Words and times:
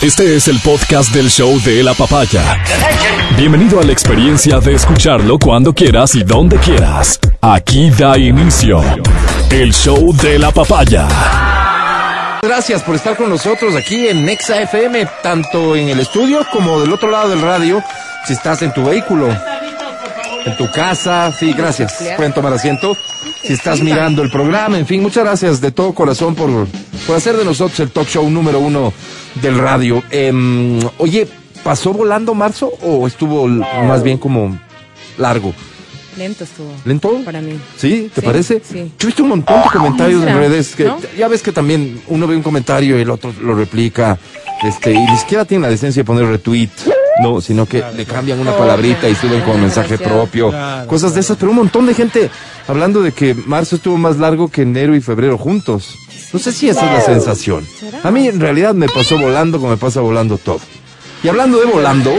Este 0.00 0.36
es 0.36 0.46
el 0.46 0.60
podcast 0.60 1.12
del 1.12 1.28
show 1.28 1.60
de 1.62 1.82
la 1.82 1.92
papaya. 1.92 2.62
Bienvenido 3.36 3.80
a 3.80 3.82
la 3.82 3.90
experiencia 3.90 4.60
de 4.60 4.74
escucharlo 4.74 5.40
cuando 5.40 5.74
quieras 5.74 6.14
y 6.14 6.22
donde 6.22 6.56
quieras. 6.58 7.18
Aquí 7.40 7.90
da 7.90 8.16
inicio 8.16 8.80
el 9.50 9.74
show 9.74 10.14
de 10.14 10.38
la 10.38 10.52
papaya. 10.52 11.08
Gracias 12.40 12.80
por 12.84 12.94
estar 12.94 13.16
con 13.16 13.28
nosotros 13.28 13.74
aquí 13.74 14.06
en 14.06 14.24
Nexa 14.24 14.62
FM, 14.62 15.04
tanto 15.20 15.74
en 15.74 15.88
el 15.88 15.98
estudio 15.98 16.46
como 16.52 16.80
del 16.80 16.92
otro 16.92 17.10
lado 17.10 17.30
del 17.30 17.42
radio, 17.42 17.82
si 18.24 18.34
estás 18.34 18.62
en 18.62 18.72
tu 18.72 18.84
vehículo, 18.84 19.28
en 20.46 20.56
tu 20.56 20.70
casa, 20.70 21.32
sí, 21.36 21.52
gracias. 21.52 21.92
Pueden 22.16 22.32
tomar 22.32 22.52
asiento. 22.52 22.96
Si 23.42 23.52
estás 23.52 23.80
mirando 23.80 24.22
el 24.22 24.30
programa, 24.30 24.78
en 24.78 24.86
fin, 24.86 25.00
muchas 25.00 25.24
gracias 25.24 25.60
de 25.60 25.70
todo 25.70 25.94
corazón 25.94 26.34
por, 26.34 26.66
por 27.06 27.16
hacer 27.16 27.36
de 27.36 27.44
nosotros 27.44 27.78
el 27.80 27.90
talk 27.90 28.08
show 28.08 28.28
número 28.28 28.58
uno 28.58 28.92
del 29.40 29.56
radio. 29.58 30.02
Em, 30.10 30.78
oye, 30.98 31.28
¿pasó 31.62 31.92
volando 31.92 32.34
marzo 32.34 32.72
o 32.82 33.06
estuvo 33.06 33.46
más 33.46 34.02
bien 34.02 34.18
como 34.18 34.58
largo? 35.18 35.54
Lento 36.16 36.42
estuvo. 36.42 36.72
¿Lento? 36.84 37.20
Para 37.24 37.40
mí. 37.40 37.52
¿Sí? 37.76 38.10
¿Te 38.12 38.20
Sí, 38.22 38.26
parece? 38.26 38.60
sí. 38.68 38.92
Yo 38.98 39.04
he 39.04 39.06
visto 39.06 39.22
un 39.22 39.28
montón 39.28 39.62
de 39.62 39.68
comentarios 39.72 40.22
en 40.24 40.36
redes 40.36 40.74
que 40.74 40.84
¿No? 40.84 40.98
ya 41.16 41.28
ves 41.28 41.42
que 41.42 41.52
también 41.52 42.02
uno 42.08 42.26
ve 42.26 42.34
un 42.34 42.42
comentario 42.42 42.98
y 42.98 43.02
el 43.02 43.10
otro 43.10 43.32
lo 43.40 43.54
replica, 43.54 44.18
este, 44.64 44.92
y 44.92 44.98
ni 44.98 45.16
siquiera 45.16 45.44
tienen 45.44 45.62
la 45.62 45.68
decencia 45.68 46.00
de 46.02 46.04
poner 46.04 46.26
retweet, 46.26 46.70
no, 47.20 47.40
sino 47.40 47.66
que 47.66 47.84
le 47.96 48.04
cambian 48.04 48.38
una 48.38 48.56
palabrita 48.56 49.08
y 49.08 49.14
suben 49.14 49.42
ah, 49.46 49.54
mensaje 49.54 49.98
propio, 49.98 50.50
Claro, 50.50 50.86
cosas 50.88 51.14
de 51.14 51.20
esas, 51.20 51.36
pero 51.36 51.50
un 51.50 51.56
montón 51.56 51.86
de 51.86 51.94
gente 51.94 52.30
hablando 52.66 53.02
de 53.02 53.12
que 53.12 53.34
marzo 53.34 53.76
estuvo 53.76 53.96
más 53.96 54.18
largo 54.18 54.48
que 54.48 54.62
enero 54.62 54.94
y 54.94 55.00
febrero 55.00 55.38
juntos. 55.38 55.94
No 56.32 56.38
sé 56.38 56.52
si 56.52 56.68
esa 56.68 56.86
es 56.86 56.92
la 56.92 57.14
sensación. 57.14 57.66
A 58.02 58.10
mí 58.10 58.28
en 58.28 58.40
realidad 58.40 58.74
me 58.74 58.88
pasó 58.88 59.18
volando 59.18 59.58
como 59.58 59.70
me 59.70 59.76
pasa 59.76 60.00
volando 60.00 60.38
todo. 60.38 60.60
Y 61.22 61.28
hablando 61.28 61.58
de 61.58 61.66
volando, 61.66 62.12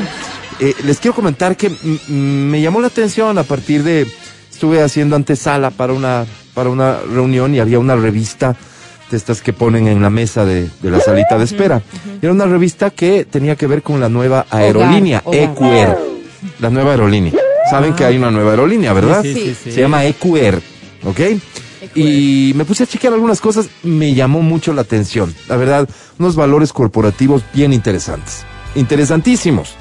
eh, 0.60 0.74
les 0.84 1.00
quiero 1.00 1.16
comentar 1.16 1.56
que 1.56 1.72
me 2.10 2.62
llamó 2.62 2.82
la 2.82 2.88
atención 2.88 3.38
a 3.38 3.44
partir 3.44 3.84
de 3.84 4.08
estuve 4.52 4.82
haciendo 4.82 5.16
antesala 5.16 5.72
para 5.72 5.94
una 5.94 6.26
para 6.54 6.70
una 6.70 7.00
reunión 7.00 7.56
y 7.56 7.60
había 7.60 7.80
una 7.80 7.96
revista 7.96 8.58
de 9.12 9.18
estas 9.18 9.42
que 9.42 9.54
ponen 9.54 9.88
en 9.88 10.02
la 10.02 10.10
mesa 10.10 10.46
de, 10.46 10.70
de 10.82 10.92
la 10.92 11.00
salita 11.00 11.38
de 11.38 11.46
espera. 11.46 11.82
Era 12.22 12.32
una 12.32 12.46
revista 12.46 12.90
que 12.92 13.26
tenía 13.26 13.56
que 13.56 13.68
ver 13.68 13.82
con 13.82 14.00
la 14.00 14.10
nueva 14.10 14.46
aerolínea 14.50 15.22
hogar. 15.26 15.42
EQR, 15.44 15.98
la 16.60 16.70
nueva 16.70 16.92
aerolínea. 16.92 17.34
Saben 17.70 17.94
que 17.96 18.06
hay 18.06 18.18
una 18.18 18.32
nueva 18.32 18.52
aerolínea, 18.52 18.94
¿verdad? 18.94 19.22
Sí, 19.22 19.34
sí, 19.34 19.56
sí. 19.64 19.72
Se 19.72 19.82
llama 19.82 20.06
EQR, 20.06 20.62
¿ok? 21.06 21.20
Y 21.96 22.52
me 22.56 22.66
puse 22.66 22.84
a 22.84 22.88
chequear 22.88 23.14
algunas 23.14 23.42
cosas, 23.42 23.68
me 23.84 24.14
llamó 24.14 24.42
mucho 24.42 24.74
la 24.74 24.82
atención. 24.82 25.34
La 25.48 25.56
verdad, 25.56 25.88
unos 26.20 26.36
valores 26.36 26.74
corporativos 26.74 27.44
bien 27.54 27.74
interesantes. 27.74 28.44
Interesantísimos. 28.76 29.76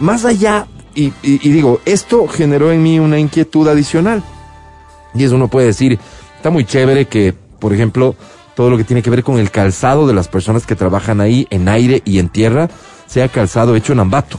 Más 0.00 0.24
allá, 0.24 0.66
y, 0.94 1.06
y- 1.22 1.40
y 1.42 1.50
digo, 1.50 1.80
esto 1.84 2.26
generó 2.28 2.70
en 2.72 2.82
mí 2.82 2.98
una 2.98 3.18
inquietud 3.18 3.66
adicional. 3.68 4.22
Y 5.14 5.24
eso 5.24 5.36
uno 5.36 5.48
puede 5.48 5.68
decir, 5.68 5.98
está 6.36 6.50
muy 6.50 6.64
chévere 6.64 7.06
que, 7.06 7.34
por 7.58 7.72
ejemplo, 7.72 8.14
todo 8.54 8.70
lo 8.70 8.76
que 8.76 8.84
tiene 8.84 9.02
que 9.02 9.10
ver 9.10 9.22
con 9.22 9.38
el 9.38 9.50
calzado 9.50 10.06
de 10.06 10.14
las 10.14 10.28
personas 10.28 10.66
que 10.66 10.76
trabajan 10.76 11.20
ahí 11.20 11.46
en 11.50 11.68
aire 11.68 12.02
y 12.04 12.18
en 12.18 12.28
tierra, 12.28 12.68
sea 13.06 13.28
calzado 13.28 13.76
hecho 13.76 13.92
en 13.92 14.00
Ambato. 14.00 14.38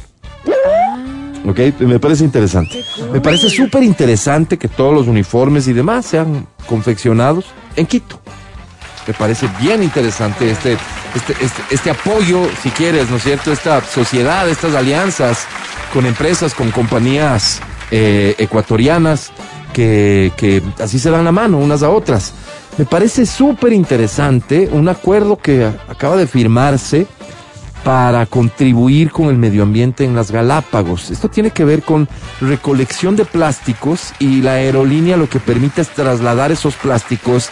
¿Ok? 1.47 1.59
Me 1.79 1.99
parece 1.99 2.23
interesante. 2.23 2.83
Me 3.11 3.21
parece 3.21 3.49
súper 3.49 3.83
interesante 3.83 4.57
que 4.57 4.67
todos 4.67 4.93
los 4.93 5.07
uniformes 5.07 5.67
y 5.67 5.73
demás 5.73 6.05
sean 6.05 6.47
confeccionados 6.65 7.45
en 7.75 7.85
Quito. 7.85 8.19
Me 9.07 9.13
parece 9.13 9.47
bien 9.61 9.83
interesante 9.83 10.49
este, 10.49 10.73
este, 11.13 11.33
este, 11.33 11.61
este 11.69 11.89
apoyo, 11.91 12.47
si 12.63 12.71
quieres, 12.71 13.09
¿no 13.11 13.17
es 13.17 13.23
cierto? 13.23 13.51
Esta 13.51 13.81
sociedad, 13.81 14.49
estas 14.49 14.73
alianzas 14.73 15.45
con 15.93 16.07
empresas, 16.07 16.55
con 16.55 16.71
compañías 16.71 17.61
eh, 17.91 18.33
ecuatorianas 18.39 19.31
que, 19.73 20.31
que 20.35 20.63
así 20.79 20.97
se 20.97 21.11
dan 21.11 21.25
la 21.25 21.31
mano 21.31 21.59
unas 21.59 21.83
a 21.83 21.89
otras. 21.89 22.33
Me 22.77 22.83
parece 22.83 23.25
súper 23.25 23.71
interesante 23.71 24.67
un 24.69 24.89
acuerdo 24.89 25.37
que 25.37 25.65
acaba 25.65 26.17
de 26.17 26.27
firmarse 26.27 27.07
para 27.85 28.25
contribuir 28.25 29.11
con 29.11 29.27
el 29.27 29.37
medio 29.37 29.63
ambiente 29.63 30.03
en 30.03 30.13
las 30.13 30.29
Galápagos. 30.29 31.09
Esto 31.09 31.29
tiene 31.29 31.51
que 31.51 31.63
ver 31.63 31.83
con 31.83 32.09
recolección 32.41 33.15
de 33.15 33.23
plásticos 33.23 34.11
y 34.19 34.41
la 34.41 34.53
aerolínea 34.53 35.15
lo 35.15 35.29
que 35.29 35.39
permite 35.39 35.81
es 35.81 35.89
trasladar 35.89 36.51
esos 36.51 36.75
plásticos 36.75 37.49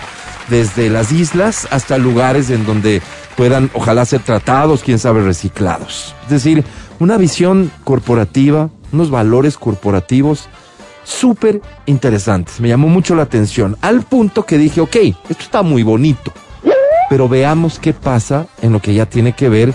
desde 0.49 0.89
las 0.89 1.13
islas 1.13 1.69
hasta 1.71 1.97
lugares 1.97 2.49
en 2.49 2.65
donde 2.65 3.01
puedan 3.37 3.69
ojalá 3.73 4.03
ser 4.03 4.23
tratados, 4.23 4.83
quién 4.83 4.99
sabe, 4.99 5.21
reciclados. 5.21 6.15
Es 6.23 6.31
decir, 6.31 6.65
una 6.99 7.17
visión 7.17 7.71
corporativa, 7.85 8.69
unos 8.91 9.09
valores 9.09 9.55
corporativos 9.57 10.49
súper 11.03 11.61
interesantes. 11.85 12.59
Me 12.59 12.69
llamó 12.69 12.87
mucho 12.87 13.15
la 13.15 13.23
atención, 13.23 13.77
al 13.81 14.03
punto 14.03 14.45
que 14.45 14.57
dije, 14.57 14.81
ok, 14.81 14.95
esto 15.29 15.43
está 15.43 15.61
muy 15.61 15.83
bonito, 15.83 16.31
pero 17.09 17.27
veamos 17.29 17.79
qué 17.79 17.93
pasa 17.93 18.47
en 18.61 18.71
lo 18.73 18.79
que 18.79 18.93
ya 18.93 19.05
tiene 19.05 19.33
que 19.33 19.49
ver 19.49 19.73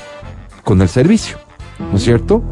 con 0.65 0.83
el 0.83 0.89
servicio, 0.89 1.39
¿no 1.79 1.97
es 1.97 2.03
cierto? 2.03 2.43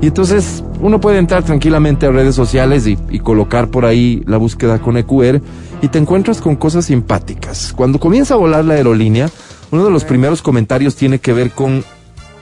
Y 0.00 0.06
entonces 0.06 0.62
uno 0.80 1.00
puede 1.00 1.18
entrar 1.18 1.42
tranquilamente 1.42 2.06
a 2.06 2.10
redes 2.10 2.34
sociales 2.34 2.86
y, 2.86 2.96
y 3.10 3.18
colocar 3.18 3.68
por 3.68 3.84
ahí 3.84 4.22
la 4.26 4.36
búsqueda 4.36 4.78
con 4.78 4.96
EQR 4.96 5.40
y 5.82 5.88
te 5.88 5.98
encuentras 5.98 6.40
con 6.40 6.54
cosas 6.56 6.84
simpáticas. 6.84 7.72
Cuando 7.74 7.98
comienza 7.98 8.34
a 8.34 8.36
volar 8.36 8.64
la 8.64 8.74
aerolínea, 8.74 9.28
uno 9.70 9.84
de 9.84 9.90
los 9.90 10.04
primeros 10.04 10.40
comentarios 10.40 10.94
tiene 10.94 11.18
que 11.18 11.32
ver 11.32 11.50
con, 11.50 11.84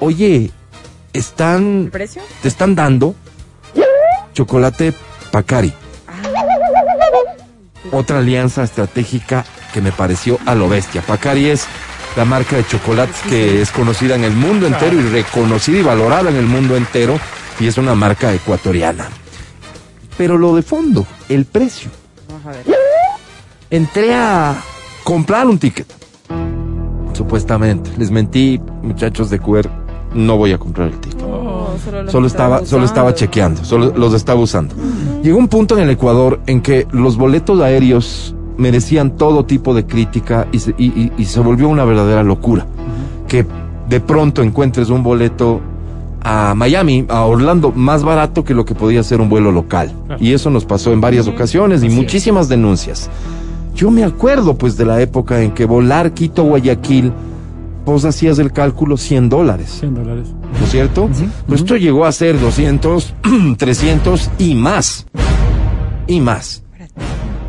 oye, 0.00 0.50
están, 1.14 1.84
¿El 1.84 1.90
precio? 1.90 2.22
te 2.42 2.48
están 2.48 2.74
dando 2.74 3.14
chocolate 4.36 4.92
Pacari. 5.36 5.70
Otra 7.92 8.20
alianza 8.20 8.62
estratégica 8.62 9.44
que 9.74 9.82
me 9.82 9.92
pareció 9.92 10.38
a 10.46 10.54
lo 10.54 10.66
bestia. 10.66 11.02
Pacari 11.02 11.50
es 11.50 11.66
la 12.16 12.24
marca 12.24 12.56
de 12.56 12.66
chocolates 12.66 13.20
que 13.28 13.60
es 13.60 13.70
conocida 13.70 14.14
en 14.14 14.24
el 14.24 14.32
mundo 14.32 14.66
entero 14.66 14.98
y 14.98 15.02
reconocida 15.02 15.78
y 15.78 15.82
valorada 15.82 16.30
en 16.30 16.36
el 16.36 16.46
mundo 16.46 16.74
entero 16.74 17.20
y 17.60 17.66
es 17.66 17.76
una 17.76 17.94
marca 17.94 18.32
ecuatoriana. 18.32 19.10
Pero 20.16 20.38
lo 20.38 20.56
de 20.56 20.62
fondo, 20.62 21.06
el 21.28 21.44
precio. 21.44 21.90
Entré 23.68 24.14
a 24.14 24.54
comprar 25.04 25.46
un 25.46 25.58
ticket. 25.58 25.92
Supuestamente. 27.12 27.90
Les 27.98 28.10
mentí, 28.10 28.58
muchachos 28.80 29.28
de 29.28 29.38
QR, 29.38 29.68
no 30.14 30.38
voy 30.38 30.52
a 30.52 30.58
comprar 30.58 30.88
el 30.88 30.98
ticket. 30.98 31.22
Oh, 31.22 31.76
solo, 32.08 32.26
estaba, 32.26 32.64
solo 32.64 32.86
estaba 32.86 33.14
chequeando, 33.14 33.64
solo 33.64 33.92
los 33.94 34.14
estaba 34.14 34.40
usando. 34.40 34.74
Llegó 35.26 35.38
un 35.38 35.48
punto 35.48 35.76
en 35.76 35.82
el 35.82 35.90
Ecuador 35.90 36.38
en 36.46 36.60
que 36.60 36.86
los 36.92 37.16
boletos 37.16 37.60
aéreos 37.60 38.32
merecían 38.58 39.16
todo 39.16 39.44
tipo 39.44 39.74
de 39.74 39.84
crítica 39.84 40.46
y 40.52 40.60
se, 40.60 40.70
y- 40.78 40.84
y- 40.86 41.12
y 41.18 41.24
se 41.24 41.40
volvió 41.40 41.68
una 41.68 41.84
verdadera 41.84 42.22
locura. 42.22 42.64
Que 43.26 43.44
de 43.88 43.98
pronto 43.98 44.40
encuentres 44.44 44.88
un 44.88 45.02
boleto 45.02 45.60
a 46.22 46.54
Miami, 46.54 47.06
a 47.08 47.24
Orlando, 47.24 47.72
más 47.74 48.04
barato 48.04 48.44
que 48.44 48.54
lo 48.54 48.64
que 48.64 48.76
podía 48.76 49.02
ser 49.02 49.20
un 49.20 49.28
vuelo 49.28 49.50
local. 49.50 49.90
Y 50.20 50.32
eso 50.32 50.48
nos 50.48 50.64
pasó 50.64 50.92
en 50.92 51.00
varias 51.00 51.26
ocasiones 51.26 51.82
y 51.82 51.86
Así 51.86 51.96
es. 51.96 52.00
muchísimas 52.02 52.48
denuncias. 52.48 53.10
Yo 53.74 53.90
me 53.90 54.04
acuerdo 54.04 54.54
pues 54.56 54.76
de 54.76 54.84
la 54.84 55.00
época 55.02 55.42
en 55.42 55.50
que 55.50 55.64
volar 55.64 56.12
Quito-Guayaquil, 56.12 57.12
vos 57.86 58.04
hacías 58.04 58.38
el 58.38 58.52
cálculo 58.52 58.96
100 58.96 59.28
dólares. 59.28 59.76
100 59.80 59.94
dólares. 59.94 60.28
¿no 60.58 60.64
es 60.64 60.70
cierto? 60.70 61.08
Pues 61.46 61.60
esto 61.60 61.76
llegó 61.76 62.04
a 62.04 62.12
ser 62.12 62.38
200, 62.38 63.14
300 63.56 64.30
y 64.38 64.54
más. 64.54 65.06
Y 66.06 66.20
más. 66.20 66.62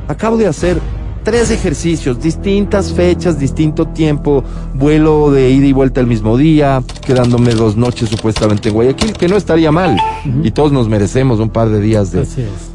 Acabo 0.07 0.37
de 0.37 0.47
hacer 0.47 0.79
tres 1.23 1.51
ejercicios, 1.51 2.21
distintas 2.21 2.93
fechas, 2.93 3.37
distinto 3.37 3.87
tiempo, 3.87 4.43
vuelo 4.73 5.31
de 5.31 5.49
ida 5.49 5.65
y 5.65 5.73
vuelta 5.73 5.99
el 5.99 6.07
mismo 6.07 6.37
día, 6.37 6.81
quedándome 7.05 7.53
dos 7.53 7.75
noches 7.75 8.07
supuestamente 8.07 8.69
en 8.69 8.75
Guayaquil, 8.75 9.13
que 9.13 9.27
no 9.27 9.35
estaría 9.35 9.71
mal. 9.71 9.97
Y 10.43 10.51
todos 10.51 10.71
nos 10.71 10.87
merecemos 10.87 11.39
un 11.39 11.49
par 11.49 11.67
de 11.69 11.81
días 11.81 12.11
de, 12.11 12.25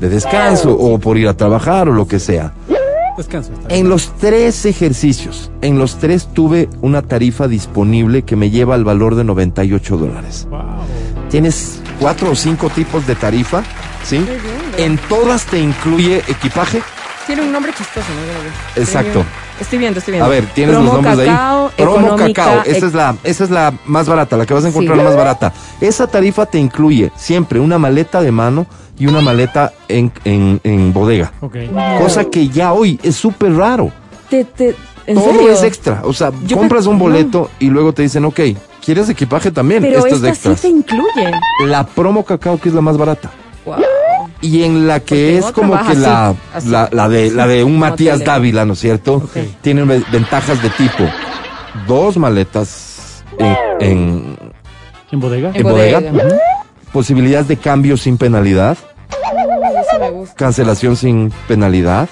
de 0.01 0.09
descanso 0.09 0.77
o 0.77 0.99
por 0.99 1.17
ir 1.17 1.29
a 1.29 1.35
trabajar 1.35 1.89
o 1.89 1.95
lo 1.95 2.07
que 2.07 2.19
sea. 2.19 2.53
Descanso. 3.17 3.53
Está 3.53 3.75
En 3.75 3.89
los 3.89 4.13
tres 4.19 4.65
ejercicios, 4.67 5.51
en 5.61 5.79
los 5.79 5.99
tres 5.99 6.29
tuve 6.33 6.69
una 6.81 7.03
tarifa 7.03 7.49
disponible 7.49 8.23
que 8.23 8.37
me 8.37 8.51
lleva 8.51 8.75
al 8.75 8.85
valor 8.85 9.15
de 9.15 9.25
98 9.25 9.97
dólares. 9.97 10.47
Wow. 10.51 10.61
Tienes 11.31 11.81
cuatro 12.01 12.31
o 12.31 12.35
cinco 12.35 12.69
tipos 12.71 13.07
de 13.07 13.15
tarifa, 13.15 13.63
¿sí? 14.05 14.19
bien, 14.19 14.29
¿no? 14.73 14.79
En 14.85 14.99
todas 15.09 15.45
te 15.47 15.59
incluye 15.61 16.19
equipaje. 16.29 16.83
Tiene 17.27 17.43
un 17.43 17.53
nombre 17.53 17.73
chistoso, 17.73 18.07
¿no? 18.77 18.83
Exacto. 18.83 19.25
Estoy 19.61 19.79
viendo, 19.79 19.99
estoy 20.01 20.13
viendo. 20.13 20.27
A 20.27 20.29
ver, 20.29 20.45
tienes 20.55 20.75
Promo 20.75 20.93
los 20.95 21.03
nombres 21.03 21.27
cacao, 21.29 21.63
de 21.69 21.75
ahí. 21.77 21.85
Promo 21.85 22.17
cacao, 22.17 22.63
esa 22.65 22.87
es 22.87 22.95
la, 22.95 23.17
esa 23.23 23.45
es 23.45 23.51
la 23.51 23.73
más 23.87 24.09
barata, 24.09 24.37
la 24.37 24.45
que 24.45 24.55
vas 24.55 24.65
a 24.65 24.69
encontrar 24.69 24.97
Sí. 24.97 25.03
la 25.03 25.09
más 25.09 25.17
barata. 25.17 25.53
Esa 25.81 26.07
tarifa 26.09 26.47
te 26.47 26.59
incluye 26.59 27.13
siempre 27.15 27.61
una 27.61 27.79
maleta 27.79 28.21
de 28.23 28.33
mano 28.33 28.67
y 28.99 29.07
una 29.07 29.21
maleta 29.21 29.73
en, 29.89 30.13
en, 30.25 30.61
en 30.65 30.93
bodega. 30.93 31.33
Ok. 31.41 31.57
Cosa 32.01 32.25
que 32.27 32.49
ya 32.49 32.73
hoy 32.73 32.99
es 33.03 33.17
súper 33.17 33.55
raro. 33.55 33.91
Te, 34.29 34.45
te, 34.45 34.75
¿En 35.07 35.17
Todo 35.17 35.33
serio? 35.33 35.51
es 35.53 35.63
extra. 35.65 36.03
O 36.05 36.13
sea, 36.13 36.31
Yo 36.47 36.57
compras 36.57 36.87
un 36.87 36.95
no. 36.99 37.05
boleto 37.05 37.51
y 37.59 37.67
luego 37.69 37.93
te 37.93 38.03
dicen, 38.03 38.25
ok, 38.25 38.41
¿Quieres 38.85 39.09
equipaje 39.09 39.53
también? 39.53 39.81
Pero 39.81 39.99
Estas 39.99 40.15
esta 40.15 40.29
extras. 40.29 40.61
sí 40.61 40.85
te. 40.85 41.67
La 41.67 41.87
promo 41.87 42.25
cacao, 42.25 42.59
que 42.59 42.69
es 42.69 42.75
la 42.75 42.81
más 42.81 42.97
barata. 42.99 43.31
Wow. 43.65 43.77
Y 44.41 44.65
en 44.65 44.89
la 44.89 44.99
que 44.99 45.39
Porque 45.39 45.39
es 45.39 45.53
como 45.53 45.87
que 45.87 45.95
la, 45.95 46.35
así, 46.53 46.69
la, 46.69 46.89
la 46.91 47.09
de, 47.09 47.31
la 47.31 47.47
de 47.47 47.63
un 47.63 47.75
Como 47.75 47.87
Matías 47.87 48.19
tele. 48.19 48.25
Dávila, 48.33 48.65
¿no 48.65 48.73
es 48.73 48.81
cierto? 48.81 49.23
Tiene 49.61 49.85
ve- 49.85 50.03
ventajas 50.11 50.61
de 50.61 50.71
tipo 50.71 51.05
dos 51.87 52.17
maletas 52.17 53.23
en, 53.39 53.57
en, 53.79 54.37
¿En 55.13 55.21
bodega? 55.21 55.53
en 55.55 55.63
bodega, 55.63 56.01
posibilidades 56.93 57.49
de 57.49 57.57
cambio 57.57 57.97
sin 57.97 58.19
penalidad, 58.19 58.77
cancelación 60.37 60.97
sin 60.97 61.33
penalidad. 61.49 62.09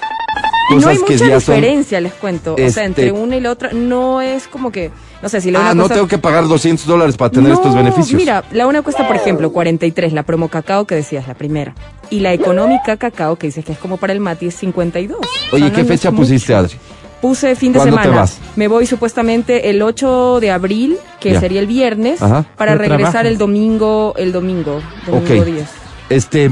Y 0.69 0.75
no 0.75 0.87
hay 0.87 0.95
Cosas 0.97 1.07
que 1.07 1.13
mucha 1.15 1.27
ya 1.27 1.39
son. 1.41 1.55
diferencia, 1.55 1.99
les 1.99 2.13
cuento. 2.13 2.53
O 2.53 2.57
sea, 2.57 2.65
Este- 2.67 2.83
entre 2.85 3.11
una 3.11 3.35
y 3.35 3.41
la 3.41 3.51
otra 3.51 3.71
no 3.73 4.21
es 4.21 4.47
como 4.47 4.71
que, 4.71 4.89
no 5.21 5.27
sé, 5.27 5.41
si 5.41 5.51
la 5.51 5.59
Ah, 5.59 5.61
una 5.63 5.73
no 5.73 5.81
cuesta- 5.83 5.95
tengo 5.95 6.07
que 6.07 6.17
pagar 6.17 6.47
200 6.47 6.85
dólares 6.87 7.17
para 7.17 7.29
tener 7.29 7.49
No, 7.49 7.55
estos 7.55 7.75
beneficios. 7.75 8.13
Mira, 8.13 8.45
la 8.53 8.67
una 8.67 8.81
cuesta, 8.81 9.05
por 9.05 9.17
ejemplo, 9.17 9.51
43, 9.51 10.13
la 10.13 10.23
promo 10.23 10.47
cacao 10.47 10.85
que 10.85 10.95
decías, 10.95 11.27
la 11.27 11.33
primera. 11.33 11.73
Y 12.09 12.21
la 12.21 12.31
económica 12.31 12.95
cacao, 12.95 13.35
que 13.35 13.47
dices 13.47 13.65
que 13.65 13.73
es 13.73 13.79
como 13.79 13.97
para 13.97 14.13
el 14.13 14.21
Mati, 14.21 14.47
es 14.47 14.55
52. 14.55 15.19
O 15.19 15.55
Oye, 15.55 15.65
sea, 15.65 15.73
¿qué 15.75 15.81
no 15.81 15.87
fecha 15.89 16.09
mucho. 16.11 16.21
pusiste, 16.23 16.53
Adri? 16.55 16.75
Puse 17.21 17.55
fin 17.55 17.71
de 17.71 17.77
¿Cuándo 17.79 17.97
te 17.97 18.01
semana. 18.03 18.21
vas? 18.21 18.39
Me 18.55 18.67
voy 18.67 18.85
supuestamente 18.87 19.69
el 19.69 19.81
8 19.81 20.39
de 20.39 20.51
abril, 20.51 20.97
que 21.19 21.33
Ya. 21.33 21.39
sería 21.39 21.59
el 21.59 21.67
viernes, 21.67 22.21
Ajá. 22.21 22.45
para 22.57 22.73
regresar 22.75 23.11
trabajas. 23.11 23.25
el 23.31 23.37
domingo, 23.37 24.13
el 24.17 24.31
domingo, 24.31 24.81
domingo 25.05 25.41
Ok. 25.41 25.45
10. 25.45 25.67
Este, 26.09 26.51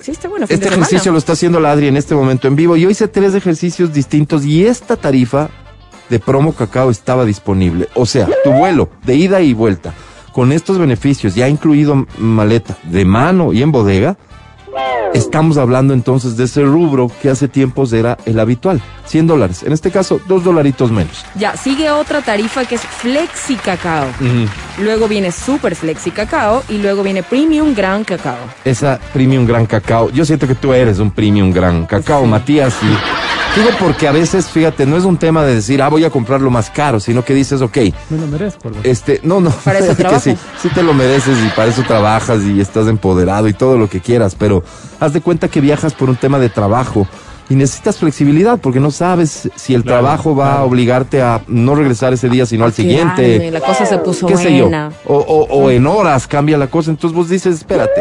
Sí, 0.00 0.12
está 0.12 0.28
bueno, 0.28 0.46
fin 0.46 0.54
Este 0.54 0.64
de 0.64 0.70
semana. 0.70 0.86
ejercicio 0.86 1.12
lo 1.12 1.18
está 1.18 1.32
haciendo 1.34 1.60
la 1.60 1.72
Adri 1.72 1.88
en 1.88 1.98
este 1.98 2.14
momento 2.14 2.48
en 2.48 2.56
vivo. 2.56 2.74
Yo 2.74 2.88
hice 2.88 3.06
tres 3.06 3.34
ejercicios 3.34 3.92
distintos 3.92 4.46
y 4.46 4.64
esta 4.64 4.96
tarifa 4.96 5.50
de 6.08 6.18
promo 6.18 6.54
cacao 6.54 6.90
estaba 6.90 7.26
disponible. 7.26 7.86
O 7.94 8.06
sea, 8.06 8.26
tu 8.42 8.50
vuelo 8.50 8.88
de 9.04 9.16
ida 9.16 9.42
y 9.42 9.52
vuelta 9.52 9.92
con 10.32 10.52
estos 10.52 10.78
beneficios, 10.78 11.34
ya 11.34 11.48
incluido 11.50 12.06
maleta 12.16 12.78
de 12.84 13.04
mano 13.04 13.52
y 13.52 13.60
en 13.62 13.72
bodega, 13.72 14.16
estamos 15.14 15.58
hablando 15.58 15.94
entonces 15.94 16.36
de 16.36 16.44
ese 16.44 16.62
rubro 16.62 17.10
que 17.20 17.30
hace 17.30 17.48
tiempos 17.48 17.92
era 17.92 18.18
el 18.26 18.38
habitual, 18.38 18.80
100 19.06 19.26
dólares. 19.26 19.62
En 19.62 19.72
este 19.72 19.90
caso, 19.90 20.20
dos 20.28 20.44
dolaritos 20.44 20.90
menos. 20.90 21.24
Ya, 21.34 21.56
sigue 21.56 21.90
otra 21.90 22.22
tarifa 22.22 22.64
que 22.64 22.76
es 22.76 22.82
Flexi 22.82 23.56
Cacao. 23.56 24.06
Luego 24.80 25.08
viene 25.08 25.30
Super 25.30 25.76
Flexi 25.76 26.10
Cacao 26.10 26.62
y 26.68 26.78
luego 26.78 27.02
viene 27.02 27.22
Premium 27.22 27.74
Gran 27.74 28.02
Cacao. 28.04 28.36
Esa 28.64 28.98
premium 29.12 29.46
gran 29.46 29.66
cacao. 29.66 30.10
Yo 30.10 30.24
siento 30.24 30.46
que 30.46 30.54
tú 30.54 30.72
eres 30.72 30.98
un 30.98 31.10
premium 31.10 31.52
gran 31.52 31.84
cacao, 31.86 32.22
Sí. 32.22 32.28
Matías. 32.28 32.74
Y 32.82 33.58
digo 33.60 33.70
porque 33.78 34.08
a 34.08 34.12
veces, 34.12 34.46
fíjate, 34.48 34.86
no 34.86 34.96
es 34.96 35.04
un 35.04 35.18
tema 35.18 35.44
de 35.44 35.56
decir, 35.56 35.82
ah, 35.82 35.88
voy 35.88 36.04
a 36.04 36.10
comprarlo 36.10 36.50
más 36.50 36.70
caro, 36.70 36.98
sino 37.00 37.24
que 37.24 37.34
dices, 37.34 37.60
ok, 37.60 37.76
Me 38.08 38.18
lo 38.18 38.26
merezco. 38.26 38.68
así. 38.68 38.78
este, 38.84 39.20
no, 39.22 39.40
no. 39.40 39.50
Para 39.50 39.80
eso 39.80 39.94
que 40.08 40.20
sí, 40.20 40.36
sí 40.62 40.68
te 40.70 40.82
lo 40.82 40.94
mereces 40.94 41.36
y 41.44 41.48
para 41.50 41.70
eso 41.70 41.82
trabajas 41.82 42.40
y 42.42 42.60
estás 42.60 42.86
empoderado 42.86 43.48
y 43.48 43.52
todo 43.52 43.76
lo 43.76 43.88
que 43.88 44.00
quieras, 44.00 44.34
pero 44.34 44.64
haz 44.98 45.12
de 45.12 45.20
cuenta 45.20 45.48
que 45.48 45.60
viajas 45.60 45.92
por 45.94 46.08
un 46.08 46.16
tema 46.16 46.38
de 46.38 46.48
trabajo 46.48 47.06
y 47.50 47.54
necesitas 47.56 47.98
flexibilidad 47.98 48.58
porque 48.58 48.80
no 48.80 48.90
sabes 48.90 49.50
si 49.56 49.74
el 49.74 49.82
Claro, 49.82 50.00
trabajo 50.00 50.34
va 50.34 50.54
a 50.54 50.64
obligarte 50.64 51.20
a 51.20 51.42
no 51.48 51.74
regresar 51.74 52.12
ese 52.14 52.28
día, 52.30 52.46
sino 52.46 52.64
al 52.64 52.72
siguiente 52.72 53.36
Claro, 53.38 53.50
la 53.52 53.60
cosa 53.60 53.84
se 53.84 53.98
puso 53.98 54.26
qué 54.26 54.36
sé 54.38 54.56
yo, 54.56 54.70
o, 55.06 55.16
o- 55.16 55.44
o 55.50 55.70
en 55.70 55.86
horas 55.86 56.26
cambia 56.26 56.56
la 56.56 56.68
cosa, 56.68 56.90
entonces 56.90 57.14
vos 57.14 57.28
dices, 57.28 57.56
espérate, 57.56 58.00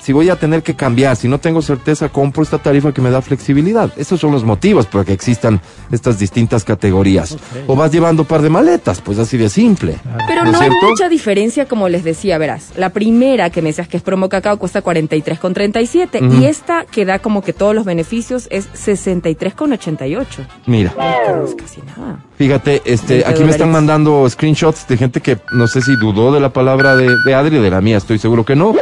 si 0.00 0.12
voy 0.12 0.28
a 0.30 0.36
tener 0.36 0.62
que 0.64 0.74
cambiar, 0.74 1.14
si 1.16 1.28
no 1.28 1.38
tengo 1.38 1.62
certeza, 1.62 2.08
compro 2.08 2.42
esta 2.42 2.58
tarifa 2.58 2.92
que 2.92 3.00
me 3.00 3.10
da 3.10 3.22
flexibilidad. 3.22 3.92
Esos 3.96 4.18
son 4.18 4.32
los 4.32 4.42
motivos 4.42 4.86
para 4.86 5.04
que 5.04 5.12
existan 5.12 5.60
estas 5.92 6.18
distintas 6.18 6.64
categorías. 6.64 7.36
O 7.68 7.76
vas 7.76 7.92
llevando 7.92 8.22
un 8.22 8.26
par 8.28 8.42
de 8.42 8.50
maletas, 8.50 9.00
pues 9.00 9.20
así 9.20 9.36
de 9.36 9.48
simple. 9.48 9.94
Pero 10.26 10.44
¿No 10.44 10.58
hay 10.58 10.70
mucha 10.82 11.08
diferencia, 11.08 11.66
como 11.66 11.88
les 11.88 12.02
decía, 12.02 12.36
verás. 12.36 12.70
La 12.76 12.90
primera 12.90 13.50
que 13.50 13.62
me 13.62 13.68
decías 13.68 13.86
que 13.86 13.96
es 13.96 14.02
promo 14.02 14.28
cacao 14.28 14.58
cuesta 14.58 14.82
43,37 14.82 16.20
Ujú. 16.26 16.40
y 16.42 16.46
esta 16.46 16.84
que 16.84 17.04
da 17.04 17.20
como 17.20 17.42
que 17.42 17.52
todos 17.52 17.72
los 17.72 17.84
beneficios 17.84 18.48
es 18.50 18.68
63,88. 18.86 20.26
Mira, 20.66 20.92
no 21.34 21.44
es 21.44 21.54
casi 21.54 21.80
nada. 21.82 22.18
fíjate, 22.36 22.82
este, 22.84 23.14
20 23.14 23.28
aquí 23.30 23.44
me 23.44 23.50
están 23.50 23.70
mandando 23.70 24.28
screenshots 24.28 24.86
de 24.88 24.96
gente 24.96 25.20
que 25.20 25.38
no 25.52 25.66
sé 25.66 25.80
si 25.82 25.96
dudó 25.96 26.32
de 26.32 26.40
la 26.40 26.52
palabra 26.52 26.96
de, 26.96 27.14
de 27.24 27.34
Adri, 27.34 27.58
de 27.58 27.70
la 27.70 27.80
mía, 27.80 27.96
estoy 27.98 28.18
seguro 28.18 28.44
que 28.44 28.56
no, 28.56 28.74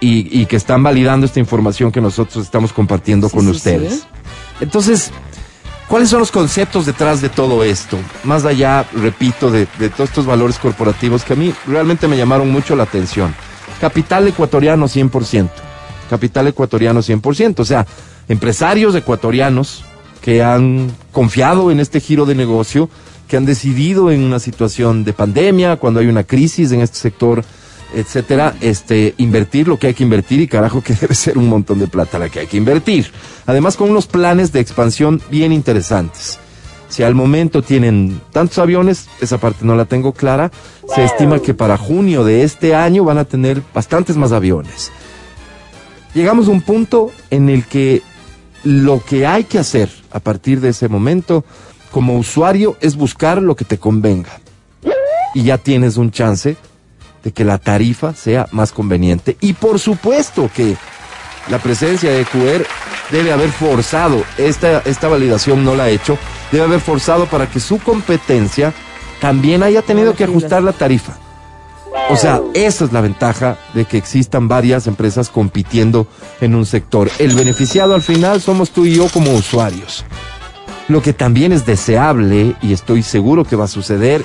y, 0.00 0.40
y 0.40 0.46
que 0.46 0.56
están 0.56 0.82
validando 0.82 1.26
esta 1.26 1.40
información 1.40 1.90
que 1.92 2.00
nosotros 2.00 2.44
estamos 2.44 2.72
compartiendo 2.72 3.28
Sí, 3.28 3.36
con 3.36 3.44
sí, 3.46 3.50
ustedes. 3.50 3.92
sí. 3.94 4.02
Entonces, 4.60 5.10
¿cuáles 5.88 6.08
son 6.08 6.20
los 6.20 6.30
conceptos 6.30 6.86
detrás 6.86 7.20
de 7.20 7.28
todo 7.28 7.62
esto? 7.64 7.96
Más 8.24 8.44
allá, 8.44 8.84
repito, 8.94 9.50
de, 9.50 9.66
de 9.78 9.88
todos 9.88 10.10
estos 10.10 10.26
valores 10.26 10.58
corporativos 10.58 11.24
que 11.24 11.32
a 11.32 11.36
mí 11.36 11.52
realmente 11.66 12.06
me 12.08 12.16
llamaron 12.16 12.50
mucho 12.50 12.74
la 12.76 12.82
atención. 12.84 13.34
Capital 13.80 14.26
ecuatoriano 14.28 14.86
100%. 14.86 15.48
Capital 16.10 16.48
ecuatoriano 16.48 17.00
100%. 17.00 17.60
O 17.60 17.64
sea, 17.64 17.86
empresarios 18.28 18.94
ecuatorianos 18.94 19.84
que 20.20 20.42
han 20.42 20.90
confiado 21.12 21.70
en 21.70 21.80
este 21.80 22.00
giro 22.00 22.26
de 22.26 22.34
negocio, 22.34 22.88
que 23.26 23.36
han 23.36 23.46
decidido 23.46 24.10
en 24.10 24.22
una 24.22 24.38
situación 24.38 25.04
de 25.04 25.12
pandemia, 25.12 25.76
cuando 25.76 26.00
hay 26.00 26.06
una 26.06 26.24
crisis 26.24 26.72
en 26.72 26.80
este 26.80 26.98
sector, 26.98 27.44
etcétera, 27.94 28.54
este, 28.60 29.14
invertir 29.18 29.68
lo 29.68 29.78
que 29.78 29.88
hay 29.88 29.94
que 29.94 30.02
invertir 30.02 30.40
y 30.40 30.48
carajo 30.48 30.82
que 30.82 30.94
debe 31.00 31.14
ser 31.14 31.38
un 31.38 31.48
montón 31.48 31.78
de 31.78 31.88
plata 31.88 32.18
la 32.18 32.28
que 32.28 32.40
hay 32.40 32.46
que 32.46 32.56
invertir. 32.56 33.10
Además 33.46 33.76
con 33.76 33.90
unos 33.90 34.06
planes 34.06 34.52
de 34.52 34.60
expansión 34.60 35.22
bien 35.30 35.52
interesantes. 35.52 36.38
Si 36.88 37.02
al 37.02 37.14
momento 37.14 37.62
tienen 37.62 38.20
tantos 38.32 38.58
aviones, 38.58 39.08
esa 39.20 39.36
parte 39.36 39.64
no 39.64 39.76
la 39.76 39.84
tengo 39.84 40.12
clara, 40.12 40.50
se 40.94 41.04
estima 41.04 41.38
que 41.38 41.52
para 41.52 41.76
junio 41.76 42.24
de 42.24 42.44
este 42.44 42.74
año 42.74 43.04
van 43.04 43.18
a 43.18 43.26
tener 43.26 43.62
bastantes 43.74 44.16
más 44.16 44.32
aviones. 44.32 44.90
Llegamos 46.14 46.48
a 46.48 46.50
un 46.50 46.62
punto 46.62 47.12
en 47.30 47.50
el 47.50 47.66
que 47.66 48.02
lo 48.64 49.02
que 49.04 49.26
hay 49.26 49.44
que 49.44 49.58
hacer 49.58 49.90
a 50.10 50.20
partir 50.20 50.60
de 50.60 50.70
ese 50.70 50.88
momento 50.88 51.44
como 51.90 52.18
usuario 52.18 52.76
es 52.80 52.96
buscar 52.96 53.40
lo 53.42 53.56
que 53.56 53.64
te 53.64 53.78
convenga. 53.78 54.40
Y 55.34 55.44
ya 55.44 55.58
tienes 55.58 55.96
un 55.96 56.10
chance 56.10 56.56
de 57.22 57.32
que 57.32 57.44
la 57.44 57.58
tarifa 57.58 58.14
sea 58.14 58.48
más 58.52 58.72
conveniente. 58.72 59.36
Y 59.40 59.52
por 59.52 59.78
supuesto 59.78 60.50
que 60.54 60.76
la 61.50 61.58
presencia 61.58 62.12
de 62.12 62.24
QR 62.24 62.64
debe 63.10 63.32
haber 63.32 63.50
forzado, 63.50 64.22
esta, 64.36 64.80
esta 64.80 65.08
validación 65.08 65.64
no 65.64 65.74
la 65.74 65.84
ha 65.84 65.90
hecho, 65.90 66.18
debe 66.52 66.64
haber 66.64 66.80
forzado 66.80 67.26
para 67.26 67.48
que 67.48 67.60
su 67.60 67.78
competencia 67.78 68.72
también 69.20 69.62
haya 69.62 69.82
tenido 69.82 70.14
que 70.14 70.24
ajustar 70.24 70.62
la 70.62 70.72
tarifa. 70.72 71.16
O 72.10 72.16
sea, 72.16 72.40
esa 72.54 72.84
es 72.86 72.92
la 72.92 73.00
ventaja 73.00 73.58
de 73.74 73.84
que 73.84 73.98
existan 73.98 74.48
varias 74.48 74.86
empresas 74.86 75.28
compitiendo 75.28 76.06
en 76.40 76.54
un 76.54 76.64
sector. 76.64 77.10
El 77.18 77.34
beneficiado 77.34 77.94
al 77.94 78.02
final 78.02 78.40
somos 78.40 78.70
tú 78.70 78.86
y 78.86 78.94
yo 78.94 79.08
como 79.08 79.32
usuarios. 79.32 80.04
Lo 80.88 81.02
que 81.02 81.12
también 81.12 81.52
es 81.52 81.66
deseable, 81.66 82.56
y 82.62 82.72
estoy 82.72 83.02
seguro 83.02 83.44
que 83.44 83.56
va 83.56 83.64
a 83.64 83.68
suceder, 83.68 84.24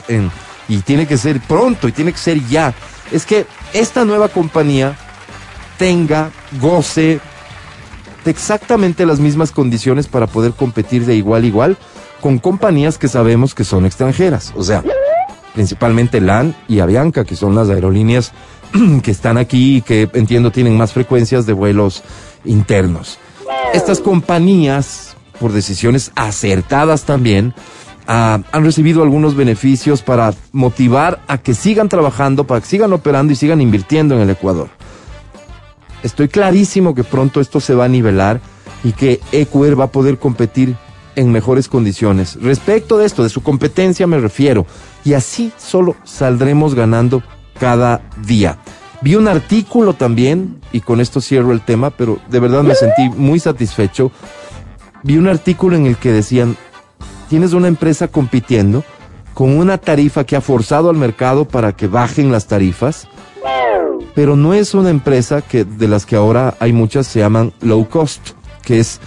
y 0.70 0.78
tiene 0.78 1.08
que 1.08 1.18
ser 1.18 1.42
pronto, 1.42 1.90
y 1.90 1.92
tiene 1.92 2.14
que 2.14 2.20
ser 2.20 2.46
ya, 2.48 2.74
es 3.12 3.26
que 3.26 3.46
esta 3.74 4.06
nueva 4.06 4.30
compañía 4.30 4.98
tenga, 5.78 6.32
goce 6.62 7.20
de 8.24 8.32
exactamente 8.32 9.06
las 9.06 9.20
mismas 9.20 9.52
condiciones 9.52 10.08
para 10.08 10.28
poder 10.28 10.54
competir 10.54 11.06
de 11.06 11.16
igual 11.16 11.44
a 11.44 11.48
igual 11.48 11.78
con 12.22 12.40
compañías 12.40 12.98
que 12.98 13.10
sabemos 13.10 13.54
que 13.54 13.66
son 13.66 13.86
extranjeras. 13.86 14.54
O 14.56 14.64
sea, 14.64 14.82
principalmente 15.54 16.22
LAN 16.22 16.56
y 16.68 16.80
Avianca, 16.80 17.26
que 17.26 17.36
son 17.36 17.56
las 17.56 17.70
aerolíneas 17.70 18.32
que 19.04 19.12
están 19.12 19.38
aquí 19.38 19.78
y 19.78 19.82
que 19.82 20.10
entiendo 20.14 20.52
tienen 20.52 20.78
más 20.78 20.94
frecuencias 20.94 21.46
de 21.46 21.54
vuelos 21.54 22.04
internos. 22.46 23.20
Estas 23.74 24.00
compañías, 24.00 25.16
por 25.40 25.52
decisiones 25.52 26.12
acertadas 26.16 27.06
también, 27.06 27.54
ah, 28.08 28.40
han 28.52 28.64
recibido 28.64 29.04
algunos 29.04 29.36
beneficios 29.36 30.02
para 30.02 30.34
motivar 30.52 31.22
a 31.28 31.38
que 31.38 31.54
sigan 31.54 31.90
trabajando, 31.90 32.46
para 32.46 32.62
que 32.62 32.68
sigan 32.68 32.94
operando 32.94 33.34
y 33.34 33.36
sigan 33.36 33.62
invirtiendo 33.62 34.16
en 34.16 34.22
el 34.22 34.30
Ecuador. 34.30 34.70
Estoy 36.04 36.28
clarísimo 36.28 36.94
que 36.94 37.04
pronto 37.04 37.40
esto 37.40 37.60
se 37.60 37.74
va 37.74 37.86
a 37.86 37.90
nivelar 37.90 38.42
y 38.84 38.92
que 38.92 39.22
EQR 39.32 39.80
va 39.80 39.86
a 39.86 39.92
poder 39.92 40.20
competir 40.20 40.76
en 41.16 41.32
mejores 41.32 41.68
condiciones. 41.68 42.38
Respecto 42.42 42.98
de 42.98 43.06
esto, 43.06 43.24
de 43.24 43.30
su 43.30 43.42
competencia 43.42 44.08
me 44.08 44.20
refiero. 44.20 44.66
Y 45.04 45.14
así 45.14 45.52
solo 45.58 45.96
saldremos 46.04 46.76
ganando 46.76 47.24
cada 47.60 48.02
día. 48.26 48.58
Vi 49.02 49.16
un 49.16 49.28
artículo 49.28 49.94
también, 49.94 50.62
y 50.72 50.80
con 50.80 51.02
esto 51.02 51.20
cierro 51.20 51.52
el 51.52 51.62
tema, 51.62 51.90
pero 51.90 52.20
de 52.30 52.40
verdad 52.40 52.64
me 52.64 52.74
sentí 52.74 53.10
muy 53.10 53.40
satisfecho. 53.40 54.12
Vi 55.04 55.18
un 55.18 55.28
artículo 55.28 55.76
en 55.76 55.86
el 55.86 55.98
que 55.98 56.14
decían, 56.14 56.56
tienes 57.28 57.52
una 57.52 57.68
empresa 57.68 58.08
compitiendo 58.08 58.84
con 59.34 59.58
una 59.58 59.78
tarifa 59.78 60.24
que 60.24 60.36
ha 60.36 60.42
forzado 60.42 60.90
al 60.90 60.96
mercado 60.96 61.46
para 61.46 61.76
que 61.76 61.88
bajen 61.88 62.32
las 62.32 62.48
tarifas, 62.48 63.08
pero 64.16 64.36
no 64.36 64.54
es 64.54 64.74
una 64.74 64.90
empresa 64.90 65.42
que 65.42 65.66
de 65.66 65.88
las 65.88 66.06
que 66.06 66.16
ahora 66.16 66.56
hay 66.60 66.72
muchas 66.72 67.08
se 67.08 67.20
llaman 67.20 67.52
low 67.62 67.88
cost, 67.90 68.30
que 68.62 68.80
es 68.80 69.02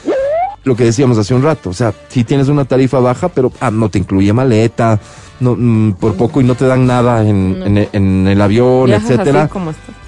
lo 0.67 0.75
que 0.77 0.85
decíamos 0.85 1.17
hace 1.17 1.33
un 1.33 1.43
rato, 1.45 1.71
o 1.71 1.73
sea, 1.73 1.95
si 2.09 2.25
tienes 2.25 2.49
una 2.49 2.65
tarifa 2.65 2.99
baja, 2.99 3.29
pero 3.29 3.53
ah, 3.61 3.71
no 3.71 3.89
te 3.89 4.01
incluye 4.01 4.33
maleta, 4.33 4.99
no, 5.39 5.55
mm, 5.57 5.93
por 5.93 6.17
poco 6.17 6.41
y 6.41 6.45
no 6.45 6.57
te 6.57 6.67
dan 6.67 6.87
nada 6.87 7.27
en, 7.27 7.61
No. 7.61 7.67
en- 7.67 7.89
en 7.93 8.27
el 8.27 8.43
avión, 8.43 8.87
Viajas 8.87 9.11
etcétera. 9.11 9.49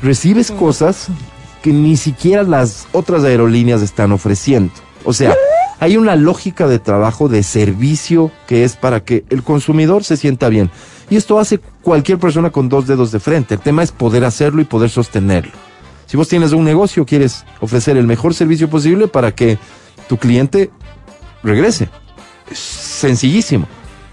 recibes 0.03 0.51
cosas 0.51 1.07
que 1.63 1.73
ni 1.73 1.97
siquiera 1.97 2.43
las 2.43 2.89
otras 2.93 3.23
aerolíneas 3.23 3.83
están 3.83 4.11
ofreciendo. 4.11 4.73
O 5.05 5.13
sea, 5.13 5.35
hay 5.79 5.97
una 5.97 6.17
lógica 6.17 6.67
de 6.67 6.81
trabajo, 6.81 7.29
de 7.29 7.45
servicio, 7.45 8.33
que 8.49 8.65
es 8.65 8.75
para 8.75 8.99
que 9.05 9.25
el 9.31 9.45
consumidor 9.45 10.03
se 10.03 10.17
sienta 10.17 10.49
bien. 10.49 10.71
Y 11.09 11.15
esto 11.17 11.39
hace 11.39 11.61
cualquier 11.83 12.19
persona 12.19 12.51
con 12.51 12.69
dos 12.69 12.89
dedos 12.89 13.13
de 13.13 13.21
frente. 13.21 13.55
El 13.55 13.61
tema 13.61 13.85
es 13.85 13.93
poder 13.93 14.25
hacerlo 14.25 14.61
y 14.61 14.65
poder 14.65 14.91
sostenerlo. 14.91 15.53
Si 16.07 16.17
vos 16.17 16.27
tienes 16.27 16.53
un 16.53 16.65
negocio, 16.65 17.05
quieres 17.07 17.45
ofrecer 17.61 17.97
el 17.97 18.07
mejor 18.07 18.35
servicio 18.35 18.69
posible 18.69 19.09
para 19.09 19.33
que 19.33 19.59
tu 20.09 20.17
cliente 20.17 20.71
regrese. 21.43 21.89
Es 22.51 22.59
sencillísimo. 22.59 23.67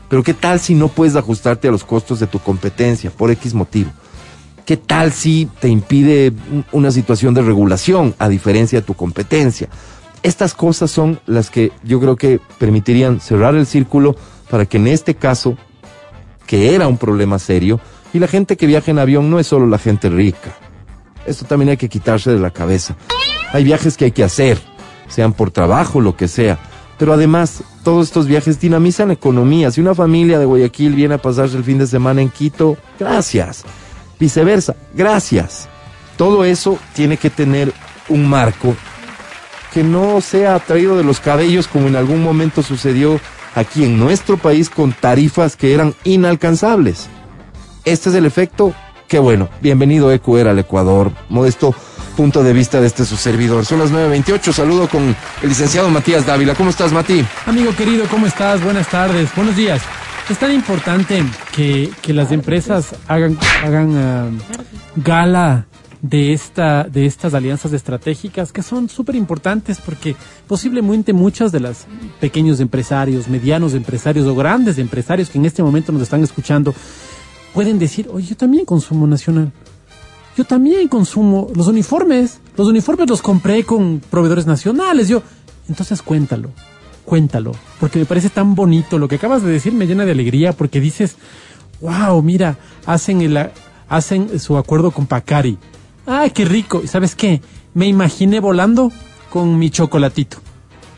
Pero 0.10 0.22
¿qué 0.24 0.34
tal 0.34 0.60
si 0.60 0.76
no 0.76 0.88
puedes 0.88 1.16
ajustarte 1.16 1.68
a 1.68 1.72
los 1.72 1.84
costos 1.84 2.20
de 2.20 2.28
tu 2.28 2.40
competencia 2.40 3.10
por 3.10 3.32
X 3.32 3.54
motivo? 3.54 3.92
¿Qué 4.66 4.78
tal 4.78 5.12
si 5.12 5.50
te 5.60 5.68
impide 5.68 6.32
un- 6.52 6.66
una 6.72 6.92
situación 6.92 7.34
de 7.34 7.42
regulación 7.42 8.16
a 8.20 8.30
diferencia 8.30 8.80
de 8.82 8.86
tu 8.86 8.94
competencia? 8.94 9.70
Estas 10.24 10.54
cosas 10.54 10.90
son 10.92 11.20
las 11.28 11.50
que 11.50 11.72
yo 11.84 12.00
creo 12.00 12.16
que 12.16 12.40
permitirían 12.58 13.20
cerrar 13.20 13.56
el 13.56 13.66
círculo 13.68 14.16
para 14.50 14.66
que 14.66 14.78
en 14.78 14.88
este 14.88 15.16
caso, 15.16 15.56
que 16.48 16.74
era 16.76 16.88
un 16.88 16.98
problema 16.98 17.38
serio, 17.40 17.80
y 18.14 18.20
la 18.20 18.28
gente 18.28 18.58
que 18.58 18.66
viaja 18.68 18.92
en 18.92 19.00
avión 19.00 19.30
no 19.30 19.40
es 19.40 19.48
solo 19.48 19.68
la 19.68 19.78
gente 19.78 20.10
rica. 20.10 20.56
Esto 21.26 21.46
también 21.46 21.70
hay 21.70 21.78
que 21.78 21.90
quitarse 21.90 22.32
de 22.32 22.40
la 22.40 22.52
cabeza. 22.52 22.96
Hay 23.54 23.64
viajes 23.64 23.98
que 23.98 24.06
hay 24.06 24.12
que 24.12 24.24
hacer, 24.24 24.60
sean 25.08 25.34
por 25.34 25.52
trabajo, 25.52 26.02
lo 26.02 26.16
que 26.16 26.28
sea. 26.28 26.60
Pero 26.98 27.14
además, 27.14 27.64
todos 27.84 28.08
estos 28.08 28.28
viajes 28.28 28.60
dinamizan 28.60 29.12
economía. 29.12 29.72
Si 29.72 29.82
una 29.82 29.96
familia 29.96 30.40
de 30.40 30.46
Guayaquil 30.46 30.96
viene 30.96 31.16
a 31.16 31.22
pasarse 31.22 31.58
el 31.58 31.64
fin 31.64 31.78
de 31.78 31.88
semana 31.88 32.22
en 32.22 32.30
Quito, 32.30 32.78
gracias. 33.00 33.64
Viceversa, 34.20 34.76
gracias. 34.94 35.68
Todo 36.18 36.46
eso 36.46 36.80
tiene 36.94 37.18
que 37.18 37.30
tener 37.30 37.74
un 38.08 38.30
marco 38.30 38.76
que 39.74 39.84
no 39.84 40.22
sea 40.22 40.58
traído 40.60 40.96
de 40.96 41.04
los 41.04 41.20
cabellos 41.20 41.68
como 41.68 41.88
en 41.88 41.98
algún 41.98 42.24
momento 42.24 42.64
sucedió 42.64 43.20
aquí 43.56 43.84
en 43.84 44.00
nuestro 44.00 44.38
país 44.38 44.70
con 44.70 44.94
tarifas 44.94 45.58
que 45.58 45.74
eran 45.74 45.94
inalcanzables. 46.06 47.10
Este 47.84 48.10
es 48.10 48.16
el 48.16 48.26
efecto. 48.26 48.74
Qué 49.10 49.20
bueno. 49.20 49.50
Bienvenido 49.62 50.12
EQR 50.14 50.48
al 50.48 50.60
Ecuador. 50.60 51.12
Modesto 51.28 51.76
punto 52.16 52.44
de 52.44 52.54
vista 52.54 52.82
de 52.82 52.88
este 52.88 53.06
su 53.06 53.18
servidor. 53.18 53.66
Son 53.66 53.80
las 53.80 53.92
9.28. 53.92 54.54
Saludo 54.54 54.88
con 54.88 55.16
el 55.42 55.50
licenciado 55.50 55.90
Matías 55.90 56.26
Dávila. 56.26 56.56
¿Cómo 56.56 56.70
estás, 56.70 56.92
Mati? 56.92 57.24
Amigo 57.46 57.76
querido, 57.76 58.06
¿cómo 58.10 58.26
estás? 58.26 58.64
Buenas 58.64 58.88
tardes, 58.88 59.30
buenos 59.36 59.56
días. 59.56 59.82
Es 60.30 60.40
tan 60.40 60.52
importante 60.52 61.24
que, 61.56 61.92
que 62.02 62.14
las 62.14 62.32
empresas 62.32 62.96
hagan, 63.08 63.38
hagan 63.64 63.96
ah, 63.96 64.30
gala 64.96 65.68
de, 66.02 66.34
esta, 66.34 66.84
de 66.84 67.06
estas 67.06 67.34
alianzas 67.34 67.74
estratégicas 67.74 68.52
que 68.52 68.64
son 68.64 68.90
súper 68.90 69.16
importantes 69.16 69.80
porque 69.80 70.16
posiblemente 70.48 71.14
muchos 71.14 71.52
de 71.52 71.60
los 71.60 71.86
pequeños 72.20 72.60
empresarios, 72.60 73.28
medianos 73.28 73.74
empresarios 73.74 74.26
o 74.28 74.36
grandes 74.36 74.78
empresarios 74.78 75.30
que 75.30 75.38
en 75.38 75.46
este 75.46 75.64
momento 75.64 75.92
nos 75.92 76.02
están 76.02 76.24
escuchando 76.24 76.74
pueden 77.54 77.80
decir, 77.80 78.10
oye, 78.12 78.28
yo 78.28 78.36
también 78.36 78.66
consumo 78.66 79.08
nacional. 79.08 79.52
Yo 80.38 80.44
también 80.44 80.88
consumo 80.88 81.48
los 81.56 81.68
uniformes. 81.68 82.40
Los 82.58 82.68
uniformes 82.68 83.10
los 83.10 83.22
compré 83.22 83.64
con 83.64 84.02
proveedores 84.10 84.46
nacionales. 84.46 85.08
Yo, 85.08 85.24
entonces 85.70 86.02
cuéntalo, 86.02 86.50
cuéntalo, 87.06 87.54
porque 87.80 88.00
me 88.00 88.06
parece 88.06 88.30
tan 88.30 88.56
bonito 88.56 88.98
lo 88.98 89.08
que 89.08 89.16
acabas 89.16 89.44
de 89.44 89.52
decir 89.52 89.74
me 89.74 89.88
llena 89.88 90.06
de 90.06 90.12
alegría 90.12 90.54
porque 90.54 90.82
dices, 90.82 91.16
wow, 91.82 92.22
mira, 92.22 92.58
hacen 92.86 93.22
el, 93.22 93.50
hacen 93.88 94.40
su 94.40 94.58
acuerdo 94.58 94.92
con 94.92 95.06
Pacari. 95.06 95.58
Ay, 96.06 96.32
qué 96.32 96.46
rico. 96.46 96.82
¿Y 96.84 96.88
sabes 96.88 97.16
qué? 97.16 97.42
Me 97.74 97.88
imaginé 97.88 98.40
volando 98.40 98.92
con 99.30 99.58
mi 99.58 99.70
chocolatito. 99.70 100.38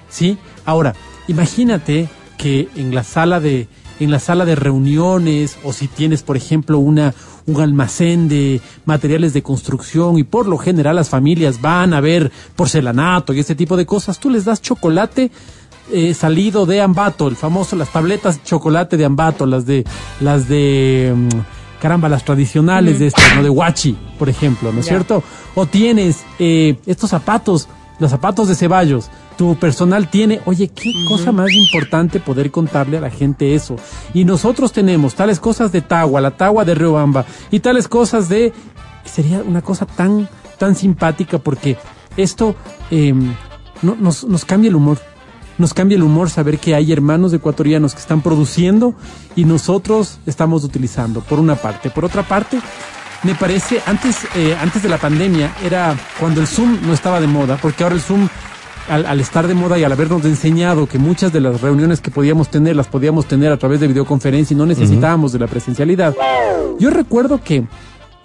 ¿Sí? 0.10 0.38
Ahora, 0.66 0.96
imagínate 1.28 2.10
que 2.38 2.70
en 2.76 2.94
la 2.94 3.04
sala 3.04 3.40
de 3.40 3.68
en 4.00 4.12
la 4.12 4.20
sala 4.20 4.46
de 4.46 4.56
reuniones 4.56 5.58
o 5.64 5.74
si 5.74 5.88
tienes, 5.88 6.22
por 6.22 6.38
ejemplo, 6.38 6.78
una 6.78 7.16
un 7.48 7.62
almacén 7.62 8.28
de 8.28 8.62
materiales 8.86 9.34
de 9.34 9.42
construcción 9.42 10.18
y 10.18 10.24
por 10.24 10.48
lo 10.48 10.58
general 10.58 10.98
las 10.98 11.10
familias 11.10 11.62
van 11.62 11.94
a 11.94 12.02
ver 12.02 12.32
porcelanato 12.56 13.34
y 13.34 13.40
este 13.40 13.56
tipo 13.56 13.78
de 13.78 13.86
cosas, 13.86 14.20
tú 14.20 14.30
les 14.30 14.46
das 14.46 14.62
chocolate 14.62 15.32
eh, 15.92 16.14
salido 16.14 16.66
de 16.66 16.82
Ambato, 16.82 17.30
el 17.30 17.38
famoso 17.38 17.78
las 17.78 17.90
tabletas 17.90 18.38
de 18.38 18.44
chocolate 18.44 18.98
de 18.98 19.06
Ambato, 19.06 19.46
las 19.46 19.66
de 19.66 19.86
las 20.20 20.50
de 20.50 21.14
mm, 21.16 21.82
caramba, 21.82 22.10
las 22.10 22.26
tradicionales 22.26 23.00
de 23.00 23.08
este, 23.08 23.22
¿no? 23.36 23.44
De 23.44 23.50
Huachi, 23.50 23.98
por 24.20 24.28
ejemplo, 24.28 24.74
¿no 24.74 24.82
es 24.82 24.86
cierto? 24.86 25.24
O 25.56 25.66
tienes 25.66 26.26
eh, 26.40 26.78
estos 26.86 27.12
zapatos, 27.12 27.70
los 28.00 28.12
zapatos 28.12 28.50
de 28.50 28.56
Ceballos, 28.56 29.10
tu 29.38 29.56
personal 29.56 30.10
tiene, 30.10 30.42
oye, 30.46 30.70
qué 30.70 30.92
cosa 31.08 31.32
más 31.32 31.52
importante 31.52 32.20
poder 32.20 32.50
contarle 32.52 32.98
a 32.98 33.02
la 33.02 33.10
gente 33.12 33.54
eso. 33.56 33.76
Y 34.14 34.26
nosotros 34.26 34.72
tenemos 34.72 35.14
tales 35.16 35.40
cosas 35.40 35.72
de 35.72 35.82
Tagua, 35.82 36.20
la 36.22 36.32
Tagua 36.32 36.66
de 36.66 36.74
Riobamba, 36.76 37.26
y 37.52 37.60
tales 37.60 37.88
cosas 37.88 38.30
de... 38.30 38.52
Sería 39.06 39.42
una 39.42 39.62
cosa 39.62 39.86
tan, 39.86 40.28
tan 40.58 40.76
simpática 40.76 41.38
porque 41.38 41.78
esto 42.18 42.56
eh, 42.92 43.14
no- 43.82 43.96
nos, 44.00 44.24
nos 44.26 44.44
cambia 44.44 44.70
el 44.70 44.76
humor. 44.76 44.98
Nos 45.58 45.74
cambia 45.74 45.96
el 45.96 46.04
humor 46.04 46.30
saber 46.30 46.60
que 46.60 46.76
hay 46.76 46.92
hermanos 46.92 47.32
ecuatorianos 47.34 47.94
que 47.94 48.00
están 48.02 48.22
produciendo 48.22 48.94
y 49.36 49.46
nosotros 49.46 50.20
estamos 50.26 50.64
utilizando, 50.64 51.22
por 51.22 51.40
una 51.40 51.56
parte. 51.56 51.90
Por 51.90 52.06
otra 52.06 52.22
parte, 52.24 52.60
me 53.24 53.34
parece, 53.34 53.82
antes, 53.88 54.18
eh, 54.36 54.56
antes 54.62 54.84
de 54.84 54.90
la 54.90 54.98
pandemia, 54.98 55.56
era 55.64 55.96
cuando 56.20 56.42
el 56.42 56.48
Zoom 56.48 56.78
no 56.86 56.94
estaba 56.94 57.20
de 57.20 57.26
moda, 57.28 57.58
porque 57.60 57.84
ahora 57.84 57.96
el 57.96 58.02
Zoom, 58.02 58.28
al, 58.90 59.06
al 59.06 59.20
estar 59.20 59.48
de 59.48 59.54
moda 59.54 59.78
y 59.78 59.84
al 59.84 59.92
habernos 59.92 60.24
enseñado 60.26 60.88
que 60.88 60.98
muchas 60.98 61.34
de 61.34 61.42
las 61.42 61.62
reuniones 61.62 62.02
que 62.02 62.12
podíamos 62.12 62.50
tener, 62.50 62.76
las 62.76 62.88
podíamos 62.88 63.26
tener 63.26 63.52
a 63.52 63.58
través 63.58 63.80
de 63.80 63.88
videoconferencia 63.88 64.54
y 64.54 64.58
no 64.58 64.66
necesitábamos 64.66 65.32
de 65.32 65.40
la 65.40 65.48
presencialidad. 65.48 66.16
Yo 66.80 66.90
recuerdo 66.90 67.42
que 67.44 67.66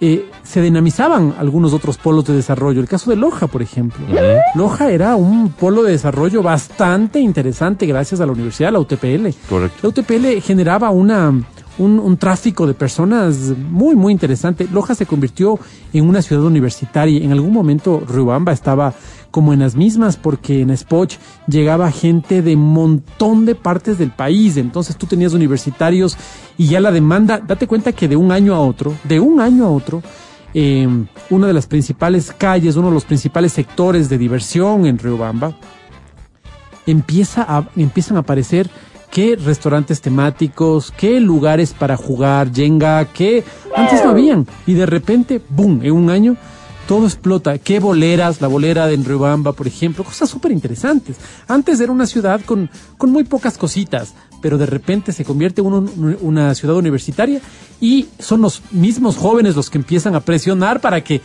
eh, 0.05 0.29
se 0.43 0.61
dinamizaban 0.61 1.33
algunos 1.39 1.71
otros 1.71 1.97
polos 1.97 2.25
de 2.25 2.33
desarrollo. 2.33 2.81
El 2.81 2.87
caso 2.87 3.09
de 3.09 3.15
Loja, 3.15 3.47
por 3.47 3.61
ejemplo. 3.61 4.05
Loja 4.53 4.91
era 4.91 5.15
un 5.15 5.49
polo 5.49 5.83
de 5.83 5.93
desarrollo 5.93 6.43
bastante 6.43 7.19
interesante 7.19 7.85
gracias 7.85 8.19
a 8.19 8.25
la 8.25 8.33
universidad, 8.33 8.73
la 8.73 8.79
UTPL. 8.79 9.29
Correcto. 9.47 9.79
La 9.81 9.89
UTPL 9.89 10.41
generaba 10.41 10.89
una, 10.89 11.33
un, 11.77 12.17
tráfico 12.17 12.67
de 12.67 12.73
personas 12.73 13.53
muy, 13.57 13.95
muy 13.95 14.11
interesante. 14.11 14.67
Loja 14.71 14.95
se 14.95 15.05
convirtió 15.05 15.59
en 15.91 16.07
una 16.07 16.21
ciudad 16.21 16.43
universitaria. 16.43 17.23
En 17.23 17.31
algún 17.31 17.51
momento 17.51 18.03
Riobamba 18.07 18.51
estaba 18.51 18.93
como 19.31 19.53
en 19.53 19.59
las 19.59 19.75
mismas 19.75 20.15
porque 20.15 20.61
en 20.61 20.75
Spoch 20.77 21.13
llegaba 21.47 21.91
gente 21.91 22.41
de 22.43 22.55
montón 22.55 23.45
de 23.45 23.55
partes 23.55 23.97
del 23.97 24.11
país. 24.11 24.57
Entonces 24.57 24.95
tú 24.95 25.07
tenías 25.07 25.33
universitarios 25.33 26.15
y 26.57 26.67
ya 26.67 26.79
la 26.79 26.91
demanda, 26.91 27.39
date 27.39 27.67
cuenta 27.67 27.91
que 27.91 28.07
de 28.07 28.15
un 28.15 28.31
año 28.31 28.53
a 28.53 28.59
otro, 28.59 28.93
de 29.03 29.19
un 29.19 29.41
año 29.41 29.65
a 29.65 29.71
otro, 29.71 30.03
eh, 30.53 30.87
una 31.31 31.47
de 31.47 31.53
las 31.53 31.65
principales 31.65 32.31
calles, 32.37 32.75
uno 32.75 32.89
de 32.89 32.93
los 32.93 33.05
principales 33.05 33.53
sectores 33.53 34.07
de 34.07 34.19
diversión 34.19 34.85
en 34.85 34.99
Riobamba, 34.99 35.55
empieza 36.85 37.65
empiezan 37.75 38.17
a 38.17 38.19
aparecer 38.19 38.69
qué 39.13 39.35
restaurantes 39.35 40.01
temáticos, 40.01 40.91
qué 40.97 41.19
lugares 41.19 41.73
para 41.77 41.95
jugar 41.95 42.51
Jenga, 42.53 43.05
que 43.05 43.43
antes 43.75 44.03
no 44.03 44.09
habían. 44.09 44.47
Y 44.65 44.73
de 44.73 44.87
repente, 44.87 45.39
boom, 45.49 45.81
en 45.83 45.91
un 45.91 46.09
año 46.09 46.35
todo 46.87 47.05
explota. 47.05 47.57
Qué 47.59 47.79
boleras, 47.79 48.41
la 48.41 48.47
bolera 48.47 48.87
de 48.87 48.95
Enriobamba, 48.95 49.53
por 49.53 49.67
ejemplo, 49.67 50.03
cosas 50.03 50.29
súper 50.29 50.51
interesantes. 50.51 51.15
Antes 51.47 51.79
era 51.79 51.91
una 51.91 52.07
ciudad 52.07 52.41
con, 52.43 52.69
con 52.97 53.11
muy 53.11 53.23
pocas 53.23 53.57
cositas, 53.57 54.13
pero 54.41 54.57
de 54.57 54.65
repente 54.65 55.13
se 55.13 55.23
convierte 55.23 55.61
en 55.61 55.67
un- 55.67 56.17
una 56.21 56.53
ciudad 56.55 56.75
universitaria 56.75 57.39
y 57.79 58.07
son 58.19 58.41
los 58.41 58.61
mismos 58.71 59.15
jóvenes 59.15 59.55
los 59.55 59.69
que 59.69 59.77
empiezan 59.77 60.15
a 60.15 60.19
presionar 60.21 60.81
para 60.81 61.01
que, 61.03 61.21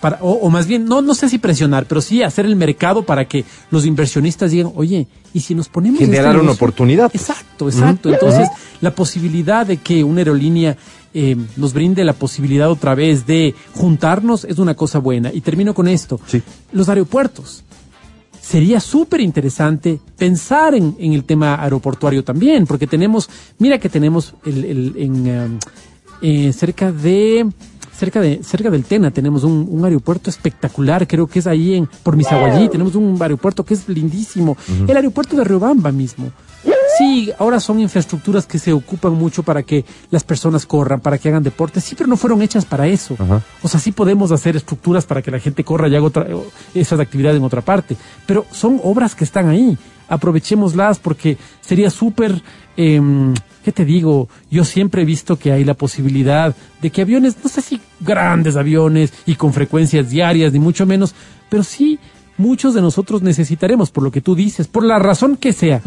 para, 0.00 0.18
o, 0.20 0.32
o 0.32 0.50
más 0.50 0.66
bien, 0.66 0.84
no, 0.84 1.00
no 1.00 1.14
sé 1.14 1.28
si 1.28 1.38
presionar, 1.38 1.86
pero 1.86 2.00
sí 2.00 2.22
hacer 2.22 2.44
el 2.46 2.56
mercado 2.56 3.02
para 3.04 3.26
que 3.26 3.44
los 3.70 3.86
inversionistas 3.86 4.50
digan, 4.50 4.72
oye, 4.74 5.06
¿y 5.32 5.40
si 5.40 5.54
nos 5.54 5.68
ponemos... 5.68 6.00
este 6.00 6.06
Generar 6.12 6.34
una 6.34 6.42
negocio?" 6.42 6.56
oportunidad. 6.64 7.10
Exacto, 7.14 7.68
exacto. 7.68 8.12
Entonces, 8.12 8.48
la 8.80 8.94
posibilidad 8.94 9.66
de 9.66 9.78
que 9.78 10.04
una 10.04 10.18
aerolínea 10.20 10.76
eh, 11.14 11.36
nos 11.56 11.72
brinde 11.72 12.04
la 12.04 12.12
posibilidad 12.12 12.70
otra 12.70 12.94
vez 12.94 13.26
de 13.26 13.54
juntarnos 13.74 14.44
es 14.44 14.58
una 14.58 14.74
cosa 14.74 14.98
buena. 14.98 15.32
Y 15.32 15.40
termino 15.40 15.72
con 15.74 15.88
esto. 15.88 16.20
Sí. 16.26 16.42
Los 16.72 16.88
aeropuertos. 16.88 17.64
Sería 18.40 18.80
súper 18.80 19.20
interesante 19.20 20.00
pensar 20.16 20.74
en, 20.74 20.96
en 20.98 21.12
el 21.12 21.24
tema 21.24 21.62
aeroportuario 21.62 22.24
también, 22.24 22.66
porque 22.66 22.86
tenemos, 22.86 23.28
mira 23.58 23.78
que 23.78 23.88
tenemos 23.88 24.34
el, 24.44 24.64
el- 24.64 24.94
en, 24.96 25.12
um, 25.52 25.58
eh, 26.22 26.52
cerca 26.52 26.90
de 26.90 27.46
cerca 28.00 28.20
de 28.22 28.42
cerca 28.42 28.70
del 28.70 28.84
Tena 28.84 29.10
tenemos 29.10 29.44
un, 29.44 29.68
un 29.70 29.84
aeropuerto 29.84 30.30
espectacular, 30.30 31.06
creo 31.06 31.26
que 31.26 31.40
es 31.40 31.46
ahí 31.46 31.74
en 31.74 31.86
por 32.02 32.16
Misaguayí, 32.16 32.70
tenemos 32.70 32.94
un 32.94 33.18
aeropuerto 33.20 33.62
que 33.62 33.74
es 33.74 33.86
lindísimo, 33.88 34.56
el 34.88 34.96
aeropuerto 34.96 35.36
de 35.36 35.44
Riobamba 35.44 35.92
mismo. 35.92 36.32
Sí, 36.98 37.30
ahora 37.38 37.60
son 37.60 37.80
infraestructuras 37.80 38.46
que 38.46 38.58
se 38.58 38.72
ocupan 38.72 39.12
mucho 39.14 39.42
para 39.42 39.62
que 39.62 39.84
las 40.10 40.24
personas 40.24 40.66
corran, 40.66 41.00
para 41.00 41.16
que 41.18 41.28
hagan 41.28 41.42
deporte. 41.42 41.80
Sí, 41.80 41.94
pero 41.94 42.08
no 42.08 42.16
fueron 42.16 42.42
hechas 42.42 42.66
para 42.66 42.86
eso. 42.86 43.16
Ajá. 43.18 43.40
O 43.62 43.68
sea, 43.68 43.80
sí 43.80 43.92
podemos 43.92 44.32
hacer 44.32 44.56
estructuras 44.56 45.06
para 45.06 45.22
que 45.22 45.30
la 45.30 45.38
gente 45.38 45.64
corra 45.64 45.88
y 45.88 45.96
haga 45.96 46.04
otra, 46.04 46.26
esas 46.74 47.00
actividades 47.00 47.38
en 47.38 47.44
otra 47.44 47.62
parte. 47.62 47.96
Pero 48.26 48.44
son 48.50 48.80
obras 48.82 49.14
que 49.14 49.24
están 49.24 49.48
ahí. 49.48 49.78
Aprovechémoslas 50.08 50.98
porque 50.98 51.38
sería 51.62 51.88
súper, 51.88 52.42
em, 52.76 53.32
¿qué 53.64 53.72
te 53.72 53.84
digo? 53.84 54.28
Yo 54.50 54.64
siempre 54.64 55.02
he 55.02 55.04
visto 55.04 55.36
que 55.36 55.52
hay 55.52 55.64
la 55.64 55.74
posibilidad 55.74 56.54
de 56.80 56.90
que 56.90 57.02
aviones, 57.02 57.36
no 57.42 57.48
sé 57.48 57.62
si 57.62 57.80
grandes 58.00 58.56
aviones 58.56 59.12
y 59.26 59.34
con 59.34 59.52
frecuencias 59.52 60.10
diarias, 60.10 60.52
ni 60.52 60.58
mucho 60.58 60.86
menos, 60.86 61.14
pero 61.48 61.62
sí 61.62 61.98
muchos 62.36 62.74
de 62.74 62.80
nosotros 62.80 63.22
necesitaremos, 63.22 63.90
por 63.90 64.02
lo 64.02 64.10
que 64.10 64.20
tú 64.20 64.34
dices, 64.34 64.66
por 64.66 64.84
la 64.84 64.98
razón 64.98 65.36
que 65.36 65.52
sea, 65.52 65.82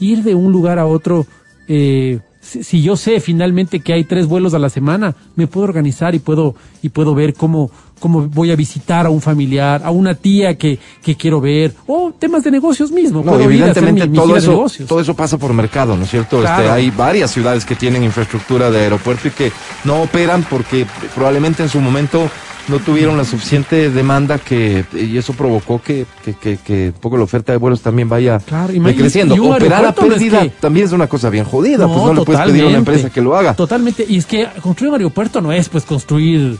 ir 0.00 0.22
de 0.22 0.34
un 0.34 0.52
lugar 0.52 0.78
a 0.78 0.86
otro. 0.86 1.26
Eh, 1.68 2.20
si, 2.44 2.62
si 2.62 2.82
yo 2.82 2.96
sé 2.96 3.20
finalmente 3.20 3.80
que 3.80 3.92
hay 3.94 4.04
tres 4.04 4.26
vuelos 4.26 4.52
a 4.54 4.58
la 4.58 4.68
semana, 4.68 5.14
me 5.36 5.46
puedo 5.46 5.64
organizar 5.64 6.14
y 6.14 6.18
puedo 6.18 6.54
y 6.82 6.90
puedo 6.90 7.14
ver 7.14 7.34
cómo 7.34 7.70
cómo 8.00 8.22
voy 8.28 8.50
a 8.50 8.56
visitar 8.56 9.06
a 9.06 9.08
un 9.10 9.22
familiar, 9.22 9.80
a 9.82 9.90
una 9.90 10.14
tía 10.14 10.58
que, 10.58 10.78
que 11.02 11.16
quiero 11.16 11.40
ver, 11.40 11.72
o 11.86 12.12
temas 12.18 12.44
de 12.44 12.50
negocios 12.50 12.90
mismos. 12.92 13.24
No, 13.24 13.32
puedo 13.32 13.50
ir 13.50 13.62
a 13.62 13.70
hacer 13.70 13.84
evidentemente 13.84 14.04
mi- 14.06 14.10
mi 14.10 14.16
todo 14.18 14.32
de 14.34 14.38
eso, 14.40 14.84
todo 14.86 15.00
eso 15.00 15.14
pasa 15.14 15.38
por 15.38 15.54
mercado, 15.54 15.96
¿no 15.96 16.02
es 16.04 16.10
cierto? 16.10 16.40
Claro. 16.40 16.64
Este, 16.64 16.70
hay 16.74 16.90
varias 16.90 17.30
ciudades 17.30 17.64
que 17.64 17.76
tienen 17.76 18.02
infraestructura 18.04 18.70
de 18.70 18.80
aeropuerto 18.80 19.28
y 19.28 19.30
que 19.30 19.52
no 19.84 20.02
operan 20.02 20.44
porque 20.50 20.86
probablemente 21.14 21.62
en 21.62 21.70
su 21.70 21.80
momento 21.80 22.28
no 22.68 22.78
tuvieron 22.78 23.16
la 23.16 23.24
suficiente 23.24 23.90
demanda 23.90 24.38
que 24.38 24.84
y 24.94 25.16
eso 25.18 25.32
provocó 25.34 25.80
que, 25.82 26.06
que, 26.24 26.34
que, 26.34 26.56
que 26.56 26.86
un 26.94 27.00
poco 27.00 27.16
la 27.16 27.24
oferta 27.24 27.52
de 27.52 27.58
vuelos 27.58 27.80
también 27.82 28.08
vaya 28.08 28.38
Claro, 28.38 28.72
un 28.72 29.52
Operar 29.52 29.80
a 29.80 29.82
no 29.82 29.88
es 29.88 29.94
pérdida 30.14 30.42
que- 30.42 30.48
también 30.50 30.86
es 30.86 30.92
una 30.92 31.06
cosa 31.06 31.28
bien 31.30 31.44
jodida, 31.44 31.86
pues 31.86 31.98
no 32.04 32.14
le 32.14 32.22
puedes 32.22 32.40
pedir 32.42 32.64
a 32.64 32.68
una 32.68 32.78
empresa 32.78 33.10
que 33.10 33.20
lo 33.20 33.36
haga. 33.36 33.54
Totalmente. 33.54 34.06
Y 34.08 34.16
es 34.16 34.26
que 34.26 34.46
construir 34.62 34.90
un 34.92 34.96
aeropuerto 34.96 35.40
no 35.40 35.52
es 35.52 35.68
pues 35.68 35.84
construir 35.84 36.58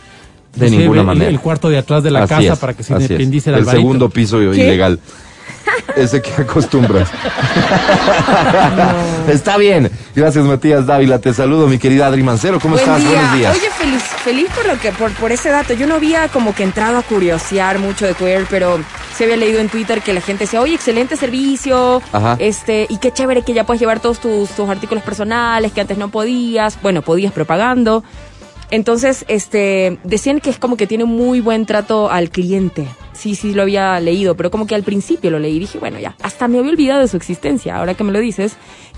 De 0.54 0.66
no 0.66 0.68
sé, 0.70 0.76
ninguna 0.78 1.00
el- 1.00 1.06
manera. 1.06 1.30
El, 1.30 1.40
cuarto 1.40 1.68
de 1.68 1.78
atrás 1.78 2.02
de 2.02 2.10
la 2.10 2.24
Así 2.24 2.28
casa 2.34 2.52
es, 2.52 2.58
para 2.58 2.74
que 2.74 2.82
se 2.82 2.92
independice 2.92 3.50
el 3.50 3.56
El 3.56 3.66
segundo 3.66 4.08
piso 4.10 4.40
ilegal. 4.42 5.00
Ese 5.96 6.20
que 6.22 6.30
acostumbras. 6.42 7.08
Está 9.28 9.56
bien. 9.56 9.90
Gracias, 10.14 10.44
Matías 10.44 10.86
Dávila. 10.86 11.18
Te 11.18 11.32
saludo, 11.34 11.66
mi 11.66 11.78
querida 11.78 12.06
Adri 12.06 12.22
Mancero. 12.22 12.60
¿Cómo 12.60 12.74
Buen 12.76 12.84
estás? 12.84 13.00
día. 13.00 13.10
Buenos 13.10 13.34
días. 13.36 13.56
Oye, 13.56 13.70
feliz, 13.70 14.02
feliz 14.02 14.46
por 14.54 14.66
lo 14.66 14.78
que, 14.78 14.92
por, 14.92 15.10
por 15.12 15.32
ese 15.32 15.50
dato. 15.50 15.74
Yo 15.74 15.86
no 15.86 15.94
había 15.96 16.28
como 16.28 16.54
que 16.54 16.62
entrado 16.62 16.98
a 16.98 17.02
curiosear 17.02 17.78
mucho 17.78 18.06
de 18.06 18.14
Queer, 18.14 18.46
pero 18.50 18.78
se 19.16 19.24
había 19.24 19.36
leído 19.36 19.60
en 19.60 19.68
Twitter 19.68 20.02
que 20.02 20.12
la 20.12 20.20
gente 20.20 20.44
decía, 20.44 20.60
oye, 20.60 20.74
excelente 20.74 21.16
servicio, 21.16 22.02
Ajá. 22.12 22.36
este, 22.38 22.86
y 22.88 22.98
qué 22.98 23.12
chévere 23.12 23.42
que 23.42 23.54
ya 23.54 23.64
puedes 23.64 23.80
llevar 23.80 24.00
todos 24.00 24.18
tus, 24.20 24.50
tus 24.50 24.68
artículos 24.68 25.04
personales 25.04 25.72
que 25.72 25.80
antes 25.80 25.98
no 25.98 26.08
podías. 26.08 26.80
Bueno, 26.82 27.02
podías 27.02 27.32
propagando. 27.32 28.04
Entonces, 28.70 29.24
este, 29.28 29.98
decían 30.04 30.40
que 30.40 30.50
es 30.50 30.58
como 30.58 30.76
que 30.76 30.86
tiene 30.86 31.04
muy 31.04 31.40
buen 31.40 31.66
trato 31.66 32.10
al 32.10 32.30
cliente. 32.30 32.88
Sí, 33.14 33.34
sí 33.36 33.54
lo 33.54 33.62
había 33.62 33.98
leído, 34.00 34.34
pero 34.36 34.50
como 34.50 34.66
que 34.66 34.74
al 34.74 34.82
principio 34.82 35.30
lo 35.30 35.38
leí 35.38 35.56
y 35.56 35.60
dije, 35.60 35.78
bueno, 35.78 35.98
ya, 36.00 36.14
hasta 36.22 36.48
me 36.48 36.58
había 36.58 36.70
olvidado 36.72 37.00
de 37.00 37.08
su 37.08 37.16
existencia. 37.16 37.76
Ahora 37.76 37.94
que 37.94 38.02
me 38.04 38.10
lo 38.12 38.18
dices, 38.18 38.56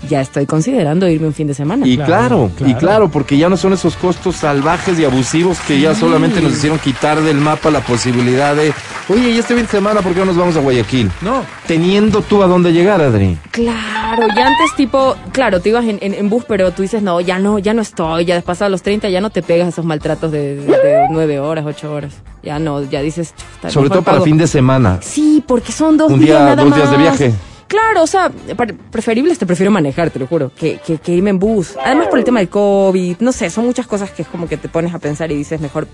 ya 0.09 0.21
estoy 0.21 0.45
considerando 0.47 1.07
irme 1.07 1.27
un 1.27 1.33
fin 1.33 1.47
de 1.47 1.53
semana. 1.53 1.85
Y 1.87 1.97
claro, 1.97 2.49
Claro, 2.57 2.71
y 2.71 2.73
claro. 2.75 3.09
porque 3.09 3.37
ya 3.37 3.47
no 3.47 3.57
son 3.57 3.73
esos 3.73 3.95
costos 3.95 4.35
salvajes 4.37 4.99
y 4.99 5.05
abusivos 5.05 5.59
que 5.67 5.79
ya 5.79 5.93
solamente 5.95 6.41
nos 6.41 6.53
hicieron 6.53 6.79
quitar 6.79 7.21
del 7.21 7.37
mapa 7.37 7.69
la 7.69 7.81
posibilidad 7.81 8.55
de, 8.55 8.73
oye, 9.09 9.29
y 9.29 9.37
este 9.37 9.53
fin 9.53 9.63
de 9.65 9.69
semana, 9.69 10.01
¿por 10.01 10.13
qué 10.13 10.19
no 10.21 10.25
nos 10.27 10.37
vamos 10.37 10.57
a 10.57 10.61
Guayaquil? 10.61 11.11
No. 11.21 11.43
Teniendo 11.67 12.21
tú 12.21 12.41
a 12.43 12.47
dónde 12.47 12.73
llegar, 12.73 12.99
Adri. 13.01 13.37
Claro, 13.51 14.27
ya 14.35 14.47
antes 14.47 14.75
tipo, 14.75 15.15
claro, 15.31 15.59
te 15.61 15.69
ibas 15.69 15.85
en, 15.85 15.99
en- 16.01 16.13
en 16.15 16.29
bus, 16.29 16.43
pero 16.47 16.71
tú 16.71 16.81
dices, 16.81 17.01
no, 17.03 17.21
ya 17.21 17.37
no, 17.39 17.59
ya 17.59 17.73
no 17.73 17.81
estoy, 17.83 18.25
ya 18.25 18.41
pasado 18.41 18.69
los 18.71 18.81
30 18.81 19.09
ya 19.09 19.21
no 19.21 19.29
te 19.29 19.41
pegas 19.43 19.67
esos 19.69 19.85
maltratos 19.85 20.31
de, 20.31 20.55
de, 20.55 20.65
de 20.71 21.07
9 21.11 21.39
horas, 21.39 21.65
8 21.67 21.93
horas. 21.93 22.13
Ya 22.43 22.59
no, 22.59 22.83
ya 22.83 23.01
dices, 23.01 23.33
Sobre 23.67 23.89
todo 23.89 24.01
para 24.03 24.21
fin 24.21 24.37
de 24.37 24.47
semana. 24.47 24.99
Sí, 25.01 25.43
porque 25.45 25.71
son 25.71 25.97
dos 25.97 26.11
Un 26.11 26.19
días 26.19 26.37
día, 26.37 26.39
nada 26.55 26.63
dos 26.63 26.75
días 26.75 26.91
de 26.91 26.97
más. 26.97 27.17
viaje. 27.19 27.33
Claro, 27.67 28.03
o 28.03 28.07
sea, 28.07 28.31
pre- 28.55 28.73
preferibles 28.73 29.37
te 29.37 29.45
prefiero 29.45 29.71
manejar, 29.71 30.09
te 30.09 30.19
lo 30.19 30.27
juro, 30.27 30.51
que, 30.57 30.79
que, 30.85 30.97
que 30.99 31.13
irme 31.13 31.31
en 31.31 31.39
bus. 31.39 31.75
Además 31.83 32.07
por 32.07 32.17
el 32.19 32.23
tema 32.23 32.39
del 32.39 32.47
COVID, 32.47 33.17
no 33.19 33.31
sé, 33.33 33.49
son 33.49 33.65
muchas 33.65 33.87
cosas 33.87 34.09
que 34.11 34.21
es 34.21 34.27
como 34.29 34.47
que 34.47 34.55
te 34.55 34.69
pones 34.69 34.93
a 34.93 34.99
pensar 34.99 35.29
y 35.31 35.35
dices, 35.35 35.59
mejor 35.59 35.85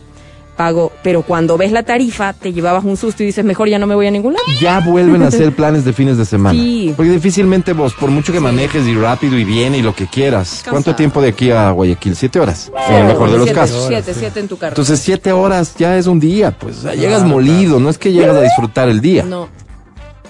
pago. 0.53 0.91
Pero 1.03 1.23
cuando 1.23 1.57
ves 1.57 1.71
la 1.71 1.83
tarifa, 1.83 2.33
te 2.33 2.53
llevabas 2.53 2.83
un 2.83 2.97
susto 2.97 3.23
y 3.23 3.27
dices, 3.27 3.43
mejor 3.43 3.69
ya 3.69 3.79
no 3.79 3.87
me 3.87 3.95
voy 3.95 4.07
a 4.07 4.11
ningún 4.11 4.33
lado. 4.33 4.45
Ya 4.59 4.79
vuelven 4.79 5.23
a 5.23 5.27
hacer 5.27 5.51
planes 5.55 5.85
de 5.85 5.93
fines 5.93 6.17
de 6.17 6.25
semana. 6.25 6.59
Sí. 6.59 6.93
Porque 6.95 7.11
difícilmente 7.11 7.73
vos, 7.73 7.93
por 7.93 8.09
mucho 8.09 8.31
que 8.31 8.39
manejes 8.39 8.87
y 8.87 8.95
rápido 8.95 9.37
y 9.37 9.43
bien 9.43 9.75
y 9.75 9.81
lo 9.81 9.95
que 9.95 10.07
quieras. 10.07 10.63
¿Cuánto 10.69 10.95
tiempo 10.95 11.21
de 11.21 11.29
aquí 11.29 11.51
a 11.51 11.71
Guayaquil? 11.71 12.15
Siete 12.15 12.39
horas. 12.39 12.71
en 12.89 12.95
el 12.95 13.05
mejor 13.05 13.31
de 13.31 13.37
los 13.37 13.45
siete, 13.45 13.59
casos. 13.59 13.87
Siete, 13.87 14.13
siete 14.13 14.39
en 14.39 14.47
tu 14.47 14.57
carro. 14.57 14.71
Entonces, 14.71 14.99
siete 14.99 15.31
horas 15.31 15.75
ya 15.77 15.97
es 15.97 16.07
un 16.07 16.19
día, 16.19 16.51
pues. 16.51 16.79
O 16.79 16.81
sea, 16.83 16.95
llegas 16.95 17.23
molido, 17.23 17.79
no 17.79 17.89
es 17.89 17.97
que 17.97 18.11
llegas 18.11 18.35
a 18.35 18.41
disfrutar 18.41 18.89
el 18.89 19.01
día. 19.01 19.23
no. 19.23 19.49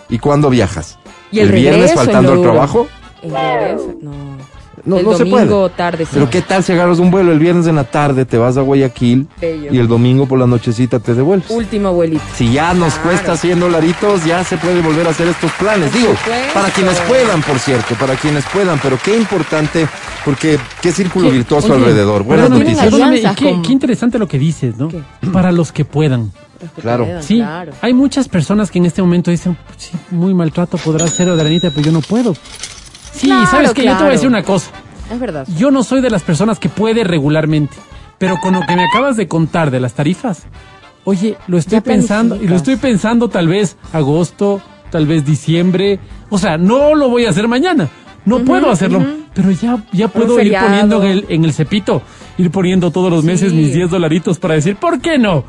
¿Y 0.09 0.19
cuándo 0.19 0.51
viajas? 0.51 0.99
Y 1.31 1.39
el, 1.39 1.51
viernes 1.51 1.93
faltando 1.93 2.33
al 2.33 2.41
trabajo? 2.41 2.87
El 3.23 3.31
regreso, 3.31 3.95
no. 3.99 4.37
No, 4.85 4.97
el 4.97 5.05
no 5.05 5.13
se 5.13 5.19
domingo 5.19 5.61
puede. 5.61 5.69
tarde, 5.77 6.03
sí. 6.05 6.11
Pero 6.13 6.29
qué 6.29 6.41
tal 6.41 6.61
si 6.63 6.73
agarras 6.73 6.99
un 6.99 7.09
vuelo 7.09 7.31
el 7.31 7.39
viernes 7.39 7.67
en 7.67 7.75
la 7.77 7.85
tarde, 7.85 8.25
te 8.25 8.37
vas 8.37 8.57
a 8.57 8.61
Guayaquil 8.61 9.27
Bello. 9.39 9.73
y 9.73 9.77
el 9.77 9.87
domingo 9.87 10.25
por 10.25 10.37
la 10.39 10.45
nochecita 10.45 10.99
te 10.99 11.13
devuelves. 11.13 11.49
Último 11.51 11.87
abuelito. 11.87 12.21
Si 12.35 12.51
ya 12.51 12.73
nos 12.73 12.93
Claro. 12.95 13.09
cuesta 13.09 13.37
100 13.37 13.59
dolaritos, 13.61 14.25
ya 14.25 14.43
se 14.43 14.57
puede 14.57 14.81
volver 14.81 15.07
a 15.07 15.11
hacer 15.11 15.27
estos 15.29 15.51
planes. 15.53 15.89
Por 15.89 15.99
Digo, 16.01 16.13
supuesto. 16.17 16.53
para 16.53 16.69
quienes 16.69 16.99
puedan, 17.01 17.41
por 17.43 17.59
cierto, 17.59 17.95
para 17.95 18.15
quienes 18.15 18.43
puedan, 18.51 18.77
pero 18.83 18.97
qué 19.03 19.15
importante, 19.17 19.87
porque 20.25 20.59
qué 20.81 20.91
círculo 20.91 21.29
¿Qué? 21.29 21.35
virtuoso 21.37 21.67
Oye, 21.73 21.75
alrededor. 21.85 22.23
Buenas 22.23 22.49
perdóname, 22.49 23.11
noticias. 23.11 23.35
qué, 23.37 23.45
con- 23.51 23.61
qué 23.61 23.71
interesante 23.71 24.19
lo 24.19 24.27
que 24.27 24.37
dices, 24.37 24.75
¿no? 24.77 24.89
¿Qué? 24.89 25.01
Para 25.31 25.51
los 25.53 25.71
que 25.71 25.85
puedan. 25.85 26.31
Que 26.75 26.81
Claro. 26.81 27.07
Sí, 27.21 27.37
claro. 27.37 27.71
hay 27.81 27.93
muchas 27.93 28.27
personas 28.29 28.71
que 28.71 28.79
en 28.79 28.85
este 28.85 29.01
momento 29.01 29.31
dicen, 29.31 29.57
sí, 29.77 29.91
muy 30.11 30.33
maltrato 30.33 30.77
podrá 30.77 31.07
ser 31.07 31.27
Adrianita, 31.29 31.69
pero 31.71 31.81
yo 31.85 31.91
no 31.91 31.99
puedo. 32.01 32.35
Sí, 33.13 33.27
Claro, 33.27 33.45
¿sabes 33.47 33.73
que 33.73 33.83
Yo 33.85 33.91
te 33.91 33.97
voy 34.03 34.07
a 34.09 34.11
decir 34.13 34.27
una 34.27 34.43
cosa. 34.43 34.71
Es 35.11 35.19
verdad. 35.19 35.47
Yo 35.57 35.69
no 35.71 35.83
soy 35.83 36.01
de 36.01 36.09
las 36.09 36.23
personas 36.23 36.59
que 36.59 36.69
puede 36.69 37.03
regularmente, 37.03 37.75
pero 38.17 38.37
con 38.41 38.53
lo 38.53 38.61
que 38.61 38.75
me 38.75 38.83
acabas 38.85 39.17
de 39.17 39.27
contar 39.27 39.69
de 39.71 39.79
las 39.79 39.93
tarifas, 39.93 40.43
oye, 41.03 41.37
lo 41.47 41.57
estoy 41.57 41.77
Ya 41.77 41.81
pensando 41.81 42.35
y 42.41 42.47
lo 42.47 42.55
estoy 42.55 42.77
pensando 42.77 43.29
tal 43.29 43.47
vez 43.47 43.77
agosto, 43.91 44.61
tal 44.89 45.05
vez 45.05 45.25
diciembre, 45.25 45.99
o 46.29 46.37
sea, 46.37 46.57
no 46.57 46.95
lo 46.95 47.09
voy 47.09 47.25
a 47.25 47.29
hacer 47.29 47.47
mañana. 47.47 47.89
No 48.25 48.39
puedo 48.39 48.71
hacerlo, 48.71 49.03
pero 49.33 49.51
ya, 49.51 49.83
ya 49.91 50.07
puedo 50.07 50.39
ir 50.39 50.55
poniendo 50.57 51.03
en 51.03 51.09
el, 51.11 51.25
en 51.27 51.43
el 51.43 51.51
cepito, 51.53 52.01
ir 52.37 52.49
poniendo 52.51 52.89
todos 52.89 53.11
los 53.11 53.25
meses 53.25 53.51
Sí. 53.51 53.57
mis 53.57 53.73
10 53.73 53.89
dolaritos 53.91 54.39
para 54.39 54.53
decir, 54.53 54.77
¿por 54.77 55.01
qué 55.01 55.17
no? 55.17 55.43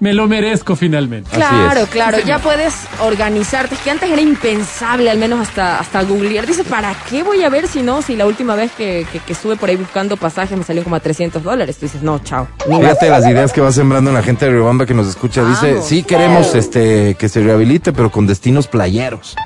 Me 0.00 0.14
lo 0.14 0.26
merezco 0.26 0.76
finalmente. 0.76 1.28
Así 1.30 1.38
Claro, 1.40 1.80
es. 1.82 1.88
claro, 1.90 2.18
ya 2.20 2.38
puedes 2.38 2.74
organizarte. 3.02 3.74
Es 3.74 3.80
que 3.82 3.90
antes 3.90 4.10
era 4.10 4.20
impensable, 4.22 5.10
al 5.10 5.18
menos 5.18 5.40
hasta, 5.40 5.78
hasta 5.78 6.02
googlear. 6.02 6.46
Dice, 6.46 6.64
¿para 6.64 6.94
qué 7.08 7.22
voy 7.22 7.42
a 7.42 7.48
ver 7.50 7.68
si 7.68 7.82
no? 7.82 8.00
Si 8.02 8.16
la 8.16 8.26
última 8.26 8.54
vez 8.56 8.72
que, 8.72 9.06
que, 9.12 9.18
que 9.18 9.32
estuve 9.34 9.56
por 9.56 9.68
ahí 9.68 9.76
buscando 9.76 10.16
pasajes 10.16 10.56
me 10.56 10.64
salió 10.64 10.82
como 10.84 10.96
a 10.96 11.00
300 11.00 11.42
dólares. 11.42 11.76
Tú 11.76 11.86
dices, 11.86 12.02
no, 12.02 12.18
chao. 12.20 12.48
Fíjate 12.66 13.10
las 13.10 13.26
ideas 13.26 13.52
que 13.52 13.60
va 13.60 13.70
sembrando 13.72 14.10
en 14.10 14.14
la 14.16 14.22
gente 14.22 14.46
de 14.46 14.52
Riobamba 14.52 14.86
que 14.86 14.94
nos 14.94 15.06
escucha. 15.06 15.44
Dice, 15.44 15.72
Vamos. 15.72 15.86
sí 15.86 16.02
queremos 16.02 16.54
este 16.54 17.14
que 17.18 17.28
se 17.28 17.42
rehabilite, 17.42 17.92
pero 17.92 18.10
con 18.10 18.26
destinos 18.26 18.66
playeros. 18.68 19.36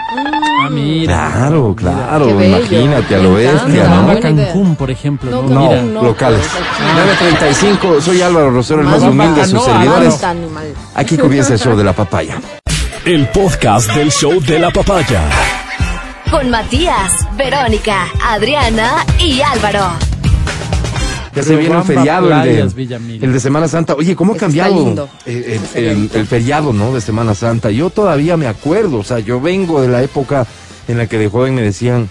Ah, 0.62 0.68
mira. 0.70 1.30
Claro, 1.34 1.74
claro, 1.76 2.26
Qué 2.38 2.46
imagínate 2.46 3.14
a 3.14 3.18
lo 3.18 3.34
bestia, 3.34 3.88
¿no? 3.88 4.02
buena 4.04 4.30
idea. 4.30 4.46
Cancún, 4.46 4.76
por 4.76 4.90
ejemplo. 4.90 5.30
No, 5.30 5.42
¿no? 5.42 5.60
Mira. 5.68 5.82
Locales. 6.02 6.40
pues, 6.40 7.60
9.35, 7.60 8.00
soy 8.00 8.22
Álvaro 8.22 8.50
Rosero, 8.50 8.80
el 8.80 8.86
más 8.86 9.00
Más 9.00 9.10
humilde 9.10 9.40
de 9.40 9.46
sus 9.46 9.64
servidores. 9.64 10.20
Aquí 10.94 11.16
comienza 11.16 11.52
el 11.54 11.58
show 11.58 11.76
de 11.76 11.84
la 11.84 11.92
papaya. 11.92 12.38
El 13.04 13.28
podcast 13.28 13.92
del 13.92 14.10
show 14.10 14.40
de 14.40 14.58
la 14.58 14.70
papaya. 14.70 15.22
Con 16.30 16.50
Matías, 16.50 17.12
Verónica, 17.36 18.06
Adriana 18.26 19.04
y 19.18 19.40
Álvaro. 19.42 20.13
Ya 21.34 21.42
se 21.42 21.56
viene 21.56 21.76
el 21.76 21.82
feriado, 21.84 22.32
el 22.32 22.42
de, 22.68 22.74
Villamil. 22.74 23.24
el 23.24 23.32
de 23.32 23.40
Semana 23.40 23.66
Santa. 23.68 23.94
Oye, 23.94 24.14
¿cómo 24.14 24.34
ha 24.34 24.36
cambiado 24.36 25.08
el, 25.26 25.44
el- 25.44 25.60
el- 25.74 26.10
el 26.14 26.26
feriado, 26.26 26.72
no? 26.72 26.92
De 26.94 27.00
Semana 27.00 27.34
Santa. 27.34 27.70
Yo 27.70 27.90
todavía 27.90 28.36
me 28.36 28.46
acuerdo, 28.46 28.98
o 28.98 29.04
sea, 29.04 29.18
yo 29.18 29.40
vengo 29.40 29.80
de 29.80 29.88
la 29.88 30.02
época 30.02 30.46
en 30.86 30.98
la 30.98 31.06
que 31.06 31.18
de 31.18 31.28
joven 31.28 31.54
me 31.54 31.62
decían, 31.62 32.08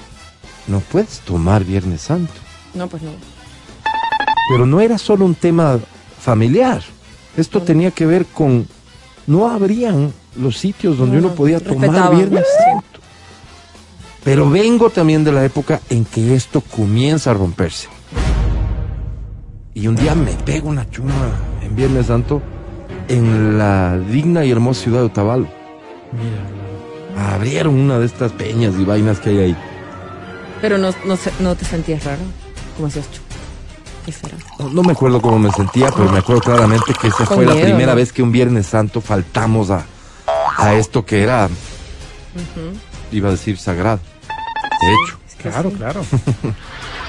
no 0.67 0.79
puedes 0.79 1.19
tomar 1.19 1.63
Viernes 1.63 2.01
Santo. 2.01 2.33
No, 2.73 2.87
pues 2.87 3.01
no. 3.03 3.11
Pero 4.49 4.65
no 4.65 4.81
era 4.81 4.97
solo 4.97 5.25
un 5.25 5.35
tema 5.35 5.79
familiar. 6.19 6.81
Esto 7.37 7.61
tenía 7.61 7.91
que 7.91 8.05
ver 8.05 8.25
con, 8.25 8.67
no 9.27 9.49
habrían 9.49 10.11
los 10.35 10.57
sitios 10.57 10.97
donde 10.97 11.19
No, 11.21 11.27
uno 11.27 11.35
podía 11.35 11.59
tomar. 11.59 12.13
Viernes 12.15 12.45
Santo. 12.65 12.99
Pero 14.23 14.49
vengo 14.49 14.89
también 14.89 15.23
de 15.23 15.31
la 15.31 15.43
época 15.43 15.81
en 15.89 16.05
que 16.05 16.33
esto 16.35 16.61
comienza 16.61 17.31
a 17.31 17.33
romperse. 17.33 17.87
Y 19.73 19.87
un 19.87 19.95
día 19.95 20.13
me 20.15 20.31
pego 20.33 20.69
una 20.69 20.89
chuma 20.89 21.13
en 21.61 21.75
Viernes 21.75 22.07
Santo 22.07 22.41
en 23.07 23.57
la 23.57 23.97
digna 23.97 24.45
y 24.45 24.51
hermosa 24.51 24.83
ciudad 24.83 24.99
de 24.99 25.05
Otavalo. 25.05 25.47
Mira, 26.11 27.33
Abrieron 27.35 27.75
una 27.75 27.99
de 27.99 28.05
estas 28.05 28.31
peñas 28.31 28.73
y 28.79 28.85
vainas 28.85 29.19
que 29.19 29.29
hay 29.29 29.39
ahí. 29.39 29.57
Pero 30.61 30.77
no, 30.77 30.89
no, 31.05 31.15
se- 31.15 31.33
no 31.39 31.55
te 31.55 31.65
sentías 31.65 32.03
raro. 32.03 32.21
Como 32.75 32.87
decías, 32.87 33.09
"Chu, 33.11 33.21
¿qué 34.05 34.11
será? 34.11 34.35
No, 34.59 34.69
no 34.69 34.81
me 34.83 34.93
acuerdo 34.93 35.21
cómo 35.21 35.37
me 35.37 35.51
sentía, 35.51 35.89
pero 35.91 36.09
me 36.11 36.19
acuerdo 36.19 36.41
claramente 36.41 36.93
que 36.99 37.07
esa 37.07 37.25
Con 37.25 37.37
fue 37.37 37.45
la 37.45 37.53
primera 37.53 37.91
¿no? 37.91 37.95
vez 37.97 38.11
que 38.13 38.23
un 38.23 38.31
Viernes 38.31 38.65
Santo 38.67 38.99
faltamos 39.01 39.69
a, 39.69 39.83
a 40.57 40.73
esto 40.75 41.05
que 41.05 41.21
era, 41.23 41.49
iba 43.11 43.27
a 43.29 43.31
decir 43.31 43.57
sagrado. 43.57 43.99
De 44.81 44.93
hecho, 44.93 45.17
Claro, 45.43 45.71
claro. 45.71 46.05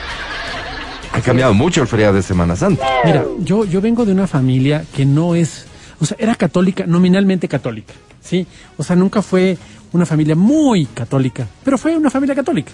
ha 1.14 1.20
cambiado 1.20 1.54
mucho 1.54 1.80
el 1.82 1.88
feriado 1.88 2.14
de 2.14 2.22
Semana 2.22 2.56
Santa. 2.56 2.84
Mira, 3.04 3.24
yo, 3.40 3.64
yo 3.64 3.80
vengo 3.80 4.04
de 4.04 4.12
una 4.12 4.26
familia 4.26 4.84
que 4.94 5.06
no 5.06 5.34
es, 5.34 5.66
o 6.00 6.04
sea, 6.06 6.16
era 6.20 6.34
católica, 6.34 6.84
nominalmente 6.86 7.46
católica, 7.48 7.94
¿sí? 8.20 8.46
O 8.76 8.82
sea, 8.82 8.96
nunca 8.96 9.22
fue 9.22 9.56
una 9.92 10.06
familia 10.06 10.34
muy 10.34 10.86
católica, 10.86 11.46
pero 11.64 11.78
fue 11.78 11.96
una 11.96 12.10
familia 12.10 12.34
católica. 12.34 12.72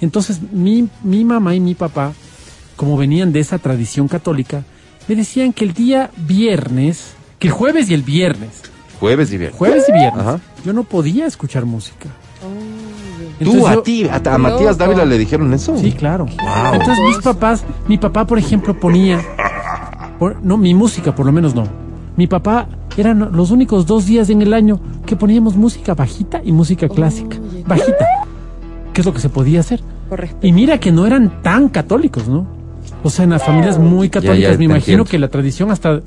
Entonces, 0.00 0.40
mi, 0.52 0.88
mi 1.02 1.24
mamá 1.24 1.54
y 1.54 1.60
mi 1.60 1.74
papá, 1.74 2.12
como 2.76 2.96
venían 2.96 3.32
de 3.32 3.40
esa 3.40 3.58
tradición 3.58 4.06
católica, 4.08 4.62
me 5.08 5.16
decían 5.16 5.52
que 5.52 5.64
el 5.64 5.74
día 5.74 6.10
viernes, 6.16 7.14
que 7.40 7.48
el 7.48 7.52
jueves 7.52 7.90
y 7.90 7.94
el 7.94 8.02
viernes, 8.02 8.62
Jueves 9.00 9.32
y 9.32 9.38
viernes. 9.38 9.58
jueves 9.58 9.84
y 9.88 9.92
viernes, 9.92 10.20
Ajá. 10.26 10.40
yo 10.64 10.72
no 10.74 10.84
podía 10.84 11.26
escuchar 11.26 11.64
música. 11.64 12.08
Tú, 12.40 12.48
Entonces 13.40 13.66
a 13.66 13.82
ti, 13.82 14.06
a, 14.08 14.20
a 14.34 14.38
Matías. 14.38 14.78
Dávila 14.78 15.04
le 15.04 15.18
dijeron 15.18 15.52
eso. 15.54 15.76
Sí, 15.76 15.92
claro. 15.92 16.26
Wow. 16.26 16.74
Entonces 16.74 16.98
mis 17.08 17.18
papás, 17.18 17.64
mi 17.88 17.98
papá, 17.98 18.26
por 18.26 18.38
ejemplo, 18.38 18.78
ponía, 18.78 19.20
por- 20.18 20.36
no, 20.44 20.56
mi 20.56 20.74
música 20.74 21.14
por 21.14 21.26
lo 21.26 21.32
menos 21.32 21.54
no. 21.54 21.64
Mi 22.16 22.26
papá 22.26 22.66
eran 22.96 23.30
los 23.32 23.50
únicos 23.50 23.86
dos 23.86 24.04
días 24.06 24.28
en 24.30 24.42
el 24.42 24.52
año 24.52 24.78
que 25.06 25.16
poníamos 25.16 25.56
música 25.56 25.94
bajita 25.94 26.40
y 26.44 26.52
música 26.52 26.88
clásica. 26.88 27.38
Bajita. 27.66 28.06
Que 28.92 29.00
es 29.00 29.06
lo 29.06 29.12
que 29.14 29.20
se 29.20 29.28
podía 29.28 29.60
hacer. 29.60 29.80
Por 30.08 30.20
respeto. 30.20 30.46
Y 30.46 30.52
mira 30.52 30.78
que 30.78 30.92
no 30.92 31.06
eran 31.06 31.40
tan 31.42 31.68
católicos, 31.68 32.28
¿no? 32.28 32.46
O 33.02 33.08
sea, 33.08 33.24
en 33.24 33.30
las 33.30 33.42
familias 33.42 33.78
muy 33.78 34.10
católicas, 34.10 34.52
ya, 34.52 34.58
me 34.58 34.64
imagino 34.64 34.78
entiendo. 34.80 35.04
que 35.06 35.18
la 35.18 35.28
tradición 35.28 35.70
hasta, 35.70 36.00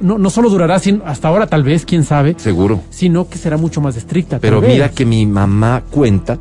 no, 0.00 0.18
no 0.18 0.28
solo 0.28 0.50
durará 0.50 0.78
sin- 0.80 1.00
hasta 1.06 1.28
ahora 1.28 1.46
tal 1.46 1.62
vez, 1.62 1.86
quién 1.86 2.04
sabe, 2.04 2.34
Seguro. 2.36 2.80
sino 2.90 3.28
que 3.28 3.38
será 3.38 3.56
mucho 3.56 3.80
más 3.80 3.96
estricta. 3.96 4.38
Pero 4.40 4.60
mira 4.60 4.90
que 4.90 5.06
mi 5.06 5.24
mamá 5.24 5.82
cuenta 5.90 6.36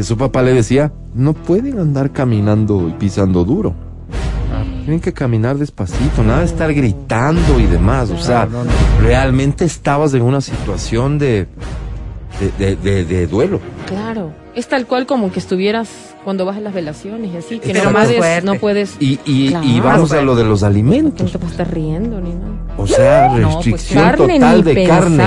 que 0.00 0.04
su 0.04 0.16
papá 0.16 0.40
le 0.42 0.54
decía, 0.54 0.90
no 1.14 1.34
pueden 1.34 1.78
andar 1.78 2.10
caminando 2.10 2.88
y 2.88 2.92
pisando 2.92 3.44
duro. 3.44 3.74
Tienen 4.84 5.00
que 5.00 5.12
caminar 5.12 5.58
despacito, 5.58 6.22
nada 6.24 6.38
de 6.38 6.46
estar 6.46 6.72
gritando 6.72 7.60
y 7.60 7.66
demás. 7.66 8.08
O 8.08 8.16
sea, 8.18 8.48
no, 8.50 8.64
no. 8.64 8.70
realmente 9.02 9.66
estabas 9.66 10.14
en 10.14 10.22
una 10.22 10.40
situación 10.40 11.18
de, 11.18 11.48
de, 12.58 12.76
de- 12.76 12.76
de- 12.76 13.04
de 13.04 13.26
duelo. 13.26 13.60
Claro. 13.86 14.32
Es 14.54 14.68
tal 14.68 14.86
cual 14.86 15.04
como 15.04 15.30
que 15.30 15.38
estuvieras 15.38 15.90
cuando 16.24 16.46
vas 16.46 16.56
a 16.56 16.60
las 16.60 16.72
velaciones 16.72 17.30
y 17.34 17.36
así, 17.36 17.58
que 17.58 17.74
Pero 17.74 17.84
no 17.84 17.90
más 17.90 18.04
puedes, 18.06 18.18
fuerte. 18.20 18.46
no 18.46 18.54
puedes, 18.54 18.96
Y, 19.00 19.18
y, 19.26 19.48
Claro. 19.50 19.66
y 19.66 19.80
vamos 19.80 20.12
a 20.12 20.22
lo 20.22 20.34
de 20.34 20.44
los 20.44 20.60
que 20.60 20.64
no 20.64 20.70
alimentos. 20.70 21.30
te 21.30 21.38
puedes 21.38 21.52
estar 21.52 21.74
riendo 21.74 22.18
ni 22.22 22.30
nada. 22.30 22.74
O 22.78 22.86
sea, 22.86 23.26
No, 23.28 23.32
pues, 23.34 23.54
restricción 23.66 24.02
carne 24.02 24.34
total 24.40 24.64
de 24.64 24.86
carne. 24.86 25.24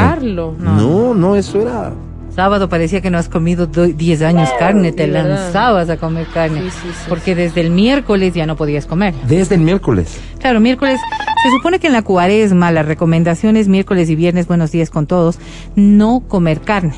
No, 0.57 1.13
no, 1.13 1.35
eso 1.35 1.61
era. 1.61 1.93
Sábado 2.35 2.67
parecía 2.67 2.99
que 3.01 3.11
no 3.11 3.17
has 3.19 3.29
comido 3.29 3.67
do- 3.67 3.85
10 3.87 4.21
años 4.23 4.49
carne, 4.57 4.91
te 4.91 5.05
lanzabas 5.07 5.89
a 5.89 5.97
comer 5.97 6.25
carne. 6.33 6.61
Sí, 6.61 6.69
sí, 6.71 6.87
sí. 6.91 7.05
porque 7.07 7.35
desde 7.35 7.61
el 7.61 7.69
miércoles 7.69 8.33
ya 8.33 8.45
no 8.47 8.55
podías 8.55 8.85
comer. 8.87 9.13
Desde 9.27 9.55
el 9.55 9.61
miércoles. 9.61 10.19
Claro, 10.39 10.59
miércoles. 10.59 10.99
Se 11.43 11.49
supone 11.57 11.77
que 11.79 11.87
en 11.87 11.93
la 11.93 12.01
cuaresma 12.01 12.71
la 12.71 12.81
recomendación 12.83 13.55
es 13.57 13.67
miércoles 13.67 14.09
y 14.09 14.15
viernes, 14.15 14.47
buenos 14.47 14.71
días 14.71 14.89
con 14.89 15.05
todos, 15.05 15.37
no 15.75 16.21
comer 16.27 16.61
carne. 16.61 16.93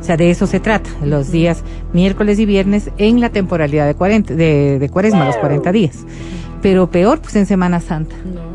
O 0.00 0.04
sea, 0.04 0.16
de 0.16 0.30
eso 0.30 0.46
se 0.46 0.58
trata, 0.58 0.88
los 1.04 1.30
días 1.30 1.62
miércoles 1.92 2.38
y 2.38 2.46
viernes 2.46 2.90
en 2.98 3.20
la 3.20 3.28
temporalidad 3.28 3.86
de, 3.86 3.94
40, 3.94 4.34
de, 4.34 4.78
de 4.78 4.88
cuaresma, 4.88 5.26
los 5.26 5.36
40 5.36 5.70
días. 5.70 5.98
Pero 6.62 6.90
peor, 6.90 7.20
pues 7.20 7.36
en 7.36 7.46
Semana 7.46 7.80
Santa. 7.80 8.16
No. 8.24 8.47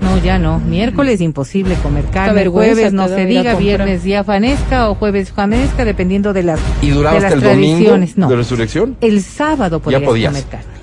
No, 0.00 0.18
ya 0.18 0.38
no. 0.38 0.58
Miércoles 0.60 1.20
imposible 1.20 1.74
comer 1.76 2.04
carne. 2.06 2.46
Jueves 2.46 2.92
no 2.92 3.08
se 3.08 3.24
diga, 3.24 3.54
viernes 3.54 4.04
ya 4.04 4.24
fanesca 4.24 4.90
o 4.90 4.94
jueves 4.94 5.32
fanesca, 5.32 5.84
dependiendo 5.84 6.32
de 6.32 6.42
las, 6.42 6.60
Y 6.82 6.90
duraba 6.90 7.16
de 7.16 7.22
las 7.22 7.32
hasta 7.32 7.46
el 7.46 7.54
domingo 7.54 7.76
tradiciones. 7.76 8.18
No. 8.18 8.28
de 8.28 8.36
resurrección. 8.36 8.96
El 9.00 9.22
sábado 9.22 9.80
podías, 9.80 10.02
podías. 10.02 10.32
comer 10.32 10.48
carne. 10.48 10.76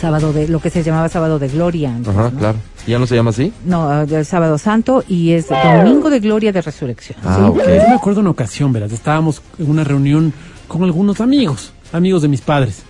Sábado 0.00 0.32
de, 0.32 0.48
lo 0.48 0.60
que 0.60 0.68
se 0.68 0.82
llamaba 0.82 1.08
sábado 1.08 1.38
de 1.38 1.48
gloria 1.48 1.94
antes, 1.94 2.08
Ajá, 2.08 2.30
¿no? 2.30 2.38
claro. 2.38 2.58
¿Ya 2.86 2.98
no 2.98 3.06
se 3.06 3.14
llama 3.14 3.30
así? 3.30 3.52
No, 3.64 4.02
el 4.02 4.24
sábado 4.24 4.58
santo 4.58 5.04
y 5.06 5.32
es 5.32 5.46
domingo 5.48 6.10
de 6.10 6.18
gloria 6.18 6.50
de 6.50 6.60
resurrección. 6.60 7.16
Ah, 7.24 7.46
ok. 7.48 7.58
Yo 7.58 7.88
me 7.88 7.94
acuerdo 7.94 8.20
una 8.20 8.30
ocasión, 8.30 8.72
verás, 8.72 8.90
estábamos 8.90 9.40
en 9.58 9.70
una 9.70 9.84
reunión 9.84 10.32
con 10.66 10.82
algunos 10.82 11.20
amigos, 11.20 11.72
amigos 11.92 12.22
de 12.22 12.28
mis 12.28 12.40
padres. 12.40 12.82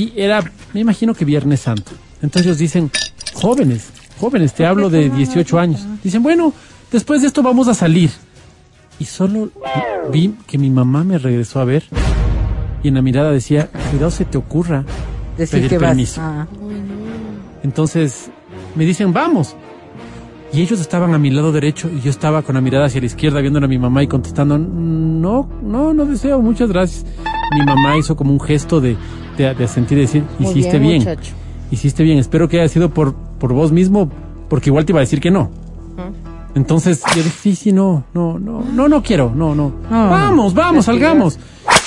Y 0.00 0.18
era, 0.18 0.42
me 0.72 0.80
imagino 0.80 1.14
que 1.14 1.26
Viernes 1.26 1.60
Santo. 1.60 1.92
Entonces 2.22 2.46
ellos 2.46 2.58
dicen, 2.58 2.90
jóvenes, 3.34 3.90
jóvenes, 4.18 4.54
te 4.54 4.66
hablo 4.66 4.90
de 4.90 5.10
18 5.10 5.58
años. 5.58 5.86
Dicen, 6.02 6.22
bueno, 6.22 6.52
después 6.90 7.22
de 7.22 7.28
esto 7.28 7.42
vamos 7.42 7.68
a 7.68 7.74
salir. 7.74 8.10
Y 8.98 9.04
solo 9.04 9.50
vi 10.10 10.34
que 10.46 10.56
mi 10.58 10.70
mamá 10.70 11.04
me 11.04 11.18
regresó 11.18 11.60
a 11.60 11.64
ver 11.64 11.84
y 12.82 12.88
en 12.88 12.94
la 12.94 13.02
mirada 13.02 13.30
decía, 13.30 13.68
cuidado 13.90 14.10
se 14.10 14.24
te 14.24 14.38
ocurra 14.38 14.84
Decir 15.36 15.58
pedir 15.58 15.70
que 15.70 15.78
permiso. 15.78 16.20
Ah. 16.22 16.46
Entonces 17.62 18.30
me 18.74 18.84
dicen, 18.84 19.12
vamos. 19.12 19.56
Y 20.52 20.62
ellos 20.62 20.80
estaban 20.80 21.12
a 21.12 21.18
mi 21.18 21.30
lado 21.30 21.52
derecho 21.52 21.90
y 21.90 22.00
yo 22.00 22.10
estaba 22.10 22.42
con 22.42 22.54
la 22.54 22.60
mirada 22.60 22.86
hacia 22.86 23.00
la 23.00 23.06
izquierda 23.06 23.40
viendo 23.40 23.58
a 23.58 23.66
mi 23.66 23.78
mamá 23.78 24.02
y 24.02 24.06
contestando, 24.06 24.56
no, 24.56 25.48
no, 25.62 25.92
no 25.92 26.06
deseo, 26.06 26.40
muchas 26.40 26.70
gracias. 26.70 27.04
Mi 27.58 27.66
mamá 27.66 27.96
hizo 27.98 28.16
como 28.16 28.32
un 28.32 28.40
gesto 28.40 28.80
de, 28.80 28.96
de, 29.36 29.54
de 29.54 29.68
sentir 29.68 29.98
y 29.98 30.02
decir, 30.02 30.24
hiciste 30.38 30.78
bien, 30.78 31.04
hiciste 31.70 32.02
bien, 32.04 32.18
espero 32.18 32.48
que 32.48 32.60
haya 32.60 32.68
sido 32.68 32.90
por, 32.90 33.14
por 33.38 33.52
vos 33.52 33.72
mismo, 33.72 34.08
porque 34.48 34.70
igual 34.70 34.84
te 34.84 34.92
iba 34.92 35.00
a 35.00 35.02
decir 35.02 35.20
que 35.20 35.30
no. 35.30 35.50
Entonces 36.54 37.02
yo 37.14 37.22
dije, 37.22 37.36
sí, 37.38 37.54
sí, 37.54 37.72
no, 37.72 38.04
no, 38.14 38.38
no, 38.38 38.62
no, 38.62 38.88
no 38.88 39.02
quiero, 39.02 39.30
no, 39.34 39.54
no. 39.54 39.72
No, 39.90 40.08
vamos, 40.10 40.54
vamos, 40.54 40.86
salgamos. 40.86 41.38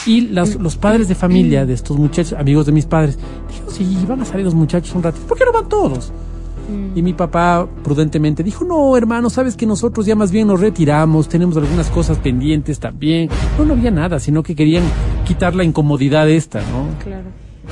Y 0.05 0.21
las- 0.29 0.55
los 0.55 0.75
padres 0.77 1.07
de 1.07 1.15
familia 1.15 1.65
de 1.65 1.73
estos 1.73 1.97
muchachos, 1.97 2.33
amigos 2.39 2.67
de 2.67 2.71
mis 2.71 2.85
padres, 2.85 3.17
dijeron, 3.47 3.73
sí, 3.73 4.05
van 4.07 4.21
a 4.21 4.25
salir 4.25 4.45
los 4.45 4.53
muchachos 4.53 4.93
un 4.95 5.01
rato. 5.03 5.17
¿Por 5.27 5.37
qué 5.37 5.45
no 5.45 5.51
van 5.51 5.67
todos? 5.67 6.11
Y 6.93 7.01
mi 7.01 7.13
papá 7.13 7.67
prudentemente 7.83 8.43
dijo, 8.43 8.63
no, 8.63 8.95
hermano, 8.95 9.31
sabes 9.31 9.55
que 9.55 9.65
nosotros 9.65 10.05
ya 10.05 10.15
más 10.15 10.29
bien 10.31 10.45
nos 10.47 10.59
retiramos, 10.59 11.27
tenemos 11.27 11.57
algunas 11.57 11.89
cosas 11.89 12.19
pendientes 12.19 12.79
también. 12.79 13.27
No, 13.57 13.65
no 13.65 13.73
había 13.73 13.89
nada, 13.89 14.19
sino 14.19 14.43
que 14.43 14.55
querían 14.55 14.83
quitar 15.25 15.55
la 15.55 15.63
incomodidad 15.63 16.29
esta, 16.29 16.59
¿no? 16.59 16.85
Claro. 17.03 17.23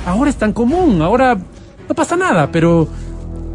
Ahora 0.04 0.30
es 0.30 0.36
tan 0.36 0.52
común, 0.52 1.00
ahora 1.00 1.36
no 1.88 1.94
pasa 1.94 2.16
nada, 2.16 2.50
pero 2.50 2.88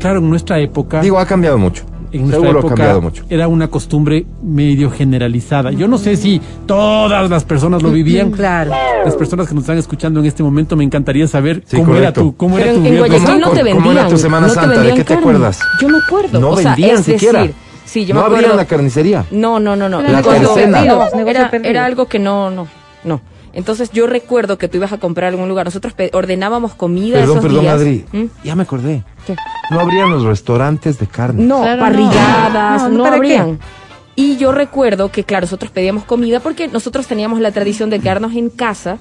claro, 0.04 0.20
en 0.20 0.30
nuestra 0.30 0.60
época... 0.60 1.02
Digo, 1.02 1.18
ha 1.18 1.26
cambiado 1.26 1.58
mucho. 1.58 1.84
En 2.12 2.22
nuestra 2.22 2.42
Seguro 2.42 2.58
ha 2.58 2.60
época 2.60 2.76
cambiado 2.76 3.02
mucho. 3.02 3.24
era 3.30 3.48
una 3.48 3.70
costumbre 3.70 4.26
medio 4.44 4.92
generalizada. 4.92 5.72
Yo 5.72 5.88
no 5.88 5.98
sé 5.98 6.16
si 6.16 6.40
todas 6.68 7.28
las 7.30 7.44
personas 7.44 7.82
lo 7.82 7.90
vivían. 7.90 8.30
Claro. 8.32 8.72
Las 9.04 9.16
personas 9.16 9.48
que 9.48 9.56
nos 9.56 9.64
están 9.64 9.80
escuchando 9.80 10.20
en 10.20 10.28
este 10.28 10.44
momento 10.44 10.76
me 10.76 10.84
encantaría 10.84 11.28
saber 11.28 11.64
Sí, 11.66 11.78
cómo 11.78 11.96
era 11.96 12.14
tu 12.14 12.36
cómo 12.38 12.58
Pero 12.58 12.70
era 12.70 12.80
tu 12.80 12.86
en, 12.86 12.98
Guayaquil 13.00 13.40
no 13.40 13.50
te 13.50 13.62
¿Cómo 13.62 13.64
vendían. 13.64 13.98
era 13.98 14.08
tu 14.08 14.18
Semana 14.18 14.46
no 14.48 14.54
te 14.54 14.60
Santa? 14.60 14.82
¿De 14.82 14.90
qué 14.90 14.98
te 14.98 15.04
carne. 15.06 15.22
acuerdas? 15.22 15.60
Yo 15.82 15.90
me 15.90 15.98
acuerdo. 15.98 16.40
No 16.40 16.50
o 16.52 16.58
sea, 16.58 16.76
vendían 16.76 17.00
es 17.00 17.06
siquiera. 17.06 17.40
decir, 17.40 17.56
sí, 17.86 18.06
yo 18.06 18.14
no 18.14 18.20
me 18.20 18.26
acuerdo. 18.28 18.44
abrían 18.44 18.58
la 18.58 18.66
carnicería. 18.66 19.26
No, 19.32 19.60
no, 19.60 19.76
no, 19.76 19.90
no. 19.90 20.02
La 20.04 20.20
era, 20.20 21.50
perdido. 21.50 21.70
era 21.72 21.86
algo 21.86 22.06
que 22.06 22.20
no, 22.20 22.52
no, 22.52 22.68
no. 23.06 23.22
Entonces 23.54 23.92
yo 23.92 24.08
recuerdo 24.08 24.58
que 24.58 24.68
tú 24.68 24.78
ibas 24.78 24.92
a 24.94 24.98
comprar 24.98 25.26
a 25.28 25.30
algún 25.30 25.48
lugar. 25.48 25.66
Nosotros 25.66 25.94
ordenábamos 26.14 26.74
comida 26.74 27.20
Perdón, 27.20 27.38
esos 27.38 27.44
perdón, 27.46 27.62
días. 27.62 27.74
Adri. 27.76 28.06
¿Mm? 28.12 28.24
Ya 28.44 28.56
me 28.56 28.64
acordé. 28.64 29.04
¿Qué? 29.28 29.36
No 29.70 29.80
abrían 29.80 30.10
los 30.10 30.24
restaurantes 30.24 30.98
de 31.00 31.08
carne. 31.08 31.44
No, 31.44 31.62
Claro, 31.62 31.80
parrilladas, 31.82 32.82
no. 32.84 32.90
no, 32.90 32.98
No, 32.98 33.06
habrían. 33.06 33.60
Y 34.16 34.38
yo 34.38 34.52
recuerdo 34.52 35.12
que, 35.12 35.24
claro, 35.24 35.46
nosotros 35.46 35.72
pedíamos 35.72 36.04
comida 36.04 36.40
porque 36.40 36.68
nosotros 36.68 37.08
teníamos 37.08 37.40
la 37.40 37.52
tradición 37.52 37.90
de 37.90 38.00
quedarnos 38.00 38.34
en 38.34 38.50
casa 38.50 38.98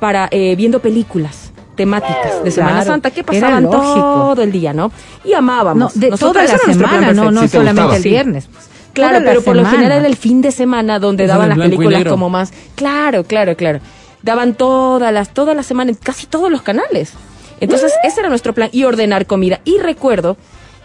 para 0.00 0.28
eh, 0.30 0.54
viendo 0.56 0.80
películas 0.80 1.52
temáticas 1.76 2.44
de 2.44 2.50
Semana 2.50 2.76
Claro, 2.76 2.90
Santa 2.90 3.10
que 3.10 3.24
pasaban 3.24 3.70
todo 3.70 4.42
el 4.42 4.52
día, 4.52 4.72
¿no? 4.74 4.90
Y 5.24 5.30
No, 5.32 5.38
amábamos. 5.38 5.98
de 5.98 6.10
Nosotros- 6.10 6.46
toda 6.46 6.58
la 6.66 6.72
semana, 6.74 7.12
no, 7.12 7.30
no 7.30 7.40
Sí 7.42 7.46
te 7.46 7.52
solamente 7.52 7.80
gustaba. 7.82 7.96
el 7.96 8.02
Sí. 8.02 8.08
viernes. 8.10 8.48
pues. 8.52 8.68
Claro, 8.92 9.20
pero 9.24 9.42
por 9.42 9.56
lo 9.56 9.64
general 9.64 10.00
era 10.00 10.06
el 10.06 10.16
fin 10.16 10.42
de 10.42 10.52
semana 10.52 10.98
donde 10.98 11.24
Eso 11.24 11.32
daban 11.32 11.48
las 11.48 11.58
películas 11.58 12.04
como 12.04 12.28
más. 12.28 12.52
Claro, 12.74 13.24
claro, 13.24 13.56
claro. 13.56 13.80
Daban 14.22 14.54
todas 14.54 15.12
las, 15.12 15.34
toda 15.34 15.54
la 15.54 15.62
semana 15.62 15.90
en 15.90 15.96
casi 15.96 16.26
todos 16.26 16.50
los 16.50 16.62
canales. 16.62 17.14
Entonces, 17.60 17.92
ese 18.04 18.20
era 18.20 18.28
nuestro 18.28 18.52
plan 18.54 18.68
y 18.72 18.84
ordenar 18.84 19.26
comida. 19.26 19.60
Y 19.64 19.78
recuerdo 19.78 20.36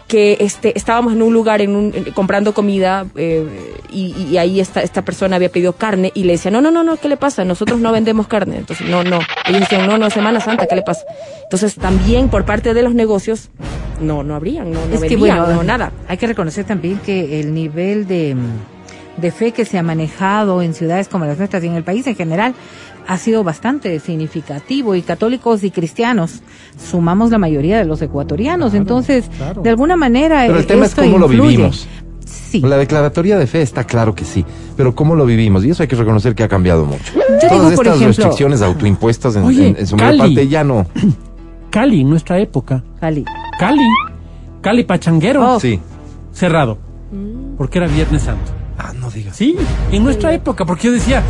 que 0.08 0.38
este 0.40 0.76
estábamos 0.76 1.12
en 1.12 1.22
un 1.22 1.32
lugar 1.32 1.60
en 1.60 1.76
un, 1.76 1.92
comprando 2.14 2.54
comida 2.54 3.06
eh, 3.14 3.46
y, 3.90 4.14
y 4.30 4.38
ahí 4.38 4.58
esta, 4.58 4.80
esta 4.80 5.02
persona 5.02 5.36
había 5.36 5.50
pedido 5.50 5.74
carne 5.74 6.10
y 6.14 6.24
le 6.24 6.32
decía, 6.32 6.50
no, 6.50 6.60
no, 6.60 6.70
no, 6.70 6.82
no, 6.82 6.96
¿qué 6.96 7.08
le 7.08 7.18
pasa? 7.18 7.44
Nosotros 7.44 7.78
no 7.78 7.92
vendemos 7.92 8.26
carne. 8.26 8.56
Entonces, 8.56 8.88
no, 8.88 9.04
no. 9.04 9.20
Ellos 9.46 9.60
decían, 9.60 9.86
no, 9.86 9.98
no, 9.98 10.10
Semana 10.10 10.40
Santa, 10.40 10.66
¿qué 10.66 10.74
le 10.74 10.82
pasa? 10.82 11.04
Entonces, 11.42 11.76
también 11.76 12.30
por 12.30 12.44
parte 12.44 12.74
de 12.74 12.82
los 12.82 12.94
negocios, 12.94 13.50
no, 14.00 14.22
no 14.22 14.34
habrían, 14.34 14.70
no, 14.72 14.80
no 14.86 14.94
es 14.94 15.02
que 15.02 15.10
vendían, 15.10 15.38
bueno, 15.38 15.54
no, 15.56 15.62
nada. 15.62 15.92
hay 16.08 16.16
que 16.16 16.26
reconocer 16.26 16.64
también 16.64 16.98
que 16.98 17.40
el 17.40 17.52
nivel 17.52 18.06
de, 18.06 18.34
de 19.18 19.30
fe 19.30 19.52
que 19.52 19.64
se 19.64 19.76
ha 19.76 19.82
manejado 19.82 20.62
en 20.62 20.72
ciudades 20.72 21.08
como 21.08 21.26
las 21.26 21.36
nuestras 21.36 21.62
y 21.64 21.66
en 21.66 21.74
el 21.74 21.84
país 21.84 22.06
en 22.06 22.16
general 22.16 22.54
ha 23.08 23.16
sido 23.16 23.42
bastante 23.42 23.98
significativo 24.00 24.94
y 24.94 25.00
católicos 25.02 25.64
y 25.64 25.70
cristianos 25.70 26.42
sumamos 26.78 27.30
la 27.30 27.38
mayoría 27.38 27.78
de 27.78 27.86
los 27.86 28.02
ecuatorianos. 28.02 28.74
Entonces, 28.74 29.30
claro. 29.36 29.62
de 29.62 29.70
alguna 29.70 29.96
manera 29.96 30.44
Pero 30.46 30.58
el 30.58 30.66
tema 30.66 30.84
es 30.84 30.90
esto 30.90 31.02
cómo 31.02 31.18
lo 31.18 31.26
vivimos. 31.26 31.88
Sí. 32.26 32.60
La 32.60 32.76
declaratoria 32.76 33.38
de 33.38 33.46
fe 33.46 33.62
está 33.62 33.84
claro 33.84 34.14
que 34.14 34.24
sí, 34.24 34.44
pero 34.76 34.94
¿cómo 34.94 35.14
lo 35.14 35.24
vivimos? 35.24 35.64
Y 35.64 35.70
eso 35.70 35.82
hay 35.82 35.88
que 35.88 35.96
reconocer 35.96 36.34
que 36.34 36.42
ha 36.42 36.48
cambiado 36.48 36.84
mucho. 36.84 37.12
Yo 37.14 37.20
Todas 37.20 37.40
digo, 37.40 37.62
por 37.62 37.70
estas 37.70 37.86
ejemplo, 37.86 38.06
restricciones 38.08 38.60
autoimpuestas 38.62 39.36
en, 39.36 39.44
Oye, 39.44 39.68
en- 39.68 39.76
en 39.78 39.86
su 39.86 39.96
mayor 39.96 40.18
Cali. 40.18 40.34
parte 40.34 40.48
ya 40.48 40.64
no. 40.64 40.86
Cali, 41.70 42.02
en 42.02 42.10
nuestra 42.10 42.38
época. 42.38 42.84
Cali. 43.00 43.24
Cali. 43.58 43.82
Cali 44.60 44.84
Pachanguero. 44.84 45.54
Oh. 45.54 45.60
Sí. 45.60 45.80
Cerrado. 46.32 46.78
Porque 47.56 47.78
era 47.78 47.86
Viernes 47.86 48.22
Santo. 48.22 48.52
Ah, 48.78 48.92
no 48.98 49.10
digas. 49.10 49.34
Sí, 49.36 49.56
en 49.90 50.04
nuestra 50.04 50.32
época, 50.32 50.64
porque 50.64 50.86
yo 50.88 50.92
decía, 50.92 51.22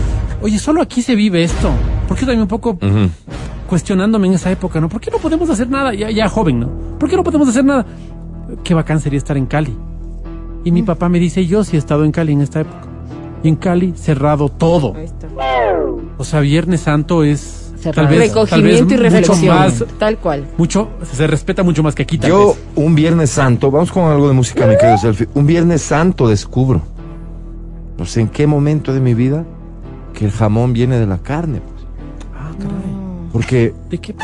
oye, 0.42 0.58
solo 0.58 0.80
aquí 0.82 1.02
se 1.02 1.14
vive 1.14 1.42
esto. 1.42 1.70
Porque 2.06 2.22
también 2.22 2.42
un 2.42 2.48
poco 2.48 2.70
Ujú. 2.70 3.10
cuestionándome 3.68 4.28
en 4.28 4.34
esa 4.34 4.50
época, 4.50 4.80
¿no? 4.80 4.88
¿Por 4.88 5.00
qué 5.00 5.10
no 5.10 5.18
podemos 5.18 5.48
hacer 5.50 5.68
nada? 5.68 5.94
Ya, 5.94 6.10
ya 6.10 6.28
joven, 6.28 6.60
¿no? 6.60 6.68
¿Por 6.98 7.08
qué 7.08 7.16
no 7.16 7.22
podemos 7.24 7.48
hacer 7.48 7.64
nada? 7.64 7.84
Qué 8.64 8.74
bacán 8.74 9.00
sería 9.00 9.18
estar 9.18 9.36
en 9.36 9.46
Cali. 9.46 9.76
Y 10.64 10.72
mi 10.72 10.82
papá 10.82 11.08
me 11.08 11.18
dice, 11.18 11.46
yo 11.46 11.64
sí 11.64 11.76
he 11.76 11.78
estado 11.78 12.04
en 12.04 12.12
Cali 12.12 12.32
en 12.32 12.40
esta 12.40 12.60
época. 12.60 12.82
Y 13.42 13.48
en 13.48 13.56
Cali 13.56 13.92
cerrado 13.96 14.48
todo. 14.48 14.94
O 16.16 16.24
sea, 16.24 16.40
Viernes 16.40 16.80
Santo 16.80 17.22
es 17.24 17.72
Cerrado. 17.78 18.08
tal 18.08 18.18
vez, 18.18 18.32
tal 18.32 18.62
vez 18.62 18.80
Recogimiento 18.80 18.94
y 18.94 18.96
mucho 18.96 19.02
reflexión. 19.02 19.54
más, 19.56 19.84
Tal 20.00 20.18
cual. 20.18 20.48
mucho, 20.56 20.88
se 21.12 21.26
respeta 21.28 21.62
mucho 21.62 21.82
más 21.84 21.94
que 21.94 22.02
aquí 22.02 22.18
tal 22.18 22.30
Yo, 22.30 22.48
vez. 22.48 22.58
un 22.74 22.94
Viernes 22.96 23.30
Santo, 23.30 23.70
vamos 23.70 23.92
con 23.92 24.10
algo 24.10 24.26
de 24.26 24.34
música, 24.34 24.66
mi 24.66 24.76
querido 24.76 24.98
Selfie. 24.98 25.28
Un 25.34 25.46
Viernes 25.46 25.82
Santo 25.82 26.26
descubro, 26.28 26.82
no 27.96 28.04
sé 28.04 28.20
en 28.22 28.28
qué 28.28 28.48
momento 28.48 28.92
de 28.92 28.98
mi 28.98 29.14
vida, 29.14 29.44
que 30.14 30.24
el 30.26 30.32
jamón 30.32 30.72
viene 30.72 30.98
de 30.98 31.06
la 31.06 31.18
carne. 31.18 31.60
pues. 31.60 31.86
Ah, 32.36 32.50
caray. 32.58 32.98
Porque 33.32 33.74
¿De 33.90 33.98
qué 33.98 34.14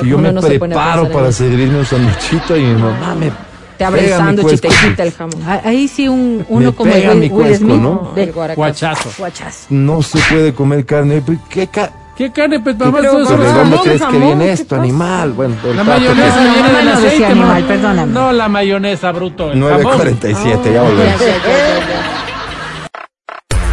si 0.00 0.08
yo 0.08 0.18
me 0.18 0.32
no 0.32 0.40
preparo 0.40 1.08
para 1.10 1.30
servirme 1.32 1.80
un 1.80 1.84
sanduchito 1.86 2.56
y 2.56 2.62
mi 2.62 2.74
mamá 2.82 3.14
me 3.14 3.30
Te 3.76 3.84
abre 3.84 4.00
el 4.00 4.06
pega 4.06 4.18
mi 4.20 4.24
sándwich 4.36 4.54
y 4.54 4.58
te 4.58 4.68
quita 4.68 5.02
el 5.02 5.12
jamón. 5.12 5.42
Ah, 5.46 5.60
Ahí 5.64 5.86
sí 5.86 6.08
un, 6.08 6.44
uno 6.48 6.70
Me 6.70 6.74
como 6.74 6.92
pega 6.92 7.12
el 7.12 7.18
mi 7.18 7.26
Will, 7.26 7.32
Will 7.32 7.46
cuesco, 7.48 7.64
Smith 7.66 7.76
¿no? 7.80 8.12
de 8.14 8.22
El 8.24 8.32
guaracazo. 8.32 8.60
Guachazo. 8.60 9.10
guachas. 9.18 9.66
no 9.70 10.02
se 10.02 10.18
puede 10.30 10.54
comer 10.54 10.84
carne. 10.86 11.22
Pero 11.24 11.38
¿Qué 11.48 11.66
ca 11.66 11.90
¿Qué 12.16 12.30
carne, 12.30 12.60
pues, 12.60 12.78
mamá? 12.78 12.98
Pero 13.00 13.10
Eso 13.12 13.22
es- 13.22 13.28
con 13.28 13.40
¿De 13.40 13.46
jamón, 13.46 13.70
dónde 13.70 13.82
crees 13.84 14.02
que 14.02 14.18
viene 14.18 14.44
¿qué 14.44 14.52
esto, 14.52 14.76
animal? 14.76 15.32
Bueno, 15.32 15.54
el 15.64 15.76
La 15.76 15.82
tato, 15.84 15.98
mayonesa 16.00 16.36
No, 16.36 16.44
no, 16.44 16.52
viene 16.52 16.68
no, 16.72 16.76
del 16.76 16.84
no 16.84 16.92
aceite, 16.92 17.24
animal, 17.26 17.62
ma- 17.62 17.68
perdóname. 17.68 18.12
No, 18.12 18.32
la 18.32 18.48
mayonesa, 18.48 19.12
bruto. 19.12 19.50
el 19.52 19.60
jamón. 19.62 19.82
9.47, 19.82 20.64
ya 20.64 20.72
Ya, 20.72 20.82
volvemos. 20.82 21.20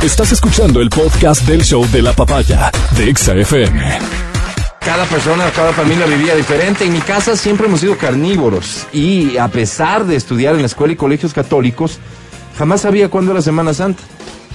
Estás 0.04 0.32
escuchando 0.32 0.82
el 0.82 0.90
podcast 0.90 1.42
del 1.46 1.64
show 1.64 1.86
de 1.92 2.02
la 2.02 2.14
papaya 2.14 2.72
de 2.96 3.10
Exa 3.10 3.34
FM. 3.36 4.00
Cada 4.80 5.04
persona, 5.06 5.52
cada 5.54 5.74
familia 5.74 6.06
vivía 6.06 6.36
diferente. 6.36 6.86
En 6.86 6.94
mi 6.94 7.00
casa 7.02 7.36
siempre 7.36 7.68
hemos 7.68 7.82
sido 7.82 7.98
carnívoros. 7.98 8.88
Y 8.94 9.38
a 9.38 9.50
pesar 9.50 10.06
de 10.06 10.16
estudiar 10.16 10.56
en 10.56 10.62
la 10.62 10.68
escuela 10.68 10.94
y 10.94 10.96
colegios 10.96 11.34
católicos, 11.34 12.00
jamás 12.58 12.82
sabía 12.82 13.10
cuándo 13.10 13.34
era 13.34 13.42
Semana 13.42 13.74
Santa. 13.74 14.02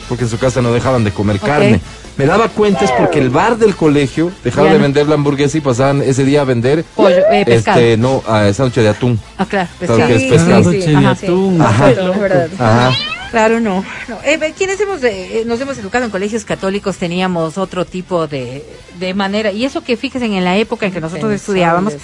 Porque 0.08 0.24
en 0.24 0.30
su 0.30 0.38
casa 0.38 0.62
no 0.62 0.72
dejaban 0.72 1.04
de 1.04 1.10
comer 1.12 1.38
carne. 1.40 1.80
Me 2.16 2.26
daba 2.26 2.48
cuenta 2.48 2.84
es 2.84 2.90
porque 2.92 3.18
el 3.18 3.28
bar 3.28 3.58
del 3.58 3.74
colegio 3.76 4.30
dejaba 4.42 4.72
de 4.72 4.78
vender 4.78 5.08
la 5.08 5.14
hamburguesa 5.14 5.58
y 5.58 5.60
pasaban 5.60 6.00
ese 6.00 6.24
día 6.24 6.42
a 6.42 6.44
vender 6.44 6.84
Pollo, 6.94 7.16
eh, 7.30 7.44
pescado. 7.44 7.80
este 7.80 7.96
no 7.96 8.22
a 8.26 8.50
sándwich 8.52 8.76
de 8.76 8.88
atún. 8.88 9.20
Ah, 9.36 9.44
claro, 9.46 9.68
pescado. 9.78 10.06
que 10.06 10.14
es 10.14 10.22
pescado. 10.32 10.62
Sándwich 10.64 10.84
de 10.86 10.96
Ajá. 10.96 11.10
atún. 11.10 11.60
Ajá. 11.60 11.92
Ajá. 12.58 12.92
Claro, 13.34 13.60
no. 13.60 13.84
no. 14.08 14.18
Eh, 14.24 14.54
quienes 14.56 14.80
hemos, 14.80 15.02
eh, 15.04 15.42
nos 15.46 15.60
hemos 15.60 15.76
educado 15.78 16.04
en 16.04 16.10
colegios 16.10 16.44
católicos 16.44 16.96
teníamos 16.96 17.58
otro 17.58 17.84
tipo 17.84 18.26
de, 18.26 18.64
de 18.98 19.14
manera. 19.14 19.50
Y 19.52 19.64
eso 19.64 19.82
que 19.82 19.96
fíjense 19.96 20.26
en 20.26 20.44
la 20.44 20.56
época 20.56 20.86
en 20.86 20.92
que 20.92 21.00
nosotros 21.00 21.22
Pensables. 21.30 21.40
estudiábamos, 21.42 21.94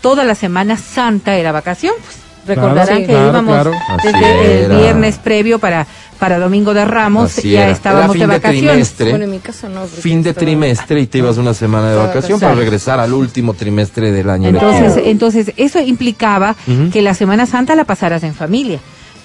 toda 0.00 0.24
la 0.24 0.34
Semana 0.34 0.76
Santa 0.76 1.36
era 1.36 1.52
vacación. 1.52 1.94
Pues. 2.04 2.16
Recordarán 2.44 2.86
Claro, 2.86 3.00
que 3.02 3.06
claro, 3.06 3.28
íbamos 3.28 3.54
claro. 3.54 3.72
Desde 4.02 4.64
era. 4.64 4.74
el 4.74 4.80
viernes 4.80 5.18
previo 5.18 5.60
para, 5.60 5.86
para 6.18 6.40
Domingo 6.40 6.74
de 6.74 6.84
Ramos, 6.84 7.38
Así 7.38 7.50
ya 7.52 7.62
era. 7.62 7.70
estábamos 7.70 8.04
Era 8.06 8.12
fin 8.14 8.20
de 8.20 8.26
de 8.26 8.38
vacaciones. 8.40 8.70
trimestre. 8.70 9.10
Bueno, 9.10 9.24
en 9.26 9.30
mi 9.30 9.38
caso 9.38 9.68
no. 9.68 9.86
Fin 9.86 10.24
de 10.24 10.30
estaba- 10.30 10.44
trimestre 10.44 11.00
y 11.00 11.06
te 11.06 11.18
ibas 11.18 11.36
una 11.38 11.54
semana 11.54 11.92
de 11.92 11.96
vacación 11.98 12.40
para 12.40 12.56
regresar 12.56 12.98
al 12.98 13.12
último 13.12 13.54
trimestre 13.54 14.10
del 14.10 14.28
año 14.28 14.48
Entonces, 14.48 14.82
lectivo. 14.96 15.06
entonces 15.08 15.52
eso 15.56 15.78
implicaba 15.80 16.56
que 16.92 17.00
la 17.00 17.14
Semana 17.14 17.46
Santa 17.46 17.76
la 17.76 17.84
pasaras 17.84 18.24
en 18.24 18.34
familia. 18.34 18.80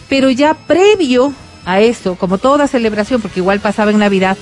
Pero 0.08 0.30
ya 0.30 0.54
previo 0.54 1.34
a 1.68 1.82
eso, 1.82 2.16
como 2.16 2.38
toda 2.38 2.66
celebración, 2.68 3.22
porque 3.22 3.42
igual 3.42 3.60
pasaba 3.60 3.92
en 3.92 4.00
Navidad, 4.00 4.38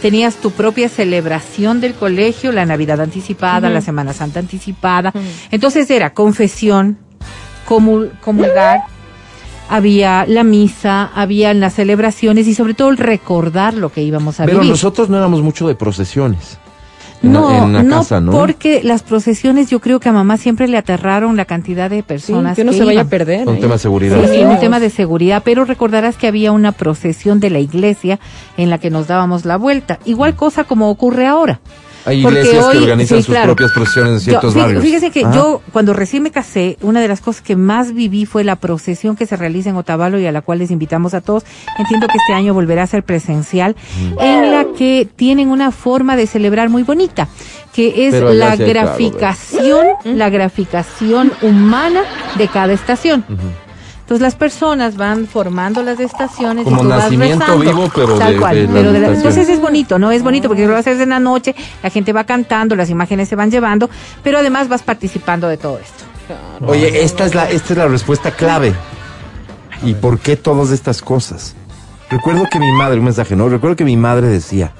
tenías 0.00 0.36
tu 0.36 0.50
propia 0.50 0.88
celebración 0.88 1.80
del 1.80 1.92
colegio, 1.94 2.52
la 2.52 2.64
Navidad 2.64 3.00
anticipada, 3.00 3.68
la 3.68 3.82
Semana 3.82 4.12
Santa 4.14 4.40
anticipada. 4.40 5.12
Entonces 5.50 5.90
era 5.90 6.14
confesión, 6.14 6.96
comul- 7.68 8.10
comulgar, 8.20 8.80
había 9.68 10.24
la 10.26 10.42
misa, 10.42 11.10
habían 11.14 11.60
las 11.60 11.74
celebraciones 11.74 12.46
y 12.48 12.54
sobre 12.54 12.74
todo 12.74 12.88
el 12.88 12.96
recordar 12.96 13.74
lo 13.74 13.92
que 13.92 14.02
íbamos 14.02 14.40
a 14.40 14.46
Pero 14.46 14.58
vivir. 14.60 14.70
nosotros 14.72 15.08
no 15.10 15.16
éramos 15.18 15.42
mucho 15.42 15.68
de 15.68 15.74
procesiones. 15.74 16.58
No, 17.22 17.64
en 17.66 17.72
la 17.72 17.82
no, 17.82 17.96
casa, 17.98 18.20
¿no? 18.20 18.32
porque 18.32 18.82
las 18.82 19.02
procesiones 19.02 19.68
yo 19.68 19.80
creo 19.80 20.00
que 20.00 20.08
a 20.08 20.12
mamá 20.12 20.36
siempre 20.38 20.68
le 20.68 20.78
aterraron 20.78 21.36
la 21.36 21.44
cantidad 21.44 21.90
de 21.90 21.96
Sí, 21.98 22.02
personas 22.02 22.56
que 22.56 22.64
que 22.64 22.72
se 22.72 22.84
vaya 22.84 23.02
a 23.02 23.04
perder. 23.04 23.46
Un 23.46 23.56
ahí. 23.56 23.60
tema 23.60 23.74
de 23.74 23.78
seguridad. 23.80 24.16
Sí. 24.32 24.40
un 24.42 24.58
tema 24.58 24.80
de 24.80 24.88
seguridad, 24.90 25.42
pero 25.44 25.64
recordarás 25.64 26.16
que 26.16 26.26
había 26.26 26.52
una 26.52 26.72
procesión 26.72 27.38
de 27.38 27.50
la 27.50 27.58
iglesia 27.58 28.18
en 28.56 28.70
la 28.70 28.78
que 28.78 28.90
nos 28.90 29.06
dábamos 29.06 29.44
la 29.44 29.56
vuelta. 29.56 29.98
Igual 30.06 30.34
cosa 30.34 30.64
como 30.64 30.88
ocurre 30.90 31.26
ahora. 31.26 31.60
Hay 32.06 32.22
Porque 32.22 32.40
iglesias 32.40 32.66
que 32.68 32.78
organizan 32.78 33.18
sí, 33.18 33.24
sus 33.24 33.34
claro. 33.34 33.48
propias 33.54 33.72
procesiones 33.72 34.12
en 34.14 34.20
ciertos 34.20 34.54
Yo- 34.54 34.60
barrios. 34.60 34.82
Fíjese 34.82 35.10
que 35.10 35.20
yo, 35.20 35.60
cuando 35.72 35.92
recién 35.92 36.22
me 36.22 36.30
casé, 36.30 36.78
una 36.80 37.00
de 37.00 37.08
las 37.08 37.20
cosas 37.20 37.42
que 37.42 37.56
más 37.56 37.92
viví 37.92 38.24
fue 38.26 38.42
la 38.42 38.56
procesión 38.56 39.16
que 39.16 39.26
se 39.26 39.36
realiza 39.36 39.70
en 39.70 39.76
Otavalo 39.76 40.18
y 40.18 40.26
a 40.26 40.32
la 40.32 40.40
cual 40.40 40.58
les 40.60 40.70
invitamos 40.70 41.12
a 41.14 41.20
todos. 41.20 41.44
Entiendo 41.78 42.06
que 42.06 42.16
este 42.16 42.32
año 42.32 42.54
volverá 42.54 42.84
a 42.84 42.86
ser 42.86 43.02
presencial, 43.02 43.76
en 44.18 44.50
la 44.50 44.64
que 44.76 45.06
tienen 45.14 45.48
una 45.50 45.70
forma 45.72 46.16
de 46.16 46.26
celebrar 46.26 46.68
muy 46.70 46.82
bonita, 46.84 47.28
que 47.74 48.06
es 48.08 48.14
la 48.14 48.56
claro, 48.56 48.66
graficación, 48.66 49.86
la 50.04 50.30
graficación 50.30 51.32
humana 51.42 52.02
de 52.38 52.48
cada 52.48 52.72
estación. 52.72 53.24
Entonces 54.10 54.22
las 54.24 54.34
personas 54.34 54.96
van 54.96 55.28
formando 55.28 55.84
las 55.84 56.00
estaciones 56.00 56.64
Como 56.64 56.78
y 56.78 56.82
tú 56.82 56.88
vas 56.88 56.98
nacimiento 57.04 57.38
rezando. 57.46 57.64
vivo, 57.64 57.92
pero 57.94 58.18
Tal 58.18 58.32
de- 58.32 58.40
cual, 58.40 58.56
de 58.56 58.66
pero 58.66 58.92
de 58.92 58.98
la- 58.98 59.06
entonces 59.12 59.48
es 59.48 59.60
bonito, 59.60 60.00
¿no? 60.00 60.10
Es 60.10 60.24
bonito 60.24 60.48
porque 60.48 60.66
lo 60.66 60.74
haces 60.76 60.98
en 60.98 61.10
la 61.10 61.20
noche, 61.20 61.54
la 61.80 61.90
gente 61.90 62.12
va 62.12 62.24
cantando, 62.24 62.74
las 62.74 62.90
imágenes 62.90 63.28
se 63.28 63.36
van 63.36 63.52
llevando, 63.52 63.88
pero 64.24 64.38
además 64.38 64.66
vas 64.68 64.82
participando 64.82 65.46
de 65.46 65.58
todo 65.58 65.78
esto. 65.78 66.02
Oye, 66.66 67.04
esta 67.04 67.24
es 67.24 67.36
la 67.36 67.48
esta 67.50 67.72
es 67.72 67.78
la 67.78 67.86
respuesta 67.86 68.32
clave. 68.32 68.74
¿Y 69.84 69.94
por 69.94 70.18
qué 70.18 70.34
todas 70.34 70.72
estas 70.72 71.02
cosas? 71.02 71.54
Recuerdo 72.10 72.42
que 72.50 72.58
mi 72.58 72.72
madre, 72.72 72.98
un 72.98 73.04
mensaje, 73.04 73.36
¿no? 73.36 73.48
Recuerdo 73.48 73.76
que 73.76 73.84
mi 73.84 73.96
madre 73.96 74.26
decía, 74.26 74.72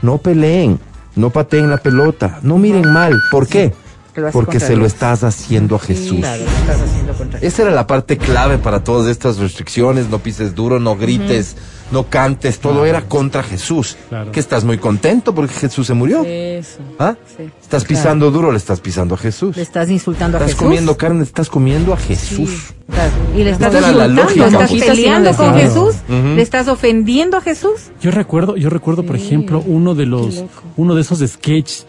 no 0.00 0.16
peleen, 0.16 0.80
no 1.14 1.28
pateen 1.28 1.68
la 1.68 1.76
pelota, 1.76 2.38
no 2.40 2.56
miren 2.56 2.90
mal. 2.90 3.12
¿Por 3.30 3.46
qué? 3.48 3.70
Que 3.70 3.76
lo 4.18 4.26
haces 4.28 4.34
Porque 4.34 4.60
se 4.60 4.76
lo 4.76 4.86
estás 4.86 5.24
haciendo 5.24 5.76
a 5.76 5.78
Jesús. 5.78 6.18
Claro, 6.18 6.44
lo 6.44 6.50
estás 6.50 6.80
haciendo 6.80 7.12
contra 7.14 7.40
Esa 7.40 7.62
era 7.62 7.70
la 7.70 7.86
parte 7.86 8.16
clave 8.18 8.58
para 8.58 8.84
todas 8.84 9.08
estas 9.08 9.38
restricciones, 9.38 10.08
no 10.08 10.18
pises 10.18 10.54
duro, 10.54 10.78
no 10.80 10.96
grites, 10.96 11.56
no 11.90 12.04
cantes, 12.10 12.58
todo 12.58 12.84
era 12.84 13.02
contra 13.08 13.42
Jesús. 13.42 13.96
Claro. 14.08 14.30
Que 14.32 14.40
estás 14.40 14.64
muy 14.64 14.78
contento 14.78 15.34
porque 15.34 15.54
Jesús 15.54 15.86
se 15.86 15.94
murió. 15.94 16.22
Eso. 16.26 16.78
¿Ah? 16.98 17.14
Sí. 17.36 17.50
Estás 17.62 17.84
pisando 17.84 18.30
duro, 18.30 18.50
le 18.52 18.58
estás 18.58 18.80
pisando 18.80 19.14
a 19.14 19.18
Jesús. 19.18 19.56
Le 19.56 19.62
estás 19.62 19.88
insultando 19.90 20.36
a 20.36 20.40
Estás 20.40 20.52
Jesús. 20.52 20.64
comiendo 20.64 20.96
carne, 20.96 21.22
estás 21.22 21.48
comiendo 21.48 21.92
a 21.92 21.96
Jesús. 21.96 22.74
Claro, 22.90 23.12
Y 23.34 23.44
le 23.44 23.50
estás 23.50 23.72
la 23.72 23.80
insultando, 23.80 24.22
lógica, 24.22 24.46
estás 24.46 24.70
peleando 24.70 25.34
con 25.34 25.52
Claro. 25.52 25.58
Jesús, 25.58 25.94
le 26.08 26.42
estás 26.42 26.68
ofendiendo 26.68 27.36
a 27.36 27.40
Jesús. 27.40 27.90
Yo 28.00 28.10
recuerdo, 28.10 28.56
yo 28.56 28.68
recuerdo, 28.70 29.02
por 29.04 29.16
ejemplo, 29.16 29.62
uno 29.66 29.94
de 29.94 30.06
los, 30.06 30.44
uno 30.76 30.94
de 30.94 31.00
esos 31.00 31.20
sketches 31.20 31.86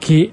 que, 0.00 0.32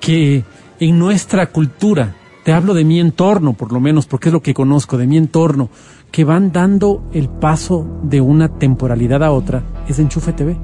que 0.00 0.44
en 0.88 0.98
nuestra 0.98 1.46
cultura, 1.46 2.14
te 2.44 2.52
hablo 2.52 2.74
de 2.74 2.84
mi 2.84 2.98
entorno, 2.98 3.52
por 3.52 3.72
lo 3.72 3.78
menos, 3.80 4.06
porque 4.06 4.28
es 4.28 4.32
lo 4.32 4.42
que 4.42 4.52
conozco, 4.54 4.98
de 4.98 5.06
mi 5.06 5.16
entorno, 5.16 5.68
que 6.10 6.24
van 6.24 6.50
dando 6.52 7.04
el 7.12 7.28
paso 7.28 7.86
de 8.02 8.20
una 8.20 8.48
temporalidad 8.48 9.22
a 9.22 9.30
otra, 9.30 9.62
es 9.88 9.98
Enchufe 9.98 10.32
TV. 10.32 10.56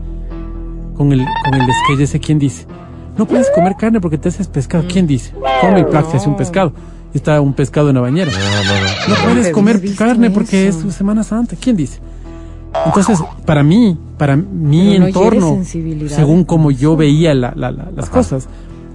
Con 0.96 1.12
el, 1.12 1.24
con 1.44 1.54
el 1.54 1.66
sketch 1.84 2.00
ese, 2.00 2.18
¿quién 2.18 2.38
dice? 2.40 2.66
No 3.16 3.26
puedes 3.26 3.48
comer 3.50 3.76
carne 3.78 4.00
porque 4.00 4.18
te 4.18 4.28
haces 4.28 4.48
pescado. 4.48 4.84
¿Quién 4.88 5.06
dice? 5.06 5.32
Come 5.60 5.80
y 5.80 5.84
plac, 5.84 6.12
hace 6.12 6.28
un 6.28 6.36
pescado. 6.36 6.72
Está 7.14 7.40
un 7.40 7.52
pescado 7.54 7.88
en 7.88 7.94
la 7.94 8.00
bañera. 8.00 8.30
No 9.08 9.14
puedes 9.24 9.50
comer 9.52 9.80
carne 9.96 10.30
porque 10.30 10.68
es 10.68 10.76
Semana 10.90 11.22
Santa. 11.22 11.56
¿Quién 11.60 11.76
dice? 11.76 12.00
Entonces, 12.84 13.20
para 13.46 13.62
mí, 13.62 13.96
para 14.18 14.36
mi 14.36 14.90
Pero 14.94 15.06
entorno, 15.06 15.58
según 16.08 16.44
como 16.44 16.70
yo 16.72 16.96
veía 16.96 17.32
la- 17.34 17.52
la- 17.56 17.70
la- 17.72 17.90
las 17.94 18.10
cosas, 18.10 18.48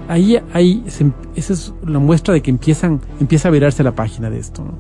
ahí, 0.08 0.40
ahí 0.54 0.84
se 0.88 1.04
em- 1.04 1.14
esa 1.36 1.54
es 1.54 1.74
la 1.86 2.00
muestra 2.00 2.34
de 2.34 2.42
que 2.42 2.50
empiezan, 2.52 3.00
empieza 3.20 3.48
a 3.48 3.52
virarse 3.52 3.84
la 3.84 3.92
página 3.94 4.30
de 4.30 4.40
esto. 4.40 4.64
¿no? 4.64 4.74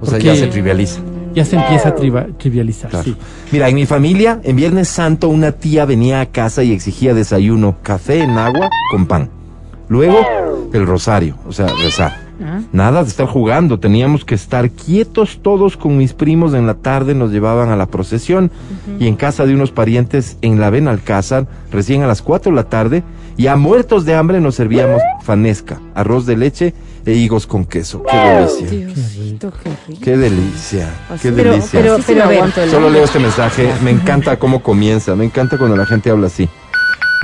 O 0.00 0.06
sea, 0.06 0.18
ya 0.18 0.34
se 0.34 0.46
trivializa. 0.48 1.00
ya 1.34 1.44
se 1.44 1.56
empieza 1.56 1.90
a 1.90 1.94
triva- 1.94 2.26
trivializar. 2.38 2.90
Claro. 2.90 3.04
Sí. 3.04 3.16
Mira, 3.52 3.68
en 3.68 3.74
mi 3.76 3.86
familia, 3.86 4.40
en 4.42 4.56
Viernes 4.56 4.88
Santo, 4.88 5.28
una 5.28 5.52
tía 5.52 5.84
venía 5.84 6.20
a 6.20 6.26
casa 6.26 6.62
y 6.64 6.72
exigía 6.72 7.14
desayuno, 7.14 7.76
café 7.82 8.22
en 8.22 8.30
agua 8.30 8.68
con 8.90 9.06
pan. 9.06 9.30
Luego, 9.88 10.18
el 10.72 10.86
rosario, 10.86 11.36
o 11.46 11.52
sea, 11.52 11.66
rezar. 11.82 12.20
Nada 12.72 13.02
de 13.04 13.08
estar 13.08 13.26
jugando, 13.26 13.78
teníamos 13.78 14.24
que 14.24 14.34
estar 14.34 14.68
quietos 14.70 15.38
todos 15.42 15.76
con 15.76 15.96
mis 15.96 16.12
primos 16.12 16.54
en 16.54 16.66
la 16.66 16.74
tarde, 16.74 17.14
nos 17.14 17.30
llevaban 17.30 17.68
a 17.68 17.76
la 17.76 17.86
procesión 17.86 18.50
y 18.98 19.06
en 19.06 19.14
casa 19.14 19.46
de 19.46 19.54
unos 19.54 19.70
parientes 19.70 20.38
en 20.42 20.58
la 20.58 20.68
Benalcázar, 20.70 21.46
recién 21.70 22.02
a 22.02 22.08
las 22.08 22.20
4 22.20 22.50
de 22.50 22.56
la 22.56 22.64
tarde, 22.68 23.04
y 23.36 23.46
a 23.46 23.56
muertos 23.56 24.04
de 24.04 24.14
hambre 24.14 24.40
nos 24.40 24.54
servíamos 24.56 25.00
fanesca, 25.22 25.80
arroz 25.94 26.26
de 26.26 26.36
leche 26.36 26.74
e 27.04 27.12
higos 27.14 27.46
con 27.46 27.64
queso. 27.64 28.02
¡Qué 28.04 28.16
delicia! 28.16 28.68
Diosito, 28.68 29.52
qué 29.62 29.70
rico. 29.88 30.00
¡Qué 30.02 30.16
delicia! 30.16 30.88
¡Qué 31.20 31.32
Pero- 31.32 31.50
delicia! 31.52 31.80
pero- 31.80 32.70
Solo 32.70 32.90
leo 32.90 33.04
este 33.04 33.18
mensaje. 33.18 33.70
Me 33.82 33.90
encanta 33.90 34.38
cómo 34.38 34.62
comienza. 34.62 35.16
Me 35.16 35.24
encanta 35.24 35.58
cuando 35.58 35.76
la 35.76 35.86
gente 35.86 36.10
habla 36.10 36.28
así. 36.28 36.48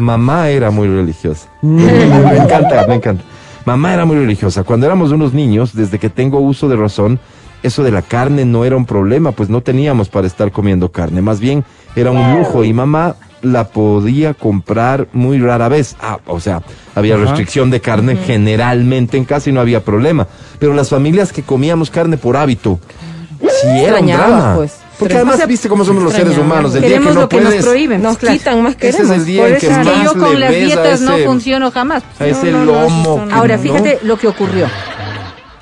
Mamá 0.00 0.48
era 0.48 0.70
muy 0.70 0.88
religiosa. 0.88 1.48
me 1.62 2.36
encanta, 2.36 2.86
me 2.88 2.94
encanta. 2.96 3.24
Mamá 3.64 3.94
era 3.94 4.04
muy 4.04 4.16
religiosa. 4.16 4.64
Cuando 4.64 4.86
éramos 4.86 5.12
unos 5.12 5.32
niños, 5.34 5.74
desde 5.74 5.98
que 5.98 6.08
tengo 6.08 6.40
uso 6.40 6.68
de 6.68 6.76
razón, 6.76 7.20
eso 7.62 7.82
de 7.82 7.90
la 7.90 8.02
carne 8.02 8.44
no 8.44 8.64
era 8.64 8.76
un 8.76 8.86
problema, 8.86 9.32
pues 9.32 9.48
no 9.50 9.60
teníamos 9.60 10.08
para 10.08 10.26
estar 10.26 10.50
comiendo 10.52 10.90
carne. 10.90 11.20
Más 11.20 11.38
bien 11.40 11.64
era 11.94 12.10
un 12.10 12.38
lujo 12.38 12.64
y 12.64 12.72
mamá 12.72 13.16
la 13.42 13.68
podía 13.68 14.34
comprar 14.34 15.08
muy 15.12 15.38
rara 15.38 15.68
vez. 15.68 15.96
Ah, 16.00 16.18
o 16.26 16.40
sea, 16.40 16.62
había 16.94 17.14
Ajá. 17.14 17.24
restricción 17.24 17.70
de 17.70 17.80
carne 17.80 18.16
generalmente 18.16 19.16
en 19.16 19.24
casa 19.24 19.50
y 19.50 19.52
no 19.52 19.60
había 19.60 19.84
problema. 19.84 20.26
Pero 20.58 20.74
las 20.74 20.88
familias 20.90 21.32
que 21.32 21.42
comíamos 21.42 21.90
carne 21.90 22.16
por 22.16 22.36
hábito, 22.36 22.78
sí 23.40 23.68
era 23.68 24.00
un 24.00 24.06
drama. 24.06 24.54
pues. 24.56 24.76
Porque 24.98 25.14
además 25.14 25.46
viste 25.46 25.68
cómo 25.68 25.84
somos 25.84 26.02
los 26.02 26.12
seres 26.12 26.36
humanos. 26.36 26.74
El 26.74 26.82
día 26.82 26.98
que 26.98 27.04
no 27.04 27.12
lo 27.12 27.28
que 27.28 27.36
puedes, 27.36 27.54
nos 27.56 27.64
prohíben. 27.64 28.02
Nos 28.02 28.18
claro. 28.18 28.36
quitan 28.36 28.62
más 28.62 28.74
Ese 28.80 29.02
es 29.02 29.10
el 29.10 29.24
día 29.24 29.42
Por 29.42 29.50
en 29.50 29.56
eso 29.56 29.66
que 29.68 29.72
Es 29.72 29.78
que 29.78 29.84
más 29.84 30.04
yo 30.04 30.14
con 30.18 30.40
las 30.40 30.50
dietas 30.52 31.00
no 31.02 31.16
funciono 31.18 31.70
jamás. 31.70 32.02
a 32.18 32.26
ese 32.26 32.50
No, 32.50 32.64
no, 32.64 32.64
no, 32.64 32.72
lomo. 32.82 33.00
eso 33.14 33.18
no. 33.24 33.28
que 33.28 33.34
Ahora, 33.34 33.56
no- 33.56 33.62
fíjate 33.62 33.98
lo 34.02 34.16
que 34.18 34.26
ocurrió. 34.26 34.66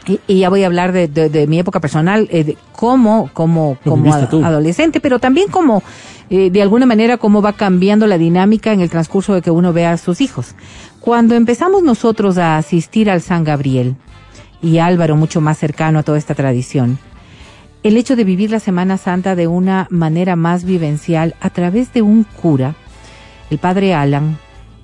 Y, 0.06 0.20
y 0.26 0.38
ya 0.38 0.48
voy 0.48 0.62
a 0.62 0.66
hablar 0.66 0.92
de, 0.92 1.08
de- 1.08 1.28
de 1.28 1.46
mi 1.48 1.58
época 1.58 1.80
personal, 1.80 2.28
eh, 2.30 2.44
de 2.44 2.56
cómo, 2.72 3.28
como, 3.34 3.76
como 3.84 4.14
adolescente, 4.14 5.00
pero 5.00 5.18
también 5.18 5.48
como, 5.48 5.82
eh, 6.30 6.50
de 6.50 6.62
alguna 6.62 6.86
manera, 6.86 7.16
cómo 7.18 7.42
va 7.42 7.52
cambiando 7.52 8.06
la 8.06 8.18
dinámica 8.18 8.72
en 8.72 8.80
el 8.80 8.90
transcurso 8.90 9.34
de 9.34 9.42
que 9.42 9.50
uno 9.50 9.72
vea 9.72 9.92
a 9.92 9.96
sus 9.96 10.20
hijos. 10.20 10.54
Cuando 11.00 11.34
empezamos 11.34 11.82
nosotros 11.82 12.38
a 12.38 12.56
asistir 12.56 13.10
al 13.10 13.20
San 13.20 13.44
Gabriel, 13.44 13.96
y 14.62 14.78
Álvaro 14.78 15.16
mucho 15.16 15.40
más 15.40 15.58
cercano 15.58 15.98
a 15.98 16.02
toda 16.02 16.18
esta 16.18 16.34
tradición, 16.34 16.98
el 17.82 17.96
hecho 17.96 18.16
de 18.16 18.24
vivir 18.24 18.50
la 18.50 18.58
Semana 18.58 18.96
Santa 18.96 19.36
de 19.36 19.46
una 19.46 19.86
manera 19.90 20.34
más 20.34 20.64
vivencial 20.64 21.36
a 21.40 21.50
través 21.50 21.92
de 21.92 22.02
un 22.02 22.24
cura, 22.24 22.74
el 23.50 23.58
padre 23.58 23.94
Alan, 23.94 24.38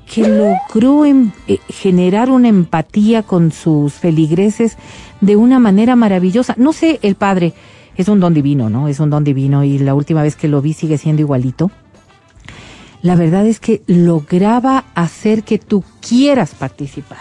que 0.07 0.29
logró 0.29 1.05
em- 1.05 1.33
eh, 1.49 1.59
generar 1.69 2.31
una 2.31 2.49
empatía 2.49 3.23
con 3.23 3.51
sus 3.51 3.95
feligreses 3.95 4.77
de 5.21 5.37
una 5.37 5.59
manera 5.59 5.97
maravillosa. 5.97 6.55
No 6.59 6.73
sé, 6.73 7.01
el 7.03 7.15
padre 7.15 7.55
es 7.97 8.09
un 8.09 8.21
don 8.21 8.35
divino, 8.35 8.71
¿no? 8.71 8.89
Es 8.89 9.01
un 9.01 9.11
don 9.11 9.25
divino 9.25 9.65
y 9.65 9.79
la 9.79 9.95
última 9.95 10.23
vez 10.23 10.37
que 10.37 10.49
lo 10.49 10.63
vi 10.63 10.73
sigue 10.73 10.99
siendo 10.99 11.23
igualito. 11.23 11.71
La 13.03 13.17
verdad 13.17 13.47
es 13.47 13.59
que 13.59 13.83
lograba 13.87 14.85
hacer 14.95 15.43
que 15.43 15.59
tú 15.59 15.85
quieras 16.01 16.55
participar. 16.55 17.19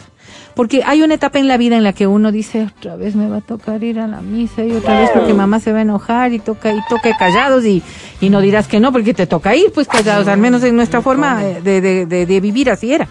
Porque 0.55 0.83
hay 0.85 1.01
una 1.01 1.15
etapa 1.15 1.39
en 1.39 1.47
la 1.47 1.57
vida 1.57 1.77
en 1.77 1.83
la 1.83 1.93
que 1.93 2.07
uno 2.07 2.31
dice, 2.31 2.67
otra 2.77 2.95
vez 2.95 3.15
me 3.15 3.27
va 3.27 3.37
a 3.37 3.41
tocar 3.41 3.83
ir 3.83 3.99
a 3.99 4.07
la 4.07 4.21
misa 4.21 4.63
y 4.63 4.71
otra 4.71 4.99
vez 4.99 5.09
porque 5.13 5.33
mamá 5.33 5.59
se 5.59 5.71
va 5.71 5.79
a 5.79 5.81
enojar 5.81 6.33
y 6.33 6.39
toca 6.39 6.73
y 6.73 6.79
toque 6.89 7.13
callados 7.17 7.65
y, 7.65 7.81
y 8.19 8.29
no 8.29 8.41
dirás 8.41 8.67
que 8.67 8.79
no 8.79 8.91
porque 8.91 9.13
te 9.13 9.27
toca 9.27 9.55
ir 9.55 9.71
pues 9.73 9.87
callados, 9.87 10.27
al 10.27 10.39
menos 10.39 10.63
en 10.63 10.75
nuestra 10.75 11.01
forma 11.01 11.41
de, 11.41 11.81
de, 11.81 12.05
de, 12.05 12.25
de 12.25 12.39
vivir 12.41 12.69
así 12.69 12.93
era. 12.93 13.07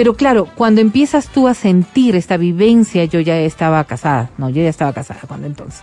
Pero 0.00 0.14
claro, 0.14 0.48
cuando 0.54 0.80
empiezas 0.80 1.28
tú 1.28 1.46
a 1.46 1.52
sentir 1.52 2.16
esta 2.16 2.38
vivencia, 2.38 3.04
yo 3.04 3.20
ya 3.20 3.38
estaba 3.38 3.84
casada, 3.84 4.30
no, 4.38 4.48
yo 4.48 4.62
ya 4.62 4.70
estaba 4.70 4.94
casada 4.94 5.20
cuando 5.28 5.46
entonces. 5.46 5.82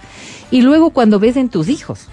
Y 0.49 0.63
luego 0.63 0.89
cuando 0.89 1.19
ves 1.19 1.38
en 1.38 1.49
tus 1.49 1.69
hijos, 1.69 2.08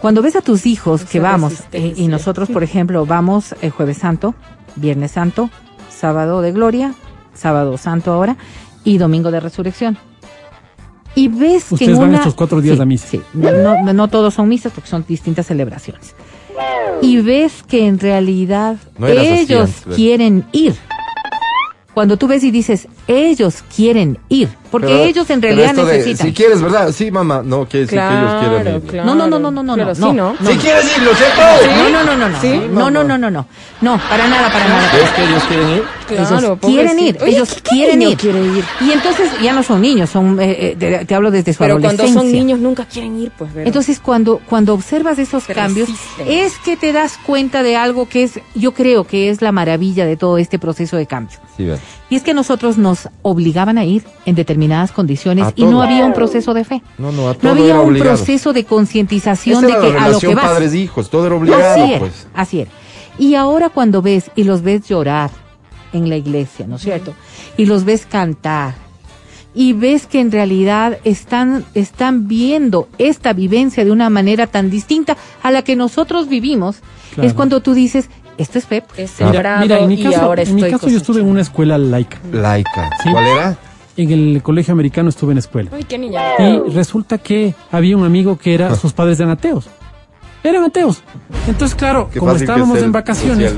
cuando 0.00 0.20
ves 0.20 0.34
a 0.34 0.40
tus 0.40 0.66
hijos 0.66 1.02
Esa 1.02 1.10
que 1.12 1.20
vamos, 1.20 1.52
eh, 1.70 1.92
y 1.94 2.08
nosotros, 2.08 2.48
por 2.50 2.64
ejemplo, 2.64 3.06
vamos 3.06 3.54
el 3.62 3.70
jueves 3.70 3.98
santo, 3.98 4.34
viernes 4.74 5.12
santo, 5.12 5.48
sábado 5.90 6.42
de 6.42 6.50
gloria, 6.50 6.92
sábado 7.34 7.78
santo 7.78 8.12
ahora, 8.12 8.36
y 8.82 8.98
domingo 8.98 9.30
de 9.30 9.38
resurrección. 9.38 9.96
Y 11.14 11.28
ves 11.28 11.66
que 11.66 11.74
Ustedes 11.74 11.92
en 11.92 11.98
van 12.00 12.08
una- 12.08 12.18
estos 12.18 12.34
cuatro 12.34 12.60
días 12.60 12.74
Sí, 12.78 12.82
a 12.82 12.84
misa. 12.84 13.06
Sí, 13.06 13.22
no, 13.32 13.52
no, 13.52 13.92
no 13.92 14.08
todos 14.08 14.34
son 14.34 14.48
misas 14.48 14.72
porque 14.72 14.90
son 14.90 15.04
distintas 15.06 15.46
celebraciones. 15.46 16.16
Y 17.02 17.20
ves 17.22 17.62
que 17.62 17.86
en 17.86 17.98
realidad 18.00 18.76
No 18.98 19.06
eras 19.06 19.26
así 19.26 19.38
ellos 19.40 19.70
quieren 19.94 20.44
ir. 20.52 20.74
Cuando 21.94 22.16
tú 22.16 22.28
ves 22.28 22.44
y 22.44 22.50
dices, 22.50 22.88
ellos 23.08 23.64
quieren 23.74 24.18
ir, 24.28 24.48
porque 24.70 24.86
Pero- 24.88 24.98
ellos 25.04 25.30
en 25.30 25.40
pero 25.40 25.56
realidad 25.56 25.70
esto 25.78 25.86
de, 25.86 25.98
necesitan. 25.98 26.26
si 26.26 26.32
quieres, 26.34 26.60
¿verdad? 26.62 26.92
Sí, 26.92 27.10
mamá. 27.10 27.42
No, 27.44 27.66
quiere 27.66 27.86
decir 27.86 27.98
que 27.98 28.04
ellos 28.06 28.34
quieren 28.40 28.74
ir. 28.76 28.82
claro. 28.82 29.06
No, 29.06 29.14
no, 29.14 29.26
no, 29.26 29.38
no, 29.38 29.50
no, 29.50 29.62
no, 29.62 29.76
no, 29.76 29.94
sí, 29.94 30.00
no. 30.02 30.12
¿no? 30.12 30.36
No. 30.38 30.50
Si 30.50 30.56
quieres 30.58 30.84
ir, 30.96 31.02
lo 31.02 31.14
cierto. 31.14 31.40
No, 31.76 31.88
no, 31.90 32.04
no, 32.04 32.16
no, 32.16 32.28
no. 32.28 32.40
¿Sí? 32.40 32.60
No, 32.70 32.90
no, 32.90 33.04
no, 33.04 33.18
no, 33.18 33.30
no. 33.30 33.46
No, 33.80 33.98
para 34.08 34.28
nada, 34.28 34.52
para 34.52 34.68
nada. 34.68 34.92
¿Ves 34.92 35.10
que 35.10 35.24
ellos 35.24 35.42
quieren 35.44 35.68
ir? 35.70 35.82
Claro, 36.08 36.38
ellos 36.38 36.58
quieren 36.60 36.98
ir. 36.98 37.18
Oye, 37.22 37.30
ellos 37.36 37.48
¿qué- 37.54 37.62
qué 37.62 37.70
quieren 37.70 38.02
ir. 38.02 38.16
quiere 38.16 38.40
ir? 38.44 38.64
Y 38.80 38.92
entonces 38.92 39.30
ya 39.42 39.52
no 39.52 39.62
son 39.62 39.80
niños, 39.82 40.10
son 40.10 40.38
eh, 40.40 40.76
eh, 40.80 41.04
te 41.06 41.14
hablo 41.14 41.30
desde 41.30 41.52
su 41.52 41.58
Pero 41.58 41.74
cuando 41.74 41.88
adolescencia. 41.88 42.20
son 42.22 42.32
niños 42.32 42.58
nunca 42.60 42.84
quieren 42.86 43.18
ir, 43.20 43.30
pues, 43.38 43.52
¿verdad? 43.52 43.66
Entonces, 43.68 44.00
cuando, 44.00 44.40
cuando 44.48 44.74
observas 44.74 45.18
esos 45.18 45.44
cambios, 45.44 45.88
es 46.26 46.58
que 46.58 46.76
te 46.76 46.92
das 46.92 47.18
cuenta 47.24 47.62
de 47.62 47.76
algo 47.76 48.08
que 48.08 48.22
es, 48.24 48.40
yo 48.54 48.72
creo 48.72 49.04
que 49.04 49.30
es 49.30 49.40
la 49.42 49.52
maravilla 49.52 50.04
de 50.06 50.16
todo 50.16 50.38
este 50.38 50.58
proceso 50.58 50.96
de 50.96 51.06
cambio. 51.06 51.38
Sí, 51.56 51.64
ven. 51.64 51.78
Y 52.10 52.16
es 52.16 52.22
que 52.22 52.32
nosotros 52.32 52.78
nos 52.78 52.97
obligaban 53.22 53.78
a 53.78 53.84
ir 53.84 54.02
en 54.26 54.34
determinadas 54.34 54.92
condiciones 54.92 55.46
A 55.46 55.52
y 55.54 55.64
no 55.64 55.82
había 55.82 56.04
un 56.04 56.12
proceso 56.12 56.54
de 56.54 56.64
fe. 56.64 56.82
No, 56.98 57.12
no, 57.12 57.28
a 57.30 57.36
No 57.40 57.50
había 57.50 57.66
era 57.66 57.80
un 57.80 57.88
obligado. 57.90 58.16
proceso 58.16 58.52
de 58.52 58.64
concientización 58.64 59.62
de 59.66 59.68
que 59.78 59.92
la 59.92 60.04
a 60.04 60.08
lo 60.08 60.18
que 60.20 60.34
vas. 60.34 60.44
padres-hijos, 60.44 61.10
todo 61.10 61.26
era 61.26 61.34
obligado, 61.36 61.62
así 61.82 61.90
era, 61.92 61.98
pues. 62.00 62.26
así 62.34 62.60
era. 62.60 62.70
Y 63.18 63.34
ahora 63.34 63.68
cuando 63.68 64.00
ves 64.02 64.30
y 64.36 64.44
los 64.44 64.62
ves 64.62 64.86
llorar 64.88 65.30
en 65.92 66.08
la 66.08 66.16
iglesia, 66.16 66.66
¿no 66.66 66.76
es 66.76 66.82
cierto? 66.82 67.14
Y 67.56 67.66
los 67.66 67.84
ves 67.84 68.06
cantar 68.06 68.74
y 69.54 69.72
ves 69.72 70.06
que 70.06 70.20
en 70.20 70.30
realidad 70.30 70.98
están 71.04 71.64
están 71.74 72.28
viendo 72.28 72.88
esta 72.98 73.32
vivencia 73.32 73.84
de 73.84 73.90
una 73.90 74.08
manera 74.10 74.46
tan 74.46 74.70
distinta 74.70 75.16
a 75.42 75.50
la 75.50 75.62
que 75.62 75.74
nosotros 75.74 76.28
vivimos, 76.28 76.76
Claro. 77.14 77.26
es 77.28 77.34
cuando 77.34 77.60
tú 77.60 77.72
dices, 77.74 78.08
esto 78.38 78.58
es 78.58 78.66
pues". 78.66 78.82
Es 78.96 79.20
Mira, 79.20 79.32
sembrado 79.32 79.60
mira, 79.60 79.78
en 79.80 79.88
mi 79.88 79.94
y 79.94 80.02
caso, 80.04 80.22
ahora 80.22 80.42
en 80.42 80.54
mi 80.54 80.62
estoy 80.62 80.72
caso 80.72 80.88
yo 80.88 80.96
estuve 80.96 81.20
en 81.20 81.26
una 81.26 81.42
escuela 81.42 81.76
laica. 81.76 82.18
Laica. 82.32 82.90
Sí. 83.02 83.10
¿Cuál 83.10 83.26
era? 83.26 83.58
En 83.96 84.12
el 84.12 84.42
colegio 84.42 84.72
americano 84.72 85.08
estuve 85.08 85.32
en 85.32 85.38
escuela. 85.38 85.70
Ay, 85.74 85.84
qué 85.84 85.98
niña. 85.98 86.22
Y 86.38 86.70
resulta 86.70 87.18
que 87.18 87.54
había 87.72 87.96
un 87.96 88.04
amigo 88.04 88.38
que 88.38 88.54
era, 88.54 88.74
sus 88.76 88.92
padres 88.92 89.18
eran 89.18 89.32
ateos. 89.32 89.68
Eran 90.44 90.62
ateos. 90.62 91.02
Entonces, 91.48 91.74
claro, 91.74 92.08
Qué 92.12 92.20
como 92.20 92.32
estábamos 92.32 92.78
en 92.78 92.92
vacaciones, 92.92 93.52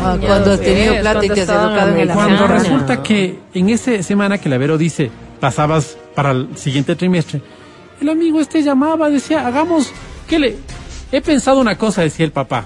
Ah, 0.00 0.16
cuando 0.24 0.52
has 0.52 0.60
tenido 0.60 0.94
es, 0.94 1.00
plata 1.00 1.24
y 1.24 1.28
cuando 1.28 1.34
te 1.34 1.40
has 1.42 1.48
educado 1.48 1.94
en 1.94 1.98
el 1.98 2.08
cuando 2.10 2.46
resulta 2.46 3.02
que 3.02 3.40
en 3.54 3.68
esa 3.70 4.02
semana 4.04 4.38
que 4.38 4.48
la 4.48 4.56
Vero 4.56 4.78
dice, 4.78 5.10
pasabas 5.40 5.98
para 6.14 6.30
el 6.30 6.56
siguiente 6.56 6.94
trimestre, 6.94 7.42
el 8.00 8.08
amigo 8.08 8.40
este 8.40 8.62
llamaba, 8.62 9.10
decía, 9.10 9.46
hagamos, 9.46 9.90
¿qué 10.28 10.38
le? 10.38 10.56
He 11.10 11.20
pensado 11.20 11.60
una 11.60 11.76
cosa, 11.76 12.02
decía 12.02 12.24
el 12.24 12.32
papá. 12.32 12.64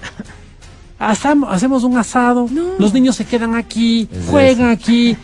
Hacemos 1.01 1.83
un 1.85 1.97
asado, 1.97 2.47
los 2.79 2.93
niños 2.93 3.17
se 3.17 3.25
quedan 3.25 3.55
aquí, 3.55 4.07
Es 4.13 4.27
juegan 4.27 4.71
aquí. 4.71 5.17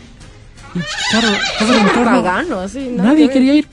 Y 0.73 0.79
claro, 1.11 1.27
todo 1.59 1.73
el 1.73 1.79
entorno, 1.79 2.23
Pagano, 2.23 2.59
así. 2.59 2.79
nada 2.95 3.09
nadie 3.09 3.29
quería 3.29 3.53
ir. 3.53 3.67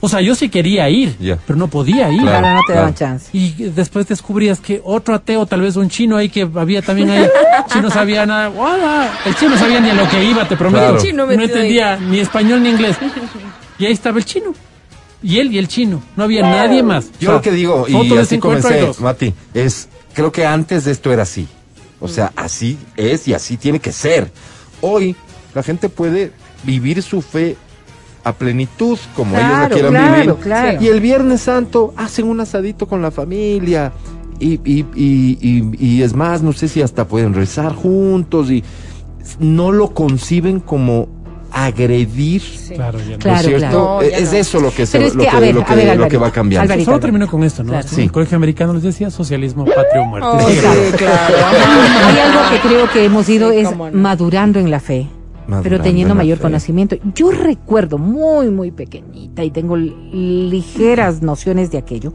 O 0.00 0.08
sea, 0.08 0.22
yo 0.22 0.34
sí 0.34 0.48
quería 0.48 0.88
ir, 0.88 1.14
pero 1.46 1.58
no 1.58 1.68
podía 1.68 2.10
ir. 2.10 2.22
Claro. 2.22 2.38
Claro, 2.40 2.56
no 2.56 2.62
te 2.66 2.72
daban 2.72 2.94
chance. 2.94 3.28
Y 3.32 3.50
después 3.50 4.08
descubrías 4.08 4.60
que 4.60 4.80
otro 4.82 5.14
ateo, 5.14 5.44
tal 5.44 5.60
vez 5.60 5.76
un 5.76 5.90
chino 5.90 6.16
ahí 6.16 6.30
que 6.30 6.48
había 6.54 6.80
también 6.80 7.10
ahí, 7.10 7.26
chino 7.72 7.90
sabía 7.90 8.24
nada, 8.24 8.50
el 9.26 9.34
chino 9.36 9.58
sabía 9.58 9.80
ni 9.80 9.90
a 9.90 9.94
lo 9.94 10.08
que 10.08 10.24
iba, 10.24 10.48
te 10.48 10.56
prometo. 10.56 10.84
Claro. 10.84 11.02
Chino 11.02 11.26
no 11.26 11.32
entendía 11.32 11.96
ni 11.96 12.18
español 12.20 12.62
ni 12.62 12.70
inglés. 12.70 12.96
Y 13.78 13.84
ahí 13.84 13.92
estaba 13.92 14.18
el 14.18 14.24
chino. 14.24 14.54
Y 15.22 15.38
él 15.38 15.52
y 15.52 15.58
el 15.58 15.68
chino. 15.68 16.02
No 16.16 16.24
había 16.24 16.42
nadie 16.42 16.82
más. 16.82 17.06
Yo 17.12 17.12
O 17.12 17.20
sea, 17.20 17.32
lo 17.34 17.42
que 17.42 17.50
digo, 17.50 17.86
y 17.88 18.16
así 18.16 18.38
comencé. 18.38 18.90
Mati, 19.00 19.32
es, 19.54 19.88
creo 20.14 20.32
que 20.32 20.46
antes 20.46 20.84
de 20.84 20.92
esto 20.92 21.12
era 21.12 21.22
así. 21.24 21.48
O 22.00 22.08
sea, 22.08 22.32
así 22.36 22.78
es 22.96 23.28
y 23.28 23.34
así 23.34 23.56
tiene 23.56 23.78
que 23.78 23.92
ser. 23.92 24.30
Hoy 24.80 25.16
la 25.54 25.62
gente 25.62 25.88
puede 25.88 26.32
vivir 26.64 27.02
su 27.02 27.22
fe 27.22 27.56
a 28.24 28.32
plenitud, 28.32 28.98
como 29.14 29.36
ellos 29.36 29.50
la 29.50 29.68
quieran 29.68 29.92
claro, 29.92 30.20
vivir. 30.20 30.34
claro. 30.36 30.82
Y 30.82 30.88
el 30.88 31.00
Viernes 31.00 31.42
Santo 31.42 31.92
hacen 31.96 32.26
un 32.26 32.40
asadito 32.40 32.86
con 32.86 33.02
la 33.02 33.10
familia. 33.10 33.92
Y, 34.40 34.54
y, 34.64 34.84
y, 34.94 35.38
y, 35.40 35.70
y 35.78 36.02
es 36.02 36.14
más, 36.14 36.42
no 36.42 36.52
sé 36.52 36.68
si 36.68 36.82
hasta 36.82 37.06
pueden 37.06 37.34
rezar 37.34 37.74
juntos 37.74 38.50
y 38.50 38.64
no 39.38 39.72
lo 39.72 39.94
conciben 39.94 40.60
como 40.60 41.08
agredir. 41.56 42.42
Claro, 42.74 42.98
ya 42.98 43.04
no. 43.04 43.08
¿no 43.08 43.14
es 43.14 43.18
Claro, 43.18 43.42
cierto? 43.48 43.58
claro. 43.58 43.78
No, 43.78 44.02
ya 44.02 44.16
es 44.18 44.32
no. 44.32 44.38
eso 44.38 44.60
lo 44.60 44.70
que, 44.74 44.86
se, 44.86 44.98
Pero 44.98 45.08
es 45.08 45.14
lo 45.14 45.22
que, 45.22 45.28
que, 45.30 45.36
a 45.36 45.40
ver, 45.40 45.54
lo 45.54 45.60
a 45.62 45.64
que- 45.64 45.74
ver, 45.76 45.84
lo 45.86 45.92
Alvarito, 45.92 46.08
que 46.10 46.16
va 46.18 46.30
cambiando. 46.32 46.62
Alvarito. 46.64 46.84
Solo 46.90 47.00
termino 47.00 47.26
con 47.28 47.44
esto, 47.44 47.62
¿no? 47.62 47.70
Claro. 47.70 47.88
En 47.92 48.00
el 48.00 48.12
colegio 48.12 48.36
americano 48.36 48.74
les 48.74 48.82
decía 48.82 49.10
socialismo, 49.10 49.64
patria 49.64 50.02
o 50.02 50.04
muerte. 50.06 50.28
Oh, 50.30 50.40
Sí, 50.48 50.56
sí, 50.56 50.96
claro. 50.98 51.34
Hay 52.06 52.18
algo 52.18 52.40
que 52.50 52.68
creo 52.68 52.90
que 52.90 53.04
hemos 53.04 53.28
ido 53.28 53.50
Sí, 53.52 53.58
es 53.58 53.68
madurando 53.94 54.58
en 54.58 54.70
la 54.70 54.80
fe. 54.80 55.06
pero 55.62 55.80
teniendo 55.80 56.14
mayor 56.14 56.38
fe. 56.38 56.42
conocimiento. 56.42 56.96
Yo 57.14 57.30
recuerdo 57.30 57.98
muy, 57.98 58.50
muy 58.50 58.70
pequeñita 58.70 59.44
y 59.44 59.50
tengo 59.50 59.76
ligeras 59.76 61.22
nociones 61.22 61.70
de 61.70 61.78
aquello. 61.78 62.12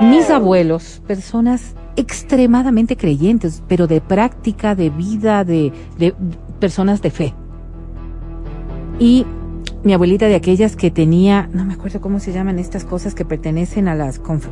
Mis 0.00 0.28
abuelos, 0.30 1.00
personas 1.06 1.74
extremadamente 1.96 2.96
creyentes, 2.96 3.62
pero 3.68 3.86
de 3.86 4.00
práctica, 4.00 4.74
de 4.74 4.90
vida, 4.90 5.44
de, 5.44 5.72
de 5.98 6.14
personas 6.58 7.00
de 7.02 7.10
fe. 7.10 7.34
Y 8.98 9.26
mi 9.82 9.92
abuelita 9.92 10.26
de 10.26 10.34
aquellas 10.34 10.76
que 10.76 10.90
tenía, 10.90 11.48
no 11.52 11.64
me 11.64 11.74
acuerdo 11.74 12.00
cómo 12.00 12.18
se 12.20 12.32
llaman 12.32 12.58
estas 12.58 12.84
cosas 12.84 13.14
que 13.14 13.24
pertenecen 13.24 13.88
a 13.88 13.94
las 13.94 14.22
conf- 14.22 14.48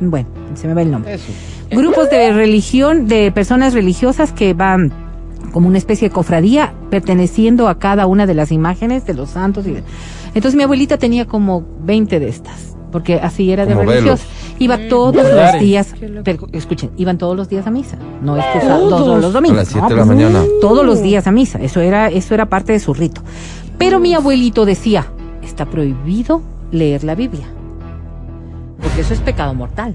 bueno, 0.00 0.28
se 0.54 0.66
me 0.66 0.74
va 0.74 0.82
el 0.82 0.90
nombre. 0.90 1.14
Eso. 1.14 1.26
Grupos 1.70 2.10
de 2.10 2.32
religión, 2.32 3.06
de 3.06 3.30
personas 3.30 3.74
religiosas 3.74 4.32
que 4.32 4.54
van 4.54 4.92
como 5.52 5.68
una 5.68 5.78
especie 5.78 6.08
de 6.08 6.14
cofradía 6.14 6.74
perteneciendo 6.90 7.68
a 7.68 7.78
cada 7.78 8.06
una 8.06 8.26
de 8.26 8.34
las 8.34 8.50
imágenes 8.52 9.06
de 9.06 9.14
los 9.14 9.30
santos. 9.30 9.66
Y 9.66 9.72
de- 9.72 9.82
Entonces 10.34 10.56
mi 10.56 10.62
abuelita 10.64 10.98
tenía 10.98 11.26
como 11.26 11.64
20 11.84 12.18
de 12.20 12.28
estas, 12.28 12.74
porque 12.90 13.14
así 13.14 13.52
era 13.52 13.64
de 13.64 13.74
Como 13.74 13.88
religiosa. 13.88 14.24
Iba 14.58 14.76
todos 14.88 15.14
los 15.14 15.60
días, 15.60 15.94
pero, 16.24 16.48
escuchen, 16.52 16.90
iban 16.96 17.16
todos 17.16 17.36
los 17.36 17.48
días 17.48 17.64
a 17.66 17.70
misa. 17.70 17.96
No 18.22 18.36
es 18.36 18.44
que 18.52 18.60
sa- 18.60 18.76
dos, 18.78 19.20
los 19.22 19.24
A 19.26 19.30
domingos. 19.30 19.58
las 19.58 19.68
7 19.68 19.82
no, 19.82 19.88
de 19.88 19.94
la 19.94 20.04
pues, 20.04 20.16
mañana. 20.16 20.42
todos 20.60 20.84
los 20.84 21.00
días 21.00 21.26
a 21.28 21.30
misa. 21.30 21.60
Eso 21.62 21.80
era, 21.80 22.08
eso 22.08 22.34
era 22.34 22.46
parte 22.46 22.72
de 22.72 22.80
su 22.80 22.92
rito. 22.92 23.22
Pero 23.78 24.00
mi 24.00 24.14
abuelito 24.14 24.64
decía, 24.64 25.06
está 25.42 25.66
prohibido 25.66 26.42
leer 26.72 27.04
la 27.04 27.14
Biblia. 27.14 27.46
Porque 28.82 29.00
eso 29.00 29.14
es 29.14 29.20
pecado 29.20 29.54
mortal. 29.54 29.94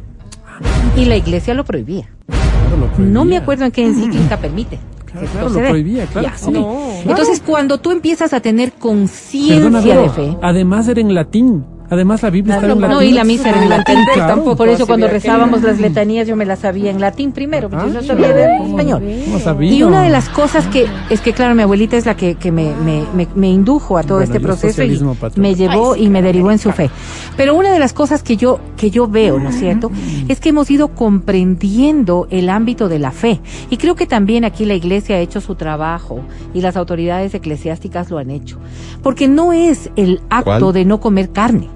Y 0.96 1.06
la 1.06 1.18
iglesia 1.18 1.54
lo 1.54 1.64
prohibía. 1.64 2.10
Claro, 2.28 2.78
lo 2.78 2.88
prohibía. 2.88 3.14
No 3.14 3.26
me 3.26 3.38
acuerdo 3.38 3.66
en 3.66 3.72
qué 3.72 3.86
encíclica 3.86 4.38
permite. 4.38 4.80
Claro, 5.06 5.50
lo 5.50 5.60
prohibía, 5.60 6.06
claro 6.08 6.28
Ya, 6.28 6.38
sí. 6.38 6.52
No. 6.52 6.90
Entonces, 7.06 7.42
cuando 7.46 7.78
tú 7.78 7.92
empiezas 7.92 8.34
a 8.34 8.40
tener 8.40 8.74
conciencia 8.74 9.98
de 9.98 10.10
fe, 10.10 10.38
Además 10.42 10.88
era 10.88 11.02
en 11.02 11.14
latín. 11.14 11.64
Además 11.94 12.22
la 12.24 12.30
Biblia 12.30 12.56
estaba 12.56 12.74
en 12.74 12.80
no, 12.80 12.88
latín. 12.88 13.10
y 13.10 13.12
la 13.14 13.24
misa 13.24 13.50
era 13.50 13.64
en 13.64 13.70
latín. 13.70 13.96
Claro. 14.14 14.36
tampoco. 14.36 14.56
Por 14.58 14.70
eso 14.70 14.86
cuando 14.88 15.08
rezábamos 15.08 15.62
las 15.64 15.80
letanías 15.80 16.28
yo 16.28 16.36
me 16.36 16.46
las 16.46 16.60
sabía 16.60 16.91
en 16.91 17.00
latín 17.00 17.32
primero, 17.32 17.70
porque 17.70 17.86
Ah, 17.86 17.88
yo 17.88 17.94
no 17.94 18.04
sabía 18.04 18.34
de 18.34 18.58
¿cómo- 18.58 18.70
español. 18.70 19.04
cómo 19.26 19.39
sabía? 19.39 19.72
Y 19.74 19.84
una 19.84 20.04
de 20.04 20.10
las 20.10 20.30
cosas 20.30 20.68
que, 20.68 20.88
es 21.10 21.22
que 21.22 21.34
claro, 21.34 21.56
mi 21.56 21.62
abuelita 21.64 21.96
es 21.98 22.06
la 22.06 22.16
que, 22.16 22.36
que 22.36 22.52
me, 22.52 22.74
me, 22.76 23.04
me, 23.16 23.28
me 23.36 23.50
indujo 23.50 23.98
a 23.98 24.04
todo 24.04 24.18
Bueno, 24.18 24.34
este 24.34 24.39
proceso 24.39 24.84
y 24.84 25.00
me 25.39 25.56
llevó 25.56 25.96
y 25.96 26.10
me 26.10 26.22
derivó 26.22 26.52
en 26.52 26.60
su 26.60 26.72
fe. 26.72 26.89
Pero 27.38 27.56
una 27.56 27.72
de 27.72 27.80
las 27.80 27.94
cosas 27.94 28.24
que 28.24 28.38
yo, 28.38 28.60
que 28.78 28.89
yo 28.91 29.08
veo, 29.08 29.39
¿no 29.39 29.50
es 29.50 29.60
cierto? 29.60 29.91
Es 30.28 30.39
que 30.39 30.50
hemos 30.50 30.70
ido 30.72 30.89
comprendiendo 30.89 32.28
el 32.30 32.50
ámbito 32.50 32.89
de 32.89 33.00
la 33.00 33.12
fe. 33.12 33.39
Y 33.70 33.78
creo 33.78 33.96
que 33.96 34.06
también 34.08 34.46
aquí 34.46 34.66
la 34.66 34.74
iglesia 34.76 35.16
ha 35.16 35.20
hecho 35.20 35.41
su 35.41 35.56
trabajo 35.56 36.22
y 36.54 36.62
las 36.62 36.76
autoridades 36.78 37.34
eclesiásticas 37.34 38.10
lo 38.10 38.18
han 38.18 38.30
hecho. 38.32 38.58
Porque 39.02 39.28
no 39.28 39.54
es 39.54 39.89
el 39.96 40.22
acto 40.30 40.60
¿Cuál? 40.60 40.74
de 40.74 40.86
no 40.86 41.00
comer 41.00 41.32
carne, 41.32 41.70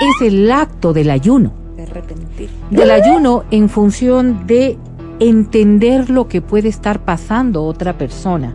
es 0.00 0.22
el 0.26 0.50
acto 0.50 0.92
del 0.92 1.10
ayuno 1.10 1.52
De 1.76 1.82
arrepentir. 1.82 2.48
del 2.70 2.90
ayuno 2.90 3.44
en 3.50 3.68
función 3.68 4.46
de 4.46 4.78
entender 5.18 6.08
lo 6.10 6.28
que 6.28 6.40
puede 6.40 6.68
estar 6.68 7.04
pasando 7.04 7.64
otra 7.64 7.98
persona 7.98 8.54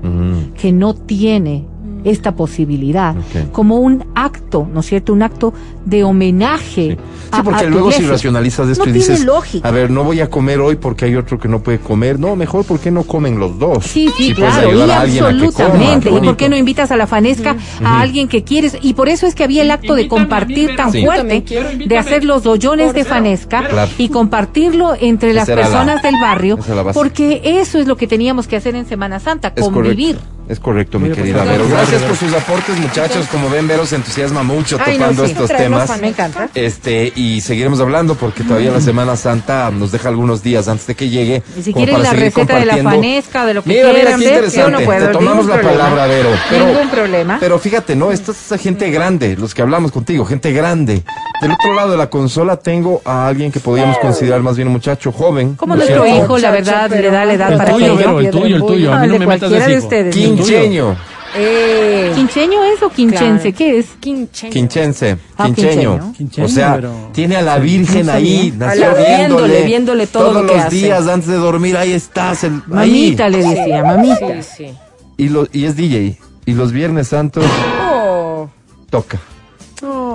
que 0.59 0.71
no 0.71 0.95
tiene 0.95 1.65
esta 2.05 2.35
posibilidad 2.35 3.15
como 3.51 3.79
un 3.79 4.05
acto, 4.15 4.67
¿no 4.73 4.79
es 4.79 4.85
cierto? 4.85 5.11
Un 5.13 5.23
acto 5.23 5.53
de 5.85 6.03
homenaje. 6.03 6.65
Sí, 6.91 6.97
a- 7.31 7.37
Sí, 7.37 7.41
porque 7.43 7.65
a 7.65 7.69
luego 7.69 7.91
si 7.91 8.03
racionalizas 8.05 8.69
esto 8.69 8.85
No 8.85 8.89
y 8.91 8.93
tiene 8.93 9.07
dices, 9.09 9.25
lógica. 9.25 9.67
a 9.67 9.71
ver, 9.71 9.89
no 9.91 10.03
voy 10.03 10.21
a 10.21 10.29
comer 10.29 10.59
hoy 10.61 10.75
porque 10.75 11.05
hay 11.05 11.15
otro 11.15 11.37
que 11.39 11.47
no 11.47 11.59
puede 11.61 11.79
comer. 11.79 12.19
No, 12.19 12.35
mejor 12.35 12.63
porque 12.65 12.91
no 12.91 13.03
comen 13.03 13.39
los 13.39 13.57
dos. 13.59 13.83
Sí, 13.85 14.09
sí, 14.15 14.27
Si 14.27 14.33
claro, 14.35 14.69
y 14.71 14.79
coma, 14.81 15.01
absolutamente. 15.01 16.09
¿Y 16.11 16.19
por 16.21 16.37
qué 16.37 16.49
no 16.49 16.55
invitas 16.55 16.91
a 16.91 16.97
la 16.97 17.07
fanesca 17.07 17.55
a 17.83 17.99
alguien 17.99 18.27
que 18.27 18.43
quieres? 18.43 18.77
Y 18.81 18.93
por 18.93 19.09
eso 19.09 19.27
es 19.27 19.35
que 19.35 19.43
había 19.43 19.63
el 19.63 19.71
acto 19.71 19.95
de 19.95 20.03
Invítame 20.03 20.21
compartir 20.21 20.75
tan 20.75 20.91
Sí. 20.91 21.03
Fuerte 21.03 21.43
quiero, 21.43 21.69
de 21.85 21.97
hacer 21.97 22.23
los 22.23 22.45
hoyones 22.45 22.93
de 22.93 23.03
fanesca 23.05 23.67
Claro. 23.67 23.91
y 23.97 24.09
compartirlo 24.09 24.93
entre 24.99 25.33
las 25.33 25.47
la- 25.47 25.55
personas 25.55 26.01
del 26.03 26.15
barrio, 26.21 26.57
porque 26.93 27.41
eso 27.43 27.79
es 27.79 27.87
lo 27.87 27.97
que 27.97 28.07
teníamos 28.07 28.47
que 28.47 28.55
hacer 28.55 28.75
en 28.75 28.85
Semana 28.85 29.19
Santa, 29.19 29.51
Es 29.55 29.63
convivir. 29.63 30.15
correcto. 30.15 30.34
Es 30.47 30.59
correcto, 30.59 30.99
mi 30.99 31.09
Mira, 31.09 31.15
querida 31.15 31.37
pues, 31.43 31.57
Vero. 31.57 31.67
gracias, 31.69 32.03
por 32.03 32.15
sus 32.15 32.31
aportes, 32.33 32.77
muchachos. 32.79 33.25
Como 33.31 33.49
ven, 33.49 33.67
Vero 33.67 33.83
se 33.87 33.95
entusiasma 33.95 34.43
mucho 34.43 34.77
Ay, 34.79 34.93
no, 34.99 35.05
tocando 35.05 35.25
sí. 35.25 35.31
estos 35.31 35.49
temas. 35.49 35.87
fan- 35.87 36.01
Me 36.01 36.09
encanta. 36.09 36.49
Este, 36.53 37.11
y 37.15 37.41
seguiremos 37.41 37.79
hablando 37.79 38.13
porque 38.13 38.43
todavía 38.43 38.69
la 38.71 38.79
Semana 38.79 39.15
Santa 39.15 39.71
nos 39.71 39.91
deja 39.91 40.09
algunos 40.09 40.43
días 40.43 40.67
antes 40.67 40.85
de 40.85 40.93
que 40.93 41.09
llegue. 41.09 41.41
Y 41.57 41.63
si 41.63 41.73
quieren 41.73 41.95
para 41.95 42.13
la 42.13 42.19
receta 42.19 42.59
de 42.59 42.65
la 42.67 42.77
fanesca, 42.77 43.43
de 43.45 43.55
lo 43.55 43.63
que 43.63 43.69
Mira, 43.69 43.87
mira, 43.87 43.95
quieran 43.95 44.19
qué 44.19 44.25
ver, 44.25 44.35
interesante. 44.35 44.71
yo 44.71 44.79
no 44.79 44.85
puedo, 44.85 45.07
Te 45.07 45.13
tomamos 45.13 45.45
la 45.47 45.55
problema. 45.55 45.77
palabra, 45.83 46.05
Vero. 46.07 46.29
Pero, 46.51 46.65
Ningún 46.67 46.89
problema. 46.89 47.37
Pero 47.39 47.57
fíjate, 47.59 47.95
¿no? 47.95 48.11
Esta 48.11 48.31
es 48.31 48.45
esa 48.45 48.57
gente 48.59 48.91
grande, 48.91 49.35
los 49.37 49.55
que 49.55 49.63
hablamos 49.63 49.91
contigo, 49.91 50.25
gente 50.25 50.51
grande. 50.53 51.01
Del 51.41 51.51
otro 51.51 51.73
lado 51.73 51.91
de 51.91 51.97
la 51.97 52.09
consola 52.09 52.57
tengo 52.57 53.01
a 53.05 53.27
alguien 53.27 53.51
que 53.51 53.59
podríamos 53.59 53.97
considerar 53.99 54.41
más 54.41 54.55
bien 54.55 54.67
un 54.67 54.73
muchacho 54.73 55.11
joven. 55.11 55.55
Como 55.55 55.75
¿no 55.75 55.81
es 55.83 55.89
nuestro 55.89 56.05
cierto? 56.05 56.23
hijo, 56.25 56.37
la 56.37 56.51
verdad, 56.51 56.89
le 56.89 57.09
da 57.11 57.25
la 57.25 57.33
edad 57.33 57.51
El 57.51 57.57
para 57.57 57.71
tuyo, 57.73 57.91
que 57.91 57.97
Vero, 57.97 58.19
el 58.19 58.29
tuyo, 58.31 58.55
el 58.55 58.65
tuyo. 58.65 58.93
A 58.93 58.99
mí 59.01 59.07
no 59.07 59.13
de 59.13 59.19
me 59.19 59.27
metas 59.27 59.51
de 59.51 59.59
de 59.59 59.71
hijo. 59.73 59.83
ustedes. 59.83 60.15
Quincheño. 60.15 60.95
Eh. 61.37 62.13
¿Quincheño 62.15 62.63
es 62.63 62.81
o 62.81 62.89
quinchense? 62.89 63.51
Claro. 63.53 63.57
¿Qué 63.57 63.77
es? 63.79 63.87
Quincheño. 63.99 64.51
Quinchense, 64.53 65.17
Ah, 65.37 65.45
quincheño. 65.47 66.13
O 66.41 66.47
sea, 66.47 66.75
pero- 66.75 67.09
tiene 67.11 67.35
a 67.35 67.41
la 67.41 67.59
Virgen 67.59 68.09
ahí, 68.09 68.53
nació 68.57 68.81
la- 68.81 68.93
viéndole, 68.93 69.17
viéndole, 69.17 69.61
viéndole 69.65 70.07
todo 70.07 70.23
todos 70.29 70.41
lo 70.43 70.47
que 70.47 70.55
los 70.55 70.65
hace. 70.65 70.75
días 70.77 71.07
antes 71.09 71.27
de 71.27 71.35
dormir, 71.35 71.75
ahí 71.75 71.91
estás, 71.91 72.45
el, 72.45 72.61
Mamita 72.67 73.25
ahí. 73.25 73.31
le 73.33 73.37
decía, 73.43 73.83
mamita. 73.83 74.41
Sí, 74.41 74.49
sí. 74.57 74.73
Y, 75.17 75.27
lo, 75.27 75.45
y 75.51 75.65
es 75.65 75.75
DJ. 75.75 76.17
Y 76.45 76.53
los 76.53 76.71
Viernes 76.71 77.09
Santos 77.09 77.43
Oh. 77.91 78.47
toca. 78.89 79.19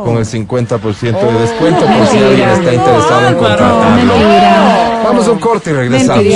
Con 0.05 0.17
el 0.17 0.25
50% 0.25 1.01
de 1.01 1.41
descuento 1.41 1.85
por 1.87 2.07
si 2.09 2.19
alguien 2.19 2.49
está 2.49 2.75
interesado 2.75 3.29
en 3.29 3.35
contratarlo. 3.35 4.15
Vamos 5.05 5.27
a 5.29 5.31
un 5.31 5.39
corte 5.39 5.71
y 5.71 5.73
regresamos. 5.75 6.25
Los. 6.25 6.35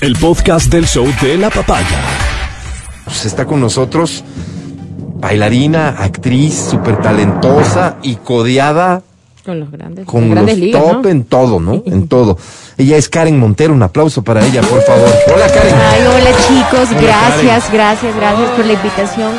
El 0.00 0.14
podcast 0.16 0.66
del 0.70 0.86
show 0.86 1.06
de 1.22 1.36
la 1.38 1.50
papaya. 1.50 2.00
Pues 3.04 3.24
está 3.24 3.44
con 3.44 3.60
nosotros 3.60 4.24
bailarina, 5.22 5.90
actriz, 5.98 6.68
súper 6.70 7.00
talentosa 7.00 7.96
y 8.02 8.16
codeada 8.16 9.02
Con 9.46 9.60
los 9.60 9.70
grandes. 9.70 10.04
con 10.04 10.22
los 10.22 10.30
grandes 10.30 10.58
ligas, 10.58 10.82
top 10.82 11.04
¿no? 11.04 11.08
en 11.08 11.24
todo, 11.24 11.60
¿no? 11.60 11.82
En 11.86 12.08
todo. 12.08 12.36
Ella 12.76 12.96
es 12.96 13.08
Karen 13.08 13.38
Montero, 13.38 13.72
un 13.72 13.82
aplauso 13.82 14.22
para 14.22 14.44
ella, 14.44 14.62
por 14.62 14.82
favor. 14.82 15.08
Hola 15.32 15.46
Karen. 15.46 15.74
Ay, 15.74 16.00
hola 16.06 16.30
chicos, 16.48 16.88
Hola, 16.90 17.00
gracias, 17.00 17.72
gracias, 17.72 18.16
gracias 18.16 18.50
por 18.50 18.66
la 18.66 18.72
invitación. 18.72 19.30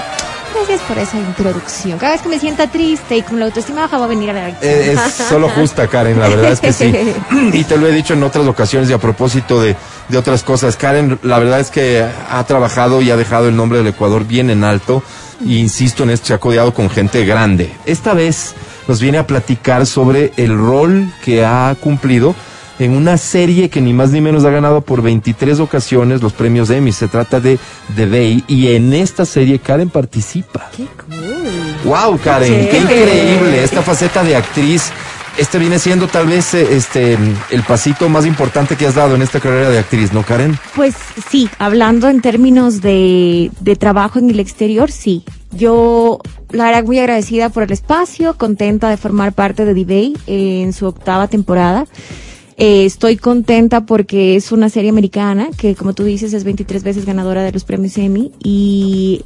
Gracias 0.65 0.87
por 0.87 0.97
esa 0.97 1.17
introducción. 1.17 1.99
Cada 1.99 2.13
vez 2.13 2.21
que 2.21 2.29
me 2.29 2.39
sienta 2.39 2.67
triste 2.67 3.17
y 3.17 3.21
con 3.21 3.37
la 3.37 3.45
autoestima 3.47 3.81
baja 3.81 3.97
voy 3.97 4.05
a 4.05 4.07
venir 4.07 4.29
a 4.29 4.33
ver 4.33 4.43
aquí. 4.45 4.57
Eh, 4.61 4.93
es 4.93 5.13
solo 5.13 5.49
justa, 5.49 5.87
Karen, 5.87 6.17
la 6.17 6.29
verdad 6.29 6.53
es 6.53 6.61
que 6.61 6.71
sí. 6.71 6.93
Y 7.51 7.65
te 7.65 7.77
lo 7.77 7.85
he 7.85 7.91
dicho 7.91 8.13
en 8.13 8.23
otras 8.23 8.47
ocasiones 8.47 8.89
y 8.89 8.93
a 8.93 8.97
propósito 8.97 9.61
de, 9.61 9.75
de 10.07 10.17
otras 10.17 10.41
cosas. 10.43 10.77
Karen, 10.77 11.19
la 11.21 11.37
verdad 11.37 11.59
es 11.59 11.69
que 11.69 12.07
ha 12.29 12.41
trabajado 12.45 13.01
y 13.01 13.11
ha 13.11 13.17
dejado 13.17 13.49
el 13.49 13.57
nombre 13.57 13.79
del 13.79 13.87
Ecuador 13.87 14.25
bien 14.25 14.49
en 14.49 14.63
alto. 14.63 15.03
Y 15.43 15.57
insisto 15.57 16.03
en 16.03 16.11
esto, 16.11 16.27
se 16.27 16.33
ha 16.33 16.37
codeado 16.37 16.73
con 16.73 16.89
gente 16.89 17.25
grande. 17.25 17.73
Esta 17.85 18.13
vez 18.13 18.53
nos 18.87 19.01
viene 19.01 19.17
a 19.17 19.27
platicar 19.27 19.85
sobre 19.85 20.31
el 20.37 20.57
rol 20.57 21.11
que 21.25 21.43
ha 21.43 21.75
cumplido 21.77 22.35
en 22.79 22.95
una 22.95 23.17
serie 23.17 23.69
que 23.69 23.81
ni 23.81 23.93
más 23.93 24.11
ni 24.11 24.21
menos 24.21 24.45
ha 24.45 24.49
ganado 24.49 24.81
por 24.81 25.01
23 25.01 25.59
ocasiones 25.59 26.21
los 26.21 26.33
premios 26.33 26.69
Emmy. 26.69 26.91
Se 26.91 27.07
trata 27.07 27.39
de 27.39 27.59
The 27.95 28.05
Bay 28.05 28.43
y 28.47 28.69
en 28.69 28.93
esta 28.93 29.25
serie 29.25 29.59
Karen 29.59 29.89
participa. 29.89 30.69
Qué 30.75 30.85
cool. 30.85 31.53
Wow, 31.85 32.19
Karen, 32.23 32.69
qué 32.69 32.77
increíble 32.77 33.63
esta 33.63 33.81
faceta 33.81 34.23
de 34.23 34.35
actriz. 34.35 34.91
Este 35.37 35.57
viene 35.57 35.79
siendo 35.79 36.07
tal 36.07 36.27
vez 36.27 36.53
eh, 36.53 36.75
este 36.75 37.17
el 37.49 37.63
pasito 37.63 38.07
más 38.07 38.25
importante 38.25 38.75
que 38.75 38.85
has 38.85 38.93
dado 38.93 39.15
en 39.15 39.23
esta 39.23 39.39
carrera 39.39 39.69
de 39.69 39.79
actriz, 39.79 40.13
¿no, 40.13 40.23
Karen? 40.23 40.57
Pues 40.75 40.93
sí, 41.29 41.49
hablando 41.57 42.07
en 42.07 42.21
términos 42.21 42.81
de, 42.81 43.49
de 43.59 43.75
trabajo 43.75 44.19
en 44.19 44.29
el 44.29 44.39
exterior, 44.39 44.91
sí. 44.91 45.23
Yo, 45.51 46.19
la 46.51 46.65
verdad, 46.65 46.83
muy 46.83 46.99
agradecida 46.99 47.49
por 47.49 47.63
el 47.63 47.71
espacio, 47.71 48.35
contenta 48.37 48.89
de 48.89 48.97
formar 48.97 49.33
parte 49.33 49.65
de 49.65 49.73
D-Bay 49.73 50.15
en 50.27 50.71
su 50.71 50.85
octava 50.85 51.27
temporada. 51.27 51.85
Eh, 52.57 52.85
estoy 52.85 53.17
contenta 53.17 53.85
porque 53.85 54.35
es 54.35 54.51
una 54.51 54.69
serie 54.69 54.89
americana 54.89 55.49
que, 55.57 55.75
como 55.75 55.93
tú 55.93 56.03
dices, 56.03 56.33
es 56.33 56.43
23 56.43 56.83
veces 56.83 57.05
ganadora 57.05 57.43
de 57.43 57.51
los 57.51 57.63
premios 57.63 57.97
Emmy 57.97 58.31
y 58.43 59.23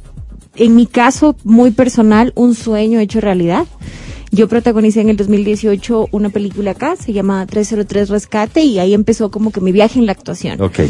en 0.56 0.74
mi 0.74 0.86
caso 0.86 1.36
muy 1.44 1.70
personal, 1.70 2.32
un 2.34 2.54
sueño 2.54 3.00
hecho 3.00 3.20
realidad. 3.20 3.66
Yo 4.30 4.48
protagonicé 4.48 5.00
en 5.00 5.08
el 5.08 5.16
2018 5.16 6.08
una 6.10 6.28
película 6.28 6.72
acá, 6.72 6.96
se 6.96 7.12
llama 7.12 7.46
303 7.46 8.10
Rescate 8.10 8.62
y 8.62 8.78
ahí 8.78 8.92
empezó 8.92 9.30
como 9.30 9.52
que 9.52 9.60
mi 9.60 9.72
viaje 9.72 9.98
en 9.98 10.06
la 10.06 10.12
actuación. 10.12 10.60
Ok. 10.60 10.80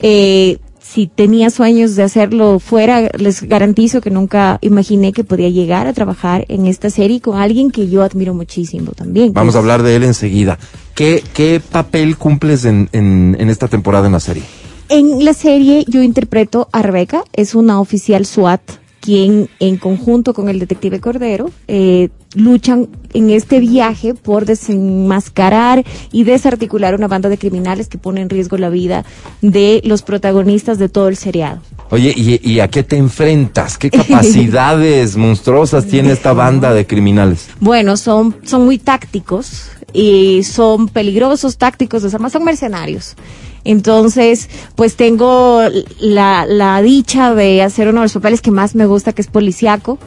Eh, 0.00 0.58
si 0.80 1.06
tenía 1.06 1.50
sueños 1.50 1.94
de 1.94 2.02
hacerlo 2.02 2.58
fuera, 2.58 3.10
les 3.16 3.42
garantizo 3.42 4.00
que 4.00 4.10
nunca 4.10 4.58
imaginé 4.60 5.12
que 5.12 5.22
podía 5.22 5.48
llegar 5.48 5.86
a 5.86 5.92
trabajar 5.92 6.46
en 6.48 6.66
esta 6.66 6.90
serie 6.90 7.20
con 7.20 7.38
alguien 7.38 7.70
que 7.70 7.88
yo 7.88 8.02
admiro 8.02 8.34
muchísimo 8.34 8.90
también. 8.92 9.32
Vamos 9.32 9.54
a 9.54 9.58
hablar 9.58 9.84
de 9.84 9.94
él 9.94 10.02
enseguida. 10.02 10.58
¿Qué, 11.00 11.24
qué 11.32 11.60
papel 11.60 12.18
cumples 12.18 12.66
en, 12.66 12.90
en, 12.92 13.34
en 13.40 13.48
esta 13.48 13.68
temporada 13.68 14.04
en 14.04 14.12
la 14.12 14.20
serie? 14.20 14.42
En 14.90 15.24
la 15.24 15.32
serie 15.32 15.86
yo 15.88 16.02
interpreto 16.02 16.68
a 16.72 16.82
Rebeca, 16.82 17.24
es 17.32 17.54
una 17.54 17.80
oficial 17.80 18.26
SWAT 18.26 18.60
quien 19.00 19.48
en 19.60 19.78
conjunto 19.78 20.34
con 20.34 20.48
el 20.48 20.58
detective 20.58 21.00
Cordero 21.00 21.50
eh, 21.68 22.10
luchan 22.34 22.88
en 23.14 23.30
este 23.30 23.58
viaje 23.58 24.14
por 24.14 24.44
desenmascarar 24.44 25.84
y 26.12 26.24
desarticular 26.24 26.94
una 26.94 27.08
banda 27.08 27.28
de 27.28 27.38
criminales 27.38 27.88
que 27.88 27.98
pone 27.98 28.20
en 28.20 28.28
riesgo 28.28 28.58
la 28.58 28.68
vida 28.68 29.04
de 29.40 29.80
los 29.84 30.02
protagonistas 30.02 30.78
de 30.78 30.88
todo 30.88 31.08
el 31.08 31.16
seriado. 31.16 31.60
Oye, 31.90 32.12
¿y, 32.14 32.46
y 32.48 32.60
a 32.60 32.68
qué 32.68 32.82
te 32.82 32.98
enfrentas? 32.98 33.78
¿Qué 33.78 33.90
capacidades 33.90 35.16
monstruosas 35.16 35.86
tiene 35.86 36.12
esta 36.12 36.34
banda 36.34 36.74
de 36.74 36.86
criminales? 36.86 37.48
Bueno, 37.58 37.96
son, 37.96 38.36
son 38.44 38.66
muy 38.66 38.78
tácticos 38.78 39.70
y 39.92 40.42
son 40.44 40.88
peligrosos, 40.88 41.56
tácticos, 41.56 42.04
además 42.04 42.32
son 42.32 42.44
mercenarios. 42.44 43.16
Entonces, 43.64 44.48
pues 44.74 44.96
tengo 44.96 45.62
la, 45.98 46.46
la 46.46 46.80
dicha 46.82 47.34
de 47.34 47.62
hacer 47.62 47.88
uno 47.88 48.00
de 48.00 48.04
los 48.06 48.14
papeles 48.14 48.40
que 48.40 48.50
más 48.50 48.74
me 48.74 48.86
gusta, 48.86 49.12
que 49.12 49.22
es 49.22 49.28
policiaco. 49.28 49.98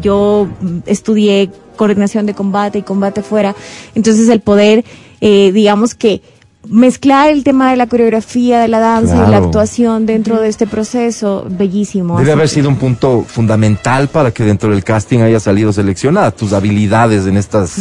Yo 0.00 0.48
estudié 0.86 1.50
coordinación 1.76 2.26
de 2.26 2.34
combate 2.34 2.78
y 2.78 2.82
combate 2.82 3.22
fuera. 3.22 3.56
Entonces, 3.94 4.28
el 4.28 4.40
poder, 4.40 4.84
eh, 5.20 5.50
digamos 5.52 5.94
que 5.94 6.22
mezclar 6.68 7.28
el 7.30 7.42
tema 7.42 7.70
de 7.70 7.76
la 7.76 7.86
coreografía, 7.88 8.60
de 8.60 8.68
la 8.68 8.78
danza 8.78 9.16
y 9.16 9.18
la 9.18 9.26
Claro. 9.26 9.44
actuación 9.46 10.06
dentro 10.06 10.40
de 10.40 10.48
este 10.48 10.66
proceso, 10.66 11.44
bellísimo. 11.48 12.18
Debe 12.18 12.32
haber 12.32 12.44
que- 12.48 12.54
sido 12.54 12.68
un 12.68 12.76
punto 12.76 13.24
fundamental 13.26 14.08
para 14.08 14.30
que 14.30 14.44
dentro 14.44 14.70
del 14.70 14.84
casting 14.84 15.18
haya 15.20 15.40
salido 15.40 15.72
seleccionada 15.72 16.30
tus 16.30 16.52
habilidades 16.52 17.26
en 17.26 17.36
estas, 17.36 17.78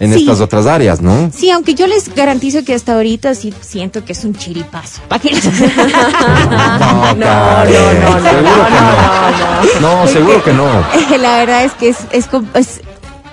en 0.00 0.12
Sí. 0.12 0.20
estas 0.20 0.40
otras 0.40 0.66
áreas, 0.66 1.00
¿no? 1.00 1.30
Sí, 1.32 1.50
aunque 1.50 1.74
yo 1.74 1.86
les 1.86 2.12
garantizo 2.14 2.64
que 2.64 2.74
hasta 2.74 2.94
ahorita 2.94 3.34
sí 3.36 3.54
siento 3.60 4.04
que 4.04 4.12
es 4.12 4.24
un 4.24 4.34
chiripazo. 4.34 5.02
¿Para 5.08 5.22
qué 5.22 5.30
les- 5.30 5.44
No, 7.16 7.26
Karen, 7.26 7.74
seguro 8.22 8.66
que 8.66 9.80
no. 9.80 9.80
No, 9.80 10.06
seguro 10.08 10.44
que 10.44 10.52
no. 10.52 10.66
La 11.18 11.36
verdad 11.38 11.64
es 11.64 11.72
que 11.72 11.88
es, 11.90 11.96
es, 12.10 12.28
es, 12.54 12.80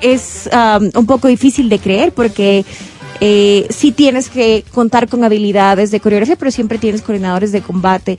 es, 0.02 0.50
um, 0.54 0.89
un 0.96 1.06
poco 1.06 1.28
difícil 1.28 1.68
de 1.70 1.80
creer 1.80 2.12
porque 2.14 2.64
eh, 3.26 3.67
sí 3.69 3.93
tienes 3.93 4.30
que 4.30 4.65
contar 4.74 5.07
con 5.07 5.24
habilidades 5.24 5.91
de 5.91 6.01
coreografía, 6.01 6.36
pero 6.36 6.51
siempre 6.51 6.78
tienes 6.78 7.01
coordinadores 7.01 7.53
de 7.53 7.61
combate. 7.61 8.17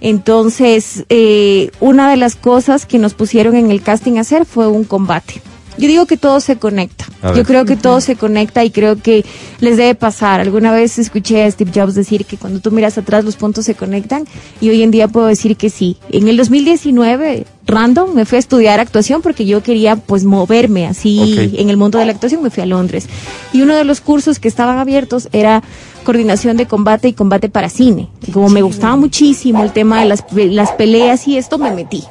Entonces, 0.00 1.04
eh, 1.08 1.70
una 1.78 2.10
de 2.10 2.16
las 2.16 2.34
cosas 2.34 2.84
que 2.84 2.98
nos 2.98 3.14
pusieron 3.14 3.54
en 3.54 3.70
el 3.70 3.80
casting 3.80 4.16
a 4.16 4.22
hacer 4.22 4.46
fue 4.46 4.66
un 4.66 4.82
combate. 4.82 5.40
Yo 5.78 5.88
digo 5.88 6.06
que 6.06 6.16
todo 6.16 6.40
se 6.40 6.56
conecta. 6.56 7.06
Yo 7.36 7.44
creo 7.44 7.64
que 7.64 7.76
todo 7.76 8.00
se 8.00 8.16
conecta 8.16 8.64
y 8.64 8.70
creo 8.70 8.96
que 8.96 9.24
les 9.60 9.76
debe 9.76 9.94
pasar. 9.94 10.40
Alguna 10.40 10.72
vez 10.72 10.98
escuché 10.98 11.44
a 11.44 11.50
Steve 11.50 11.70
Jobs 11.74 11.94
decir 11.94 12.24
que 12.24 12.36
cuando 12.38 12.60
tú 12.60 12.70
miras 12.70 12.96
atrás 12.98 13.24
los 13.24 13.36
puntos 13.36 13.64
se 13.66 13.74
conectan 13.74 14.26
y 14.60 14.70
hoy 14.70 14.82
en 14.82 14.90
día 14.90 15.08
puedo 15.08 15.26
decir 15.26 15.56
que 15.56 15.70
sí. 15.70 15.96
En 16.10 16.28
el 16.28 16.36
2019, 16.36 17.46
random, 17.66 18.14
me 18.14 18.24
fui 18.24 18.36
a 18.36 18.38
estudiar 18.38 18.80
actuación 18.80 19.22
porque 19.22 19.44
yo 19.46 19.62
quería 19.62 19.96
pues 19.96 20.24
moverme 20.24 20.86
así 20.86 21.34
Ok. 21.52 21.60
en 21.60 21.68
el 21.70 21.76
mundo 21.76 21.98
de 21.98 22.06
la 22.06 22.12
actuación. 22.12 22.42
Me 22.42 22.50
fui 22.50 22.62
a 22.62 22.66
Londres 22.66 23.06
y 23.52 23.62
uno 23.62 23.74
de 23.74 23.84
los 23.84 24.00
cursos 24.00 24.38
que 24.38 24.48
estaban 24.48 24.78
abiertos 24.78 25.28
era 25.32 25.62
coordinación 26.04 26.56
de 26.56 26.66
combate 26.66 27.08
y 27.08 27.12
combate 27.12 27.48
para 27.48 27.68
cine. 27.68 28.08
Y 28.26 28.32
como 28.32 28.48
me 28.48 28.62
gustaba 28.62 28.96
muchísimo 28.96 29.62
el 29.62 29.72
tema 29.72 30.00
de 30.00 30.06
las, 30.06 30.24
las 30.32 30.72
peleas 30.72 31.28
y 31.28 31.36
esto, 31.36 31.58
me 31.58 31.70
metí. 31.70 32.02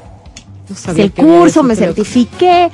Hice 0.70 0.90
el 1.02 1.10
que 1.12 1.22
había 1.22 1.38
curso, 1.40 1.64
me 1.64 1.74
certifiqué, 1.74 2.70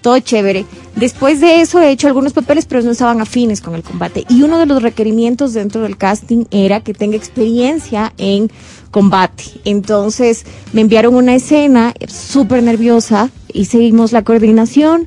todo 0.00 0.18
chévere. 0.18 0.64
Después 0.94 1.40
de 1.40 1.60
eso 1.60 1.80
he 1.80 1.90
hecho 1.90 2.06
algunos 2.06 2.32
papeles, 2.32 2.64
pero 2.66 2.82
no 2.82 2.90
estaban 2.92 3.20
afines 3.20 3.60
con 3.60 3.74
el 3.74 3.82
combate. 3.82 4.24
Y 4.28 4.42
uno 4.42 4.58
de 4.58 4.66
los 4.66 4.82
requerimientos 4.82 5.52
dentro 5.52 5.82
del 5.82 5.96
casting 5.96 6.44
era 6.50 6.80
que 6.80 6.94
tenga 6.94 7.16
experiencia 7.16 8.12
en 8.18 8.50
combate. 8.90 9.44
Entonces 9.64 10.44
me 10.72 10.80
enviaron 10.80 11.14
una 11.14 11.34
escena 11.34 11.92
súper 12.08 12.62
nerviosa 12.62 13.30
y 13.52 13.66
seguimos 13.66 14.12
la 14.12 14.22
coordinación 14.22 15.06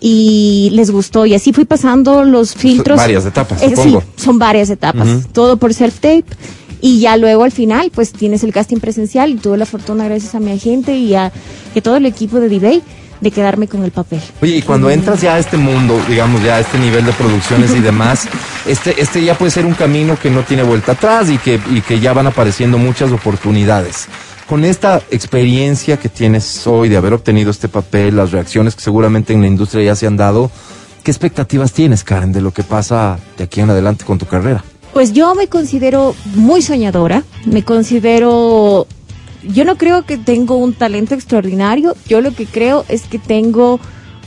y 0.00 0.70
les 0.72 0.90
gustó. 0.90 1.26
Y 1.26 1.34
así 1.34 1.52
fui 1.52 1.64
pasando 1.64 2.24
los 2.24 2.54
filtros. 2.54 2.96
varias 2.96 3.24
etapas, 3.26 3.62
Eh. 3.62 3.74
Sí, 3.76 3.96
son 4.16 4.38
varias 4.38 4.70
etapas. 4.70 5.08
Todo 5.32 5.56
por 5.58 5.72
self-tape. 5.72 6.24
Y 6.82 7.00
ya 7.00 7.18
luego 7.18 7.44
al 7.44 7.52
final, 7.52 7.90
pues 7.94 8.12
tienes 8.12 8.42
el 8.42 8.52
casting 8.54 8.78
presencial 8.78 9.30
y 9.30 9.34
tuve 9.34 9.58
la 9.58 9.66
fortuna, 9.66 10.06
gracias 10.06 10.34
a 10.34 10.40
mi 10.40 10.50
agente 10.50 10.96
y 10.96 11.14
a, 11.14 11.30
y 11.74 11.78
a 11.78 11.82
todo 11.82 11.96
el 11.96 12.06
equipo 12.06 12.40
de 12.40 12.48
D-Day, 12.48 12.82
de 13.20 13.30
quedarme 13.30 13.68
con 13.68 13.84
el 13.84 13.90
papel. 13.90 14.20
Oye, 14.40 14.56
y 14.56 14.62
cuando 14.62 14.90
entras 14.90 15.20
ya 15.20 15.34
a 15.34 15.38
este 15.38 15.56
mundo, 15.56 16.00
digamos, 16.08 16.42
ya 16.42 16.56
a 16.56 16.60
este 16.60 16.78
nivel 16.78 17.04
de 17.04 17.12
producciones 17.12 17.74
y 17.74 17.80
demás, 17.80 18.28
este, 18.66 19.00
este 19.00 19.24
ya 19.24 19.36
puede 19.36 19.50
ser 19.50 19.66
un 19.66 19.74
camino 19.74 20.18
que 20.20 20.30
no 20.30 20.42
tiene 20.42 20.62
vuelta 20.62 20.92
atrás 20.92 21.30
y 21.30 21.38
que, 21.38 21.60
y 21.70 21.80
que 21.82 22.00
ya 22.00 22.12
van 22.12 22.26
apareciendo 22.26 22.78
muchas 22.78 23.12
oportunidades. 23.12 24.08
Con 24.48 24.64
esta 24.64 25.00
experiencia 25.10 25.96
que 25.96 26.08
tienes 26.08 26.66
hoy 26.66 26.88
de 26.88 26.96
haber 26.96 27.12
obtenido 27.12 27.50
este 27.50 27.68
papel, 27.68 28.16
las 28.16 28.32
reacciones 28.32 28.74
que 28.74 28.80
seguramente 28.80 29.32
en 29.32 29.42
la 29.42 29.46
industria 29.46 29.84
ya 29.84 29.94
se 29.94 30.08
han 30.08 30.16
dado, 30.16 30.50
¿qué 31.04 31.10
expectativas 31.10 31.72
tienes, 31.72 32.02
Karen, 32.02 32.32
de 32.32 32.40
lo 32.40 32.52
que 32.52 32.64
pasa 32.64 33.18
de 33.38 33.44
aquí 33.44 33.60
en 33.60 33.70
adelante 33.70 34.04
con 34.04 34.18
tu 34.18 34.26
carrera? 34.26 34.64
Pues 34.92 35.12
yo 35.12 35.34
me 35.36 35.46
considero 35.46 36.16
muy 36.34 36.62
soñadora, 36.62 37.22
me 37.46 37.62
considero, 37.62 38.88
yo 39.42 39.64
no 39.64 39.76
creo 39.76 40.04
que 40.04 40.18
tengo 40.18 40.56
un 40.56 40.72
talento 40.74 41.14
extraordinario, 41.14 41.96
yo 42.06 42.20
lo 42.20 42.32
que 42.32 42.46
creo 42.46 42.84
es 42.88 43.02
que 43.02 43.18
tengo 43.18 43.80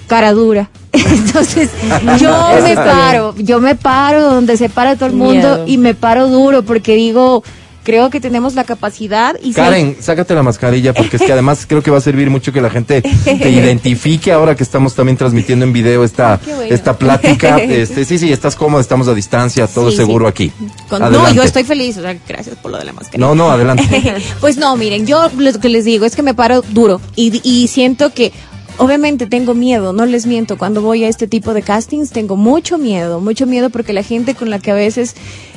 cara 0.08 0.34
dura. 0.34 0.70
Entonces, 0.92 1.72
yo 2.20 2.32
me 2.62 2.76
paro, 2.76 3.36
yo 3.38 3.60
me 3.60 3.76
paro 3.76 4.24
donde 4.24 4.58
se 4.58 4.70
para 4.70 4.96
todo 4.96 5.08
el 5.08 5.16
mundo 5.16 5.34
Miedo. 5.34 5.64
y 5.68 5.78
me 5.78 5.96
paro 5.96 6.28
duro 6.28 6.64
porque 6.64 6.96
digo, 6.96 7.44
creo 7.84 8.10
que 8.10 8.20
tenemos 8.22 8.56
la 8.56 8.64
capacidad 8.64 9.36
y 9.44 9.54
Karen, 9.54 9.98
sácate 10.00 10.34
la 10.34 10.44
mascarilla 10.44 10.94
porque 10.94 11.18
es 11.18 11.24
que 11.24 11.32
además 11.34 11.66
creo 11.68 11.84
que 11.84 11.92
va 11.92 11.98
a 11.98 12.02
servir 12.02 12.30
mucho 12.30 12.52
que 12.54 12.62
la 12.62 12.70
gente 12.70 13.02
te 13.02 13.50
identifique 13.52 14.32
ahora 14.32 14.56
que 14.56 14.64
estamos 14.64 14.96
también 14.96 15.18
transmitiendo 15.18 15.66
en 15.66 15.74
video 15.74 16.04
esta, 16.04 16.40
bueno. 16.46 16.64
esta 16.74 16.98
plática. 16.98 17.60
Este, 17.74 18.06
sí, 18.06 18.18
sí, 18.20 18.32
estás 18.32 18.56
cómoda, 18.56 18.82
estamos 18.82 19.08
a 19.08 19.14
distancia, 19.14 19.68
todo 19.68 19.90
Sí, 19.92 19.98
seguro 19.98 20.26
sí. 20.28 20.30
aquí. 20.30 20.52
Con- 20.90 21.02
no, 21.12 21.34
yo 21.34 21.44
estoy 21.44 21.64
feliz, 21.64 21.98
o 21.98 22.02
sea, 22.02 22.16
gracias 22.28 22.56
por 22.58 22.72
lo 22.72 22.78
de 22.78 22.86
la 22.86 22.94
mascarilla. 22.94 23.28
No, 23.28 23.36
no, 23.36 23.50
adelante. 23.50 24.16
pues 24.40 24.58
no, 24.58 24.76
miren, 24.78 25.06
yo 25.06 25.30
lo 25.38 25.54
que 25.60 25.70
les 25.70 25.86
digo 25.86 26.06
es 26.06 26.16
que 26.16 26.22
me 26.24 26.34
paro 26.34 26.62
duro 26.70 27.02
y, 27.16 27.42
y 27.44 27.68
siento 27.68 28.14
que 28.14 28.32
obviamente 28.78 29.28
tengo 29.28 29.54
miedo, 29.54 29.94
no 29.94 30.06
les 30.06 30.26
miento, 30.26 30.58
cuando 30.58 30.82
voy 30.82 31.04
a 31.04 31.10
este 31.10 31.28
tipo 31.28 31.54
de 31.54 31.62
castings 31.62 32.12
tengo 32.12 32.36
mucho 32.36 32.78
miedo, 32.78 33.20
mucho 33.20 33.46
miedo 33.46 33.70
porque 33.70 33.94
la 33.94 34.04
gente 34.04 34.36
con 34.36 34.50
la 34.50 34.60
que 34.60 34.72
a 34.72 34.76
veces 34.76 35.16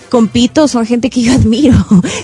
compito 0.09 0.69
son 0.69 0.87
gente 0.87 1.11
que 1.11 1.23
yo 1.23 1.33
admiro, 1.35 1.77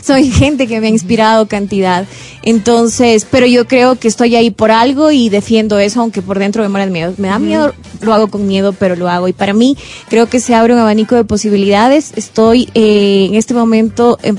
son 0.02 0.22
gente 0.30 0.66
que 0.66 0.80
me 0.80 0.86
ha 0.86 0.90
inspirado 0.90 1.46
cantidad. 1.48 2.06
Entonces, 2.42 3.26
pero 3.30 3.46
yo 3.46 3.66
creo 3.66 3.96
que 3.98 4.08
estoy 4.08 4.34
ahí 4.36 4.50
por 4.50 4.70
algo 4.70 5.10
y 5.10 5.28
defiendo 5.28 5.78
eso, 5.78 6.00
aunque 6.00 6.22
por 6.22 6.38
dentro 6.38 6.62
me 6.62 6.68
muera 6.68 6.86
de 6.86 6.92
miedo. 6.92 7.14
Me 7.16 7.28
da 7.28 7.38
miedo, 7.38 7.72
lo 8.00 8.12
hago 8.14 8.28
con 8.28 8.46
miedo, 8.46 8.72
pero 8.72 8.96
lo 8.96 9.08
hago. 9.08 9.28
Y 9.28 9.32
para 9.32 9.52
mí 9.54 9.76
creo 10.08 10.28
que 10.28 10.40
se 10.40 10.54
abre 10.54 10.74
un 10.74 10.80
abanico 10.80 11.14
de 11.14 11.24
posibilidades. 11.24 12.12
Estoy 12.16 12.68
eh, 12.74 13.26
en 13.28 13.34
este 13.34 13.54
momento... 13.54 14.18
em, 14.22 14.36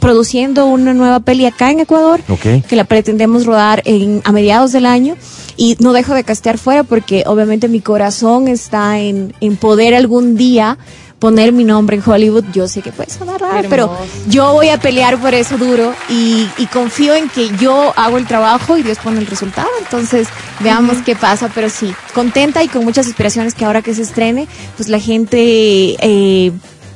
produciendo 0.00 0.66
una 0.66 0.92
nueva 0.92 1.20
peli 1.20 1.46
acá 1.46 1.70
en 1.70 1.80
Ecuador 1.80 2.20
Ok. 2.28 2.66
que 2.68 2.76
la 2.76 2.84
pretendemos 2.84 3.46
rodar 3.46 3.80
en, 3.86 4.20
a 4.24 4.32
mediados 4.32 4.70
del 4.72 4.84
año 4.84 5.16
y 5.56 5.76
no 5.80 5.94
dejo 5.94 6.12
de 6.12 6.24
castear 6.24 6.58
fuera 6.58 6.82
porque 6.84 7.24
obviamente 7.26 7.68
mi 7.68 7.80
corazón 7.80 8.46
está 8.46 8.98
en, 9.00 9.32
en 9.40 9.56
poder 9.56 9.94
algún 9.94 10.36
día 10.36 10.76
poner 11.24 11.52
mi 11.52 11.64
nombre 11.64 11.96
en 11.96 12.02
Hollywood. 12.04 12.44
Yo 12.52 12.68
sé 12.68 12.82
que 12.82 12.92
puede 12.92 13.08
sonar 13.08 13.40
raro, 13.40 13.66
pero 13.70 13.96
yo 14.28 14.52
voy 14.52 14.68
a 14.68 14.78
pelear 14.78 15.18
por 15.18 15.32
eso 15.32 15.56
duro 15.56 15.94
y, 16.10 16.46
y 16.58 16.66
confío 16.66 17.14
en 17.14 17.30
que 17.30 17.48
yo 17.56 17.94
hago 17.96 18.18
el 18.18 18.26
trabajo 18.26 18.76
y 18.76 18.82
Dios 18.82 18.98
pone 18.98 19.20
el 19.20 19.26
resultado. 19.26 19.70
Entonces, 19.78 20.28
veamos 20.60 20.98
qué 20.98 21.16
pasa, 21.16 21.50
pero 21.54 21.70
sí, 21.70 21.94
contenta 22.12 22.62
y 22.62 22.68
con 22.68 22.84
muchas 22.84 23.06
aspiraciones 23.06 23.54
que 23.54 23.64
ahora 23.64 23.80
que 23.80 23.94
se 23.94 24.02
estrene, 24.02 24.46
pues 24.76 24.90
la 24.90 25.00
gente 25.00 25.96
eh, 25.98 26.52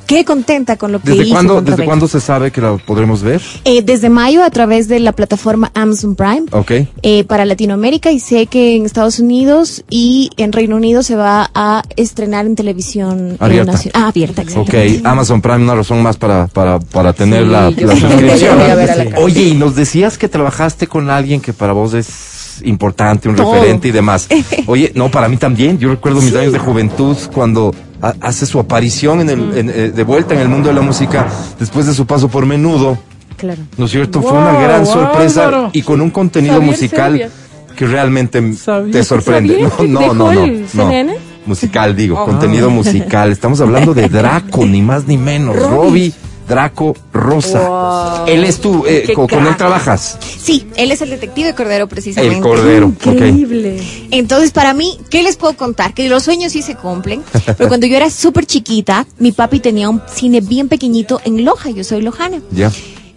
quede 0.09 0.25
contenta 0.25 0.77
con 0.77 0.91
lo 0.91 1.01
que 1.01 1.11
¿Desde 1.11 1.23
hice 1.25 1.33
cuándo, 1.33 1.61
¿Desde 1.61 1.85
cuándo 1.85 2.09
se 2.09 2.19
sabe 2.21 2.51
que 2.51 2.61
la 2.61 2.77
podremos 2.79 3.23
ver? 3.23 3.41
Eh, 3.65 3.83
desde 3.83 4.09
mayo 4.09 4.43
a 4.43 4.51
través 4.51 4.89
de 4.89 4.99
la 5.01 5.13
plataforma 5.13 5.71
Amazon 5.75 6.17
Prime 6.17 6.45
Ok. 6.51 6.73
eh, 7.03 7.25
para 7.25 7.45
Latinoamérica 7.45 8.11
y 8.11 8.19
sé 8.19 8.47
que 8.47 8.75
en 8.75 8.87
Estados 8.87 9.19
Unidos 9.21 9.85
y 9.91 10.31
en 10.39 10.53
Reino 10.53 10.77
Unido 10.77 11.03
se 11.03 11.15
va 11.15 11.51
a 11.55 11.83
estrenar 11.97 12.47
en 12.47 12.57
televisión 12.57 13.33
eh, 13.33 13.37
Abierta. 13.39 13.79
ah, 13.95 14.09
abierta, 14.09 14.43
Ok. 14.57 14.75
Amazon 15.05 15.43
Prime, 15.43 15.59
una 15.63 15.75
razón 15.75 16.03
más 16.03 16.17
para, 16.17 16.47
para, 16.49 16.81
para 16.81 17.13
tener 17.13 17.45
Sí, 17.45 17.51
la, 17.51 17.71
la 17.71 17.97
suscripción. 17.97 18.59
Oye, 19.19 19.43
y 19.43 19.55
nos 19.55 19.77
decías 19.77 20.17
que 20.17 20.29
trabajaste 20.29 20.87
con 20.87 21.11
alguien 21.11 21.41
que 21.43 21.53
para 21.53 21.73
vos 21.75 21.93
es 21.93 22.63
importante, 22.65 23.29
un 23.29 23.37
Todo. 23.37 23.53
referente 23.53 23.89
y 23.89 23.91
demás. 23.93 24.27
Oye, 24.67 24.91
no, 24.95 25.11
para 25.11 25.29
mí 25.29 25.37
también. 25.37 25.79
Yo 25.79 25.91
recuerdo 25.91 26.21
mis 26.23 26.35
años 26.35 26.53
de 26.53 26.59
juventud 26.59 27.17
cuando 27.33 27.75
hace 28.21 28.47
su 28.47 28.59
aparición 28.59 29.21
en 29.21 29.31
el, 29.31 29.59
en, 29.59 29.71
eh, 29.71 29.91
de 29.95 30.05
vuelta 30.05 30.35
en 30.35 30.41
el 30.41 30.49
mundo 30.49 30.69
de 30.69 30.75
la 30.75 30.81
música 30.83 31.27
después 31.59 31.87
de 31.87 31.95
su 31.95 32.07
paso 32.07 32.29
por 32.29 32.47
menudo. 32.47 32.99
Claro. 33.37 33.61
¿No 33.77 33.85
es 33.85 33.91
cierto? 33.93 34.21
Fue 34.21 34.33
una 34.33 34.53
gran 34.61 34.85
wow, 34.85 34.93
sorpresa 34.93 35.71
y 35.73 35.83
con 35.83 36.01
un 36.01 36.11
contenido 36.11 36.61
musical 36.61 37.31
que 37.77 37.87
realmente 37.87 38.41
te 38.93 39.05
sorprende. 39.05 39.55
¿Sabía 39.71 39.89
No, 39.89 40.01
no, 40.01 40.15
no, 40.15 40.33
no, 40.33 40.45
el 40.45 40.63
no. 40.63 40.69
CNN? 40.69 41.17
Musical, 41.47 41.97
digo, 41.97 42.21
Oh. 42.21 42.27
contenido 42.27 42.69
musical. 42.69 43.31
Estamos 43.33 43.61
hablando 43.61 43.95
de 43.95 44.09
Draco, 44.09 44.67
ni 44.67 44.83
más 44.83 45.07
ni 45.07 45.17
menos. 45.17 45.57
Robbie. 45.57 46.13
Draco 46.49 46.97
Rosa. 47.13 47.69
Wow. 47.69 48.27
Él 48.27 48.45
es 48.45 48.61
tu, 48.61 48.87
eh, 48.87 49.13
con, 49.15 49.29
con 49.29 49.47
él 49.47 49.57
trabajas. 49.57 50.19
Sí, 50.21 50.67
él 50.77 50.91
es 50.91 51.03
el 51.03 51.11
detective 51.11 51.55
Cordero 51.55 51.87
precisamente. 51.89 52.37
El 52.37 52.43
Cordero. 52.43 52.87
Increíble. 52.87 53.83
Entonces, 54.11 54.51
para 54.53 54.73
mí, 54.73 54.99
¿qué 55.11 55.23
les 55.23 55.37
puedo 55.37 55.57
contar? 55.57 55.95
Que 55.95 56.09
los 56.09 56.23
sueños 56.23 56.53
sí 56.53 56.63
se 56.63 56.75
cumplen. 56.75 57.23
Pero 57.57 57.69
cuando 57.69 57.87
yo 57.87 57.97
era 57.97 58.11
súper 58.11 58.47
chiquita, 58.47 59.07
mi 59.19 59.33
papi 59.33 59.61
tenía 59.61 59.89
un 59.89 60.03
cine 60.13 60.41
bien 60.41 60.69
pequeñito 60.69 61.21
en 61.25 61.45
Loja. 61.45 61.71
Yo 61.71 61.85
soy 61.85 62.03
lojana. 62.03 62.41
Ya. 62.51 62.73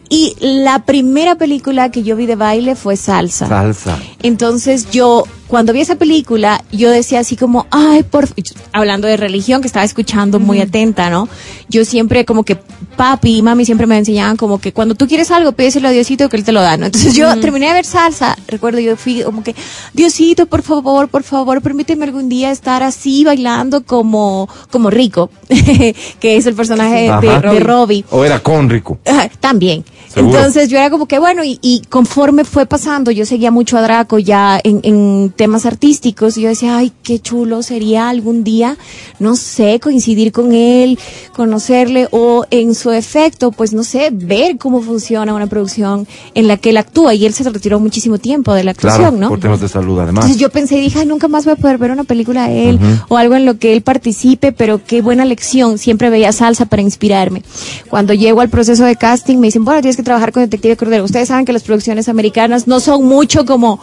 Y 0.09 0.35
la 0.41 0.83
primera 0.83 1.35
película 1.35 1.89
que 1.89 2.03
yo 2.03 2.17
vi 2.17 2.25
de 2.25 2.35
baile 2.35 2.75
fue 2.75 2.97
Salsa. 2.97 3.47
Salsa. 3.47 3.97
Entonces 4.21 4.91
yo, 4.91 5.23
cuando 5.51 5.73
vi 5.73 5.81
esa 5.81 5.97
película, 5.97 6.63
yo 6.71 6.89
decía 6.89 7.19
así 7.19 7.35
como, 7.35 7.67
ay, 7.71 8.03
por... 8.03 8.23
f-", 8.23 8.33
Hablando 8.71 9.05
de 9.05 9.17
religión, 9.17 9.59
que 9.59 9.67
estaba 9.67 9.83
escuchando 9.83 10.39
muy 10.39 10.61
atenta, 10.61 11.09
¿no? 11.09 11.27
Yo 11.67 11.83
siempre 11.83 12.23
como 12.23 12.45
que 12.45 12.55
papi 12.95 13.39
y 13.39 13.41
mami 13.41 13.65
siempre 13.65 13.85
me 13.85 13.97
enseñaban 13.97 14.37
como 14.37 14.61
que 14.61 14.71
cuando 14.71 14.95
tú 14.95 15.09
quieres 15.09 15.29
algo, 15.29 15.51
pídeselo 15.51 15.89
a 15.89 15.91
Diosito 15.91 16.29
que 16.29 16.37
Él 16.37 16.45
te 16.45 16.53
lo 16.53 16.61
da, 16.61 16.77
¿no? 16.77 16.85
Entonces 16.85 17.15
yo 17.15 17.37
terminé 17.41 17.67
de 17.67 17.73
ver 17.73 17.85
salsa, 17.85 18.37
recuerdo, 18.47 18.79
yo 18.79 18.95
fui 18.95 19.23
como 19.23 19.43
que, 19.43 19.53
Diosito, 19.93 20.45
por 20.45 20.61
favor, 20.61 21.09
por 21.09 21.23
favor, 21.23 21.61
permíteme 21.61 22.05
algún 22.05 22.29
día 22.29 22.49
estar 22.49 22.81
así 22.81 23.25
bailando 23.25 23.83
como, 23.83 24.47
como 24.69 24.89
Rico, 24.89 25.31
que 25.49 26.37
es 26.37 26.45
el 26.45 26.53
personaje 26.53 27.11
de, 27.11 27.39
de 27.41 27.59
Robbie. 27.59 28.05
O 28.11 28.23
era 28.23 28.39
con 28.39 28.69
Rico. 28.69 28.99
También. 29.41 29.83
Seguro. 30.13 30.37
Entonces 30.37 30.69
yo 30.69 30.77
era 30.77 30.89
como 30.89 31.05
que 31.07 31.19
bueno, 31.19 31.43
y, 31.43 31.57
y 31.61 31.81
conforme 31.89 32.43
fue 32.43 32.65
pasando, 32.65 33.11
yo 33.11 33.25
seguía 33.25 33.51
mucho 33.51 33.77
a 33.77 33.81
Draco 33.81 34.19
ya 34.19 34.59
en, 34.63 34.79
en 34.83 35.33
temas 35.35 35.65
artísticos, 35.65 36.37
y 36.37 36.41
yo 36.41 36.49
decía, 36.49 36.77
ay, 36.77 36.91
qué 37.03 37.19
chulo 37.19 37.63
sería 37.63 38.09
algún 38.09 38.43
día, 38.43 38.77
no 39.19 39.35
sé, 39.35 39.79
coincidir 39.79 40.31
con 40.31 40.53
él, 40.53 40.99
conocerle, 41.35 42.07
o 42.11 42.45
en 42.51 42.75
su 42.75 42.91
efecto, 42.91 43.51
pues 43.51 43.73
no 43.73 43.83
sé, 43.83 44.09
ver 44.11 44.57
cómo 44.57 44.81
funciona 44.81 45.33
una 45.33 45.47
producción 45.47 46.07
en 46.33 46.47
la 46.47 46.57
que 46.57 46.71
él 46.71 46.77
actúa, 46.77 47.13
y 47.13 47.25
él 47.25 47.33
se 47.33 47.43
retiró 47.49 47.79
muchísimo 47.79 48.17
tiempo 48.17 48.53
de 48.53 48.63
la 48.63 48.71
actuación, 48.71 49.01
Claro, 49.01 49.17
¿no? 49.17 49.29
por 49.29 49.39
temas 49.39 49.61
de 49.61 49.69
salud 49.69 49.97
además. 49.99 50.25
Entonces 50.25 50.41
yo 50.41 50.49
pensé 50.49 50.77
y 50.77 50.81
dije, 50.81 50.99
ay, 50.99 51.05
nunca 51.05 51.27
más 51.27 51.45
voy 51.45 51.53
a 51.53 51.55
poder 51.55 51.77
ver 51.77 51.91
una 51.91 52.03
película 52.03 52.47
de 52.47 52.69
él 52.69 52.79
o 53.07 53.17
algo 53.17 53.35
en 53.35 53.45
lo 53.45 53.57
que 53.57 53.73
él 53.73 53.81
participe, 53.81 54.51
pero 54.51 54.81
qué 54.85 55.01
buena 55.01 55.23
lección. 55.25 55.77
Siempre 55.77 56.09
veía 56.09 56.31
salsa 56.31 56.65
para 56.65 56.81
inspirarme. 56.81 57.43
Cuando 57.89 58.13
llego 58.13 58.41
al 58.41 58.49
proceso 58.49 58.83
de 58.83 58.95
casting 58.95 59.37
me 59.37 59.47
dicen, 59.47 59.63
bueno, 59.65 59.81
tienes 59.81 59.95
que 59.95 60.00
trabajar 60.03 60.31
con 60.31 60.43
Detective 60.43 60.77
Cordero. 60.77 61.03
Ustedes 61.03 61.27
saben 61.27 61.45
que 61.45 61.53
las 61.53 61.63
producciones 61.63 62.09
americanas 62.09 62.67
no 62.67 62.79
son 62.79 63.05
mucho 63.05 63.45
como... 63.45 63.79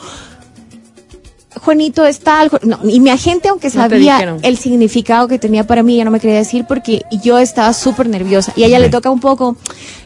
Juanito 1.60 2.06
es 2.06 2.20
tal, 2.20 2.50
no, 2.62 2.78
y 2.84 3.00
mi 3.00 3.10
agente, 3.10 3.48
aunque 3.48 3.68
sabía 3.68 4.36
el 4.42 4.58
significado 4.58 5.26
que 5.26 5.40
tenía 5.40 5.66
para 5.66 5.82
mí, 5.82 5.96
ya 5.96 6.04
no 6.04 6.10
me 6.12 6.20
quería 6.20 6.36
decir 6.36 6.64
porque 6.68 7.02
yo 7.22 7.36
estaba 7.38 7.72
súper 7.72 8.08
nerviosa. 8.08 8.52
Y 8.54 8.62
a 8.62 8.66
ella 8.66 8.78
le 8.78 8.90
toca 8.90 9.10
un 9.10 9.18
poco 9.18 9.56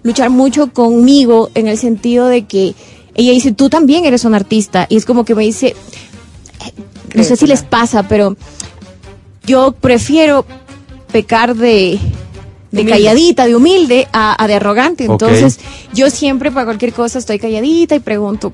luchar 0.02 0.30
mucho 0.30 0.72
conmigo 0.72 1.50
en 1.54 1.68
el 1.68 1.76
sentido 1.76 2.26
de 2.26 2.46
que 2.46 2.74
ella 3.14 3.32
dice, 3.32 3.52
tú 3.52 3.68
también 3.68 4.06
eres 4.06 4.24
un 4.24 4.34
artista. 4.34 4.86
Y 4.88 4.96
es 4.96 5.04
como 5.04 5.24
que 5.24 5.34
me 5.34 5.42
dice, 5.42 5.76
no 7.14 7.22
sé 7.22 7.36
si 7.36 7.46
les 7.46 7.62
pasa, 7.62 8.04
pero 8.04 8.36
yo 9.44 9.72
prefiero 9.72 10.46
pecar 11.12 11.54
de, 11.54 11.98
de 12.73 12.81
Humilde. 12.81 12.91
calladita, 12.91 13.47
de 13.47 13.55
humilde, 13.55 14.09
a, 14.12 14.43
a 14.43 14.49
de 14.49 14.55
arrogante. 14.55 15.05
Entonces, 15.05 15.61
yo 15.95 16.11
siempre 16.11 16.51
para 16.51 16.64
cualquier 16.64 16.93
cosa 16.93 17.18
estoy 17.18 17.39
calladita 17.39 17.95
y 17.95 18.01
pregunto, 18.01 18.51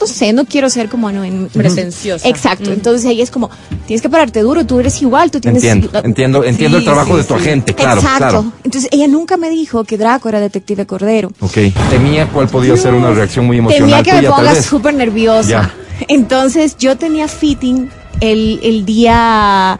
no 0.00 0.06
sé, 0.06 0.32
no 0.32 0.44
quiero 0.44 0.70
ser 0.70 0.88
como 0.88 1.10
no, 1.10 1.24
en, 1.24 1.48
Pretenciosa. 1.48 2.28
Exacto. 2.28 2.70
Mm. 2.70 2.74
Entonces 2.74 3.04
ella 3.10 3.22
es 3.22 3.30
como, 3.30 3.50
tienes 3.86 4.02
que 4.02 4.08
pararte 4.08 4.40
duro, 4.40 4.64
tú 4.66 4.80
eres 4.80 5.00
igual, 5.02 5.30
tú 5.30 5.40
tienes 5.40 5.62
Entiendo, 5.64 6.00
entiendo, 6.04 6.44
entiendo 6.44 6.78
el 6.78 6.84
trabajo 6.84 7.12
sí, 7.12 7.18
de 7.18 7.24
tu 7.24 7.34
sí. 7.34 7.40
agente, 7.40 7.74
claro, 7.74 8.00
Exacto. 8.00 8.18
claro. 8.18 8.52
Entonces 8.64 8.90
ella 8.92 9.08
nunca 9.08 9.36
me 9.36 9.50
dijo 9.50 9.84
que 9.84 9.98
Draco 9.98 10.28
era 10.28 10.40
detective 10.40 10.86
Cordero. 10.86 11.30
Ok. 11.40 11.58
Temía 11.90 12.28
cuál 12.28 12.48
podía 12.48 12.76
ser 12.76 12.94
una 12.94 13.10
reacción 13.10 13.46
muy 13.46 13.58
emocional 13.58 13.88
Temía 13.88 14.02
que 14.02 14.12
me 14.12 14.18
tuya, 14.18 14.36
ponga 14.36 14.62
súper 14.62 14.94
nerviosa. 14.94 15.48
Ya. 15.48 15.74
Entonces 16.08 16.76
yo 16.78 16.96
tenía 16.96 17.28
fitting 17.28 17.90
el, 18.20 18.60
el 18.62 18.84
día, 18.84 19.78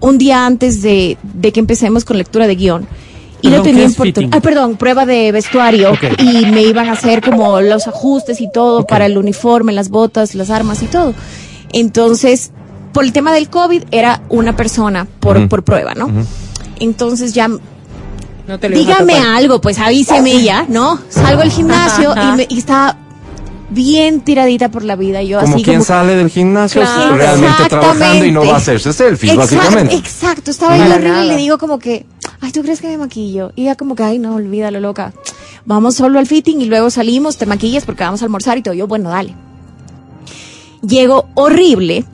un 0.00 0.18
día 0.18 0.46
antes 0.46 0.82
de, 0.82 1.16
de 1.22 1.52
que 1.52 1.60
empecemos 1.60 2.04
con 2.04 2.18
lectura 2.18 2.46
de 2.46 2.54
guion. 2.54 2.86
Y 3.40 3.48
Perdón, 3.50 3.58
lo 3.58 3.62
tenía 3.62 3.78
¿qué 3.78 3.84
en 3.84 3.90
es 3.90 3.96
Puerto 3.96 4.20
fitting? 4.20 4.34
Ah, 4.34 4.40
perdón, 4.40 4.76
prueba 4.76 5.06
de 5.06 5.30
vestuario. 5.32 5.92
Y 6.18 6.46
me 6.46 6.62
iban 6.62 6.88
a 6.88 6.92
hacer 6.92 7.20
como 7.22 7.60
los 7.60 7.86
ajustes 7.86 8.40
y 8.40 8.50
todo 8.50 8.84
para 8.86 9.06
el 9.06 9.16
uniforme, 9.16 9.72
las 9.72 9.90
botas, 9.90 10.34
las 10.34 10.50
armas 10.50 10.82
y 10.82 10.86
todo. 10.86 11.14
Entonces, 11.72 12.50
por 12.92 13.04
el 13.04 13.12
tema 13.12 13.32
del 13.32 13.48
COVID, 13.48 13.84
era 13.90 14.22
una 14.28 14.56
persona 14.56 15.06
por, 15.20 15.48
por 15.48 15.62
prueba, 15.62 15.94
¿no? 15.94 16.10
Entonces 16.80 17.32
ya 17.34 17.48
No 17.48 18.58
te 18.58 18.68
lo 18.68 18.76
ibas 18.78 19.00
a 19.00 19.04
dígame 19.04 19.18
algo, 19.26 19.60
pues 19.60 19.78
avíseme 19.78 20.42
ya, 20.42 20.64
¿no? 20.68 20.98
Salgo 21.08 21.42
al 21.42 21.50
gimnasio 21.50 22.14
y, 22.16 22.36
me, 22.36 22.46
y 22.48 22.58
estaba 22.58 22.96
bien 23.70 24.20
tiradita 24.22 24.70
por 24.70 24.82
la 24.84 24.96
vida. 24.96 25.22
Yo 25.22 25.40
Como 25.40 25.54
así 25.56 25.62
quien 25.62 25.76
como 25.76 25.86
sale 25.86 26.16
del 26.16 26.30
gimnasio 26.30 26.80
Claro. 26.80 27.16
realmente 27.16 27.64
trabajando 27.68 28.24
y 28.24 28.32
no 28.32 28.46
va 28.46 28.54
a 28.54 28.56
hacerse 28.56 28.92
selfies, 28.92 29.34
Exacto, 29.34 29.56
básicamente. 29.56 29.94
Exacto, 29.96 30.50
estaba 30.50 30.76
yo 30.78 30.84
nada. 30.98 31.24
y 31.24 31.28
le 31.28 31.36
digo 31.36 31.58
como 31.58 31.78
que, 31.78 32.06
ay, 32.40 32.52
¿tú 32.52 32.62
crees 32.62 32.80
que 32.80 32.88
me 32.88 32.98
maquillo? 32.98 33.52
Y 33.56 33.62
ella 33.62 33.76
como 33.76 33.94
que, 33.94 34.02
ay, 34.02 34.18
no, 34.18 34.34
olvídalo, 34.34 34.80
loca. 34.80 35.12
Vamos 35.64 35.96
solo 35.96 36.18
al 36.18 36.26
fitting 36.26 36.60
y 36.60 36.66
luego 36.66 36.90
salimos, 36.90 37.36
te 37.36 37.46
maquillas 37.46 37.84
porque 37.84 38.04
vamos 38.04 38.22
a 38.22 38.24
almorzar 38.24 38.58
y 38.58 38.62
todo. 38.62 38.74
Yo, 38.74 38.86
bueno, 38.86 39.10
dale. 39.10 39.34
Llego 40.82 41.28
horrible 41.34 42.04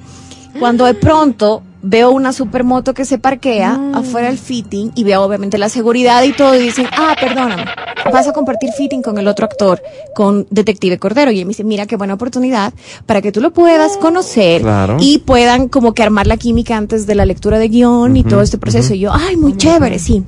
cuando 0.58 0.86
de 0.86 0.94
pronto 0.94 1.62
veo 1.86 2.10
una 2.10 2.32
supermoto 2.32 2.94
que 2.94 3.04
se 3.04 3.18
parquea 3.18 3.78
afuera 3.92 4.28
del 4.28 4.38
fitting 4.38 4.92
y 4.94 5.04
veo 5.04 5.22
obviamente 5.22 5.58
la 5.58 5.68
seguridad 5.68 6.22
y 6.22 6.32
todo 6.32 6.54
y 6.54 6.58
dicen, 6.58 6.86
ah, 6.96 7.14
perdóname, 7.20 7.66
vas 8.10 8.26
a 8.26 8.32
compartir 8.32 8.70
fitting 8.76 9.02
con 9.02 9.18
el 9.18 9.28
otro 9.28 9.44
actor, 9.44 9.82
con 10.14 10.46
Detective 10.50 10.98
Cordero. 10.98 11.30
Y 11.30 11.40
él 11.40 11.44
me 11.44 11.50
dice, 11.50 11.62
mira 11.62 11.84
qué 11.86 11.96
buena 11.96 12.14
oportunidad 12.14 12.72
para 13.04 13.20
que 13.20 13.32
tú 13.32 13.40
lo 13.42 13.52
puedas 13.52 13.96
conocer 13.98 14.62
Claro. 14.62 14.96
y 14.98 15.18
puedan 15.18 15.68
como 15.68 15.92
que 15.92 16.02
armar 16.02 16.26
la 16.26 16.38
química 16.38 16.76
antes 16.76 17.06
de 17.06 17.14
la 17.14 17.26
lectura 17.26 17.58
de 17.58 17.68
guion 17.68 18.16
y 18.16 18.24
todo 18.24 18.40
este 18.40 18.56
proceso. 18.56 18.94
Y 18.94 19.00
yo, 19.00 19.12
ay, 19.12 19.36
muy 19.36 19.54
chévere, 19.56 19.98
sí. 19.98 20.22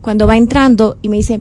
Cuando 0.00 0.26
va 0.26 0.36
entrando 0.38 0.96
y 1.02 1.08
me 1.10 1.16
dice, 1.18 1.40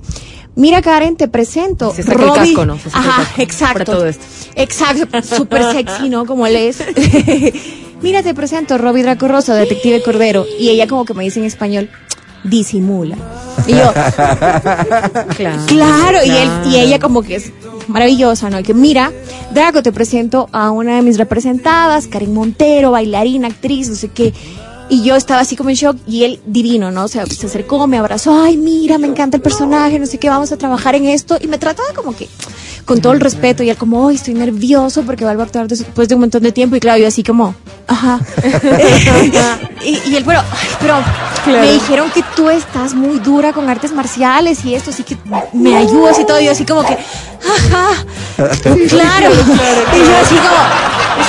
mira 0.55 0.81
Karen, 0.81 1.15
te 1.15 1.27
presento. 1.29 1.93
Se 1.93 2.03
saca 2.03 2.21
el 2.21 2.27
Robbie". 2.27 2.39
casco, 2.53 2.65
¿no? 2.65 2.77
Se 2.77 2.89
saca 2.89 2.99
el 3.03 3.09
Ajá, 3.09 3.23
casco 3.23 3.41
exacto. 3.41 3.73
para 3.73 3.85
todo 3.85 4.05
esto. 4.07 4.25
Exacto, 4.55 5.21
súper 5.21 5.63
sexy, 5.71 6.09
¿no? 6.09 6.25
Como 6.25 6.45
él 6.47 6.55
es. 6.57 6.79
Mira, 8.03 8.21
te 8.21 8.33
presento, 8.35 8.77
Robbie 8.77 9.01
Draco 9.01 9.27
Rosa, 9.27 9.55
detective 9.55 10.03
Cordero. 10.03 10.45
Y 10.59 10.69
ella 10.69 10.87
como 10.87 11.05
que 11.05 11.13
me 11.13 11.23
dice 11.23 11.39
en 11.39 11.45
español, 11.45 11.89
disimula. 12.43 13.15
Y 13.65 13.71
yo, 13.71 13.93
Claro. 15.37 15.65
claro, 15.67 16.17
y 16.25 16.29
él, 16.29 16.49
y 16.67 16.75
ella 16.77 16.99
como 16.99 17.23
que 17.23 17.35
es 17.35 17.51
maravillosa, 17.87 18.49
¿no? 18.49 18.59
Y 18.59 18.63
que 18.63 18.73
mira, 18.73 19.11
Draco, 19.53 19.81
te 19.81 19.91
presento 19.91 20.49
a 20.51 20.69
una 20.71 20.97
de 20.97 21.01
mis 21.01 21.17
representadas, 21.17 22.07
Karen 22.07 22.33
Montero, 22.33 22.91
bailarina, 22.91 23.47
actriz, 23.47 23.89
no 23.89 23.95
sé 23.95 24.09
qué. 24.09 24.33
Y 24.89 25.01
yo 25.03 25.15
estaba 25.15 25.39
así 25.39 25.55
como 25.55 25.69
en 25.69 25.75
shock 25.75 25.97
y 26.05 26.25
él 26.25 26.41
divino, 26.45 26.91
¿no? 26.91 27.05
O 27.05 27.07
sea, 27.07 27.25
se 27.25 27.45
acercó, 27.47 27.87
me 27.87 27.97
abrazó, 27.97 28.37
ay, 28.43 28.57
mira, 28.57 28.97
me 28.97 29.07
encanta 29.07 29.37
el 29.37 29.41
personaje, 29.43 29.97
no 29.97 30.05
sé 30.05 30.17
qué, 30.17 30.29
vamos 30.29 30.51
a 30.51 30.57
trabajar 30.57 30.95
en 30.95 31.05
esto. 31.05 31.37
Y 31.39 31.47
me 31.47 31.57
trataba 31.57 31.87
como 31.95 32.13
que 32.15 32.27
con 32.85 33.01
todo 33.01 33.13
el 33.13 33.19
respeto 33.19 33.63
y 33.63 33.69
él 33.69 33.77
como, 33.77 34.07
ay, 34.07 34.15
estoy 34.15 34.33
nervioso 34.33 35.03
porque 35.03 35.23
vuelvo 35.23 35.41
a 35.41 35.45
actuar 35.45 35.67
después 35.67 36.07
de 36.07 36.15
un 36.15 36.21
montón 36.21 36.43
de 36.43 36.51
tiempo. 36.51 36.75
Y 36.75 36.79
claro, 36.79 36.99
yo 36.99 37.07
así 37.07 37.23
como, 37.23 37.55
ajá. 37.87 38.19
y, 39.85 40.09
y 40.09 40.15
él, 40.15 40.23
pero, 40.25 40.39
ay, 40.39 40.67
pero 40.81 40.95
me 41.47 41.71
dijeron 41.73 42.09
que 42.11 42.23
tú 42.35 42.49
estás 42.49 42.93
muy 42.93 43.19
dura 43.19 43.53
con 43.53 43.69
artes 43.69 43.91
marciales 43.91 44.63
y 44.65 44.75
esto, 44.75 44.91
así 44.91 45.03
que 45.03 45.17
me 45.53 45.75
ayudas 45.75 46.19
y 46.19 46.25
todo. 46.25 46.39
Y 46.39 46.45
yo 46.45 46.51
así 46.51 46.65
como 46.65 46.83
que, 46.83 46.93
ajá, 46.93 48.05
claro. 48.89 49.29
Y 49.29 49.99
yo 49.99 50.17
así 50.21 50.35
como, 50.35 50.57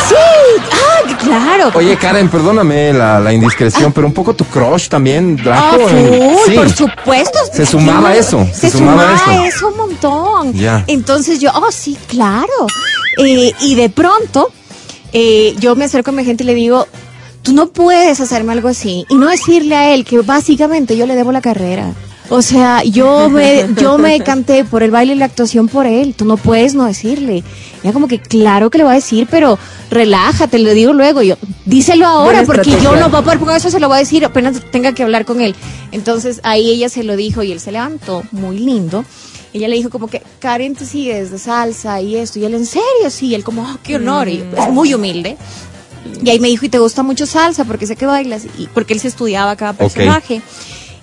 sí, 0.09 0.15
ah, 1.07 1.19
claro. 1.19 1.71
Oye, 1.75 1.97
Karen, 1.97 2.29
perdóname 2.29 2.93
la, 2.93 3.19
la 3.21 3.33
indiscreción, 3.33 3.93
pero 3.93 4.07
un 4.07 4.13
poco 4.13 4.35
tu 4.35 4.45
crush 4.45 4.89
también, 4.89 5.39
Ah, 5.47 5.77
Draco. 5.77 5.89
full, 5.89 6.47
sí. 6.47 6.55
por 6.55 6.71
supuesto. 6.71 7.39
Se 7.53 7.67
sumaba 7.67 8.13
Sí, 8.13 8.19
eso, 8.19 8.47
Se, 8.53 8.71
se 8.71 8.79
sumaba 8.79 9.19
sumaba 9.19 9.47
eso. 9.47 9.69
un 9.69 9.77
montón. 9.77 10.55
Entonces 10.87 11.41
yo, 11.41 11.51
oh, 11.55 11.71
sí, 11.73 11.97
claro. 12.07 12.67
Eh, 13.19 13.53
y 13.61 13.75
de 13.75 13.89
pronto, 13.91 14.51
eh, 15.13 15.55
yo 15.59 15.77
me 15.77 15.85
acerco 15.85 16.11
a 16.11 16.15
mi 16.15 16.25
gente 16.25 16.43
y 16.45 16.47
le 16.47 16.55
digo, 16.55 16.87
tú 17.43 17.53
no 17.53 17.69
puedes 17.69 18.21
hacerme 18.21 18.53
algo 18.53 18.69
así. 18.69 19.05
Y 19.09 19.15
no 19.17 19.29
decirle 19.29 19.77
a 19.77 19.95
él 19.95 20.05
que 20.05 20.19
básicamente 20.21 20.97
yo 20.97 21.07
le 21.07 21.15
debo 21.15 21.31
la 21.33 21.41
carrera. 21.41 21.93
O 22.31 22.41
sea, 22.41 22.83
yo 22.85 23.29
me, 23.29 23.67
yo 23.77 23.99
me 23.99 24.19
canté 24.21 24.65
por 24.65 24.83
el 24.83 24.91
baile 24.91 25.13
y 25.13 25.17
la 25.17 25.27
actuación 25.27 25.69
por 25.69 25.87
él. 25.87 26.15
Tú 26.15 26.25
no 26.25 26.37
puedes 26.37 26.75
no 26.75 26.87
decirle. 26.87 27.45
Ya 27.83 27.93
como 27.93 28.09
que 28.09 28.19
claro 28.19 28.71
que 28.71 28.79
le 28.79 28.85
voy 28.85 28.93
a 28.93 28.95
decir, 28.95 29.29
pero 29.31 29.59
relájate, 29.91 30.59
le 30.59 30.73
digo 30.73 30.95
luego. 30.95 31.21
Yo, 31.21 31.37
díselo 31.67 32.07
ahora, 32.07 32.43
Buena 32.43 32.47
porque 32.47 32.71
yo 32.83 32.97
no 32.97 33.11
poder 33.11 33.39
con 33.39 33.55
eso, 33.55 33.71
se 33.71 33.79
lo 33.79 33.89
voy 33.89 33.97
a 33.97 34.01
decir 34.01 34.25
apenas 34.25 34.59
tenga 34.71 34.93
que 34.93 35.03
hablar 35.03 35.27
con 35.27 35.43
él. 35.43 35.55
Entonces 35.93 36.41
ahí 36.45 36.71
ella 36.71 36.89
se 36.89 37.05
lo 37.05 37.15
dijo 37.15 37.43
y 37.43 37.53
él 37.53 37.61
se 37.61 37.73
levantó, 37.73 38.23
muy 38.33 38.59
lindo. 38.59 39.05
ella 39.53 39.69
le 39.69 39.77
dijo 39.77 39.91
como 39.91 40.07
que, 40.07 40.23
Karen, 40.39 40.75
tú 40.75 40.87
sigues 40.87 41.31
de 41.31 41.39
salsa 41.39 42.01
y 42.01 42.17
esto. 42.17 42.39
Y 42.39 42.47
él, 42.47 42.55
¿en 42.55 42.65
serio? 42.65 43.11
Sí. 43.11 43.27
Y 43.27 43.35
él 43.35 43.45
como, 43.45 43.63
oh, 43.63 43.79
qué 43.83 43.97
honor. 43.97 44.29
Y 44.29 44.43
es 44.57 44.71
muy 44.71 44.95
humilde. 44.95 45.37
Y 46.23 46.31
ahí 46.31 46.41
me 46.41 46.49
dijo, 46.49 46.65
¿y 46.65 46.71
te 46.71 46.79
gusta 46.79 47.03
mucho 47.03 47.27
salsa? 47.27 47.65
Porque 47.65 47.87
sé 47.87 47.97
que 47.97 48.07
bailas. 48.07 48.47
Y 48.59 48.67
porque 48.69 48.95
él 48.95 49.01
se 49.01 49.09
estudiaba 49.09 49.57
cada 49.57 49.75
personaje. 49.75 50.41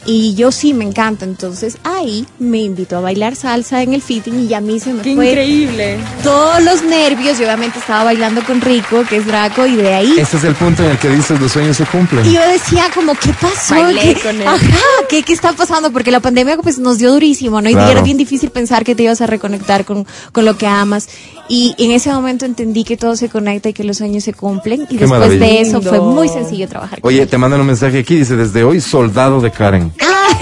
Y 0.05 0.33
yo 0.33 0.51
sí, 0.51 0.73
me 0.73 0.83
encanta. 0.83 1.25
Entonces 1.25 1.77
ahí 1.83 2.25
me 2.39 2.57
invitó 2.59 2.97
a 2.97 3.01
bailar 3.01 3.35
salsa 3.35 3.83
en 3.83 3.93
el 3.93 4.01
fitting 4.01 4.47
y 4.49 4.53
a 4.53 4.59
mí 4.61 4.79
se 4.79 4.93
me 4.93 5.03
Qué 5.03 5.13
fue 5.15 5.27
increíble. 5.29 5.97
todos 6.23 6.63
los 6.63 6.81
nervios. 6.83 7.39
Y 7.39 7.43
obviamente 7.43 7.77
estaba 7.79 8.05
bailando 8.05 8.43
con 8.43 8.61
Rico, 8.61 9.03
que 9.07 9.17
es 9.17 9.25
Draco, 9.27 9.65
y 9.67 9.75
de 9.75 9.93
ahí 9.93 10.15
Ese 10.19 10.37
es 10.37 10.43
el 10.43 10.55
punto 10.55 10.83
en 10.83 10.91
el 10.91 10.97
que 10.97 11.09
dices 11.09 11.39
los 11.39 11.51
sueños 11.51 11.77
se 11.77 11.85
cumplen. 11.85 12.25
y 12.25 12.33
yo 12.33 12.41
decía 12.47 12.85
como, 12.95 13.13
¿qué 13.13 13.31
pasó? 13.39 13.75
Bailé 13.75 14.15
¿Qué- 14.15 14.21
con 14.21 14.41
él. 14.41 14.47
Ajá, 14.47 14.77
¿qué, 15.07 15.21
¿qué 15.23 15.33
está 15.33 15.53
pasando? 15.53 15.91
Porque 15.91 16.09
la 16.11 16.19
pandemia 16.19 16.57
pues 16.57 16.79
nos 16.79 16.97
dio 16.97 17.11
durísimo, 17.11 17.61
¿no? 17.61 17.69
Y 17.69 17.73
Claro. 17.73 17.91
era 17.91 18.01
bien 18.01 18.17
difícil 18.17 18.49
pensar 18.49 18.83
que 18.83 18.95
te 18.95 19.03
ibas 19.03 19.21
a 19.21 19.27
reconectar 19.27 19.85
con, 19.85 20.07
con 20.31 20.45
lo 20.45 20.57
que 20.57 20.65
amas. 20.67 21.09
Y 21.53 21.75
en 21.79 21.91
ese 21.91 22.09
momento 22.13 22.45
entendí 22.45 22.85
que 22.85 22.95
todo 22.95 23.15
se 23.17 23.27
conecta 23.27 23.67
y 23.67 23.73
que 23.73 23.83
los 23.83 23.97
sueños 23.97 24.23
se 24.23 24.33
cumplen. 24.33 24.83
Y 24.83 24.85
Qué 24.95 24.99
después 24.99 25.09
maravilla. 25.19 25.45
de 25.45 25.59
eso 25.61 25.81
fue 25.81 25.99
muy 25.99 26.29
sencillo 26.29 26.65
trabajar. 26.69 27.01
con 27.01 27.09
Oye, 27.09 27.23
él. 27.23 27.27
te 27.27 27.37
mandan 27.37 27.59
un 27.59 27.67
mensaje 27.67 27.99
aquí, 27.99 28.15
dice, 28.15 28.37
desde 28.37 28.63
hoy, 28.63 28.79
soldado 28.79 29.41
de 29.41 29.51
Karen. 29.51 29.91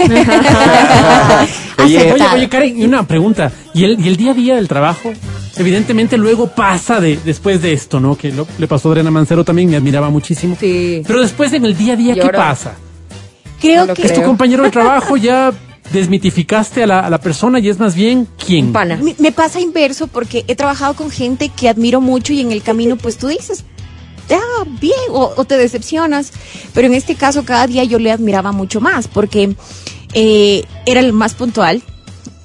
Oye, 1.84 1.98
Aceptado. 1.98 2.34
oye, 2.36 2.48
Karen, 2.48 2.78
y 2.80 2.84
una 2.84 3.02
pregunta. 3.06 3.50
¿Y 3.74 3.84
el, 3.84 3.98
y 4.04 4.08
el 4.08 4.16
día 4.16 4.30
a 4.32 4.34
día 4.34 4.54
del 4.56 4.68
trabajo? 4.68 5.12
Evidentemente 5.56 6.16
luego 6.16 6.46
pasa 6.48 7.00
de, 7.00 7.18
después 7.24 7.60
de 7.62 7.72
esto, 7.72 7.98
¿no? 8.00 8.16
Que 8.16 8.30
lo- 8.32 8.46
le 8.58 8.66
pasó 8.68 8.88
a 8.88 8.92
Adriana 8.92 9.10
Mancero 9.10 9.44
también, 9.44 9.68
me 9.70 9.76
admiraba 9.76 10.10
muchísimo. 10.10 10.56
Sí. 10.60 11.02
Pero 11.06 11.20
después 11.22 11.52
en 11.52 11.64
el 11.64 11.76
día 11.76 11.94
a 11.94 11.96
día, 11.96 12.14
¿qué 12.14 12.28
pasa? 12.28 12.74
Creo 13.60 13.86
no 13.86 13.94
que 13.94 14.02
¿Es 14.06 14.14
tu 14.14 14.22
compañero 14.22 14.62
de 14.62 14.70
trabajo? 14.70 15.16
¿Ya 15.16 15.52
desmitificaste 15.92 16.82
a 16.82 16.86
la, 16.86 17.00
a 17.00 17.10
la 17.10 17.20
persona 17.20 17.58
y 17.58 17.68
es 17.68 17.78
más 17.78 17.94
bien 17.94 18.28
quién? 18.44 18.72
Pana. 18.72 18.96
me, 18.96 19.14
me 19.18 19.32
pasa 19.32 19.60
inverso 19.60 20.06
porque 20.06 20.44
he 20.48 20.54
trabajado 20.56 20.94
con 20.94 21.10
gente 21.10 21.48
que 21.48 21.68
admiro 21.68 22.00
mucho 22.00 22.32
y 22.32 22.40
en 22.40 22.52
el 22.52 22.62
camino 22.62 22.96
pues 22.96 23.16
tú 23.18 23.28
dices, 23.28 23.64
ah, 24.30 24.64
bien, 24.80 24.94
o, 25.10 25.32
o 25.36 25.44
te 25.44 25.56
decepcionas. 25.56 26.32
Pero 26.74 26.86
en 26.86 26.94
este 26.94 27.14
caso 27.14 27.44
cada 27.44 27.66
día 27.66 27.84
yo 27.84 27.98
le 27.98 28.12
admiraba 28.12 28.52
mucho 28.52 28.80
más 28.80 29.08
porque 29.08 29.54
eh, 30.14 30.64
era 30.86 31.00
el 31.00 31.12
más 31.12 31.34
puntual, 31.34 31.82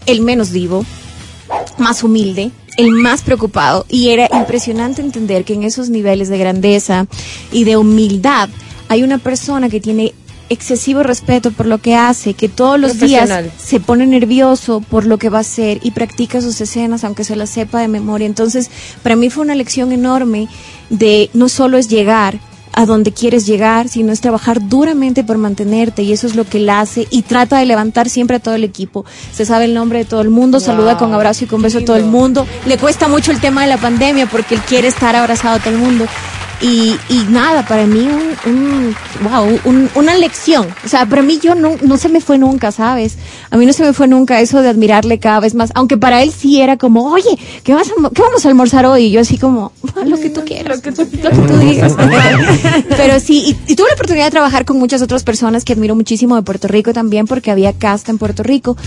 el 0.05 0.21
menos 0.21 0.51
divo, 0.51 0.85
más 1.77 2.03
humilde, 2.03 2.51
el 2.77 2.91
más 2.91 3.21
preocupado 3.21 3.85
y 3.89 4.09
era 4.09 4.27
impresionante 4.33 5.01
entender 5.01 5.45
que 5.45 5.53
en 5.53 5.63
esos 5.63 5.89
niveles 5.89 6.29
de 6.29 6.37
grandeza 6.37 7.07
y 7.51 7.63
de 7.63 7.77
humildad 7.77 8.49
hay 8.87 9.03
una 9.03 9.17
persona 9.17 9.69
que 9.69 9.79
tiene 9.79 10.13
excesivo 10.49 11.03
respeto 11.03 11.51
por 11.51 11.65
lo 11.65 11.79
que 11.79 11.95
hace, 11.95 12.33
que 12.33 12.49
todos 12.49 12.79
los 12.79 12.99
días 12.99 13.29
se 13.57 13.79
pone 13.79 14.05
nervioso 14.05 14.81
por 14.81 15.05
lo 15.05 15.17
que 15.17 15.29
va 15.29 15.39
a 15.39 15.41
hacer 15.41 15.79
y 15.83 15.91
practica 15.91 16.41
sus 16.41 16.59
escenas 16.61 17.03
aunque 17.03 17.23
se 17.23 17.35
las 17.35 17.49
sepa 17.49 17.81
de 17.81 17.87
memoria. 17.87 18.27
Entonces, 18.27 18.69
para 19.03 19.15
mí 19.15 19.29
fue 19.29 19.43
una 19.43 19.55
lección 19.55 19.91
enorme 19.91 20.47
de 20.89 21.29
no 21.33 21.49
solo 21.49 21.77
es 21.77 21.87
llegar 21.87 22.39
a 22.75 22.85
donde 22.85 23.13
quieres 23.13 23.45
llegar, 23.45 23.87
sino 23.87 24.11
es 24.11 24.19
trabajar 24.19 24.67
duramente 24.67 25.23
por 25.23 25.37
mantenerte 25.37 26.03
y 26.03 26.11
eso 26.11 26.27
es 26.27 26.35
lo 26.35 26.43
que 26.43 26.57
él 26.57 26.69
hace 26.69 27.07
y 27.09 27.21
trata 27.21 27.57
de 27.57 27.65
levantar 27.65 28.09
siempre 28.09 28.35
a 28.35 28.39
todo 28.39 28.55
el 28.55 28.65
equipo. 28.65 29.05
Se 29.31 29.45
sabe 29.45 29.65
el 29.65 29.73
nombre 29.73 29.99
de 29.99 30.05
todo 30.05 30.21
el 30.21 30.29
mundo, 30.29 30.59
saluda 30.59 30.97
con 30.97 31.13
abrazo 31.13 31.45
y 31.45 31.47
con 31.47 31.61
beso 31.61 31.79
a 31.79 31.85
todo 31.85 31.95
el 31.95 32.05
mundo. 32.05 32.45
Le 32.65 32.77
cuesta 32.77 33.07
mucho 33.07 33.31
el 33.31 33.39
tema 33.39 33.61
de 33.61 33.67
la 33.67 33.77
pandemia 33.77 34.27
porque 34.27 34.55
él 34.55 34.61
quiere 34.61 34.89
estar 34.89 35.15
abrazado 35.15 35.55
a 35.55 35.59
todo 35.59 35.73
el 35.73 35.79
mundo. 35.79 36.05
Y, 36.61 36.95
y 37.09 37.25
nada, 37.29 37.65
para 37.65 37.85
mí 37.85 37.99
un, 38.07 38.51
un- 38.51 38.95
wow, 39.23 39.59
un- 39.65 39.89
una 39.95 40.15
lección. 40.15 40.67
O 40.85 40.87
sea, 40.87 41.05
para 41.05 41.21
mí 41.21 41.39
yo 41.41 41.53
no, 41.53 41.71
no 41.81 41.97
se 41.97 42.07
me 42.09 42.21
fue 42.21 42.37
nunca, 42.37 42.71
¿sabes? 42.71 43.17
A 43.51 43.57
mí 43.57 43.65
no 43.65 43.73
se 43.73 43.83
me 43.83 43.93
fue 43.93 44.07
nunca 44.07 44.39
eso 44.39 44.61
de 44.61 44.69
admirarle 44.69 45.19
cada 45.19 45.41
vez 45.41 45.53
más. 45.53 45.71
Aunque 45.75 45.97
para 45.97 46.23
él 46.23 46.31
sí 46.31 46.61
era 46.61 46.77
como, 46.77 47.11
oye, 47.11 47.37
¿qué, 47.63 47.73
vas 47.73 47.89
a- 47.89 48.09
qué 48.09 48.21
vamos 48.21 48.45
a 48.45 48.49
almorzar 48.49 48.85
hoy? 48.85 49.05
Y 49.05 49.11
yo 49.11 49.21
así 49.21 49.37
como, 49.37 49.73
"Ah, 49.95 50.05
lo 50.05 50.17
que 50.17 50.29
tú 50.29 50.43
quieras. 50.45 50.77
Lo 50.77 50.81
que 50.81 50.91
tú, 50.93 51.57
digas. 51.59 51.93
Pero 52.89 53.19
sí, 53.19 53.57
y, 53.67 53.71
y 53.71 53.75
tuve 53.75 53.87
la 53.89 53.93
oportunidad 53.95 54.25
de 54.25 54.31
trabajar 54.31 54.65
con 54.65 54.79
muchas 54.79 55.01
otras 55.01 55.23
personas 55.23 55.65
que 55.65 55.73
admiro 55.73 55.95
muchísimo 55.95 56.35
de 56.35 56.41
Puerto 56.43 56.67
Rico 56.67 56.93
también, 56.93 57.27
porque 57.27 57.51
había 57.51 57.73
casta 57.73 58.11
en 58.11 58.17
Puerto 58.17 58.43
Rico. 58.43 58.77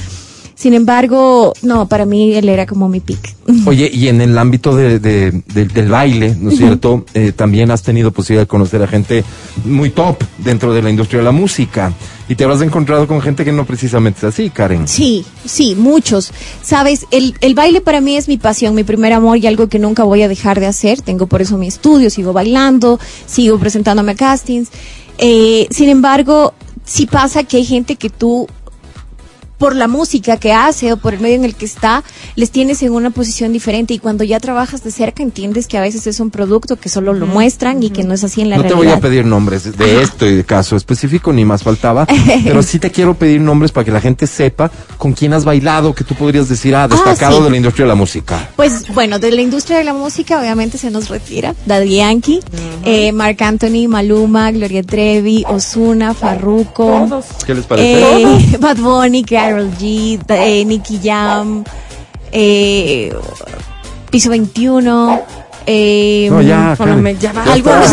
Sin 0.58 0.74
embargo, 0.74 1.52
no, 1.62 1.86
para 1.86 2.04
mí 2.04 2.34
él 2.34 2.48
era 2.48 2.66
como 2.66 2.88
mi 2.88 2.98
pick. 2.98 3.36
Oye, 3.66 3.88
y 3.94 4.08
en 4.08 4.20
el 4.20 4.36
ámbito 4.36 4.74
de, 4.74 4.98
de- 4.98 5.30
de- 5.54 5.64
del 5.66 5.88
baile, 5.88 6.34
¿no 6.36 6.50
es 6.50 6.56
cierto? 6.58 7.04
Eh, 7.14 7.30
también 7.30 7.70
has 7.70 7.84
tenido 7.84 8.10
posibilidad 8.10 8.42
de 8.42 8.48
conocer 8.48 8.82
a 8.82 8.88
gente 8.88 9.22
muy 9.64 9.90
top 9.90 10.16
dentro 10.38 10.72
de 10.74 10.82
la 10.82 10.90
industria 10.90 11.20
de 11.20 11.24
la 11.26 11.30
música. 11.30 11.92
Y 12.28 12.34
te 12.34 12.42
habrás 12.42 12.60
encontrado 12.60 13.06
con 13.06 13.20
gente 13.20 13.44
que 13.44 13.52
no 13.52 13.64
precisamente 13.66 14.18
es 14.18 14.24
así, 14.24 14.50
Karen. 14.50 14.88
Sí, 14.88 15.24
sí, 15.44 15.76
muchos. 15.76 16.32
Sabes, 16.60 17.06
el, 17.12 17.34
el 17.40 17.54
baile 17.54 17.80
para 17.80 18.00
mí 18.00 18.16
es 18.16 18.26
mi 18.26 18.36
pasión, 18.36 18.74
mi 18.74 18.82
primer 18.82 19.12
amor 19.12 19.38
y 19.38 19.46
algo 19.46 19.68
que 19.68 19.78
nunca 19.78 20.02
voy 20.02 20.22
a 20.22 20.28
dejar 20.28 20.58
de 20.58 20.66
hacer. 20.66 21.00
Tengo 21.02 21.28
por 21.28 21.40
eso 21.40 21.56
mi 21.56 21.68
estudio, 21.68 22.10
sigo 22.10 22.32
bailando, 22.32 22.98
sigo 23.26 23.58
presentándome 23.60 24.12
a 24.12 24.16
castings. 24.16 24.70
Eh, 25.18 25.68
sin 25.70 25.88
embargo, 25.88 26.52
sí 26.84 27.06
pasa 27.06 27.44
que 27.44 27.58
hay 27.58 27.64
gente 27.64 27.94
que 27.96 28.10
tú 28.10 28.46
por 29.58 29.74
la 29.76 29.88
música 29.88 30.36
que 30.36 30.52
hace 30.52 30.92
o 30.92 30.96
por 30.96 31.14
el 31.14 31.20
medio 31.20 31.34
en 31.36 31.44
el 31.44 31.54
que 31.56 31.64
está, 31.64 32.04
les 32.36 32.50
tienes 32.50 32.82
en 32.82 32.92
una 32.92 33.10
posición 33.10 33.52
diferente 33.52 33.92
y 33.92 33.98
cuando 33.98 34.22
ya 34.24 34.38
trabajas 34.40 34.84
de 34.84 34.90
cerca 34.92 35.22
entiendes 35.22 35.66
que 35.66 35.76
a 35.76 35.80
veces 35.80 36.06
es 36.06 36.20
un 36.20 36.30
producto 36.30 36.76
que 36.76 36.88
solo 36.88 37.12
lo 37.12 37.26
muestran 37.26 37.82
y 37.82 37.90
que 37.90 38.04
no 38.04 38.14
es 38.14 38.22
así 38.24 38.40
en 38.40 38.50
la 38.50 38.56
No 38.56 38.62
te 38.62 38.68
realidad. 38.68 38.90
voy 38.92 38.96
a 38.98 39.00
pedir 39.00 39.24
nombres 39.26 39.76
de 39.76 40.02
esto 40.02 40.26
y 40.26 40.36
de 40.36 40.44
caso 40.44 40.76
específico, 40.76 41.32
ni 41.32 41.44
más 41.44 41.62
faltaba, 41.64 42.06
pero 42.44 42.62
sí 42.62 42.78
te 42.78 42.90
quiero 42.90 43.14
pedir 43.14 43.40
nombres 43.40 43.72
para 43.72 43.84
que 43.84 43.90
la 43.90 44.00
gente 44.00 44.26
sepa 44.26 44.70
con 44.96 45.12
quién 45.12 45.32
has 45.32 45.44
bailado, 45.44 45.92
que 45.94 46.04
tú 46.04 46.14
podrías 46.14 46.48
decir, 46.48 46.74
ah, 46.76 46.86
destacado 46.88 47.38
sí. 47.38 47.44
de 47.44 47.50
la 47.50 47.56
industria 47.56 47.84
de 47.84 47.88
la 47.88 47.94
música. 47.96 48.50
Pues 48.56 48.86
bueno, 48.94 49.18
de 49.18 49.32
la 49.32 49.42
industria 49.42 49.78
de 49.78 49.84
la 49.84 49.92
música 49.92 50.38
obviamente 50.38 50.78
se 50.78 50.90
nos 50.90 51.08
retira 51.08 51.54
Daddy 51.66 51.96
Yankee, 51.96 52.40
eh, 52.84 53.10
Marc 53.12 53.42
Anthony, 53.42 53.88
Maluma, 53.88 54.52
Gloria 54.52 54.82
Trevi, 54.84 55.44
Osuna, 55.48 56.14
Farruko, 56.14 57.22
¿Qué 57.46 57.54
les 57.54 57.64
parece? 57.66 58.22
eh, 58.22 58.56
Bad 58.60 58.76
Bunny, 58.78 59.24
Karol 59.48 59.70
G, 59.78 60.20
eh, 60.28 60.64
Nicky 60.66 61.00
Jam, 61.02 61.64
eh, 62.32 63.10
Piso 64.10 64.28
21, 64.28 65.22
eh, 65.66 66.28
No, 66.30 66.42
ya, 66.42 66.72
algunos, 66.72 67.92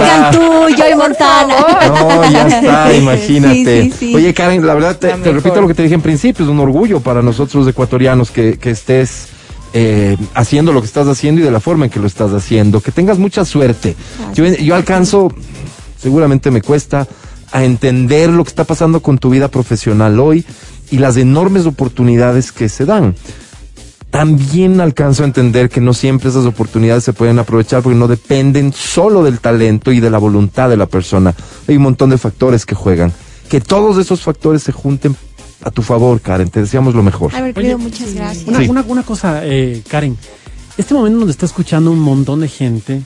Cantú, 0.00 0.40
Joy 0.76 0.94
Montana. 0.96 1.56
No, 1.88 2.30
ya 2.30 2.46
está, 2.46 2.94
imagínate. 2.96 3.82
Sí, 3.82 3.90
sí, 3.90 3.96
sí. 3.98 4.14
Oye, 4.14 4.32
Karen, 4.32 4.64
la 4.64 4.74
verdad, 4.74 4.96
te, 4.96 5.08
La 5.08 5.14
te 5.14 5.18
mejor. 5.18 5.34
repito 5.34 5.60
lo 5.60 5.66
que 5.66 5.74
te 5.74 5.82
dije 5.82 5.96
en 5.96 6.02
principio, 6.02 6.44
es 6.44 6.50
un 6.50 6.60
orgullo 6.60 7.00
para 7.00 7.20
nosotros 7.20 7.66
ecuatorianos 7.66 8.30
que, 8.30 8.58
que 8.58 8.70
estés 8.70 9.28
eh, 9.72 10.16
haciendo 10.34 10.72
lo 10.72 10.80
que 10.80 10.86
estás 10.86 11.08
haciendo 11.08 11.40
y 11.40 11.44
de 11.44 11.50
la 11.50 11.60
forma 11.60 11.86
en 11.86 11.90
que 11.90 11.98
lo 11.98 12.06
estás 12.06 12.32
haciendo. 12.32 12.80
Que 12.80 12.92
tengas 12.92 13.18
mucha 13.18 13.44
suerte. 13.44 13.96
Yo, 14.34 14.44
yo 14.46 14.76
alcanzo, 14.76 15.32
seguramente 16.00 16.52
me 16.52 16.62
cuesta, 16.62 17.08
a 17.52 17.64
entender 17.64 18.30
lo 18.30 18.44
que 18.44 18.48
está 18.50 18.64
pasando 18.64 19.00
con 19.00 19.18
tu 19.18 19.30
vida 19.30 19.48
profesional 19.48 20.18
hoy 20.20 20.44
y 20.90 20.98
las 20.98 21.16
enormes 21.16 21.66
oportunidades 21.66 22.52
que 22.52 22.68
se 22.68 22.84
dan 22.84 23.14
también 24.10 24.80
alcanzo 24.80 25.22
a 25.22 25.26
entender 25.26 25.68
que 25.68 25.80
no 25.80 25.92
siempre 25.92 26.30
esas 26.30 26.46
oportunidades 26.46 27.04
se 27.04 27.12
pueden 27.12 27.38
aprovechar 27.38 27.82
porque 27.82 27.98
no 27.98 28.08
dependen 28.08 28.72
solo 28.72 29.22
del 29.22 29.38
talento 29.38 29.92
y 29.92 30.00
de 30.00 30.10
la 30.10 30.18
voluntad 30.18 30.70
de 30.70 30.78
la 30.78 30.86
persona. 30.86 31.34
Hay 31.68 31.76
un 31.76 31.82
montón 31.82 32.10
de 32.10 32.16
factores 32.18 32.64
que 32.64 32.74
juegan. 32.74 33.12
Que 33.50 33.60
todos 33.60 33.98
esos 33.98 34.22
factores 34.22 34.62
se 34.62 34.72
junten 34.72 35.14
a 35.62 35.70
tu 35.70 35.82
favor, 35.82 36.20
Karen. 36.20 36.48
Te 36.48 36.60
deseamos 36.60 36.94
lo 36.94 37.02
mejor. 37.02 37.34
A 37.34 37.42
ver, 37.42 37.52
querido, 37.54 37.78
muchas 37.78 38.14
gracias. 38.14 38.48
Una, 38.48 38.58
Sí. 38.60 38.68
una, 38.68 38.82
una 38.88 39.02
cosa, 39.02 39.40
eh, 39.44 39.82
Karen. 39.88 40.16
Este 40.78 40.94
momento 40.94 41.18
nos 41.20 41.28
está 41.30 41.44
escuchando 41.44 41.90
un 41.90 41.98
montón 42.00 42.40
de 42.40 42.48
gente 42.48 43.02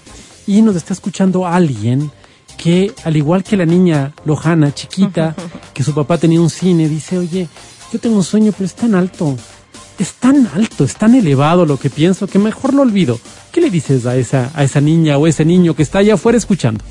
y 0.47 0.63
nos 0.63 0.77
está 0.77 0.93
escuchando 0.93 1.47
alguien 1.47 2.13
que, 2.57 2.93
al 3.05 3.17
igual 3.17 3.43
que 3.43 3.57
la 3.57 3.67
niña 3.67 4.13
Lohana, 4.25 4.73
chiquita, 4.73 5.35
que 5.75 5.83
su 5.83 5.95
papá 5.95 6.19
tenía 6.19 6.41
un 6.41 6.51
cine, 6.51 6.89
dice, 6.89 7.19
oye, 7.19 7.49
yo 7.93 7.99
tengo 7.99 8.17
un 8.17 8.25
sueño, 8.25 8.53
pero 8.53 8.67
es 8.67 8.75
tan 8.75 8.95
alto, 8.95 9.37
es 9.99 10.15
tan 10.15 10.49
alto, 10.55 10.85
es 10.85 10.95
tan 10.95 11.15
elevado 11.15 11.67
lo 11.67 11.79
que 11.79 11.91
pienso 11.91 12.27
que 12.27 12.39
mejor 12.39 12.75
lo 12.75 12.83
olvido. 12.83 13.19
¿Qué 13.51 13.61
le 13.61 13.71
dices 13.71 14.07
a 14.07 14.17
esa, 14.17 14.51
a 14.55 14.65
esa 14.65 14.81
niña 14.81 15.19
o 15.19 15.27
ese 15.27 15.45
niño 15.45 15.75
que 15.75 15.83
está 15.83 15.99
allá 15.99 16.15
afuera 16.15 16.39
escuchando? 16.39 16.83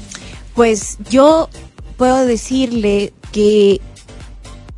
Pues 0.54 0.98
yo 1.10 1.50
puedo 1.98 2.26
decirle 2.26 3.14
que 3.32 3.82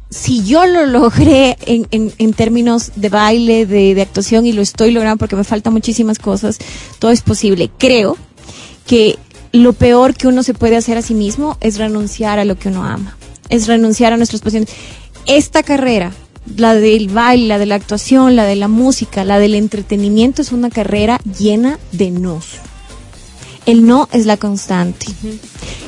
si 0.10 0.46
yo 0.46 0.66
lo 0.68 0.86
logré 0.86 1.58
en, 1.66 1.88
en, 1.90 2.14
en 2.20 2.34
términos 2.34 2.92
de 2.96 3.10
baile, 3.10 3.66
de, 3.66 3.96
de 3.96 4.02
actuación, 4.02 4.46
y 4.46 4.54
lo 4.54 4.62
estoy 4.62 4.92
logrando 4.92 5.18
porque 5.18 5.36
me 5.36 5.44
faltan 5.44 5.74
muchísimas 5.74 6.20
cosas, 6.20 6.60
todo 7.00 7.12
es 7.12 7.22
posible. 7.22 7.72
Creo 7.78 8.16
que 8.86 9.18
lo 9.54 9.74
peor 9.74 10.14
que 10.16 10.28
uno 10.28 10.44
se 10.44 10.54
puede 10.54 10.76
hacer 10.76 10.98
a 10.98 11.02
sí 11.02 11.14
mismo 11.14 11.58
es 11.62 11.78
renunciar 11.78 12.40
a 12.40 12.46
lo 12.46 12.58
que 12.58 12.70
uno 12.70 12.84
ama, 12.84 13.16
es 13.50 13.68
renunciar 13.68 14.12
a 14.12 14.18
nuestras 14.18 14.42
pasiones. 14.42 14.70
Esta 15.26 15.64
carrera, 15.64 16.12
la 16.58 16.74
del 16.76 17.08
baile, 17.08 17.48
la 17.48 17.58
de 17.60 17.66
la 17.68 17.76
actuación, 17.76 18.36
la 18.36 18.46
de 18.46 18.56
la 18.58 18.68
música, 18.68 19.24
la 19.24 19.40
del 19.40 19.56
entretenimiento, 19.56 20.42
es 20.42 20.52
una 20.52 20.70
carrera 20.70 21.20
llena 21.40 21.80
de 21.92 22.12
nos. 22.12 22.46
El 23.66 23.86
no 23.86 24.10
es 24.12 24.26
la 24.26 24.36
constante. 24.36 25.06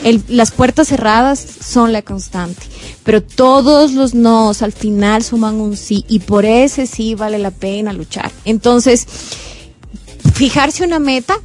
El- 0.05 0.24
las 0.30 0.51
puertas 0.51 0.88
cerradas 0.88 1.43
son 1.68 1.91
la 1.91 2.01
constante. 2.03 2.61
pero 3.03 3.22
todos 3.22 3.91
los 3.93 4.16
nos 4.16 4.63
al 4.63 4.72
final 4.72 5.22
suman 5.22 5.55
un 5.61 5.78
sí 5.78 6.05
y 6.07 6.20
por 6.20 6.43
ese 6.45 6.88
sí 6.88 7.13
vale 7.13 7.38
la 7.38 7.51
pena 7.51 7.93
luchar. 7.93 8.32
Entonces, 8.45 9.05
fijarse 10.34 10.84
una 10.84 10.97
meta 10.97 11.36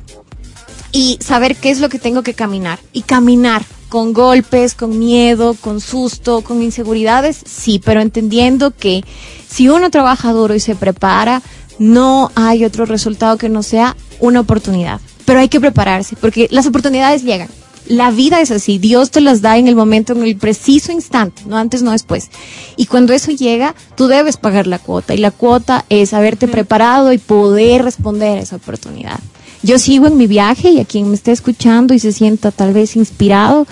y 0.93 1.19
saber 1.21 1.57
qué 1.57 1.71
es 1.71 1.81
lo 1.81 1.89
que 1.89 1.99
tengo 1.99 2.23
que 2.23 2.35
caminar 2.35 2.79
y 2.93 3.03
caminar 3.03 3.65
con 3.89 4.13
golpes, 4.13 4.75
con 4.75 4.99
miedo, 4.99 5.55
con 5.61 5.81
susto, 5.81 6.43
con 6.43 6.63
inseguridades, 6.63 7.41
sí, 7.45 7.81
pero 7.85 8.01
entendiendo 8.01 8.71
que 8.71 9.03
si 9.49 9.69
uno 9.69 9.91
trabaja 9.91 10.33
duro 10.33 10.55
y 10.55 10.61
se 10.61 10.77
prepara, 10.77 11.43
no 11.79 12.31
hay 12.37 12.65
otro 12.65 12.87
resultado 12.87 13.37
que 13.37 13.49
no 13.49 13.63
sea 13.63 13.97
una 14.21 14.41
oportunidad. 14.41 15.01
Pero 15.25 15.41
hay 15.41 15.49
que 15.49 15.61
prepararse, 15.61 16.17
porque 16.17 16.47
las 16.51 16.67
oportunidades 16.67 17.25
llegan. 17.25 17.49
La 17.89 18.13
vida 18.13 18.41
es 18.41 18.53
así, 18.53 18.79
Dios 18.79 19.11
te 19.11 19.21
las 19.21 19.43
da 19.43 19.59
en 19.59 19.67
el 19.67 19.75
momento, 19.75 20.13
en 20.13 20.23
el 20.23 20.37
preciso 20.37 20.93
instante, 20.93 21.43
no 21.47 21.57
antes, 21.57 21.83
no 21.83 21.91
después. 21.91 22.29
Y 22.77 22.87
cuando 22.87 23.13
eso 23.13 23.33
llega, 23.33 23.75
tú 23.97 24.07
debes 24.07 24.37
pagar 24.37 24.69
la 24.69 24.79
cuota, 24.79 25.15
y 25.15 25.19
la 25.19 25.33
cuota 25.33 25.85
es 25.89 26.15
haberte 26.15 26.47
preparado 26.47 27.13
y 27.13 27.19
poder 27.19 27.83
responder 27.83 28.39
a 28.39 28.43
esa 28.43 28.57
oportunidad. 28.57 29.19
Yo 29.63 29.79
sigo 29.79 30.07
en 30.07 30.17
mi 30.17 30.27
viaje 30.27 30.71
y 30.71 30.81
a 30.81 30.85
quien 30.85 31.09
me 31.09 31.15
esté 31.15 31.33
escuchando 31.33 31.93
y 31.95 31.99
se 31.99 32.13
sienta 32.13 32.51
tal 32.51 32.73
vez 32.73 32.97
inspirado 32.97 33.67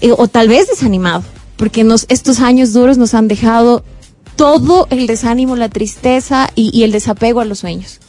eh, 0.00 0.12
o 0.16 0.28
tal 0.28 0.48
vez 0.48 0.68
desanimado, 0.68 1.22
porque 1.56 1.84
nos, 1.84 2.06
estos 2.08 2.40
años 2.40 2.72
duros 2.72 2.98
nos 2.98 3.14
han 3.14 3.28
dejado 3.28 3.82
todo 4.36 4.86
el 4.90 5.06
desánimo, 5.06 5.56
la 5.56 5.68
tristeza 5.68 6.50
y, 6.54 6.76
y 6.76 6.82
el 6.82 6.92
desapego 6.92 7.40
a 7.40 7.44
los 7.44 7.60
sueños. 7.60 8.00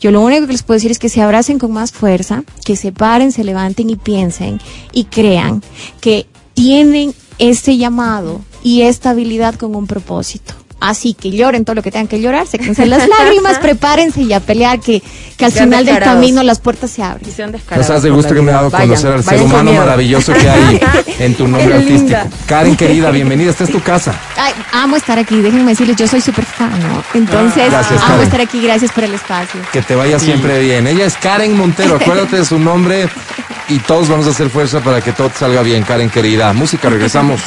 Yo 0.00 0.10
lo 0.10 0.20
único 0.20 0.46
que 0.46 0.52
les 0.52 0.62
puedo 0.62 0.76
decir 0.76 0.90
es 0.90 0.98
que 0.98 1.08
se 1.08 1.22
abracen 1.22 1.58
con 1.58 1.72
más 1.72 1.92
fuerza, 1.92 2.44
que 2.64 2.76
se 2.76 2.92
paren, 2.92 3.32
se 3.32 3.44
levanten 3.44 3.88
y 3.88 3.96
piensen 3.96 4.60
y 4.92 5.04
crean 5.04 5.62
que 6.00 6.26
tienen 6.52 7.14
este 7.38 7.76
llamado 7.76 8.40
y 8.62 8.82
esta 8.82 9.10
habilidad 9.10 9.54
con 9.54 9.74
un 9.74 9.86
propósito. 9.86 10.54
Así 10.78 11.14
que 11.14 11.30
lloren 11.30 11.64
todo 11.64 11.74
lo 11.76 11.82
que 11.82 11.90
tengan 11.90 12.06
que 12.06 12.20
llorar, 12.20 12.46
séquense 12.46 12.84
las 12.84 13.08
lágrimas, 13.08 13.58
prepárense 13.62 14.20
y 14.22 14.32
a 14.34 14.40
pelear 14.40 14.78
que, 14.78 15.02
que 15.38 15.44
al 15.46 15.52
final 15.52 15.86
del 15.86 15.98
camino 16.00 16.42
las 16.42 16.60
puertas 16.60 16.90
se 16.90 17.02
abren. 17.02 17.24
Descarados 17.50 17.88
hace 17.90 18.08
por 18.08 18.16
gusto 18.18 18.34
que 18.34 18.42
me 18.42 18.50
ha 18.52 18.56
dado 18.56 18.66
a 18.66 18.70
Vayan, 18.70 18.88
conocer 18.88 19.12
al 19.12 19.24
ser 19.24 19.40
humano 19.40 19.72
maravilloso 19.72 20.34
que 20.34 20.48
hay 20.50 20.80
en 21.18 21.34
tu 21.34 21.48
nombre 21.48 21.68
Qué 21.68 21.74
artístico. 21.74 22.02
linda. 22.02 22.26
Karen, 22.46 22.76
querida, 22.76 23.10
bienvenida. 23.10 23.50
Esta 23.50 23.64
es 23.64 23.70
tu 23.70 23.80
casa. 23.82 24.14
Ay, 24.36 24.52
amo 24.72 24.96
estar 24.96 25.18
aquí, 25.18 25.40
déjenme 25.40 25.70
decirles, 25.70 25.96
yo 25.96 26.06
soy 26.06 26.20
súper 26.20 26.44
fan, 26.44 26.70
¿no? 26.78 27.02
Entonces, 27.14 27.62
Ah, 27.68 27.70
Gracias, 27.70 28.00
amo 28.00 28.08
Karen. 28.08 28.22
estar 28.24 28.40
aquí, 28.42 28.60
gracias 28.60 28.92
por 28.92 29.04
el 29.04 29.14
espacio. 29.14 29.60
Que 29.72 29.80
te 29.80 29.94
vaya 29.94 30.18
siempre 30.18 30.60
bien. 30.60 30.86
Ella 30.86 31.06
es 31.06 31.16
Karen 31.16 31.56
Montero. 31.56 31.96
Acuérdate 32.00 32.36
de 32.36 32.44
su 32.44 32.58
nombre 32.58 33.08
y 33.70 33.78
todos 33.78 34.08
vamos 34.10 34.26
a 34.26 34.30
hacer 34.30 34.50
fuerza 34.50 34.80
para 34.80 35.00
que 35.00 35.12
todo 35.12 35.30
te 35.30 35.38
salga 35.38 35.62
bien, 35.62 35.82
Karen, 35.84 36.10
querida. 36.10 36.52
Música, 36.52 36.90
regresamos. 36.90 37.40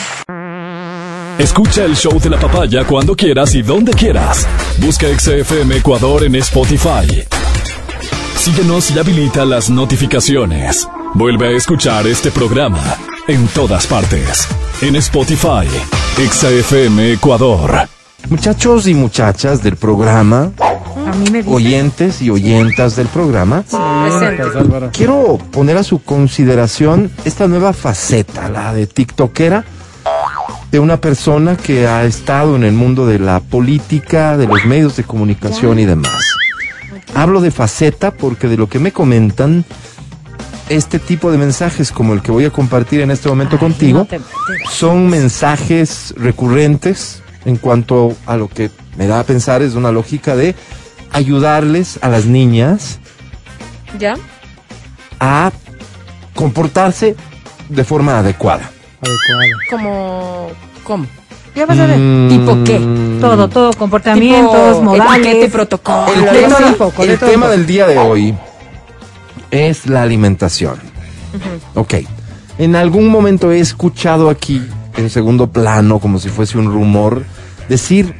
Escucha 1.39 1.85
el 1.85 1.95
show 1.95 2.19
de 2.19 2.29
la 2.29 2.37
papaya 2.37 2.83
cuando 2.85 3.15
quieras 3.15 3.55
y 3.55 3.61
donde 3.61 3.93
quieras. 3.93 4.45
Busca 4.79 5.07
XFM 5.07 5.77
Ecuador 5.77 6.25
en 6.25 6.35
Spotify. 6.35 7.23
Síguenos 8.35 8.91
y 8.91 8.99
habilita 8.99 9.45
las 9.45 9.69
notificaciones. 9.69 10.85
Vuelve 11.13 11.47
a 11.47 11.51
escuchar 11.51 12.05
este 12.07 12.29
programa 12.31 12.83
en 13.29 13.47
todas 13.47 13.87
partes. 13.87 14.47
En 14.81 14.97
Spotify, 14.97 15.65
XFM 16.17 17.13
Ecuador. 17.13 17.87
Muchachos 18.29 18.87
y 18.87 18.93
muchachas 18.93 19.63
del 19.63 19.77
programa, 19.77 20.51
A 20.59 21.15
mí 21.15 21.29
me 21.31 21.37
dice. 21.39 21.49
oyentes 21.55 22.21
y 22.21 22.29
oyentas 22.29 22.97
del 22.97 23.07
programa, 23.07 23.63
quiero 24.91 25.37
poner 25.51 25.77
a 25.77 25.83
su 25.83 26.03
consideración 26.03 27.09
esta 27.23 27.47
nueva 27.47 27.71
faceta, 27.71 28.49
la 28.49 28.73
de 28.73 28.87
TikTokera, 28.87 29.63
de 30.71 30.79
una 30.79 30.97
persona 31.01 31.57
que 31.57 31.87
ha 31.87 32.03
estado 32.05 32.55
en 32.55 32.63
el 32.63 32.73
mundo 32.73 33.05
de 33.07 33.19
la 33.19 33.39
política, 33.39 34.37
de 34.37 34.47
los 34.47 34.65
medios 34.65 34.95
de 34.95 35.03
comunicación 35.03 35.79
y 35.79 35.85
demás. 35.85 36.11
Hablo 37.15 37.41
de 37.41 37.51
faceta 37.51 38.11
porque 38.11 38.47
de 38.47 38.57
lo 38.57 38.67
que 38.69 38.77
me 38.79 38.91
comentan, 38.91 39.65
este 40.69 40.99
tipo 40.99 41.31
de 41.31 41.39
mensajes 41.39 41.91
como 41.91 42.13
el 42.13 42.21
que 42.21 42.31
voy 42.31 42.45
a 42.45 42.51
compartir 42.51 43.01
en 43.01 43.09
este 43.09 43.27
momento 43.29 43.57
contigo, 43.57 43.99
no 43.99 44.05
te- 44.05 44.21
son 44.69 45.09
mensajes 45.09 46.13
recurrentes 46.17 47.23
en 47.45 47.55
cuanto 47.57 48.15
a 48.27 48.37
lo 48.37 48.47
que 48.47 48.69
me 48.95 49.07
da 49.07 49.21
a 49.21 49.23
pensar 49.23 49.63
es 49.63 49.73
una 49.73 49.91
lógica 49.91 50.35
de 50.35 50.53
ayudarles 51.11 51.97
a 52.03 52.09
las 52.09 52.25
niñas 52.25 52.99
¿Ya? 53.97 54.15
a 55.19 55.51
comportarse 56.35 57.15
de 57.69 57.83
forma 57.83 58.19
adecuada. 58.19 58.69
Adecuado. 59.01 59.59
Como... 59.69 60.47
¿Cómo? 60.83 61.05
Ya 61.55 61.65
vas 61.65 61.79
a 61.79 61.85
ver. 61.87 61.97
Mm, 61.97 62.29
¿Tipo 62.29 62.63
qué? 62.63 62.79
Todo, 63.19 63.47
todo, 63.49 63.73
comportamientos, 63.73 64.77
Tipo, 64.77 64.83
modales. 64.83 65.27
etiqueta, 65.27 65.51
protocolo. 65.51 66.13
El 66.13 66.25
tema, 66.29 66.57
poco, 66.77 67.03
el 67.03 67.17
tema 67.19 67.47
del 67.49 67.65
día 67.65 67.87
de 67.87 67.97
hoy 67.97 68.35
es 69.51 69.87
la 69.87 70.03
alimentación. 70.03 70.75
Ok. 71.75 71.95
En 72.57 72.75
algún 72.75 73.07
momento 73.07 73.51
he 73.51 73.59
escuchado 73.59 74.29
aquí, 74.29 74.61
en 74.97 75.09
segundo 75.09 75.47
plano, 75.47 75.99
como 75.99 76.19
si 76.19 76.29
fuese 76.29 76.57
un 76.57 76.71
rumor, 76.71 77.23
decir 77.67 78.15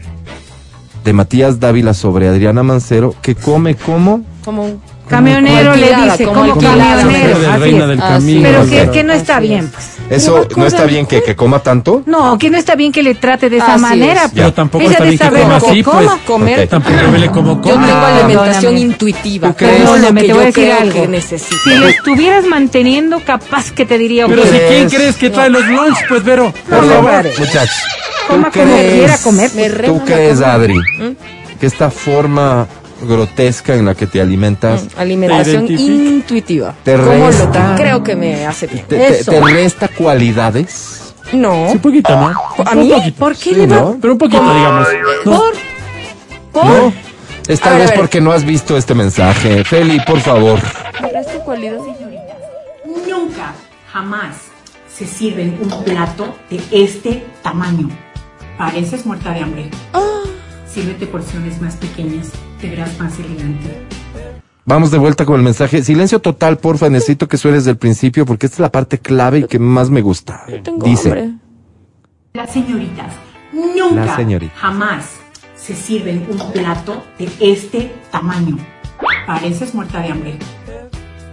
de 1.04 1.14
Matías 1.14 1.60
Dávila 1.60 1.94
sobre 1.94 2.28
Adriana 2.28 2.62
Mancero 2.64 3.16
que 3.22 3.36
come 3.36 3.76
como 3.76 4.22
Como 4.44 4.64
un... 4.66 4.82
Camionero 5.10 5.76
le 5.76 5.95
dice, 5.95 6.24
como 6.26 6.55
camionero. 6.57 7.10
Así 7.10 7.16
es. 7.16 7.97
camino. 7.99 8.41
Pero 8.43 8.66
que, 8.70 8.89
que 8.91 9.03
no 9.03 9.14
está 9.14 9.38
Así 9.38 9.47
bien, 9.47 9.66
es. 9.66 9.72
pues. 9.72 10.22
eso 10.22 10.47
no 10.55 10.66
está 10.66 10.86
bien 10.86 11.05
que, 11.05 11.24
que 11.24 11.36
coma 11.36 11.60
tanto. 11.60 12.03
No, 12.05 12.38
que 12.38 12.49
no 12.49 12.57
está 12.57 12.76
bien 12.76 12.91
que 12.91 13.01
le 13.03 13.16
trate 13.16 13.49
de 13.49 13.57
esa 13.57 13.74
Así 13.74 13.82
manera. 13.82 14.14
es. 14.14 14.20
pues. 14.22 14.32
Pero 14.36 14.53
tampoco 14.53 14.84
Ella 14.84 14.91
está 14.93 15.03
bien 15.03 15.18
que 15.18 15.41
coma 15.41 15.55
así, 15.57 15.84
pues. 15.84 15.95
coma. 15.97 16.20
Comer. 16.26 16.60
Ok. 16.64 16.70
Tampoco 16.70 17.12
vele 17.12 17.28
como 17.32 17.55
Yo 17.55 17.62
come. 17.74 17.86
tengo 17.88 17.99
Ah, 17.99 18.16
alimentación 18.18 18.53
perdóname. 18.62 18.80
intuitiva. 18.82 19.53
Perdóname, 19.53 20.22
que 20.22 20.28
te 20.28 20.34
voy 20.34 20.41
a 20.41 20.49
yo 20.49 20.51
decir 20.51 20.72
algo. 20.72 21.07
Si 21.64 21.76
lo 21.76 21.88
estuvieras 21.88 22.45
manteniendo, 22.45 23.20
capaz 23.26 23.72
que 23.72 23.86
te 23.86 23.97
diría, 23.97 24.28
Pero 24.28 24.43
si 24.43 24.49
quién 24.49 24.89
crees? 24.89 25.16
que 25.18 25.30
trae 25.30 25.49
los 25.49 25.66
lunch, 25.66 25.97
pues 26.07 26.24
Vero. 26.24 26.53
No, 26.70 26.78
Por 26.78 26.86
no, 26.86 26.93
favor, 26.93 27.26
muchachos. 27.39 27.76
coma 28.28 28.51
¿tú 28.51 28.60
como 28.60 28.74
crees- 28.76 28.93
quiera 28.93 29.18
comer. 29.18 29.51
Pues. 29.51 29.86
¿Tú 29.86 30.05
crees. 30.05 30.41
Adri, 30.41 30.76
¿Mm? 30.76 31.60
que 31.60 31.66
esta 31.66 31.89
forma 31.91 32.68
grotesca 33.02 33.76
en 33.76 33.86
la 33.86 33.95
que 33.95 34.08
te 34.08 34.22
alimentas 34.22 34.84
Mm, 34.84 35.00
Alimentación 35.00 35.68
¿Te 35.68 35.74
intuitiva. 35.74 36.76
Te 36.84 36.97
lo 36.97 37.06
resta. 37.06 37.76
que 37.76 37.82
creo 37.84 38.04
que 38.04 38.16
me 38.16 38.45
hace 38.45 38.68
bien. 38.68 38.86
te, 38.88 38.97
te- 38.97 39.20
Eso. 39.20 39.32
te 39.32 39.39
resta 39.41 39.88
cualidades? 39.89 41.14
No. 41.34 41.68
Sí, 41.68 41.74
un 41.76 41.80
poquito, 41.80 42.16
¿no? 42.16 42.34
¿A 42.66 42.76
mí? 42.76 42.89
poquito. 42.91 43.18
¿Por 43.18 43.34
qué 43.36 43.39
Sí, 43.41 43.56
le 43.56 43.68
va? 43.68 43.76
¿no? 43.82 43.97
Pero 44.02 44.14
un 44.14 44.20
poquito, 44.20 44.41
digamos. 44.54 44.88
No. 45.26 45.32
¿Por? 45.32 45.54
¿Por? 46.52 46.66
No. 46.66 46.93
Es 47.47 47.60
tal 47.60 47.78
vez 47.80 47.91
porque 47.93 48.22
no 48.22 48.32
has 48.32 48.43
visto 48.43 48.78
este 48.78 48.93
mensaje. 48.95 49.64
Feli, 49.64 50.00
por 50.02 50.20
favor. 50.20 50.60
¿Me 51.02 51.10
resta 51.12 51.39
cualidad? 51.43 51.78
Nunca, 53.08 53.54
jamás 53.91 54.36
se 54.95 55.06
sirven 55.08 55.58
un 55.62 55.84
plato 55.84 56.36
de 56.50 56.60
este 56.72 57.26
tamaño. 57.41 57.89
Pareces 58.58 59.06
muerta 59.06 59.32
de 59.34 59.39
hambre. 59.41 59.70
Sírvete 60.72 61.08
porciones 61.08 61.60
más 61.62 61.76
pequeñas, 61.76 62.28
te 62.60 62.70
verás 62.70 62.99
más 62.99 63.18
elegante. 63.20 63.88
Vamos 64.66 64.91
de 64.91 64.99
vuelta 64.99 65.26
con 65.26 65.38
el 65.38 65.41
mensaje. 65.41 65.84
Silencio 65.84 66.20
total, 66.20 66.57
porfa. 66.57 66.89
Necesito 66.89 67.28
que 67.28 67.38
suenes 67.38 67.66
del 67.66 67.78
principio 67.78 68.26
porque 68.26 68.45
esta 68.45 68.57
es 68.57 68.60
la 68.60 68.72
parte 68.72 68.99
clave 68.99 69.39
y 69.39 69.43
que 69.45 69.57
más 69.57 69.89
me 69.89 70.01
gusta. 70.01 70.45
Tengo 70.64 70.86
Dice, 70.86 71.10
hambre. 71.10 71.34
Las 72.34 72.53
señoritas, 72.53 73.12
nunca, 73.51 74.16
jamás 74.55 75.16
se 75.55 75.76
sirven 75.76 76.26
un 76.30 76.51
plato 76.51 77.03
de 77.18 77.30
este 77.39 77.91
tamaño. 78.12 78.57
Pareces 79.26 79.74
muerta 79.74 80.01
de 80.01 80.10
hambre. 80.10 80.38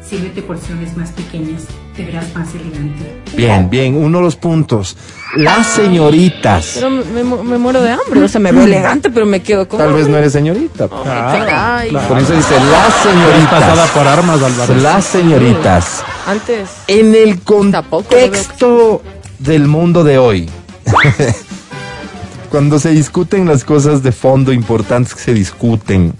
Sírvete 0.03 0.41
porciones 0.41 0.97
más 0.97 1.11
pequeñas, 1.11 1.67
te 1.97 2.05
verás 2.05 2.27
más 2.35 2.49
elegante. 2.55 3.23
bien, 3.37 3.71
bien, 3.71 3.97
uno 3.97 4.19
de 4.19 4.25
los 4.25 4.37
puntos. 4.37 4.97
Las 5.37 5.67
señoritas. 5.67 6.73
Pero 6.75 6.91
me, 6.91 7.25
me- 7.25 7.43
me 7.43 7.59
muero 7.59 7.81
de 7.83 7.91
hambre. 7.93 8.23
O 8.23 8.29
sea, 8.29 8.41
me 8.41 8.53
veo 8.53 8.65
elegante, 8.65 9.11
pero 9.11 9.27
me 9.27 9.41
quedo 9.43 9.67
con 9.69 9.79
Tal 9.79 9.93
vez 9.93 10.09
no 10.09 10.17
eres 10.17 10.33
señorita. 10.33 10.89
Por 10.89 11.07
eso 11.07 12.35
dice 12.35 12.55
las 12.71 13.07
Eres 13.07 13.45
pasada 13.49 13.87
señoritas. 13.87 13.91
por 13.91 14.07
armas, 14.07 14.43
Álvaro. 14.43 14.75
Las 14.77 15.05
señoritas. 15.05 16.05
Antes. 16.27 16.69
En 16.87 17.15
el 17.15 17.41
contexto 17.43 19.03
del 19.39 19.67
mundo 19.69 20.05
de 20.05 20.19
hoy, 20.19 20.49
cuando 22.51 22.79
se 22.79 22.91
discuten 22.91 23.47
las 23.47 23.65
cosas 23.65 24.03
de 24.03 24.13
fondo 24.13 24.53
importantes 24.53 25.15
que 25.15 25.21
se 25.21 25.35
discuten, 25.35 26.15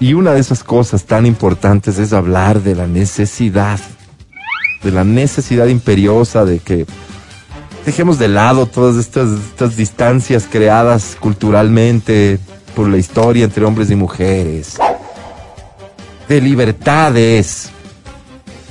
y 0.00 0.14
una 0.14 0.32
de 0.32 0.40
esas 0.40 0.64
cosas 0.64 1.04
tan 1.04 1.26
importantes 1.26 1.98
es 1.98 2.12
hablar 2.12 2.62
de 2.62 2.74
la 2.74 2.86
necesidad, 2.86 3.78
de 4.82 4.90
la 4.90 5.04
necesidad 5.04 5.66
imperiosa 5.66 6.44
de 6.44 6.58
que 6.58 6.86
dejemos 7.84 8.18
de 8.18 8.28
lado 8.28 8.66
todas 8.66 8.96
estas, 8.96 9.30
estas 9.30 9.76
distancias 9.76 10.46
creadas 10.50 11.16
culturalmente 11.18 12.38
por 12.74 12.88
la 12.88 12.98
historia 12.98 13.44
entre 13.44 13.64
hombres 13.64 13.90
y 13.90 13.96
mujeres, 13.96 14.78
de 16.28 16.40
libertades, 16.40 17.70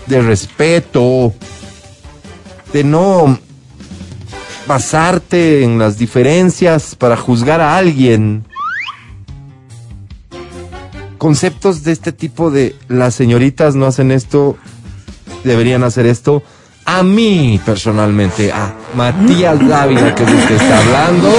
de 0.08 0.22
respeto, 0.22 1.34
de 2.74 2.84
no 2.84 3.38
basarte 4.68 5.64
en 5.64 5.80
las 5.80 5.98
diferencias 5.98 6.96
para 6.96 7.18
juzgar 7.18 7.62
a 7.62 7.76
alguien. 7.76 8.46
Conceptos 11.18 11.84
de 11.84 11.92
este 11.92 12.12
tipo 12.12 12.50
de 12.50 12.76
las 12.88 13.16
señoritas 13.16 13.76
no 13.76 13.88
hacen 13.88 14.12
esto, 14.12 14.58
deberían 15.44 15.84
hacer 15.84 16.06
esto. 16.06 16.44
A 16.86 17.04
mí, 17.04 17.60
personalmente, 17.64 18.52
a 18.52 18.74
Matías 18.96 19.60
Dávila, 19.68 20.16
que 20.16 20.24
es 20.24 20.30
el 20.30 20.48
que 20.48 20.56
está 20.56 20.80
hablando, 20.80 21.30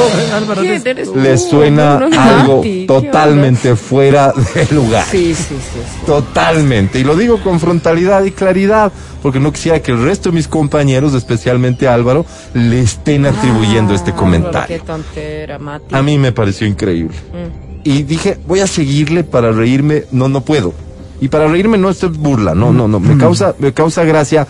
le 1.16 1.38
suena 1.38 1.96
algo 1.96 2.58
Mati, 2.58 2.80
¿qué 2.80 2.86
totalmente 2.86 3.74
fuera 3.74 4.32
de 4.54 4.68
lugar. 4.72 5.04
Sí, 5.10 5.34
sí, 5.34 5.42
sí. 5.48 5.56
sí. 5.74 6.06
Totalmente. 6.06 7.00
Y 7.00 7.04
lo 7.04 7.16
digo 7.16 7.42
con 7.42 7.58
frontalidad 7.58 8.22
y 8.24 8.30
claridad, 8.30 8.92
porque 9.22 9.40
no 9.40 9.52
quisiera 9.52 9.82
que 9.82 9.90
el 9.90 10.04
resto 10.04 10.28
de 10.28 10.36
mis 10.36 10.46
compañeros, 10.46 11.14
especialmente 11.14 11.88
Álvaro, 11.88 12.24
le 12.54 12.80
estén 12.80 13.26
atribuyendo 13.26 13.92
este 13.92 14.12
Ah, 14.12 14.16
comentario. 14.16 14.76
Qué 14.78 14.84
tontera, 14.84 15.58
Mati. 15.58 15.92
A 15.92 16.00
mí 16.02 16.16
me 16.16 16.30
pareció 16.30 16.64
increíble. 16.68 17.16
Mm. 17.32 17.80
Y 17.82 18.02
dije, 18.04 18.38
voy 18.46 18.60
a 18.60 18.68
seguirle 18.68 19.24
para 19.24 19.50
reírme. 19.50 20.04
No, 20.12 20.28
no 20.28 20.42
puedo. 20.42 20.74
Y 21.20 21.28
para 21.28 21.46
reírme 21.48 21.76
no 21.76 21.90
esto 21.90 22.06
es 22.06 22.16
burla, 22.16 22.54
no, 22.54 22.72
no, 22.72 22.88
no. 22.88 22.98
Me 22.98 23.18
causa, 23.18 23.54
me 23.58 23.72
causa 23.72 24.04
gracia 24.04 24.46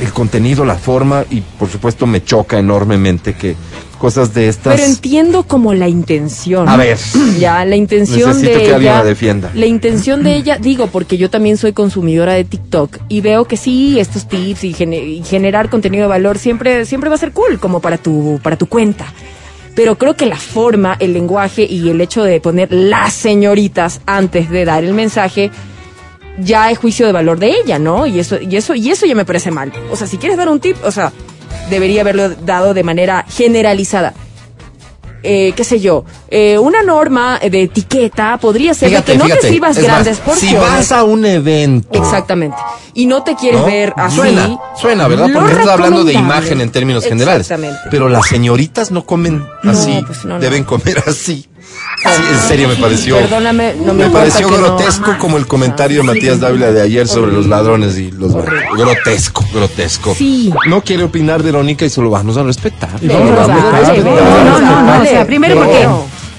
el 0.00 0.12
contenido, 0.12 0.64
la 0.64 0.76
forma 0.76 1.24
y 1.30 1.40
por 1.40 1.68
supuesto 1.68 2.06
me 2.06 2.24
choca 2.24 2.58
enormemente 2.58 3.34
que 3.34 3.56
cosas 3.98 4.32
de 4.34 4.48
estas. 4.48 4.74
Pero 4.76 4.86
entiendo 4.86 5.42
como 5.44 5.74
la 5.74 5.88
intención. 5.88 6.68
A 6.68 6.76
ver. 6.76 6.98
Ya, 7.38 7.64
la 7.64 7.76
intención 7.76 8.30
Necesito 8.30 8.58
de 8.58 8.64
que 8.64 8.74
alguien 8.74 8.92
ella. 8.92 8.98
la 8.98 9.04
defienda. 9.04 9.50
La 9.54 9.66
intención 9.66 10.22
de 10.22 10.36
ella, 10.36 10.58
digo, 10.60 10.86
porque 10.88 11.18
yo 11.18 11.28
también 11.30 11.56
soy 11.56 11.72
consumidora 11.72 12.34
de 12.34 12.44
TikTok 12.44 12.98
y 13.08 13.20
veo 13.20 13.44
que 13.46 13.56
sí, 13.56 13.98
estos 13.98 14.28
tips 14.28 14.64
y, 14.64 14.68
y 14.70 15.22
generar 15.24 15.70
contenido 15.70 16.02
de 16.02 16.08
valor 16.08 16.38
siempre, 16.38 16.84
siempre 16.86 17.10
va 17.10 17.16
a 17.16 17.18
ser 17.18 17.32
cool, 17.32 17.58
como 17.58 17.80
para 17.80 17.98
tu, 17.98 18.38
para 18.42 18.56
tu 18.56 18.66
cuenta. 18.66 19.06
Pero 19.74 19.96
creo 19.96 20.14
que 20.16 20.26
la 20.26 20.36
forma, 20.36 20.96
el 21.00 21.12
lenguaje 21.14 21.66
y 21.68 21.88
el 21.88 22.00
hecho 22.00 22.22
de 22.22 22.40
poner 22.40 22.72
las 22.72 23.12
señoritas 23.12 24.00
antes 24.06 24.50
de 24.50 24.64
dar 24.64 24.84
el 24.84 24.94
mensaje 24.94 25.50
ya 26.38 26.70
es 26.70 26.78
juicio 26.78 27.06
de 27.06 27.12
valor 27.12 27.38
de 27.38 27.50
ella, 27.62 27.78
¿no? 27.78 28.06
Y 28.06 28.18
eso, 28.18 28.38
y 28.40 28.56
eso, 28.56 28.74
y 28.74 28.90
eso 28.90 29.06
ya 29.06 29.14
me 29.14 29.24
parece 29.24 29.50
mal. 29.50 29.72
O 29.90 29.96
sea, 29.96 30.06
si 30.06 30.16
quieres 30.18 30.38
dar 30.38 30.48
un 30.48 30.60
tip, 30.60 30.76
o 30.84 30.90
sea, 30.90 31.12
debería 31.70 32.00
haberlo 32.02 32.30
dado 32.30 32.74
de 32.74 32.82
manera 32.82 33.24
generalizada. 33.28 34.14
Eh, 35.24 35.52
qué 35.54 35.62
sé 35.62 35.78
yo, 35.78 36.04
eh, 36.30 36.58
una 36.58 36.82
norma 36.82 37.38
de 37.38 37.62
etiqueta 37.62 38.38
podría 38.38 38.74
ser 38.74 38.90
de 38.90 39.02
que 39.04 39.16
no 39.16 39.26
te 39.26 39.40
sirvas 39.40 39.76
es 39.76 39.84
más, 39.84 39.92
grandes 39.92 40.16
Si 40.16 40.22
porciones. 40.24 40.60
vas 40.60 40.90
a 40.90 41.04
un 41.04 41.24
evento. 41.24 41.96
Exactamente. 41.96 42.56
Y 42.94 43.06
no 43.06 43.22
te 43.22 43.36
quieres 43.36 43.60
¿no? 43.60 43.66
ver 43.66 43.92
así. 43.96 44.16
Suena, 44.16 44.58
suena, 44.76 45.06
¿verdad? 45.06 45.28
Porque 45.32 45.52
estás 45.52 45.68
hablando 45.68 46.02
de 46.02 46.14
imagen 46.14 46.60
en 46.60 46.72
términos 46.72 47.04
generales. 47.04 47.42
Exactamente. 47.42 47.78
Pero 47.88 48.08
las 48.08 48.26
señoritas 48.26 48.90
no 48.90 49.06
comen 49.06 49.46
No, 49.62 49.70
así, 49.70 50.02
pues 50.04 50.24
no, 50.24 50.34
no. 50.34 50.40
deben 50.40 50.64
comer 50.64 51.04
así. 51.06 51.48
Sí, 51.62 52.22
en 52.32 52.48
serio 52.48 52.68
me 52.68 52.76
pareció. 52.76 53.16
Perdóname, 53.16 53.74
no 53.74 53.94
me 53.94 54.04
me 54.04 54.10
pareció 54.10 54.50
no. 54.50 54.56
grotesco 54.56 55.16
como 55.18 55.36
el 55.36 55.46
comentario 55.46 55.98
de 55.98 56.02
Matías 56.02 56.40
Dávila 56.40 56.72
de 56.72 56.80
ayer 56.82 57.06
sobre 57.06 57.32
los 57.32 57.46
ladrones 57.46 57.96
y 57.96 58.10
los 58.10 58.34
grotesco, 58.76 59.44
grotesco. 59.54 60.14
Sí. 60.14 60.52
No 60.66 60.82
quiere 60.82 61.04
opinar 61.04 61.42
Verónica 61.42 61.84
y 61.84 61.90
solo 61.90 62.10
vamos 62.10 62.36
a 62.36 62.42
respetar. 62.42 62.98
Pero 63.00 63.24
Lo 63.24 63.36
vamos 63.36 63.64
a 63.64 63.78
respetar. 63.80 64.04
No, 64.04 64.44
no, 64.44 64.60
no, 64.60 64.82
no, 64.82 65.02
o 65.02 65.04
sea, 65.04 65.26
primero 65.26 65.56
porque 65.56 65.86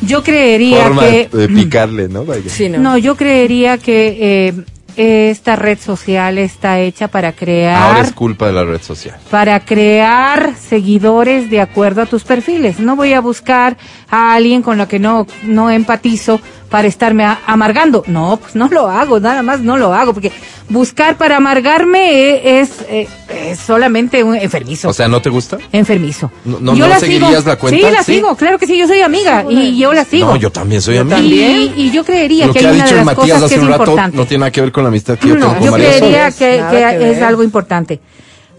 yo 0.02 0.24
creería 0.24 0.84
Forma 0.84 1.04
que 1.04 1.30
de 1.32 1.48
picarle, 1.48 2.10
¿no? 2.10 2.26
Vaya. 2.26 2.44
Sí, 2.48 2.70
no. 2.70 2.80
no, 2.80 2.98
yo 2.98 3.16
creería 3.16 3.78
que 3.78 4.18
eh, 4.50 4.54
esta 4.96 5.56
red 5.56 5.80
social 5.80 6.38
está 6.38 6.80
hecha 6.80 7.08
para 7.08 7.30
Ahora 7.30 7.36
crear 7.38 8.06
es 8.06 8.12
culpa 8.14 8.48
de 8.48 8.54
la 8.54 8.64
red 8.64 8.82
social. 8.82 9.18
para 9.32 9.60
crear 9.60 10.56
seguidores 10.56 11.50
de 11.50 11.62
acuerdo 11.62 12.02
a 12.02 12.06
tus 12.06 12.24
perfiles. 12.24 12.80
No 12.80 12.96
voy 12.96 13.14
a 13.14 13.22
buscar 13.22 13.78
a 14.10 14.34
alguien 14.34 14.62
con 14.62 14.78
la 14.78 14.88
que 14.88 15.00
no, 15.00 15.26
no 15.44 15.70
empatizo 15.72 16.40
para 16.74 16.88
estarme 16.88 17.24
amargando. 17.46 18.04
No, 18.08 18.38
pues 18.38 18.56
no 18.56 18.68
lo 18.68 18.90
hago, 18.90 19.20
nada 19.20 19.44
más 19.44 19.60
no 19.60 19.78
lo 19.78 19.94
hago, 19.94 20.12
porque 20.12 20.32
buscar 20.70 21.18
para 21.18 21.38
amargarme 21.38 22.60
es, 22.62 22.72
eh, 22.90 23.08
es 23.30 23.60
solamente 23.60 24.24
un 24.24 24.34
enfermizo. 24.36 24.90
O 24.90 24.94
sea, 24.94 25.08
¿no 25.08 25.22
te 25.22 25.30
gusta? 25.30 25.60
enfermizo. 25.72 26.32
No- 26.46 26.60
no- 26.60 26.74
yo 26.74 26.86
no 26.86 26.90
la 26.90 27.00
seguirías 27.00 27.30
sigo. 27.30 27.50
la 27.50 27.56
cuenta? 27.58 27.88
Sí, 27.88 27.94
la 27.94 28.04
Sí. 28.04 28.16
sigo, 28.16 28.36
claro 28.36 28.58
que 28.58 28.66
sí, 28.66 28.76
yo 28.76 28.88
soy 28.88 29.02
amiga 29.02 29.46
y 29.48 29.78
yo 29.78 29.94
la 29.94 30.04
sigo. 30.04 30.30
No, 30.30 30.36
yo 30.36 30.52
también 30.52 30.82
soy 30.82 30.98
amigo. 30.98 31.20
Y, 31.20 31.74
y 31.78 31.92
yo 31.92 32.04
creería 32.04 32.48
Lo 32.48 32.54
que, 32.54 32.62
que 32.62 32.66
ha 32.66 32.70
hay 32.70 32.76
una 32.78 32.86
dicho 32.86 32.96
de 32.96 33.02
el 33.02 33.06
las 33.06 33.16
Matías 33.18 33.38
cosas 33.38 33.40
que 33.40 33.46
hace 33.46 33.56
es 33.56 33.62
un 33.62 33.68
rato 33.70 33.84
importante. 33.84 34.18
no 34.18 34.26
tiene 34.26 34.40
nada 34.40 34.52
que 34.52 34.62
ver 34.62 34.72
con 34.72 34.84
la 34.84 34.90
amistad 34.90 35.20
que 35.20 35.28
yo 35.28 35.34
tengo 35.36 35.48
No, 35.50 35.54
con 35.54 35.64
yo 35.66 35.72
María 35.74 35.90
creería 35.90 36.32
que, 36.32 36.58
Nada 36.58 36.72
que 36.92 36.98
que 36.98 37.12
es 37.12 37.22
algo 37.22 37.44
importante. 37.44 38.00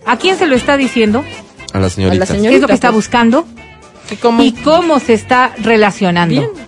¿A 0.07 0.17
quién 0.19 0.39
se 0.39 0.47
lo 0.47 0.55
está 0.55 0.77
diciendo? 0.77 1.25
A 1.73 1.81
la 1.81 1.91
señorita. 1.91 2.23
A 2.23 2.27
la 2.37 2.41
¿Qué 2.41 2.55
es 2.55 2.61
lo 2.61 2.69
que 2.69 2.75
está 2.75 2.93
pues. 2.93 3.07
buscando? 3.07 3.45
¿Y 4.09 4.17
cómo? 4.17 4.41
¿Y 4.45 4.53
cómo 4.53 5.01
se 5.01 5.15
está 5.15 5.53
relacionando? 5.59 6.33
Bien. 6.43 6.64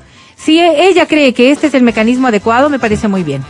Si 0.46 0.60
e- 0.60 0.88
ella 0.88 1.06
cree 1.06 1.34
que 1.34 1.50
este 1.50 1.66
es 1.66 1.74
el 1.74 1.82
mecanismo 1.82 2.28
adecuado, 2.28 2.70
me 2.70 2.78
parece 2.78 3.08
muy 3.08 3.24
bien. 3.24 3.42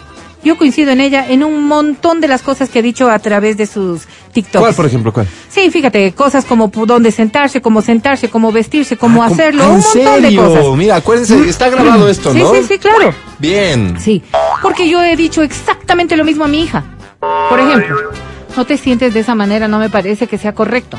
Yo 0.43 0.57
coincido 0.57 0.93
en 0.93 1.01
ella 1.03 1.27
en 1.29 1.45
un 1.45 1.65
montón 1.67 2.23
de 2.23 2.29
las 2.29 2.41
cosas 2.41 2.71
que 2.71 2.79
ha 2.79 2.83
dicho 2.83 3.11
a 3.11 3.19
través 3.19 3.59
de 3.59 3.67
sus 3.67 4.07
TikToks. 4.33 4.61
¿Cuál, 4.63 4.75
por 4.75 4.87
ejemplo? 4.87 5.13
¿Cuál? 5.13 5.29
Sí, 5.51 5.71
fíjate, 5.71 6.13
cosas 6.13 6.47
como 6.47 6.69
dónde 6.69 7.11
sentarse, 7.11 7.61
cómo 7.61 7.83
sentarse, 7.83 8.31
cómo 8.31 8.51
vestirse, 8.51 8.97
cómo 8.97 9.23
Ah, 9.23 9.27
¿cómo- 9.29 9.35
hacerlo, 9.35 9.65
un 9.69 9.75
¿en 9.77 10.05
montón 10.05 10.23
de 10.23 10.37
cosas. 10.37 10.65
Mira, 10.79 10.97
acuérdense, 10.97 11.49
está 11.49 11.69
grabado 11.69 12.09
esto, 12.09 12.33
Sí, 12.33 12.39
¿no? 12.39 12.55
sí, 12.55 12.63
sí, 12.67 12.79
claro. 12.79 13.13
Bien. 13.39 14.01
Sí, 14.01 14.23
porque 14.63 14.89
yo 14.89 15.03
he 15.03 15.17
dicho 15.17 15.43
exactamente 15.43 16.17
lo 16.17 16.25
mismo 16.25 16.45
a 16.45 16.49
mi 16.49 16.63
hija. 16.63 16.83
Por 17.51 17.61
ejemplo, 17.61 17.95
no 18.57 18.65
te 18.65 18.79
sientes 18.79 19.13
de 19.13 19.21
esa 19.21 19.35
manera, 19.35 19.69
no 19.69 19.79
me 19.81 19.91
parece 19.91 20.29
que 20.29 20.39
sea 20.39 20.55
correcto. 20.55 20.99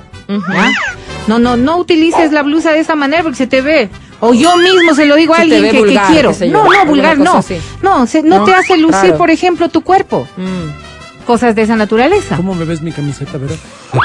No, 1.28 1.39
no, 1.39 1.58
no 1.58 1.78
utilices 1.78 2.32
la 2.32 2.43
blusa 2.43 2.72
de 2.72 2.82
esa 2.82 2.95
manera 2.95 3.24
porque 3.24 3.38
se 3.38 3.48
te 3.48 3.62
ve. 3.62 3.89
O 4.20 4.34
yo 4.34 4.55
mismo 4.57 4.95
se 4.95 5.05
lo 5.05 5.15
digo 5.15 5.34
a 5.36 5.39
alguien 5.39 5.63
que, 5.63 5.99
quiero. 6.09 6.32
yo, 6.32 6.45
no, 6.47 6.63
no, 6.63 6.86
vulgar 6.86 7.18
no. 7.18 7.36
No, 7.36 7.41
se- 8.07 8.24
no, 8.24 8.39
No, 8.39 8.43
te 8.45 8.53
hace 8.53 8.78
lucir, 8.78 9.13
por 9.13 9.30
ejemplo, 9.30 9.70
tu 9.70 9.82
cuerpo. 9.82 10.28
Mm. 10.38 11.26
Cosas 11.28 11.53
de 11.55 11.61
esa 11.63 11.76
naturaleza. 11.76 12.38
¿Cómo 12.38 12.55
me 12.55 12.63
ves 12.63 12.82
mi 12.82 12.93
camiseta, 12.93 13.38
Vero? 13.38 13.53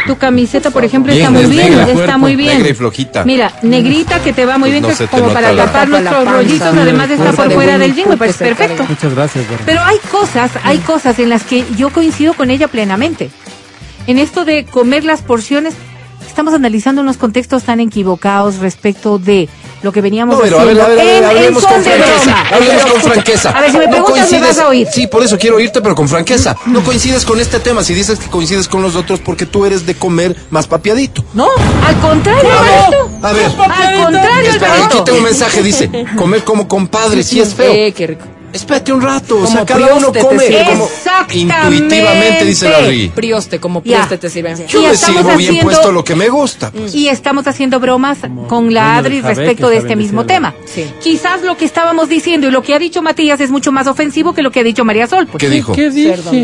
Tu 0.08 0.18
camiseta, 0.18 0.70
por 0.70 0.84
ejemplo, 0.84 1.12
Bien, 1.12 1.26
está 1.26 1.30
muy 1.40 1.46
bien, 1.56 1.72
está 1.72 1.92
Cuerpo, 1.94 2.18
muy 2.18 2.34
bien. 2.36 2.54
negra 2.56 2.68
y 2.70 2.74
flojita. 2.74 3.24
Mira, 3.24 3.52
negrita 3.62 4.20
que 4.20 4.32
te 4.32 4.44
va 4.44 4.58
muy 4.58 4.70
Pues 4.70 4.80
bien, 4.82 4.92
no 4.92 4.98
que 4.98 5.06
como 5.06 5.32
para 5.32 5.52
la- 5.52 5.64
tapar 5.66 5.88
nuestros 5.88 6.14
panza. 6.16 6.32
rollitos, 6.32 6.76
además 6.76 7.10
está 7.10 7.32
por 7.32 7.48
de 7.48 7.54
fuera 7.54 7.78
del 7.78 7.94
jean, 7.94 8.08
me 8.08 8.16
parece 8.16 8.44
perfecto. 8.44 8.84
Muchas 8.88 9.14
gracias, 9.14 9.48
Vero. 9.48 9.62
Pero 9.64 9.80
hay 9.82 9.98
cosas, 10.10 10.50
hay 10.64 10.78
cosas 10.78 11.18
en 11.20 11.28
las 11.30 11.44
que 11.44 11.64
yo 11.76 11.90
coincido 11.90 12.34
con 12.34 12.50
ella 12.50 12.66
plenamente. 12.66 13.30
En 14.08 14.18
esto 14.18 14.44
de 14.44 14.64
comer 14.64 15.04
las 15.04 15.22
porciones, 15.22 15.74
estamos 16.26 16.54
analizando 16.54 17.02
unos 17.02 17.16
contextos 17.16 17.62
tan 17.64 17.80
equivocados 17.80 18.56
respecto 18.58 19.18
de 19.18 19.48
lo 19.82 19.90
que 19.92 20.00
veníamos 20.00 20.36
No, 20.36 20.42
pero 20.42 20.60
a 20.60 20.64
ver, 20.64 20.80
haciendo 20.80 20.84
a 20.84 20.88
ver, 20.88 21.00
a 21.00 21.04
ver, 21.04 21.16
en- 21.22 21.24
hablemos 21.38 21.66
con 21.66 21.82
franqueza. 21.82 22.42
Hablemos 22.52 22.82
con 22.86 23.00
franqueza. 23.02 23.50
A 23.50 23.60
ver, 23.60 23.70
si 23.72 23.78
me 23.78 23.84
No 23.86 23.90
preguntas, 23.90 24.30
me 24.30 24.38
coincides- 24.38 24.40
vas 24.48 24.58
a 24.58 24.68
oír. 24.68 24.88
Sí, 24.92 25.06
por 25.08 25.22
eso 25.24 25.38
quiero 25.38 25.56
oírte, 25.56 25.80
pero 25.80 25.94
con 25.94 26.08
franqueza. 26.08 26.56
No 26.66 26.82
coincides 26.84 27.24
con 27.24 27.40
este 27.40 27.58
tema. 27.60 27.82
Si 27.82 27.92
dices 27.94 28.18
que 28.18 28.26
coincides 28.28 28.68
con 28.68 28.82
los 28.82 28.94
otros 28.96 29.20
porque 29.20 29.44
tú 29.46 29.64
eres 29.66 29.84
de 29.86 29.94
comer 29.94 30.36
más 30.50 30.66
papiadito. 30.68 31.24
No, 31.34 31.48
al 31.86 31.96
contrario, 32.00 32.50
Alberto. 32.52 33.10
A 33.26 33.32
ver. 33.32 33.44
Al 33.46 34.04
contrario, 34.04 34.50
Espera, 34.50 34.84
aquí 34.84 34.98
tengo 35.04 35.18
un 35.18 35.24
mensaje, 35.24 35.62
dice, 35.62 35.90
comer 36.16 36.44
como 36.44 36.68
compadre, 36.68 37.22
sí 37.22 37.40
es 37.40 37.54
feo. 37.54 37.72
Eh, 37.72 37.92
qué 37.92 38.06
rico. 38.06 38.24
Espérate 38.52 38.92
un 38.92 39.00
rato, 39.00 39.38
o 39.38 39.46
sea, 39.46 39.64
Como 39.64 39.80
cada 39.80 39.94
uno 39.94 40.12
come 40.12 40.38
sirve. 40.46 40.64
como 40.68 40.84
Exactamente. 40.86 41.76
intuitivamente, 41.76 42.44
dice 42.44 42.68
la 42.68 42.78
Ri. 42.80 43.08
Prioste, 43.14 43.58
como 43.58 43.82
prioste 43.82 44.18
te 44.18 44.28
sirven. 44.30 44.56
Yo 44.68 44.80
Y 44.80 44.84
me 44.86 44.90
estamos 44.92 45.20
sirvo 45.22 45.36
bien 45.38 45.50
haciendo- 45.50 45.62
puesto 45.70 45.92
lo 45.92 46.04
que 46.04 46.14
me 46.14 46.28
gusta. 46.28 46.70
pues. 46.70 46.94
Y 46.94 47.08
estamos 47.08 47.46
haciendo 47.46 47.80
bromas 47.80 48.18
con 48.48 48.72
la 48.74 48.96
Adri 48.96 49.16
del 49.20 49.34
respecto 49.36 49.68
de 49.70 49.78
este 49.78 49.96
mismo 49.96 50.26
tema. 50.26 50.54
Sí. 50.66 50.84
Quizás 51.00 51.42
lo 51.42 51.56
que 51.56 51.64
estábamos 51.64 52.08
diciendo 52.08 52.46
y 52.48 52.50
lo 52.50 52.62
que 52.62 52.74
ha 52.74 52.78
dicho 52.78 53.00
Matías 53.02 53.40
es 53.40 53.50
mucho 53.50 53.72
más 53.72 53.86
ofensivo 53.86 54.34
que 54.34 54.42
lo 54.42 54.50
que 54.50 54.60
ha 54.60 54.64
dicho 54.64 54.84
María 54.84 55.06
Sol. 55.06 55.26
pues. 55.26 55.40
¿Qué 55.40 55.48
dijo? 55.48 55.72
¿Qué 55.72 55.90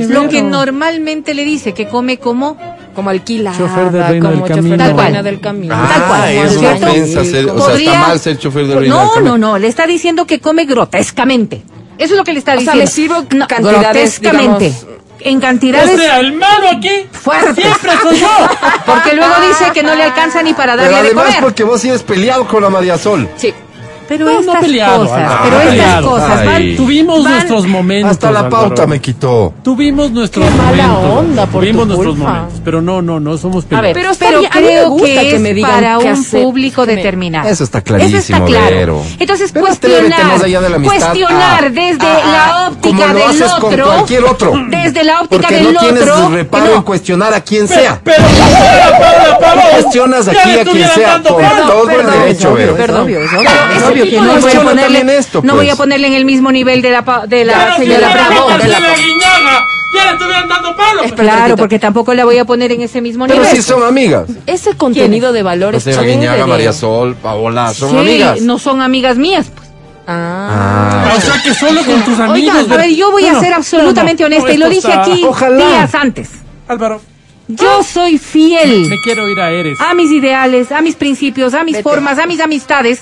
Lo 0.09 0.29
que 0.29 0.43
normalmente 0.43 1.35
le 1.35 1.45
dice 1.45 1.73
que 1.75 1.89
come 1.89 2.19
como 2.19 2.57
Como 2.95 3.11
alquilada, 3.11 3.57
Chofer 3.57 3.93
del 3.93 4.09
reino 4.09 4.31
como 4.31 4.45
del 4.47 4.57
chofer 4.57 4.57
camino. 4.57 4.71
del 4.71 4.79
Tal 4.79 4.95
cual. 5.13 5.25
del 5.25 5.41
camino. 5.41 5.75
Tal 5.75 6.07
cual, 6.09 6.21
Ah, 6.21 6.33
¿no 6.35 6.43
es 6.45 6.57
una 6.57 6.69
cierto? 6.71 6.87
ofensa 6.91 7.25
ser, 7.25 7.47
o 7.51 7.61
sea, 7.65 7.75
está 7.77 7.99
mal 8.09 8.19
ser 8.19 8.39
chofer 8.39 8.67
de 8.67 8.75
reino 8.75 8.97
del 8.97 9.05
No, 9.07 9.13
camino. 9.13 9.39
no, 9.39 9.53
no, 9.53 9.59
le 9.59 9.69
está 9.69 9.87
diciendo 9.87 10.27
que 10.27 10.41
come 10.41 10.65
grotescamente. 10.65 11.63
Eso 11.99 12.15
es 12.15 12.19
lo 12.19 12.25
que 12.25 12.33
le 12.33 12.39
está 12.39 12.53
O 12.55 12.61
sea, 12.61 12.75
diciendo. 12.75 12.81
le 12.85 12.87
sirvo 13.27 13.37
No, 13.37 13.47
cantidades, 13.49 14.21
digamos- 14.21 14.63
En 15.21 15.41
cantidades 15.41 15.95
O 15.95 15.99
sea, 15.99 16.21
el 16.21 16.33
malo 16.35 16.69
aquí 16.71 16.91
fuertes. 17.11 17.57
siempre 17.57 17.91
soy 18.03 18.21
yo. 18.21 18.29
Porque 18.87 19.15
luego 19.15 19.35
dice 19.49 19.73
que 19.75 19.83
no 19.83 19.95
le 19.97 20.05
alcanza 20.05 20.43
ni 20.43 20.55
para 20.55 20.75
Pero 20.77 20.85
darle 20.85 20.97
de 21.01 21.07
además 21.09 21.25
comer. 21.27 21.41
porque 21.43 21.65
vos 21.65 21.81
sí 21.81 21.89
eres 21.89 22.05
peleado 22.05 22.47
con 22.47 22.63
la 22.63 22.71
María 22.71 22.97
Sol. 22.97 23.29
Sí. 23.37 23.53
Pero 24.09 24.25
No, 24.25 24.33
no 24.33 24.41
estas 24.41 24.61
peleado, 24.61 25.05
cosas, 25.05 25.19
Álvaro, 25.19 25.41
pero 25.45 25.57
no 25.57 25.71
estas 25.71 26.01
cosas 26.03 26.47
van. 26.47 26.77
Tuvimos 26.77 27.25
van- 27.25 27.33
nuestros 27.35 27.67
momentos. 27.67 28.11
Hasta 28.13 28.31
la 28.31 28.39
Álvaro. 28.41 28.69
pauta 28.69 28.87
me 28.87 29.01
quitó. 29.01 29.53
Tuvimos 29.63 30.11
nuestros 30.11 30.47
Qué 30.47 30.55
mala 30.57 30.87
momentos. 30.89 31.19
onda 31.19 31.47
por 31.47 31.61
Tuvimos 31.63 31.83
tu 31.83 31.89
nuestros 31.89 32.15
culpa. 32.17 32.33
momentos. 32.33 32.61
Pero 32.65 32.81
no, 32.83 33.03
no, 33.03 33.21
no 33.21 33.37
somos 33.39 33.67
A 33.71 33.81
ver, 33.83 33.93
peleados. 33.95 34.17
pero, 34.17 34.31
pero 34.31 34.41
bien, 34.41 34.53
a 34.53 34.57
mí 34.57 34.63
me 34.63 34.69
creo 34.71 34.89
gusta 34.91 35.07
que 35.07 35.15
que, 35.29 35.35
es 35.37 35.41
me 35.43 35.55
digan 35.55 35.71
para 35.71 35.99
un 35.99 36.07
hacer. 36.09 36.43
público 36.43 36.87
Me- 36.87 36.97
determinado. 36.97 37.49
Eso 37.49 37.65
está 37.65 37.79
Eso 37.79 37.87
está 37.87 37.99
clarísimo, 37.99 38.45
claro. 38.47 38.75
Vero. 38.77 39.03
Entonces 39.19 39.51
Pero 39.53 39.67
cuestionar, 39.67 40.41
de 40.41 40.69
la 40.71 40.79
cuestionar 40.79 41.65
Ah, 41.65 41.69
desde 41.71 42.07
ah, 42.07 42.21
la 42.25 42.47
ah, 42.47 42.69
óptica 42.69 42.97
como 42.97 43.13
lo 43.13 43.19
del 43.19 43.29
haces 43.29 43.53
con 43.53 43.65
otro, 43.73 43.85
cualquier 43.87 44.25
otro. 44.25 44.53
desde 44.71 45.05
la 45.05 45.21
óptica 45.21 45.43
Porque 45.43 45.55
del 45.57 45.75
no 45.75 45.81
tienes 45.81 46.03
otro, 46.03 46.29
reparo 46.31 46.65
no. 46.67 46.75
en 46.77 46.83
cuestionar 46.83 47.35
a 47.35 47.41
quien 47.43 47.69
sea. 47.69 48.01
Pero, 48.03 48.25
Cuestionas 49.73 50.29
aquí 50.29 50.39
a 50.59 50.65
quien 50.65 50.89
sea 50.89 51.15
con 51.23 51.23
todo 51.25 51.91
el 51.91 52.07
derecho, 52.11 52.55
perdón. 52.77 53.09
Obvio, 54.03 54.11
Pero 54.11 54.23
que 54.23 54.29
de 54.29 54.35
no 54.35 54.41
voy 54.41 54.53
a 54.53 54.63
ponerle, 54.63 55.17
esto, 55.19 55.41
no 55.43 55.55
voy 55.55 55.67
a 55.67 55.71
pues. 55.71 55.79
ponerle 55.79 56.07
en 56.09 56.13
el 56.15 56.25
mismo 56.25 56.51
nivel 56.53 56.83
de 56.83 56.91
la, 56.91 57.25
de 57.27 57.45
la 57.45 57.77
señora 57.77 58.09
Bravo. 58.13 58.49
de 58.59 58.69
la- 58.69 58.79
Ya 59.95 60.05
le 60.05 60.11
estuvieran 60.13 60.49
dando 60.49 60.77
palos. 60.77 61.13
Claro, 61.17 61.57
porque 61.57 61.79
tampoco 61.79 62.13
la 62.13 62.25
voy 62.27 62.37
a 62.39 62.45
poner 62.45 62.73
en 62.73 62.83
ese 62.83 63.01
mismo 63.01 63.27
Pero 63.27 63.41
nivel. 63.41 63.57
si 63.57 63.63
son 63.63 63.83
amigas. 63.83 64.29
Ese 64.47 64.75
contenido 64.77 65.33
de 65.33 65.43
valor 65.43 65.73
La 65.73 65.79
es 65.79 65.85
señora 65.85 66.03
chévere. 66.03 66.19
Guiñaga, 66.21 66.47
María 66.47 66.73
Sol, 66.75 67.17
Paola, 67.17 67.73
son 67.73 67.91
Sí, 67.93 67.97
amigas. 67.97 68.41
no 68.43 68.59
son 68.59 68.83
amigas 68.83 69.17
mías. 69.17 69.47
pues. 69.55 69.67
Ah. 70.07 71.05
Ah. 71.11 71.15
O 71.17 71.21
sea 71.21 71.43
que 71.43 71.55
solo 71.55 71.83
con 71.85 72.03
tus 72.03 72.19
amigos. 72.19 72.55
Oigan, 72.57 72.73
a 72.73 72.77
ver, 72.77 72.95
yo 72.95 73.11
voy 73.11 73.25
No, 73.25 73.37
a 73.39 73.41
ser 73.41 73.53
absolutamente 73.55 74.23
no, 74.23 74.29
no, 74.29 74.37
honesta 74.37 74.53
y 74.55 74.59
lo 74.59 74.69
dije 74.69 74.89
está- 74.89 75.01
aquí 75.03 75.23
Ojalá. 75.25 75.57
días 75.67 75.95
antes. 75.95 76.29
Álvaro, 76.69 77.01
Yo 77.49 77.83
soy 77.83 78.19
fiel 78.19 78.89
me 78.91 78.97
quiero 79.01 79.27
ir 79.27 79.41
a 79.41 79.51
Eres. 79.51 79.79
a 79.81 79.95
mis 79.95 80.11
ideales, 80.11 80.71
a 80.71 80.83
mis 80.83 80.97
principios, 80.97 81.55
a 81.55 81.65
mis 81.65 81.77
Vete. 81.77 81.83
formas, 81.83 82.19
a 82.19 82.27
mis 82.27 82.41
amistades. 82.41 83.01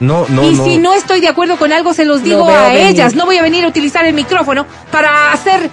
No, 0.00 0.26
no, 0.28 0.44
y 0.44 0.54
no. 0.54 0.64
si 0.64 0.78
no 0.78 0.94
estoy 0.94 1.20
de 1.20 1.28
acuerdo 1.28 1.56
con 1.56 1.72
algo, 1.72 1.92
se 1.94 2.04
los 2.04 2.22
digo 2.22 2.48
a 2.48 2.68
venir. 2.68 2.86
ellas. 2.88 3.14
No 3.14 3.26
voy 3.26 3.38
a 3.38 3.42
venir 3.42 3.64
a 3.64 3.68
utilizar 3.68 4.04
el 4.04 4.14
micrófono 4.14 4.66
para 4.92 5.32
hacer 5.32 5.68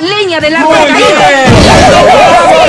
leña 0.00 0.40
del 0.40 0.56
árbol 0.56 0.76
¡Muy 0.76 0.88
caído. 0.88 1.08
bien! 1.08 2.68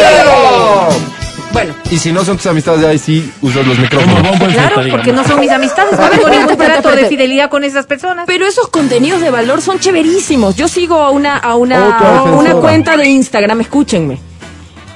Bueno, 1.51 1.73
Y 1.89 1.97
si 1.97 2.11
no 2.11 2.23
son 2.23 2.37
tus 2.37 2.45
amistades, 2.45 2.85
ahí 2.85 2.99
sí 2.99 3.33
usas 3.41 3.65
los 3.65 3.77
micrófonos. 3.79 4.37
Claro, 4.53 4.81
porque 4.91 5.11
no 5.11 5.23
son 5.27 5.39
mis 5.39 5.49
amistades. 5.49 5.97
No 5.99 6.07
tengo 6.09 6.29
ningún 6.29 6.57
trato 6.57 6.91
de 6.91 7.05
fidelidad 7.07 7.49
con 7.49 7.63
esas 7.63 7.85
personas. 7.87 8.25
pero 8.27 8.45
esos 8.45 8.67
contenidos 8.69 9.19
de 9.21 9.31
valor 9.31 9.61
son 9.61 9.79
chéverísimos. 9.79 10.55
Yo 10.55 10.67
sigo 10.67 10.99
a 11.01 11.09
una 11.09 11.37
a 11.37 11.55
una, 11.55 12.23
una 12.37 12.53
cuenta 12.53 12.95
de 12.97 13.07
Instagram, 13.07 13.61
escúchenme. 13.61 14.19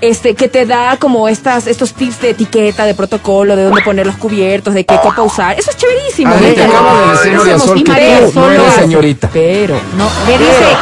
Este 0.04 0.36
que 0.36 0.50
te 0.50 0.66
da 0.66 0.98
como 0.98 1.30
estas 1.30 1.66
estos 1.66 1.94
tips 1.94 2.20
de 2.20 2.32
etiqueta, 2.32 2.84
de 2.86 2.94
protocolo, 2.94 3.56
de 3.56 3.64
dónde 3.64 3.82
poner 3.84 4.06
los 4.06 4.18
cubiertos, 4.18 4.74
de 4.74 4.86
qué 4.86 4.98
copa 5.02 5.22
usar. 5.22 5.58
Eso 5.58 5.72
es 5.72 5.78
chéverísimo. 5.78 6.34
A 6.34 6.38
ver, 6.40 6.56
te 6.56 6.62
Pero- 6.62 6.74
acabo 6.78 6.90
de 6.98 7.12
decir, 7.14 7.24
pero 7.24 7.38
María 7.38 7.54
somos 7.54 7.66
Sol, 7.68 7.74
que 7.76 7.80
impares, 7.80 8.20
tú 8.20 8.26
no 8.26 8.32
solo 8.34 8.52
eres 8.54 8.68
hace. 8.68 8.80
señorita. 8.82 9.30
Pero 9.32 9.76
No, 9.98 10.10
dice 10.28 10.78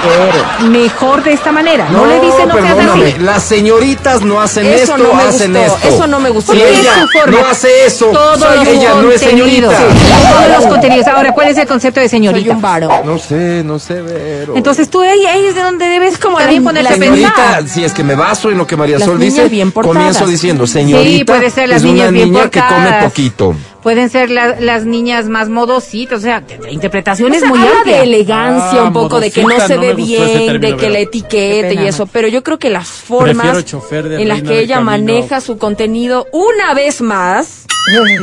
que 0.00 0.64
mejor 0.68 1.22
de 1.22 1.32
esta 1.32 1.52
manera. 1.52 1.88
No, 1.90 2.06
le 2.06 2.20
dice 2.20 2.46
no 2.46 2.54
seas 2.54 2.78
así. 2.78 3.14
las 3.20 3.42
señoritas 3.42 4.22
no 4.22 4.40
hacen 4.40 4.66
Eso 4.66 4.94
esto, 4.94 4.98
no 4.98 5.14
me 5.14 5.22
hacen 5.22 5.52
gustó, 5.54 5.76
esto. 5.76 5.88
eso 5.88 6.06
no 6.06 6.20
me 6.20 6.30
gustó. 6.30 6.52
Si 6.52 6.62
ella 6.62 6.92
no 7.26 7.46
hace 7.46 7.86
eso, 7.86 8.06
Todos 8.06 8.38
soy- 8.40 8.68
ella 8.68 8.94
no 8.94 9.10
es 9.10 9.20
señorita. 9.20 9.68
Todos 9.68 10.48
los 10.62 10.66
contenidos. 10.70 11.06
Ahora, 11.08 11.32
¿cuál 11.32 11.48
es 11.48 11.58
el 11.58 11.66
concepto 11.66 12.00
de 12.00 12.06
soy 12.08 12.18
señorita? 12.18 12.52
un 12.54 12.60
varo. 12.62 12.88
No 13.04 13.18
sé, 13.18 13.62
no 13.64 13.78
sé, 13.78 14.00
Vero. 14.02 14.54
Entonces 14.56 14.88
tú 14.90 15.00
ahí, 15.00 15.24
ahí 15.26 15.46
es 15.46 15.54
de 15.54 15.62
donde 15.62 15.86
debes 15.86 16.18
como 16.18 16.38
también 16.38 16.62
La 16.64 16.70
ponerte 16.70 16.92
a 16.92 16.96
señorita, 16.96 17.32
pensar. 17.34 17.68
si 17.68 17.84
es 17.84 17.92
que 17.92 18.04
me 18.04 18.14
baso 18.14 18.50
en 18.50 18.58
lo 18.58 18.66
que 18.66 18.76
María 18.76 18.98
Las 18.98 19.06
Sol 19.06 19.18
dice, 19.18 19.48
bien 19.48 19.70
comienzo 19.70 20.26
diciendo, 20.26 20.66
señorita, 20.66 21.06
Sí, 21.18 21.24
puede 21.24 21.50
ser 21.50 21.68
las 21.68 21.78
es 21.78 21.84
niñas 21.84 22.08
una 22.08 22.10
bien 22.10 22.32
niña 22.32 22.50
que 22.50 22.60
come 22.60 22.92
poquito. 23.04 23.54
Pueden 23.86 24.10
ser 24.10 24.30
la- 24.32 24.58
las 24.58 24.84
niñas 24.84 25.28
más 25.28 25.48
modositas, 25.48 26.18
o 26.18 26.20
sea, 26.20 26.42
la 26.60 26.72
interpretación 26.72 27.30
O 27.30 27.34
es 27.34 27.38
sea, 27.40 27.48
muy 27.48 27.60
habla 27.60 27.70
amplia. 27.76 27.96
de 27.98 28.02
elegancia 28.02 28.80
Ah, 28.80 28.84
un 28.88 28.92
poco, 28.92 29.20
de 29.20 29.30
que 29.30 29.44
no 29.44 29.60
se 29.60 29.76
no 29.76 29.80
ve 29.80 29.94
bien, 29.94 30.60
de 30.60 30.76
que 30.76 30.90
la 30.90 30.98
pena, 31.68 31.82
y 31.84 31.86
eso. 31.86 32.04
¿no? 32.06 32.10
Pero 32.12 32.26
yo 32.26 32.42
creo 32.42 32.58
que 32.58 32.68
las 32.68 32.88
formas 32.88 33.64
de 33.64 34.22
en 34.22 34.26
las 34.28 34.42
que 34.42 34.48
de 34.48 34.58
ella 34.58 34.74
camino. 34.82 34.90
maneja 34.90 35.40
su 35.40 35.56
contenido 35.56 36.26
una 36.32 36.74
vez 36.74 37.00
más 37.00 37.64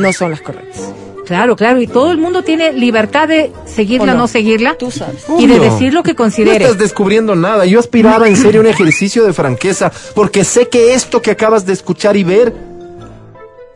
no 0.00 0.12
son 0.12 0.32
las 0.32 0.42
correctas. 0.42 0.82
Claro, 1.24 1.56
claro, 1.56 1.80
y 1.80 1.86
todo 1.86 2.10
el 2.10 2.18
mundo 2.18 2.42
tiene 2.42 2.74
libertad 2.74 3.26
de 3.26 3.50
seguirla 3.64 4.04
o 4.12 4.14
¿O 4.14 4.16
no, 4.16 4.22
no? 4.24 4.28
seguirla 4.28 4.74
Tú 4.76 4.90
sabes. 4.90 5.24
y 5.38 5.46
de 5.46 5.58
decir 5.60 5.94
lo 5.94 6.02
que 6.02 6.10
No 6.12 6.16
considere. 6.16 6.62
estás 6.62 6.76
descubriendo 6.76 7.34
nada. 7.34 7.64
Yo 7.64 7.80
aspiraba 7.80 8.28
en 8.28 8.36
serio 8.36 8.60
un 8.60 8.66
ejercicio 8.66 9.24
de 9.24 9.32
franqueza, 9.32 9.90
porque 10.14 10.44
sé 10.44 10.68
que 10.68 10.92
esto 10.92 11.22
que 11.22 11.30
acabas 11.30 11.64
de 11.64 11.72
escuchar 11.72 12.18
y 12.18 12.24
ver 12.24 12.52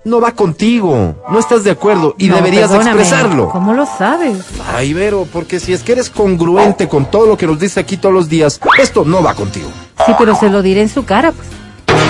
no 0.04 0.20
va 0.20 0.32
contigo. 0.32 1.14
No 1.30 1.38
estás 1.38 1.64
de 1.64 1.70
acuerdo 1.70 2.14
y 2.18 2.28
No, 2.28 2.36
deberías 2.36 2.72
expresarlo. 2.72 3.48
¿Cómo 3.50 3.74
lo 3.74 3.86
sabes? 3.86 4.38
Ay, 4.74 4.94
Vero, 4.94 5.26
porque 5.32 5.60
si 5.60 5.72
es 5.72 5.82
que 5.82 5.92
eres 5.92 6.10
congruente 6.10 6.88
con 6.88 7.10
todo 7.10 7.26
lo 7.26 7.36
que 7.36 7.46
nos 7.46 7.58
dice 7.58 7.80
aquí 7.80 7.96
todos 7.96 8.14
los 8.14 8.28
días, 8.28 8.58
esto 8.78 9.04
no 9.04 9.22
va 9.22 9.34
contigo. 9.34 9.68
Sí, 10.06 10.12
pero 10.18 10.34
se 10.36 10.48
lo 10.48 10.62
diré 10.62 10.82
en 10.82 10.88
su 10.88 11.04
cara, 11.04 11.32
pues. 11.32 11.48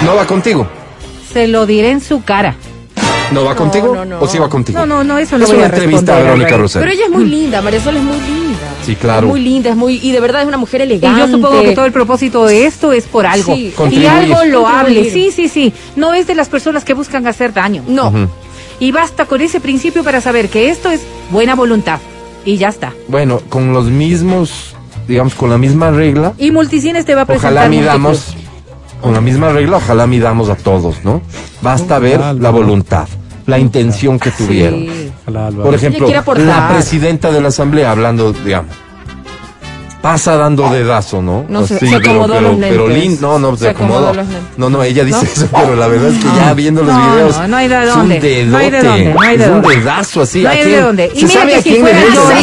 No 0.05 0.15
va 0.15 0.27
contigo. 0.27 0.67
Se 1.33 1.49
lo 1.49 1.67
diré 1.67 1.91
en 1.91 2.01
su 2.01 2.23
cara. 2.23 2.55
¿No 3.33 3.45
va 3.45 3.55
contigo? 3.55 3.95
no, 3.95 4.05
no. 4.05 4.21
¿O 4.21 4.27
sí 4.29 4.39
va 4.39 4.49
contigo? 4.49 4.79
No, 4.79 4.87
no, 4.87 5.05
no, 5.05 5.19
eso 5.19 5.37
Es 5.37 5.43
lo 5.43 5.47
voy 5.49 5.57
una 5.57 5.67
a 5.67 5.69
entrevista 5.69 6.17
a 6.17 6.23
Verónica. 6.23 6.57
Rosero. 6.57 6.83
Pero 6.85 6.93
ella 6.95 7.05
es 7.07 7.11
muy 7.11 7.25
linda, 7.27 7.61
Marisol 7.61 7.97
es 7.97 8.03
muy 8.03 8.17
linda. 8.21 8.48
Sí, 8.85 8.97
claro. 8.97 9.27
Es 9.27 9.31
muy 9.31 9.41
linda, 9.41 9.71
es 9.71 9.77
muy 9.77 10.01
y 10.03 10.13
de 10.13 10.21
verdad 10.21 10.43
es 10.43 10.49
una 10.49 10.57
mujer 10.57 10.81
Y 10.81 10.85
elegante. 10.85 11.21
yo 11.21 11.29
supongo 11.29 11.63
que 11.63 11.75
todo 11.75 11.85
el 11.85 11.93
propósito 11.93 12.47
de 12.47 12.67
esto 12.67 12.93
es 12.93 13.05
por 13.05 13.27
algo. 13.27 13.55
Sí. 13.55 13.73
y 13.91 14.07
algo 14.07 14.45
loable. 14.45 15.11
Sí, 15.11 15.31
sí, 15.31 15.49
sí. 15.49 15.73
No 15.97 16.15
es 16.15 16.27
de 16.27 16.35
las 16.35 16.49
personas 16.49 16.85
que 16.85 16.95
buscan 16.95 17.27
hacer 17.27 17.53
daño. 17.53 17.83
No. 17.87 18.13
Y 18.81 18.93
basta 18.93 19.27
con 19.27 19.41
ese 19.41 19.61
principio 19.61 20.05
para 20.05 20.21
saber 20.21 20.49
que 20.49 20.71
esto 20.71 20.91
es 20.91 21.03
buena 21.31 21.55
voluntad. 21.55 21.99
Y 22.45 22.57
ya 22.57 22.69
está. 22.69 22.93
Bueno, 23.09 23.41
con 23.49 23.73
los 23.73 23.87
mismos, 23.87 24.75
digamos, 25.07 25.35
con 25.35 25.51
la 25.51 25.59
misma 25.59 25.91
regla, 25.91 26.33
Y 26.39 26.51
Multicines 26.53 27.05
te 27.05 27.15
va 27.15 27.23
a 27.23 27.27
presentar 27.27 27.53
ojalá 27.53 27.69
midamos, 27.69 28.35
con 29.03 29.13
la 29.13 29.21
misma 29.21 29.51
regla, 29.51 29.79
ojalá 29.79 30.07
midamos 30.07 30.49
a 30.49 30.55
todos, 30.55 31.05
¿no? 31.05 31.21
Basta 31.61 31.99
ver 31.99 32.21
la 32.39 32.51
voluntad, 32.51 33.09
la 33.49 33.59
intención 33.59 34.19
que 34.19 34.31
tuvieron. 34.31 34.81
Sí. 34.81 35.13
Por 35.63 35.75
ejemplo, 35.75 36.09
la 36.37 36.69
presidenta 36.69 37.33
de 37.33 37.41
la 37.41 37.49
asamblea 37.49 37.91
hablando, 37.91 38.33
digamos, 38.33 38.75
pasa 40.01 40.37
dando 40.37 40.69
dedazo, 40.71 41.21
¿no? 41.21 41.45
No, 41.49 41.61
Así, 41.61 41.75
se 41.75 41.81
pero, 41.81 41.97
acomodó 41.99 42.35
pero, 42.35 42.41
los 42.53 42.61
pero 42.61 42.89
lentes. 42.89 43.05
lin- 43.05 43.21
no, 43.21 43.39
no, 43.39 43.57
se, 43.57 43.65
Se 43.65 43.69
acomodó 43.71 43.99
acomodó. 44.09 44.15
los 44.15 44.27
lentes. 44.29 44.59
No, 44.59 44.71
no, 44.71 44.83
ella 44.85 45.05
dice 45.05 45.19
¿No? 45.25 45.31
eso, 45.33 45.49
pero 45.53 45.77
la 45.77 45.87
verdad 45.89 46.09
es 46.11 46.19
que 46.19 46.25
ya 46.37 46.55
viendo 46.55 46.83
los 46.83 46.95
No, 46.95 47.13
videos, 47.13 47.39
no, 47.39 47.49
no 47.49 47.57
hay 47.57 47.69
de 47.69 47.83
es 47.83 47.89
dónde. 47.95 48.15
un 48.15 48.21
dedote, 48.21 48.45
No 48.47 48.59
hay 48.59 48.71
de 48.71 48.83
dónde, 48.83 49.05
no 49.15 49.21
hay 49.21 49.37
de 49.37 49.45
es 49.45 49.51
un 49.51 49.63
dedazo 49.63 50.23
así. 50.23 50.43
No 50.43 50.49
¿a 50.49 50.53
hay 50.53 50.65
de 50.71 50.81
dónde. 50.81 51.13
Y 51.15 51.21
¿Se 51.21 51.27
mira 51.27 51.47
que 51.57 51.63
si 51.63 51.75
fuera 51.81 51.99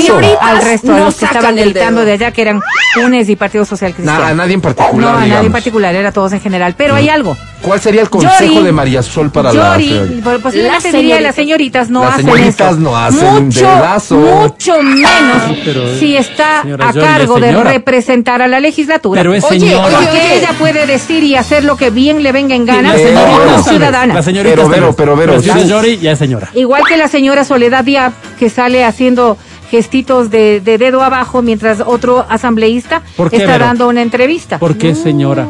yo 0.05 0.19
al 0.41 0.61
resto 0.61 0.91
de 0.91 0.99
no 0.99 1.05
los 1.05 1.13
que 1.15 1.19
sacan 1.21 1.35
estaban 1.37 1.55
gritando 1.55 2.05
de 2.05 2.11
allá, 2.11 2.31
que 2.31 2.41
eran 2.41 2.61
UNES 3.03 3.29
y 3.29 3.35
Partido 3.35 3.65
Social 3.65 3.93
Cristiano. 3.93 4.19
Nada, 4.19 4.31
a 4.31 4.35
nadie 4.35 4.53
en 4.53 4.61
particular, 4.61 5.11
No, 5.13 5.17
a 5.17 5.25
nadie 5.25 5.45
en 5.47 5.51
particular, 5.51 5.95
era 5.95 6.11
todos 6.11 6.33
en 6.33 6.41
general. 6.41 6.75
Pero 6.77 6.95
hay 6.95 7.09
algo. 7.09 7.35
¿Cuál 7.61 7.79
sería 7.81 8.01
el 8.01 8.09
consejo 8.09 8.43
Yori- 8.59 8.63
de 8.63 8.71
María 8.71 9.01
Sol 9.01 9.31
para 9.31 9.51
la 9.51 9.73
Yori, 9.73 9.87
señorita? 9.89 10.23
por- 10.23 10.41
posiblemente 10.41 10.83
Las 10.91 10.93
diría 11.01 11.19
las 11.21 11.35
señoritas 11.35 11.89
no 11.89 12.01
Las 12.03 12.13
hacen 12.13 12.25
señoritas 12.25 12.71
eso. 12.73 12.79
no 12.79 12.97
hacen 12.97 13.45
mucho, 13.45 13.59
dedazo. 13.59 14.15
mucho 14.17 14.83
menos 14.83 15.57
pero, 15.65 15.95
si 15.97 16.15
está 16.15 16.61
señora 16.61 16.89
a 16.89 16.93
cargo 16.93 17.39
de 17.39 17.44
señora. 17.49 17.71
representar 17.71 18.41
a 18.41 18.47
la 18.47 18.59
legislatura. 18.59 19.19
Pero 19.21 19.33
es 19.33 19.43
Oye, 19.43 19.59
señora. 19.59 19.85
oye, 19.87 19.95
Porque 19.95 20.09
oye. 20.11 20.37
ella 20.37 20.49
puede 20.59 20.85
decir 20.87 21.23
y 21.23 21.35
hacer 21.35 21.63
lo 21.63 21.77
que 21.77 21.89
bien 21.89 22.23
le 22.23 22.31
venga 22.31 22.55
en 22.55 22.65
gana 22.65 22.93
la 22.93 22.97
señorita 22.97 23.45
como 23.45 23.63
ciudadana. 23.63 24.13
La 24.13 24.23
señorita 24.23 24.55
Pero, 24.69 24.93
pero, 24.95 25.35
es 25.35 25.43
sí. 25.43 25.67
Yori, 25.67 25.97
ya 25.99 26.11
es 26.11 26.19
señora. 26.19 26.49
Igual 26.53 26.83
que 26.87 26.97
la 26.97 27.07
señora 27.07 27.43
Soledad 27.45 27.83
Díaz, 27.83 28.13
que 28.39 28.49
sale 28.49 28.83
haciendo 28.83 29.37
gestitos 29.71 30.29
de, 30.29 30.61
de 30.61 30.77
dedo 30.77 31.01
abajo 31.03 31.41
mientras 31.41 31.81
otro 31.85 32.25
asambleísta 32.29 33.01
¿Por 33.17 33.29
qué, 33.31 33.37
está 33.37 33.53
Vero? 33.53 33.65
dando 33.65 33.87
una 33.89 34.01
entrevista. 34.03 34.59
¿Por 34.59 34.77
qué 34.77 34.93
señora? 34.95 35.47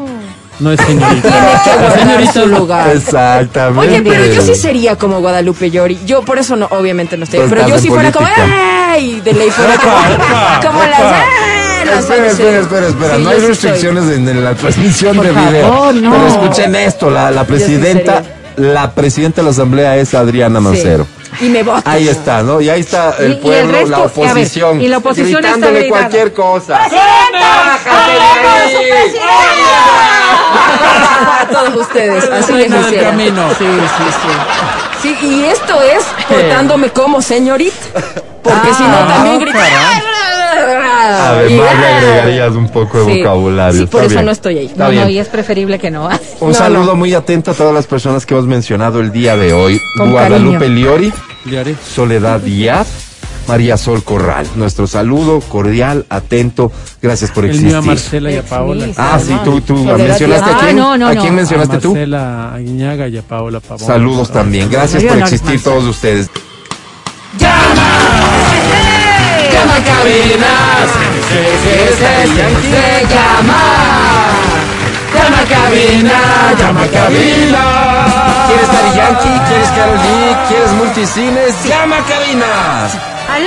No 0.58 0.72
es 0.72 0.80
señorita. 0.80 1.22
Tiene 1.22 1.52
que 1.66 1.70
La 1.70 1.76
guardar 1.76 2.00
señorita 2.00 2.32
su 2.32 2.48
lugar. 2.48 2.96
Exactamente. 2.96 3.90
Oye, 3.90 4.02
pero 4.10 4.26
yo 4.34 4.42
sí 4.42 4.56
sería 4.56 4.96
como 4.96 5.20
Guadalupe 5.20 5.70
Llori. 5.70 6.00
Yo 6.06 6.22
por 6.22 6.38
eso 6.40 6.56
no, 6.56 6.68
obviamente 6.72 7.18
no 7.18 7.26
estoy. 7.26 7.42
Pero 7.50 7.68
yo 7.68 7.78
si 7.78 7.88
en 7.90 7.94
fuera 7.94 8.12
como. 8.14 8.26
¡ay! 8.88 9.20
De 9.20 9.34
ley 9.34 9.50
fuera 9.50 9.76
como, 9.76 9.94
como 10.72 10.80
las 10.86 11.02
Espera, 12.16 12.60
espera, 12.60 12.60
espera, 12.60 12.88
espera. 12.88 13.16
Sí, 13.18 13.22
no 13.24 13.30
hay 13.30 13.40
restricciones 13.40 14.04
en, 14.16 14.28
en 14.30 14.44
la 14.44 14.54
transmisión 14.56 15.16
Por 15.16 15.26
de 15.26 15.32
video. 15.32 15.94
no. 15.94 16.12
Pero 16.12 16.28
escuchen 16.28 16.76
esto, 16.76 17.10
la, 17.10 17.32
la 17.32 17.44
presidenta, 17.46 18.24
la 18.58 18.92
presidenta 18.92 19.42
de 19.42 19.46
la 19.46 19.52
asamblea 19.52 19.98
es 19.98 20.14
Adriana. 20.14 20.60
Mancero. 20.60 21.06
Sí. 21.40 21.48
Y 21.48 21.50
me 21.50 21.64
voto. 21.64 21.82
Ahí 21.84 22.08
está, 22.08 22.44
¿no? 22.44 22.62
Y 22.62 22.70
ahí 22.70 22.80
está 22.80 23.14
Y- 23.20 23.24
y 23.24 23.26
el 23.26 23.32
el 23.34 23.38
pueblo, 23.40 23.72
resto, 23.74 23.90
la 23.90 23.98
a 23.98 24.00
ver, 24.00 24.08
oposición. 24.10 24.82
y 24.82 24.88
la 24.88 24.98
oposición 25.00 25.28
está 25.44 25.52
gritándole 25.68 25.80
gritando. 25.82 26.00
cualquier 26.00 26.34
cosa. 26.34 26.80
A 31.42 31.48
todos 31.52 31.76
ustedes. 31.82 32.30
Así 32.32 32.54
les 32.54 32.72
hiciera. 32.72 33.10
camino. 33.10 33.50
Sí, 33.58 33.66
sí, 33.66 34.04
sí. 34.22 34.30
Sí, 35.20 35.28
y 35.28 35.44
esto 35.46 35.82
es 35.82 36.04
portándome 36.28 36.90
como 36.90 37.22
señorita. 37.22 37.76
Porque 38.42 38.74
si 38.74 38.84
no 38.84 38.96
Ah, 38.98 39.08
también 39.16 39.40
grita. 39.40 39.60
Caray. 40.56 40.76
"Ay, 40.78 40.86
bla, 40.86 40.92
bla, 40.92 41.10
bla, 41.10 41.30
Además 41.30 41.80
le 41.80 41.88
agregarías 41.88 42.52
un 42.56 42.70
poco 42.70 43.04
de 43.06 43.14
Sí. 43.14 43.20
vocabulario. 43.20 43.82
Sí, 43.82 43.86
por 43.88 44.02
Está 44.02 44.06
eso 44.08 44.14
bien. 44.16 44.26
no 44.26 44.32
estoy 44.32 44.58
ahí. 44.58 44.66
Está 44.68 44.92
No, 44.92 45.02
no, 45.02 45.10
y 45.10 45.20
es 45.20 45.28
preferible 45.28 45.80
que 45.80 45.92
no. 45.92 46.10
Un 46.40 46.50
No, 46.50 46.54
saludo 46.54 46.86
no. 46.88 46.96
muy 46.96 47.14
atento 47.14 47.52
a 47.52 47.54
todas 47.54 47.74
las 47.74 47.88
personas 47.88 48.26
que 48.26 48.34
hemos 48.34 48.46
mencionado 48.48 49.00
el 49.00 49.12
día 49.12 49.36
de 49.38 49.54
hoy. 49.54 49.80
Con 49.98 50.12
Guadalupe 50.12 50.60
cariño. 50.60 50.76
Liori, 50.76 51.14
haré. 51.58 51.76
Soledad 51.88 52.40
Díaz, 52.40 52.88
María 53.48 53.78
Sol 53.78 54.04
Corral. 54.04 54.48
Nuestro 54.56 54.88
saludo 54.88 55.40
cordial, 55.42 56.06
atento. 56.10 56.72
Gracias 57.02 57.30
por 57.32 57.46
El 57.46 57.52
mío 57.52 57.58
existir. 57.60 57.76
a 57.78 57.82
Marcela 57.82 58.32
y 58.32 58.38
a 58.38 58.44
Paola. 58.44 58.88
Ah, 58.98 59.20
sí, 59.24 59.36
tú, 59.44 59.62
tú 59.62 59.76
mencionaste 59.76 60.50
a 60.52 60.58
quién. 60.58 60.70
Ah, 60.80 60.82
no, 60.82 60.98
no, 60.98 61.08
¿A 61.08 61.16
quién 61.16 61.36
mencionaste 61.36 61.76
a 61.76 61.80
tú? 61.80 61.90
Marcela 61.92 62.54
Aguiñaga 62.56 63.08
y 63.08 63.18
a 63.18 63.22
Paola 63.22 63.60
Pavón. 63.60 63.86
Saludos 63.86 64.32
también. 64.32 64.70
Gracias 64.72 65.04
por 65.04 65.18
existir 65.20 65.50
Marcela. 65.52 65.76
todos 65.76 65.84
ustedes. 65.86 66.30
¡Llama! 67.38 67.95
¡Llama 69.76 69.84
cabinas! 69.84 70.90
Se 71.32 71.44
llama. 73.14 73.62
Llama 75.14 75.44
cabina, 75.50 76.54
llama 76.58 76.88
cabina. 76.88 77.64
¿Quieres 78.48 78.68
Daddy 78.72 78.96
Yankee? 78.96 79.42
¿Quieres 79.48 79.70
Karol 79.70 79.98
G? 79.98 80.48
¿Quieres 80.48 80.72
multicines? 80.72 81.66
¡Llama 81.68 81.98
cabinas! 82.08 82.94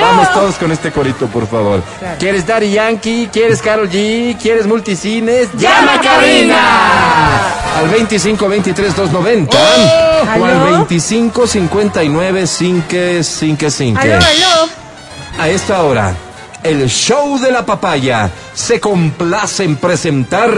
Vamos 0.01 0.33
todos 0.35 0.57
con 0.57 0.71
este 0.71 0.93
corito, 0.93 1.29
por 1.29 1.47
favor. 1.47 1.83
¿Quieres 2.19 2.47
Daddy 2.47 2.73
Yankee? 2.73 3.31
¿Quieres 3.33 3.63
Karol 3.63 3.89
G? 3.89 4.37
¿Quieres 4.39 4.67
multicines? 4.67 5.49
¡Llama 5.55 5.99
cabina! 6.01 7.39
Al 7.79 7.89
25 7.89 8.49
23 8.49 8.97
290 8.97 9.57
o 10.39 10.45
al 10.45 10.61
25 10.73 11.47
59 11.47 12.47
5 12.47 12.87
5 13.23 13.71
5. 13.71 14.01
A 15.39 15.49
esta 15.49 15.83
hora, 15.85 16.17
el 16.65 16.89
show 16.89 17.39
de 17.39 17.53
la 17.53 17.65
papaya 17.65 18.29
se 18.55 18.81
complace 18.81 19.63
en 19.63 19.77
presentar. 19.77 20.51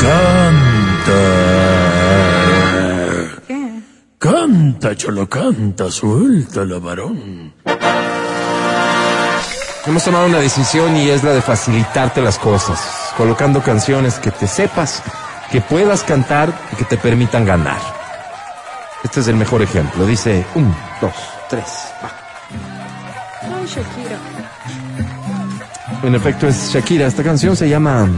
Canta. 0.00 1.14
Canta, 4.18 4.96
cholo, 4.96 5.28
canta, 5.28 5.92
suéltala, 5.92 6.80
varón. 6.80 7.54
Hemos 9.86 10.04
tomado 10.04 10.26
una 10.26 10.38
decisión 10.38 10.96
y 10.96 11.08
es 11.08 11.22
la 11.22 11.34
de 11.34 11.40
facilitarte 11.40 12.20
las 12.20 12.40
cosas, 12.40 12.80
colocando 13.16 13.62
canciones 13.62 14.18
que 14.18 14.32
te 14.32 14.48
sepas, 14.48 15.04
que 15.52 15.60
puedas 15.60 16.02
cantar 16.02 16.52
y 16.72 16.76
que 16.76 16.84
te 16.84 16.96
permitan 16.96 17.44
ganar. 17.44 18.01
Este 19.04 19.20
es 19.20 19.28
el 19.28 19.36
mejor 19.36 19.62
ejemplo. 19.62 20.06
Dice 20.06 20.44
un, 20.54 20.74
dos, 21.00 21.12
tres. 21.48 21.64
va. 22.02 22.10
En 26.02 26.14
efecto 26.14 26.48
es 26.48 26.70
Shakira. 26.72 27.06
Esta 27.06 27.22
canción 27.22 27.56
se 27.56 27.68
llama 27.68 28.08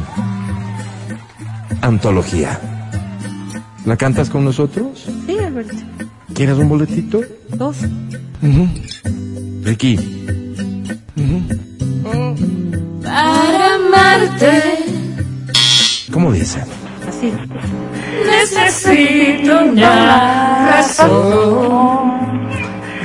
Antología. 1.81 2.61
¿La 3.85 3.97
cantas 3.97 4.31
con 4.31 4.45
nosotros? 4.45 5.07
Sí, 5.27 5.39
Alberto. 5.39 5.75
¿Quieres 6.35 6.57
un 6.59 6.69
boletito? 6.69 7.21
Dos. 7.51 7.77
Ricky. 9.63 9.97
Para 13.03 13.75
amarte 13.75 14.63
¿Cómo 16.13 16.33
dice? 16.33 16.63
Así. 17.09 17.33
necesito 18.27 19.59
una 19.65 20.71
razón. 20.77 22.25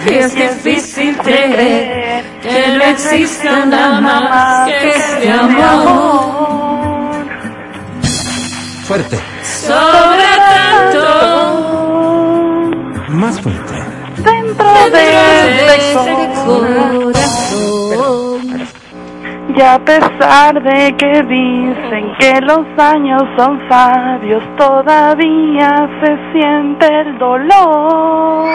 Y 0.05 0.13
es 0.13 0.33
difícil 0.33 1.17
creer 1.17 2.23
que 2.41 2.67
no 2.77 2.83
exista 2.85 3.65
nada 3.65 3.99
más 4.01 4.67
que 4.69 4.89
este 4.91 5.31
amor. 5.31 7.09
Fuerte. 8.85 9.19
Sobre 9.43 10.29
tanto 10.49 11.03
Más 13.09 13.39
fuerte. 13.41 13.73
dentro 14.17 14.89
de 14.91 15.03
este 15.75 16.31
corazón. 16.45 17.88
Y 19.55 19.61
a 19.61 19.79
pesar 19.79 20.61
de 20.61 20.95
que 20.95 21.23
dicen 21.23 22.13
que 22.19 22.39
los 22.41 22.65
años 22.77 23.23
son 23.35 23.59
sabios, 23.67 24.43
todavía 24.57 25.89
se 26.03 26.17
siente 26.31 26.85
el 27.01 27.17
dolor. 27.17 28.47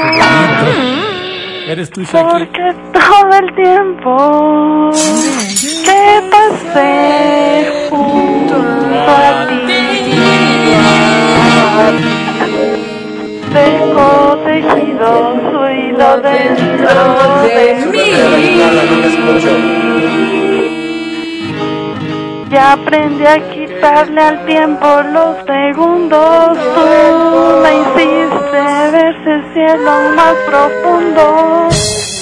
Eres 1.67 1.91
tú. 1.91 2.03
Porque 2.13 2.75
todo 2.93 3.33
el 3.41 3.55
tiempo 3.57 4.91
que 5.85 6.23
pasé 6.31 7.89
junto 7.91 8.55
a 9.09 9.47
ti, 9.49 9.65
tengo 13.53 14.39
tejido 14.45 15.11
su 15.51 15.59
hilo 15.71 16.11
dentro 16.21 16.95
de 17.43 17.65
mí. 20.31 20.44
Ya 22.55 22.75
aprendí 22.75 23.27
a 23.27 23.41
quitarle 23.51 24.21
al 24.21 24.47
tiempo 24.47 24.87
los 25.13 25.37
segundos. 25.45 26.57
Tú 26.75 27.61
me 27.65 27.81
hiciste 27.81 28.53
ver 28.53 28.95
ese 28.95 29.53
cielo 29.53 29.91
más 30.15 30.35
profundo. 30.47 31.69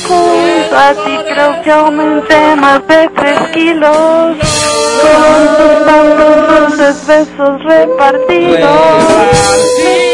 Junto 0.09 0.75
a 0.75 0.95
creo 1.35 1.63
que 1.63 1.71
aumenté 1.71 2.57
más 2.57 2.81
de 2.89 3.11
tres 3.15 3.41
kilos. 3.53 4.39
Con 5.03 5.41
tus 5.59 5.85
tantos 5.85 6.49
dulces 6.49 7.07
besos 7.07 7.63
repartidos. 7.65 9.05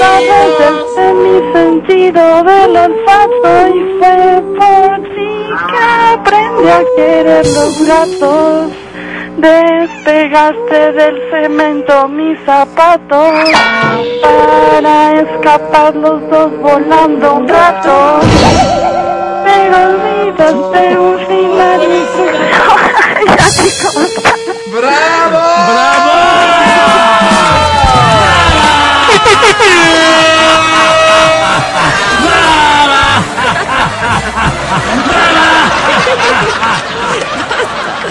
Sabes 0.01 0.51
desde 0.59 1.15
mi 1.15 2.11
del 2.11 2.77
olfato 2.77 3.69
y 3.69 3.99
fue 4.01 4.43
por 4.59 4.97
ti 5.15 5.31
que 5.71 5.83
aprendí 6.13 6.69
a 6.69 6.83
querer 6.97 7.47
los 7.47 7.87
gatos. 7.87 8.88
Despegaste 9.39 10.93
del 10.93 11.17
cemento 11.31 12.09
mis 12.09 12.39
zapatos. 12.45 13.33
Para 14.21 15.21
escapar 15.21 15.95
los 15.95 16.29
dos 16.29 16.51
volando 16.59 17.35
un 17.35 17.49
rato. 17.49 18.21
Pero 19.45 19.77
olvidaste 19.91 20.99
un 20.99 21.19
final. 21.27 21.81
Y 23.21 23.71
tu- 23.81 24.71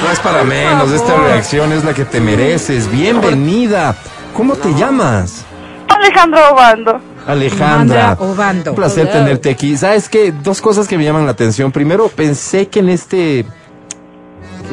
No 0.08 0.14
es 0.14 0.20
para 0.22 0.46
menos, 0.46 0.90
esta 0.94 1.18
reacción 1.18 1.74
es 1.74 1.84
la 1.84 1.94
que 1.94 2.06
te 2.06 2.22
mereces. 2.22 2.90
Bienvenida. 2.90 3.94
¿Cómo 4.34 4.56
te 4.56 4.74
llamas? 4.74 5.44
Alejandro 5.90 6.40
Obando. 6.54 7.02
Alejandra. 7.28 8.12
Alejandra 8.12 8.18
Obando. 8.22 8.72
Un 8.72 8.76
placer 8.78 9.12
tenerte 9.12 9.50
aquí. 9.50 9.76
¿Sabes 9.76 10.08
qué? 10.08 10.32
Dos 10.32 10.62
cosas 10.62 10.88
que 10.88 10.98
me 10.98 11.04
llaman 11.04 11.26
la 11.26 11.32
atención. 11.32 11.74
Primero, 11.74 12.08
pensé 12.08 12.70
que 12.70 12.80
en 12.80 12.88
este. 12.88 13.46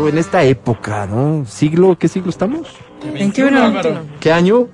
o 0.01 0.06
en 0.06 0.19
esta 0.19 0.44
época, 0.44 1.05
¿no? 1.06 1.44
¿Siglo? 1.48 1.98
¿Qué 1.98 2.06
siglo 2.06 2.31
estamos? 2.31 2.69
21. 3.12 3.73
¿Qué 4.20 4.31
año? 4.31 4.69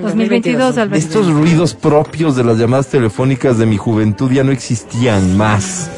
2022, 0.00 0.78
Alberto. 0.78 0.96
Estos 0.96 1.30
ruidos 1.30 1.74
propios 1.74 2.36
de 2.36 2.44
las 2.44 2.56
llamadas 2.56 2.88
telefónicas 2.88 3.58
de 3.58 3.66
mi 3.66 3.76
juventud 3.76 4.32
ya 4.32 4.44
no 4.44 4.50
existían 4.50 5.36
más. 5.36 5.90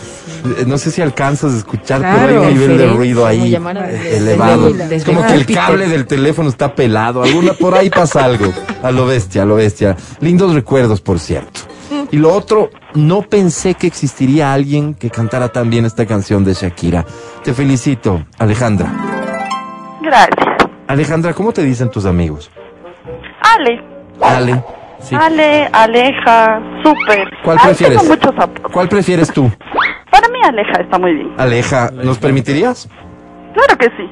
Eh, 0.44 0.64
No 0.66 0.78
sé 0.78 0.90
si 0.90 1.02
alcanzas 1.02 1.54
a 1.54 1.58
escuchar, 1.58 2.00
pero 2.00 2.42
hay 2.42 2.52
un 2.52 2.54
nivel 2.60 2.78
de 2.78 2.86
ruido 2.88 3.26
ahí 3.26 3.54
elevado. 3.54 4.72
desde 4.72 4.96
Es 4.96 5.04
como 5.04 5.26
que 5.26 5.34
el 5.34 5.46
cable 5.46 5.88
del 5.88 6.06
teléfono 6.06 6.48
está 6.48 6.74
pelado. 6.74 7.22
Alguna 7.22 7.52
por 7.52 7.74
ahí 7.74 7.90
pasa 7.90 8.24
algo. 8.24 8.52
A 8.82 8.90
lo 8.90 9.06
bestia, 9.06 9.42
a 9.42 9.44
lo 9.46 9.56
bestia. 9.56 9.96
Lindos 10.20 10.54
recuerdos, 10.54 11.00
por 11.00 11.18
cierto. 11.18 11.60
Y 12.10 12.16
lo 12.16 12.32
otro, 12.32 12.70
no 12.94 13.22
pensé 13.22 13.74
que 13.74 13.86
existiría 13.86 14.52
alguien 14.52 14.94
que 14.94 15.10
cantara 15.10 15.48
tan 15.48 15.70
bien 15.70 15.84
esta 15.84 16.06
canción 16.06 16.44
de 16.44 16.54
Shakira. 16.54 17.04
Te 17.44 17.52
felicito, 17.54 18.24
Alejandra. 18.38 18.90
Gracias. 20.02 20.46
Alejandra, 20.88 21.32
¿cómo 21.32 21.52
te 21.52 21.62
dicen 21.62 21.90
tus 21.90 22.04
amigos? 22.06 22.50
Ale. 23.40 23.80
Ale. 24.20 24.62
Sí. 25.00 25.14
Ale, 25.18 25.68
Aleja, 25.72 26.60
súper. 26.82 27.28
¿Cuál 27.44 27.58
prefieres? 27.62 27.98
tengo 27.98 28.14
muchos 28.14 28.32
apodos. 28.38 28.72
¿Cuál 28.72 28.88
prefieres 28.88 29.32
tú? 29.32 29.50
Para 30.12 30.28
mí 30.28 30.38
Aleja 30.44 30.80
está 30.80 30.98
muy 30.98 31.14
bien. 31.14 31.32
Aleja, 31.38 31.90
¿nos 31.92 32.18
permitirías? 32.18 32.88
Claro 33.54 33.76
que 33.78 33.86
sí. 33.96 34.10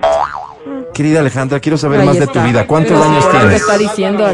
Querida 0.92 1.20
Alejandra, 1.20 1.60
quiero 1.60 1.78
saber 1.78 2.00
Ahí 2.00 2.06
más 2.06 2.16
de 2.18 2.24
está. 2.24 2.40
tu 2.42 2.46
vida. 2.48 2.66
¿Cuántos 2.66 2.92
Pero 2.98 3.04
años 3.10 3.24
lo 3.24 3.30
que 3.30 3.38
tienes? 3.38 3.60
está 3.60 3.78
diciendo 3.78 4.26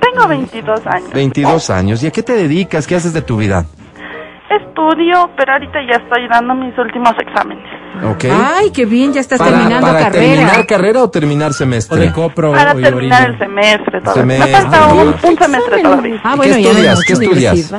Tengo 0.00 0.28
22 0.28 0.86
años. 0.86 1.12
22 1.12 1.70
años. 1.70 2.02
¿Y 2.02 2.06
a 2.06 2.10
qué 2.12 2.22
te 2.22 2.34
dedicas? 2.34 2.86
¿Qué 2.86 2.94
haces 2.94 3.12
de 3.12 3.22
tu 3.22 3.36
vida? 3.38 3.64
Estudio, 4.48 5.28
pero 5.36 5.52
ahorita 5.54 5.78
ya 5.90 5.96
estoy 5.96 6.28
dando 6.28 6.54
mis 6.54 6.76
últimos 6.78 7.12
exámenes. 7.18 7.64
Ok. 8.04 8.24
Ay, 8.30 8.70
qué 8.70 8.86
bien, 8.86 9.12
ya 9.12 9.20
estás 9.20 9.38
para, 9.38 9.50
terminando 9.50 9.86
para 9.86 9.98
carrera. 10.00 10.22
terminar 10.36 10.66
carrera 10.66 11.02
o 11.02 11.10
terminar 11.10 11.52
semestre. 11.52 11.96
O 11.98 12.00
de 12.00 12.12
copro 12.12 12.52
Para 12.52 12.72
o 12.72 12.76
terminar 12.80 13.30
el 13.30 13.38
semestre 13.38 14.00
todavía. 14.00 14.22
Semestre. 14.22 14.52
Me 14.52 14.58
falta 14.60 14.86
un, 14.94 15.08
un 15.08 15.38
semestre 15.38 15.82
todavía. 15.82 16.20
Ah, 16.22 16.30
¿Qué 16.32 16.36
bueno, 16.36 16.58
ya 16.58 16.70
estudias? 16.70 17.00
¿Qué 17.06 17.12
estudias? 17.12 17.74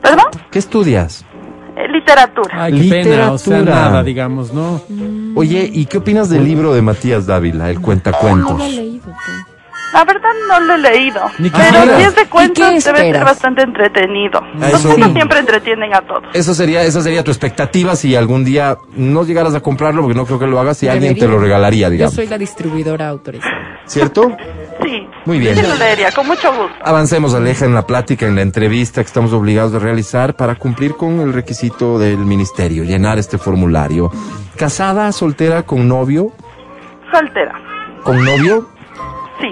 ¿Perdón? 0.00 0.26
¿Qué 0.50 0.58
estudias? 0.58 1.26
Eh, 1.76 1.88
literatura. 1.88 2.64
Ay, 2.64 2.80
qué 2.88 3.02
pena, 3.02 3.32
o 3.32 3.38
sea, 3.38 3.58
Literatura. 3.58 3.88
nada, 3.88 4.02
digamos, 4.02 4.52
¿no? 4.52 4.80
Oye, 5.34 5.70
¿y 5.72 5.86
qué 5.86 5.98
opinas 5.98 6.28
del 6.28 6.44
libro 6.44 6.74
de 6.74 6.82
Matías 6.82 7.26
Dávila, 7.26 7.70
El 7.70 7.80
Cuentacuentos? 7.80 8.60
La 9.94 10.04
verdad 10.04 10.30
no 10.48 10.58
lo 10.60 10.74
he 10.74 10.78
leído. 10.78 11.20
Ni 11.38 11.50
Pero 11.50 11.96
si 11.98 12.02
es 12.02 12.14
de 12.14 12.22
¿Y 12.22 12.24
qué 12.24 12.30
cuentos 12.30 12.84
debe 12.84 12.98
ser 13.12 13.24
bastante 13.24 13.62
entretenido. 13.62 14.40
Ah, 14.42 14.68
Los 14.72 14.82
cuentos 14.86 15.06
sí. 15.08 15.12
siempre 15.14 15.38
entretienen 15.38 15.94
a 15.94 16.00
todos. 16.00 16.22
Eso 16.32 16.54
sería, 16.54 16.82
esa 16.82 17.02
sería 17.02 17.22
tu 17.22 17.30
expectativa 17.30 17.94
si 17.94 18.16
algún 18.16 18.42
día 18.42 18.78
no 18.96 19.24
llegaras 19.24 19.54
a 19.54 19.60
comprarlo, 19.60 20.00
porque 20.02 20.16
no 20.16 20.24
creo 20.24 20.38
que 20.38 20.46
lo 20.46 20.58
hagas, 20.60 20.78
si 20.78 20.88
alguien 20.88 21.14
te 21.18 21.26
lo 21.28 21.38
regalaría, 21.38 21.88
Yo 21.88 21.92
digamos. 21.92 22.14
soy 22.14 22.26
la 22.26 22.38
distribuidora 22.38 23.08
autorizada. 23.08 23.52
¿Cierto? 23.86 24.34
Sí. 24.82 25.06
Muy 25.24 25.38
bien. 25.38 25.54
Sí 25.56 25.62
lo 25.62 25.74
leería, 25.76 26.10
con 26.12 26.26
mucho 26.26 26.48
gusto. 26.52 26.74
Avancemos, 26.84 27.34
Aleja, 27.34 27.64
en 27.66 27.74
la 27.74 27.86
plática, 27.86 28.26
en 28.26 28.34
la 28.36 28.42
entrevista 28.42 29.02
que 29.02 29.06
estamos 29.06 29.32
obligados 29.32 29.74
a 29.74 29.78
realizar 29.78 30.34
para 30.34 30.54
cumplir 30.56 30.96
con 30.96 31.20
el 31.20 31.32
requisito 31.32 31.98
del 31.98 32.18
ministerio, 32.18 32.84
llenar 32.84 33.18
este 33.18 33.38
formulario. 33.38 34.10
¿Casada, 34.56 35.10
soltera, 35.12 35.62
con 35.64 35.86
novio? 35.88 36.32
Soltera. 37.12 37.54
¿Con 38.02 38.24
novio? 38.24 38.68
Sí. 39.40 39.48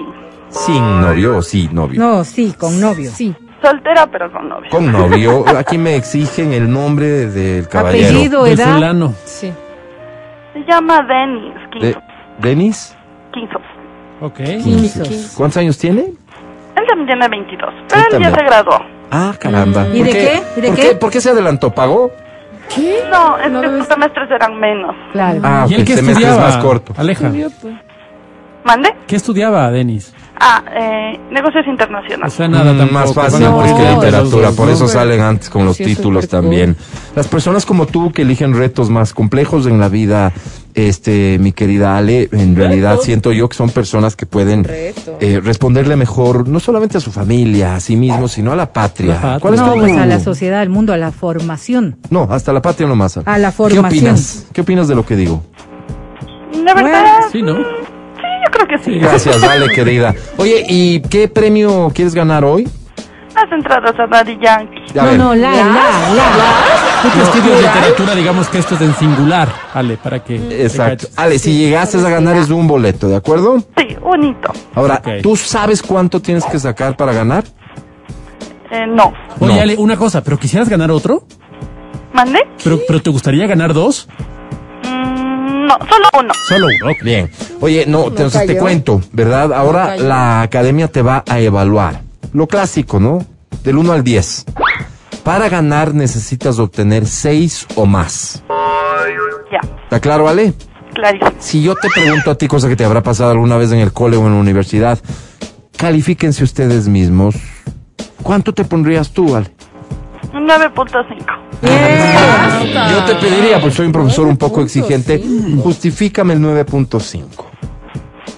Sin 0.49 1.01
novio 1.01 1.37
o 1.37 1.41
sí 1.41 1.69
novio. 1.71 1.99
No, 2.01 2.23
sí, 2.23 2.53
con 2.57 2.79
novio. 2.81 3.09
Sí. 3.11 3.33
Soltera, 3.63 4.07
pero 4.11 4.31
con 4.31 4.49
novio. 4.49 4.69
Con 4.69 4.91
novio. 4.91 5.45
Aquí 5.57 5.77
me 5.77 5.95
exigen 5.95 6.51
el 6.51 6.71
nombre 6.71 7.27
del 7.27 7.67
caballero. 7.69 8.07
Apellido, 8.09 8.43
Del 8.43 8.59
edad. 8.59 8.73
fulano. 8.73 9.13
Sí. 9.25 9.53
Se 10.53 10.59
llama 10.67 11.01
Denis 11.03 11.53
De- 11.79 11.79
Quinto. 11.93 12.01
¿Denis? 12.39 12.97
Quinto. 13.31 13.59
Ok. 14.21 14.37
Quinzos. 14.63 15.33
¿Cuántos 15.35 15.57
años 15.57 15.77
tiene? 15.77 16.01
Él 16.01 16.83
también 16.87 17.07
tiene 17.07 17.27
22. 17.27 17.73
Pero 17.89 18.17
él 18.17 18.23
ya 18.23 18.35
se 18.35 18.43
graduó. 18.45 18.79
Ah, 19.09 19.33
caramba. 19.37 19.87
¿Y 19.93 19.97
¿Por 19.97 20.05
de 20.07 20.11
qué? 20.11 20.43
¿Y 20.57 20.61
de 20.61 20.67
¿Por 20.67 20.75
qué? 20.77 20.95
¿Por 20.95 21.11
qué 21.11 21.21
se 21.21 21.29
adelantó? 21.31 21.71
¿Pagó? 21.71 22.11
No, 23.11 23.37
es 23.37 23.51
que 23.51 23.77
sus 23.77 23.87
semestres 23.87 24.31
eran 24.31 24.57
menos. 24.57 24.95
Claro. 25.11 25.41
Ah, 25.43 25.65
¿Y 25.67 25.73
él 25.73 25.83
qué 25.85 25.95
semestres 25.97 26.27
estudiaba? 26.29 26.49
más 26.49 26.57
corto. 26.63 26.93
Aleja. 26.95 27.29
¿Mande? 28.63 28.93
¿Qué 29.07 29.15
estudiaba, 29.17 29.69
Denis? 29.71 30.13
Ah, 30.43 30.63
eh, 30.75 31.19
negocios 31.29 31.65
O 31.67 31.69
internacionales. 31.69 32.33
sea, 32.33 32.47
nada 32.47 32.73
Mm, 32.73 32.91
más 32.91 33.13
fácil 33.13 33.47
morir 33.51 33.75
de 33.75 33.93
literatura, 33.93 34.49
por 34.51 34.69
eso 34.69 34.85
¿no? 34.85 34.89
salen 34.89 35.21
antes 35.21 35.51
con 35.51 35.65
los 35.65 35.77
Sí, 35.77 35.83
es 35.83 35.89
títulos 35.97 36.27
también. 36.27 36.75
Las 37.15 37.27
personas 37.27 37.63
como 37.63 37.85
tú 37.85 38.11
que 38.11 38.23
eligen 38.23 38.55
retos 38.55 38.89
más 38.89 39.13
complejos 39.13 39.67
en 39.67 39.79
la 39.79 39.87
vida, 39.87 40.31
este, 40.73 41.37
mi 41.39 41.51
querida 41.51 41.95
Ale, 41.95 42.27
en 42.31 42.55
realidad 42.55 42.97
siento 43.03 43.31
yo 43.33 43.47
que 43.49 43.55
son 43.55 43.69
personas 43.69 44.15
que 44.15 44.25
pueden 44.25 44.65
eh, 44.67 45.39
responderle 45.43 45.95
mejor, 45.95 46.47
no 46.47 46.59
solamente 46.59 46.97
a 46.97 47.01
su 47.01 47.11
familia, 47.11 47.75
a 47.75 47.79
sí 47.79 47.95
mismo, 47.95 48.27
sino 48.27 48.51
a 48.51 48.55
la 48.55 48.73
patria. 48.73 49.13
La 49.13 49.21
patria. 49.21 49.39
¿Cuál 49.41 49.53
es 49.53 49.59
No, 49.59 49.73
tu- 49.73 49.79
pues 49.79 49.95
a 49.97 50.05
la 50.07 50.19
sociedad, 50.19 50.59
al 50.61 50.69
mundo, 50.69 50.91
a 50.91 50.97
la 50.97 51.11
formación. 51.11 51.97
No, 52.09 52.27
hasta 52.31 52.51
la 52.51 52.63
patria 52.63 52.87
nomás. 52.87 53.15
A 53.23 53.37
la 53.37 53.51
¿Qué 53.51 53.77
opinas? 53.77 54.47
¿Qué 54.53 54.61
opinas 54.61 54.87
de 54.87 54.95
lo 54.95 55.05
que 55.05 55.15
digo? 55.15 55.43
De 56.51 56.73
verdad, 56.73 57.05
Sí, 57.31 57.43
¿no? 57.43 57.57
Yo 58.43 58.51
creo 58.51 58.67
que 58.67 58.77
sí. 58.83 58.99
Gracias, 58.99 59.43
Ale, 59.43 59.69
querida. 59.75 60.13
Oye, 60.37 60.65
¿y 60.67 61.01
qué 61.01 61.27
premio 61.27 61.91
quieres 61.93 62.13
ganar 62.15 62.43
hoy? 62.43 62.67
Las 63.35 63.49
entradas 63.51 63.95
a 63.97 64.07
Daddy 64.07 64.37
Yankee. 64.41 64.99
A 64.99 65.03
no, 65.05 65.17
no, 65.17 65.35
la, 65.35 65.51
la, 65.51 65.63
la. 65.63 67.01
Tú 67.01 67.09
que 67.13 67.21
estudias 67.23 67.61
literatura, 67.61 68.13
digamos 68.15 68.49
que 68.49 68.59
esto 68.59 68.75
es 68.75 68.81
en 68.81 68.93
singular, 68.95 69.47
Ale, 69.73 69.95
para 69.97 70.21
que... 70.23 70.35
Exacto. 70.63 71.07
Ale, 71.15 71.39
si 71.39 71.57
llegases 71.57 72.03
a 72.03 72.09
ganar 72.09 72.35
es 72.35 72.49
un 72.49 72.67
boleto, 72.67 73.07
¿de 73.07 73.15
acuerdo? 73.15 73.63
Sí, 73.77 73.95
un 74.03 74.23
hito. 74.25 74.51
Ahora, 74.75 74.95
Ok. 74.95 75.21
¿tú 75.23 75.35
sabes 75.37 75.81
cuánto 75.81 76.21
tienes 76.21 76.43
que 76.45 76.59
sacar 76.59 76.97
para 76.97 77.13
ganar? 77.13 77.45
Eh, 78.69 78.85
no. 78.87 79.13
Oye, 79.39 79.55
No. 79.55 79.61
Ale, 79.61 79.75
una 79.77 79.95
cosa, 79.95 80.21
¿pero 80.23 80.37
quisieras 80.37 80.67
ganar 80.67 80.91
otro? 80.91 81.23
¿Mande? 82.13 82.39
¿Pero, 82.63 82.79
pero 82.85 83.01
te 83.01 83.09
gustaría 83.09 83.47
ganar 83.47 83.73
dos? 83.73 84.07
Mm, 84.83 85.10
no, 85.79 85.87
solo 85.87 86.05
uno. 86.19 86.33
Solo 86.47 86.67
uno. 86.83 86.93
Bien. 87.03 87.29
Oye, 87.59 87.85
no, 87.87 88.07
entonces 88.07 88.45
te 88.45 88.57
cuento, 88.57 89.01
¿verdad? 89.11 89.53
Ahora 89.53 89.97
la 89.97 90.41
academia 90.41 90.87
te 90.87 91.01
va 91.01 91.23
a 91.27 91.39
evaluar. 91.39 92.01
Lo 92.33 92.47
clásico, 92.47 92.99
¿no? 92.99 93.25
Del 93.63 93.77
1 93.77 93.91
al 93.93 94.03
10. 94.03 94.45
Para 95.23 95.49
ganar 95.49 95.93
necesitas 95.93 96.57
obtener 96.59 97.05
6 97.05 97.67
o 97.75 97.85
más. 97.85 98.43
Ya, 99.51 99.59
¿Está 99.83 99.99
claro, 99.99 100.27
Ale? 100.27 100.53
clarísimo. 100.93 101.31
Si 101.39 101.61
yo 101.61 101.75
te 101.75 101.87
pregunto 101.93 102.31
a 102.31 102.35
ti, 102.35 102.47
cosa 102.47 102.67
que 102.67 102.75
te 102.75 102.83
habrá 102.85 103.01
pasado 103.03 103.31
alguna 103.31 103.57
vez 103.57 103.71
en 103.71 103.79
el 103.79 103.91
cole 103.93 104.17
o 104.17 104.25
en 104.27 104.33
la 104.33 104.39
universidad, 104.39 104.99
califíquense 105.77 106.43
ustedes 106.43 106.87
mismos. 106.87 107.35
¿Cuánto 108.23 108.53
te 108.53 108.63
pondrías 108.65 109.11
tú, 109.11 109.35
Ale? 109.35 109.51
Un 110.33 110.47
9.5. 110.47 112.91
Yo 112.91 113.03
te 113.05 113.15
pediría, 113.15 113.59
porque 113.59 113.75
soy 113.75 113.85
un 113.87 113.91
profesor 113.91 114.27
un 114.27 114.37
poco 114.37 114.61
exigente, 114.61 115.21
justifícame 115.61 116.33
el 116.33 116.39
9.5. 116.41 117.45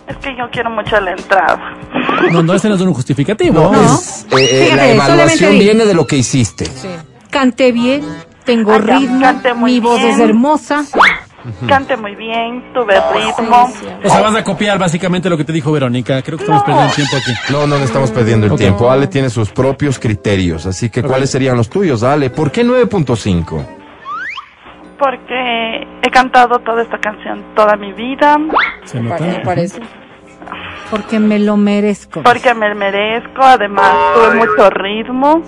Es 0.07 0.18
que 0.18 0.35
yo 0.38 0.49
quiero 0.51 0.69
mucho 0.69 0.99
la 0.99 1.11
entrada. 1.11 1.73
No, 2.31 2.43
no, 2.43 2.53
ese 2.53 2.69
no 2.69 2.76
es 2.76 2.81
un 2.81 2.93
justificativo. 2.93 3.72
No, 3.72 3.93
es, 3.95 4.26
eh, 4.31 4.35
eh, 4.35 4.64
Fíjate, 4.65 4.76
la 4.76 4.91
evaluación 4.93 5.51
di- 5.53 5.60
viene 5.60 5.85
de 5.85 5.93
lo 5.93 6.05
que 6.07 6.18
hiciste. 6.18 6.68
Canté 7.30 7.72
bien, 7.72 8.03
tengo 8.43 8.72
ya, 8.77 8.97
ritmo, 8.99 9.22
cante 9.22 9.53
muy 9.53 9.73
mi 9.73 9.80
voz 9.80 10.01
bien. 10.01 10.14
es 10.14 10.19
hermosa. 10.19 10.84
Cante 11.68 11.98
muy 11.98 12.15
bien, 12.15 12.72
tuve 12.74 12.95
ritmo. 13.14 13.70
O 14.03 14.10
sea, 14.10 14.22
vas 14.22 14.36
a 14.36 14.44
copiar 14.44 14.78
básicamente 14.80 15.30
lo 15.30 15.38
que 15.38 15.44
te 15.44 15.52
dijo 15.52 15.72
Verónica. 15.72 16.22
Creo 16.22 16.38
que 16.38 16.44
estamos 16.45 16.64
perdiendo 16.64 16.94
tiempo 16.94 17.15
aquí. 17.18 17.32
No, 17.52 17.68
no 17.68 17.78
le 17.78 17.84
estamos 17.84 18.11
perdiendo 18.11 18.45
el 18.45 18.52
Ok. 18.53 18.57
tiempo. 18.60 18.90
Ale 18.90 19.07
tiene 19.07 19.30
sus 19.30 19.49
propios 19.49 19.99
criterios, 19.99 20.65
así 20.65 20.90
que 20.90 21.03
¿cuáles 21.03 21.30
serían 21.30 21.57
los 21.57 21.70
tuyos, 21.70 22.03
Ale? 22.03 22.30
¿Por 22.30 22.52
qué 22.52 22.64
9.5? 22.64 23.65
Porque 24.98 25.88
he 26.02 26.10
cantado 26.11 26.60
toda 26.60 26.82
esta 26.84 26.98
canción 26.99 27.44
toda 27.56 27.76
mi 27.76 27.91
vida. 27.94 28.38
Se 28.86 29.02
Me 29.02 29.10
nota. 29.10 29.41
parece. 29.44 29.82
Porque 30.90 31.20
me 31.20 31.40
lo 31.40 31.57
merezco. 31.57 32.22
Porque 32.24 32.53
me 32.53 32.74
merezco. 32.76 33.41
Además, 33.41 33.91
tuve 34.14 34.36
mucho 34.36 34.70
ritmo. 34.70 35.41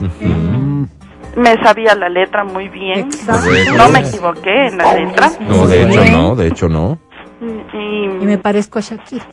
Me 1.36 1.56
sabía 1.64 1.96
la 1.96 2.08
letra 2.10 2.44
muy 2.44 2.70
bien. 2.70 3.00
Exacto. 3.00 3.50
No 3.78 3.90
me 3.90 4.00
equivoqué 4.00 4.68
en 4.68 4.78
la 4.78 4.94
letra. 4.94 5.32
No, 5.42 5.68
de 5.68 5.84
hecho 5.84 6.06
no, 6.06 6.36
de 6.36 6.48
hecho 6.48 6.70
no. 6.70 6.98
Y, 7.42 8.24
Y 8.24 8.26
me 8.26 8.38
parezco 8.38 8.80
a 8.80 8.82
Shakira. 8.82 9.26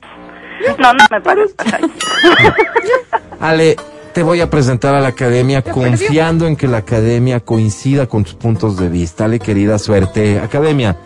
no, 0.78 0.92
no 0.92 1.04
me 1.10 1.20
parece. 1.20 1.54
Ale, 3.40 3.76
te 4.12 4.22
voy 4.22 4.40
a 4.40 4.50
presentar 4.50 4.94
a 4.94 5.00
la 5.00 5.08
academia 5.08 5.62
confiando 5.62 6.46
en 6.46 6.56
que 6.56 6.66
la 6.66 6.78
academia 6.78 7.40
coincida 7.40 8.06
con 8.06 8.24
tus 8.24 8.34
puntos 8.34 8.76
de 8.78 8.88
vista. 8.88 9.24
Ale, 9.26 9.38
querida, 9.38 9.78
suerte. 9.78 10.40
Academia, 10.40 10.96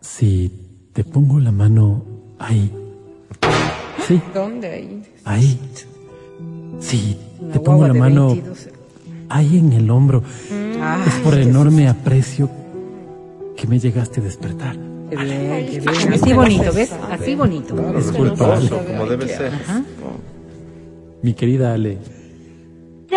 Si 0.00 0.90
te 0.92 1.04
pongo 1.04 1.40
la 1.40 1.52
mano 1.52 2.04
ahí. 2.38 2.72
Sí, 4.08 4.20
¿Dónde 4.34 4.68
ahí? 4.68 5.02
ahí. 5.24 5.60
Una 7.40 7.52
te 7.52 7.60
pongo 7.60 7.86
la 7.86 7.92
mano 7.94 8.28
22. 8.28 8.68
ahí 9.28 9.58
en 9.58 9.72
el 9.74 9.90
hombro. 9.90 10.22
Ay, 10.80 11.02
Es 11.06 11.14
por 11.16 11.34
el 11.34 11.48
enorme 11.48 11.88
aprecio 11.88 12.48
que 13.56 13.66
me 13.66 13.78
llegaste 13.78 14.20
a 14.20 14.24
despertar. 14.24 14.76
Qué 15.10 15.16
bien, 15.16 15.66
qué 15.70 15.80
bien. 15.80 16.12
Así 16.14 16.32
bonito, 16.32 16.72
¿ves? 16.72 16.92
Así 17.10 17.34
bonito. 17.34 17.74
Disculpa, 17.96 18.56
Ale. 18.56 18.68
como 18.70 19.06
debe 19.06 19.28
ser. 19.28 19.52
Mi 21.22 21.34
querida 21.34 21.74
Ale. 21.74 21.98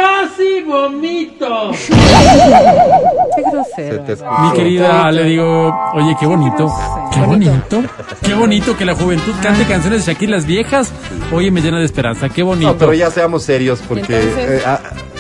Qué 3.36 3.44
grosero. 3.52 4.04
Mi 4.44 4.52
querida 4.54 5.06
Ale, 5.06 5.24
digo, 5.26 5.74
oye, 5.94 6.16
qué 6.20 6.26
bonito. 6.26 6.68
Qué 6.68 7.01
bonito. 7.20 7.84
Qué 8.22 8.34
bonito 8.34 8.78
que 8.78 8.86
la 8.86 8.96
juventud 8.96 9.34
cante 9.42 9.66
canciones 9.66 10.06
de 10.06 10.14
Shakira 10.14 10.32
las 10.32 10.46
viejas. 10.46 10.92
Oye, 11.32 11.52
me 11.52 11.62
llena 11.62 11.80
de 11.80 11.86
esperanza. 11.86 12.30
Qué 12.30 12.44
bonito. 12.44 12.72
No, 12.72 12.78
pero 12.78 12.94
ya 12.94 13.12
seamos 13.12 13.44
serios 13.44 13.80
porque 13.88 14.14
eh, 14.18 14.62
ha, 14.66 14.80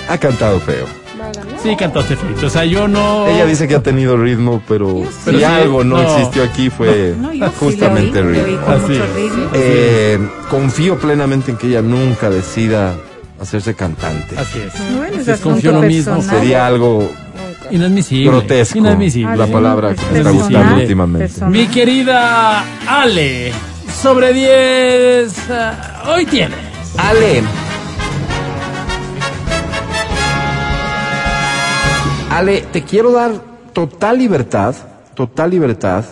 ha 0.09 0.17
cantado 0.17 0.59
feo. 0.59 0.85
Sí, 1.61 1.75
cantaste 1.75 2.15
feito. 2.15 2.47
O 2.47 2.49
sea, 2.49 2.65
yo 2.65 2.87
no. 2.87 3.27
Ella 3.27 3.45
dice 3.45 3.67
que 3.67 3.75
ha 3.75 3.83
tenido 3.83 4.17
ritmo, 4.17 4.61
pero, 4.67 5.03
Pero 5.23 5.37
si 5.37 5.43
sí, 5.45 5.49
algo 5.49 5.83
no, 5.83 5.97
no. 6.01 6.03
existió 6.17 6.43
aquí 6.43 6.69
fue 6.71 7.13
No, 7.17 7.29
justamente 7.51 8.19
oí, 8.21 8.33
ritmo. 8.41 8.65
con 8.65 8.73
Así 8.73 8.93
ritmo. 8.93 9.49
Eh, 9.53 10.19
confío 10.49 10.97
plenamente 10.97 11.51
en 11.51 11.57
que 11.57 11.67
ella 11.67 11.83
nunca 11.83 12.29
decida 12.31 12.95
hacerse 13.39 13.75
cantante. 13.75 14.35
Así 14.37 14.59
es. 14.59 14.73
Bueno, 14.97 15.17
es 15.19 15.25
Desconfío 15.27 15.71
lo 15.73 15.81
mismo. 15.83 16.15
personal. 16.15 16.39
Sería 16.39 16.65
algo 16.65 17.11
Inadmisible. 17.71 18.31
grotesco. 18.31 18.77
Inadmisible. 18.77 19.37
La 19.37 19.47
palabra 19.47 19.95
que 19.95 20.05
me 20.11 20.17
está 20.19 20.31
gustando 20.31 20.75
últimamente. 20.75 21.27
personal. 21.27 21.51
Mi 21.51 21.67
querida 21.67 22.63
Ale, 22.87 23.51
sobre 24.01 24.33
10, 24.33 25.49
ah, 25.49 26.03
hoy 26.07 26.25
tienes. 26.25 26.57
Ale. 26.97 27.43
Ale, 32.29 32.61
te 32.71 32.83
quiero 32.83 33.11
dar 33.11 33.31
total 33.73 34.17
libertad, 34.17 34.75
total 35.15 35.51
libertad 35.51 36.05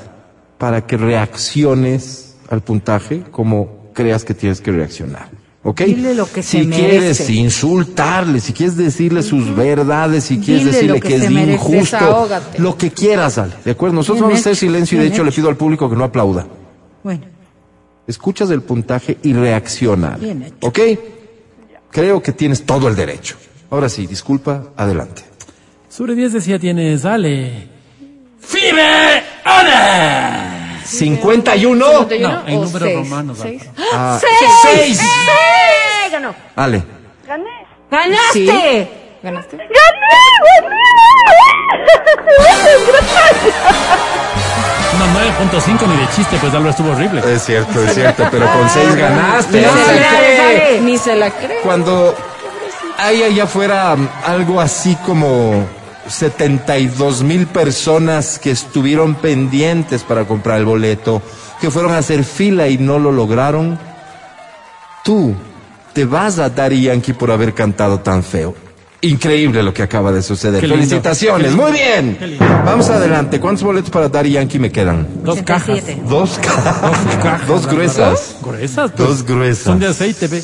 para 0.57 0.85
que 0.85 0.97
reacciones 0.97 2.35
al 2.49 2.61
puntaje 2.61 3.23
como 3.31 3.91
creas 3.93 4.25
que 4.25 4.33
tienes 4.33 4.59
que 4.61 4.71
reaccionar. 4.71 5.38
¿Ok? 5.61 5.81
Dile 5.81 6.15
lo 6.15 6.25
que 6.31 6.41
si 6.41 6.63
se 6.63 6.69
quieres 6.69 7.01
merece. 7.19 7.33
insultarle, 7.33 8.39
si 8.39 8.53
quieres 8.53 8.77
decirle 8.77 9.21
sus 9.23 9.53
verdades, 9.55 10.23
si 10.23 10.39
quieres 10.39 10.63
Dile 10.63 10.71
decirle 10.75 10.99
que 11.01 11.07
que, 11.09 11.15
es 11.17 11.29
merece. 11.31 11.53
injusto, 11.53 11.97
Desahógate. 11.97 12.59
lo 12.59 12.77
que 12.77 12.91
quieras, 12.91 13.37
Ale. 13.37 13.53
¿De 13.65 13.71
acuerdo? 13.71 13.95
Nosotros 13.95 14.19
Bien 14.19 14.29
vamos 14.29 14.37
a 14.39 14.41
hacer 14.41 14.55
silencio 14.55 14.97
y 14.97 15.01
de 15.01 15.07
hecho 15.07 15.23
le 15.23 15.31
pido 15.33 15.49
al 15.49 15.57
público 15.57 15.89
que 15.89 15.95
no 15.97 16.03
aplauda. 16.05 16.47
Bueno, 17.03 17.21
Escuchas 18.07 18.49
el 18.49 18.61
puntaje 18.63 19.17
y 19.21 19.33
reacciona. 19.33 20.13
Ale. 20.15 20.25
Bien 20.25 20.43
hecho. 20.43 20.55
¿Ok? 20.61 20.79
Creo 21.91 22.23
que 22.23 22.31
tienes 22.31 22.65
todo 22.65 22.87
el 22.87 22.95
derecho. 22.95 23.35
Ahora 23.69 23.87
sí, 23.89 24.07
disculpa, 24.07 24.69
adelante. 24.77 25.23
Sobre 25.89 26.15
10 26.15 26.33
decía 26.33 26.57
tienes, 26.57 27.03
Ale. 27.05 27.67
¡Fibe! 28.39 29.21
¡Ona! 29.45 30.55
51. 30.89 31.75
No, 31.85 32.07
¿51 32.09 32.43
en 32.47 32.53
números 32.55 32.81
seis? 32.81 32.95
romanos. 32.95 33.37
¿Seis? 33.41 33.61
Álvaro. 33.77 33.89
Ah, 33.93 34.19
¡Seis! 34.63 34.97
¡Sí! 34.97 36.11
ganó. 36.11 36.33
Ale. 36.55 36.83
Gané. 37.27 37.45
¡Ganaste! 37.91 38.33
Sí. 38.33 38.87
¿Ganaste? 39.23 39.57
No, 44.97 45.05
9.5 45.51 45.87
ni 45.87 45.95
de 45.97 46.09
chiste, 46.15 46.37
pues 46.41 46.53
Álvaro 46.53 46.71
estuvo 46.71 46.91
horrible. 46.91 47.21
Es 47.33 47.43
cierto, 47.45 47.81
es 47.83 47.93
cierto, 47.93 48.27
pero 48.31 48.51
con 48.51 48.69
6 48.69 48.95
ganaste. 48.95 49.59
Ni 49.61 49.65
Ale. 49.65 49.85
se 49.85 49.95
la 49.99 50.09
cree. 50.17 50.81
Ni 50.81 50.97
se 50.97 51.15
la 51.15 51.31
cree. 51.31 51.61
Cuando 51.63 52.15
hay 52.97 53.23
allá 53.23 53.43
afuera 53.43 53.95
algo 54.25 54.59
así 54.59 54.95
como 55.05 55.65
72 56.09 57.23
mil 57.23 57.47
personas 57.47 58.39
que 58.39 58.51
estuvieron 58.51 59.15
pendientes 59.15 60.03
para 60.03 60.25
comprar 60.25 60.59
el 60.59 60.65
boleto, 60.65 61.21
que 61.61 61.69
fueron 61.71 61.93
a 61.93 61.97
hacer 61.99 62.23
fila 62.23 62.67
y 62.67 62.77
no 62.77 62.99
lo 62.99 63.11
lograron, 63.11 63.77
tú 65.03 65.35
te 65.93 66.05
vas 66.05 66.39
a 66.39 66.49
dar 66.49 66.71
Yankee 66.73 67.13
por 67.13 67.31
haber 67.31 67.53
cantado 67.53 67.99
tan 67.99 68.23
feo. 68.23 68.55
Increíble 69.01 69.63
lo 69.63 69.73
que 69.73 69.81
acaba 69.81 70.11
de 70.11 70.21
suceder. 70.21 70.59
Qué. 70.59 70.67
Felicitaciones, 70.67 71.53
muy 71.55 71.71
bien. 71.71 72.37
Vamos 72.65 72.89
adelante. 72.89 73.39
¿Cuántos 73.39 73.63
boletos 73.63 73.89
para 73.89 74.09
Daddy 74.09 74.31
Yankee 74.31 74.59
me 74.59 74.71
quedan? 74.73 75.07
Dos 75.23 75.41
cajas. 75.43 75.69
87. 75.69 76.01
Dos, 76.09 76.37
ca- 76.39 76.81
Dos 76.81 77.23
cajas. 77.23 77.47
Dos 77.47 77.67
gruesas. 77.67 78.35
Gruesas. 78.43 78.91
pues. 78.91 79.07
Dos 79.09 79.23
gruesas. 79.25 79.63
Son 79.63 79.79
de 79.79 79.87
aceite, 79.87 80.27
ve. 80.27 80.43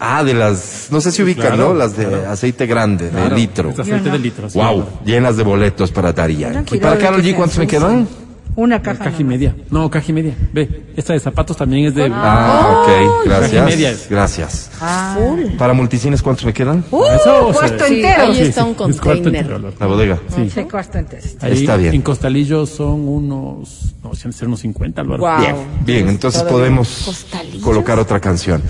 Ah, 0.00 0.22
de 0.24 0.34
las, 0.34 0.88
no 0.90 1.00
sé 1.00 1.12
si 1.12 1.22
ubican, 1.22 1.48
Claro, 1.54 1.68
¿no? 1.70 1.74
Las 1.74 1.96
de 1.96 2.06
claro. 2.06 2.30
aceite 2.30 2.66
grande, 2.66 3.06
de 3.06 3.10
Claro, 3.10 3.36
litro. 3.36 3.70
Es 3.70 3.78
aceite 3.78 4.10
de 4.10 4.18
litro. 4.18 4.48
sí. 4.50 4.58
Wow, 4.58 4.84
llenas 5.04 5.36
de 5.36 5.42
boletos 5.44 5.90
para 5.92 6.12
Yankee. 6.14 6.52
Tranquilo, 6.52 6.80
¿Para 6.82 6.94
de 6.96 7.00
Carol 7.02 7.22
G 7.22 7.34
cuántos 7.34 7.58
me 7.58 7.66
quedan? 7.66 8.08
Una 8.54 8.82
caja. 8.82 9.04
Caja 9.04 9.16
y 9.18 9.24
media. 9.24 9.56
No, 9.70 9.90
caja 9.90 10.04
y 10.08 10.12
media. 10.12 10.34
Ve, 10.52 10.92
esta 10.94 11.14
de 11.14 11.20
zapatos 11.20 11.56
también 11.56 11.86
es 11.86 11.94
de. 11.94 12.10
Ah, 12.12 12.82
ok, 12.82 12.86
caja 12.86 13.02
y 13.24 13.28
gracias. 13.28 13.64
media 13.64 13.90
es. 13.92 14.06
Gracias. 14.10 14.70
Ah. 14.78 15.16
Para 15.56 15.72
multicines 15.72 16.20
cuántos 16.20 16.44
me 16.44 16.52
quedan? 16.52 16.84
¡Uh! 16.90 17.02
Eso, 17.18 17.50
cuarto 17.50 17.84
Sí, 17.86 17.94
entero. 18.02 18.22
ahí 18.24 18.40
está 18.42 18.64
un 18.64 18.72
es 18.72 18.76
cuarto 19.00 19.22
container. 19.22 19.50
entero. 19.52 19.72
La 19.80 19.86
bodega. 19.86 20.18
Sí. 20.36 20.50
Sí, 20.50 20.64
cuarto 20.64 20.98
entero. 20.98 21.22
Ahí 21.40 21.52
Está 21.62 21.76
bien. 21.78 21.94
En 21.94 22.02
Costalillo 22.02 22.66
son 22.66 23.08
unos. 23.08 23.94
No, 24.04 24.10
que 24.10 24.32
ser 24.32 24.48
unos 24.48 24.60
50, 24.60 25.00
Álvaro. 25.00 25.20
Guau. 25.20 25.40
Bien, 25.40 25.56
bien, 25.86 26.08
entonces 26.10 26.42
podemos 26.42 27.04
¿Costalillos? 27.06 27.62
colocar 27.62 27.98
otra 27.98 28.20
canción. 28.20 28.60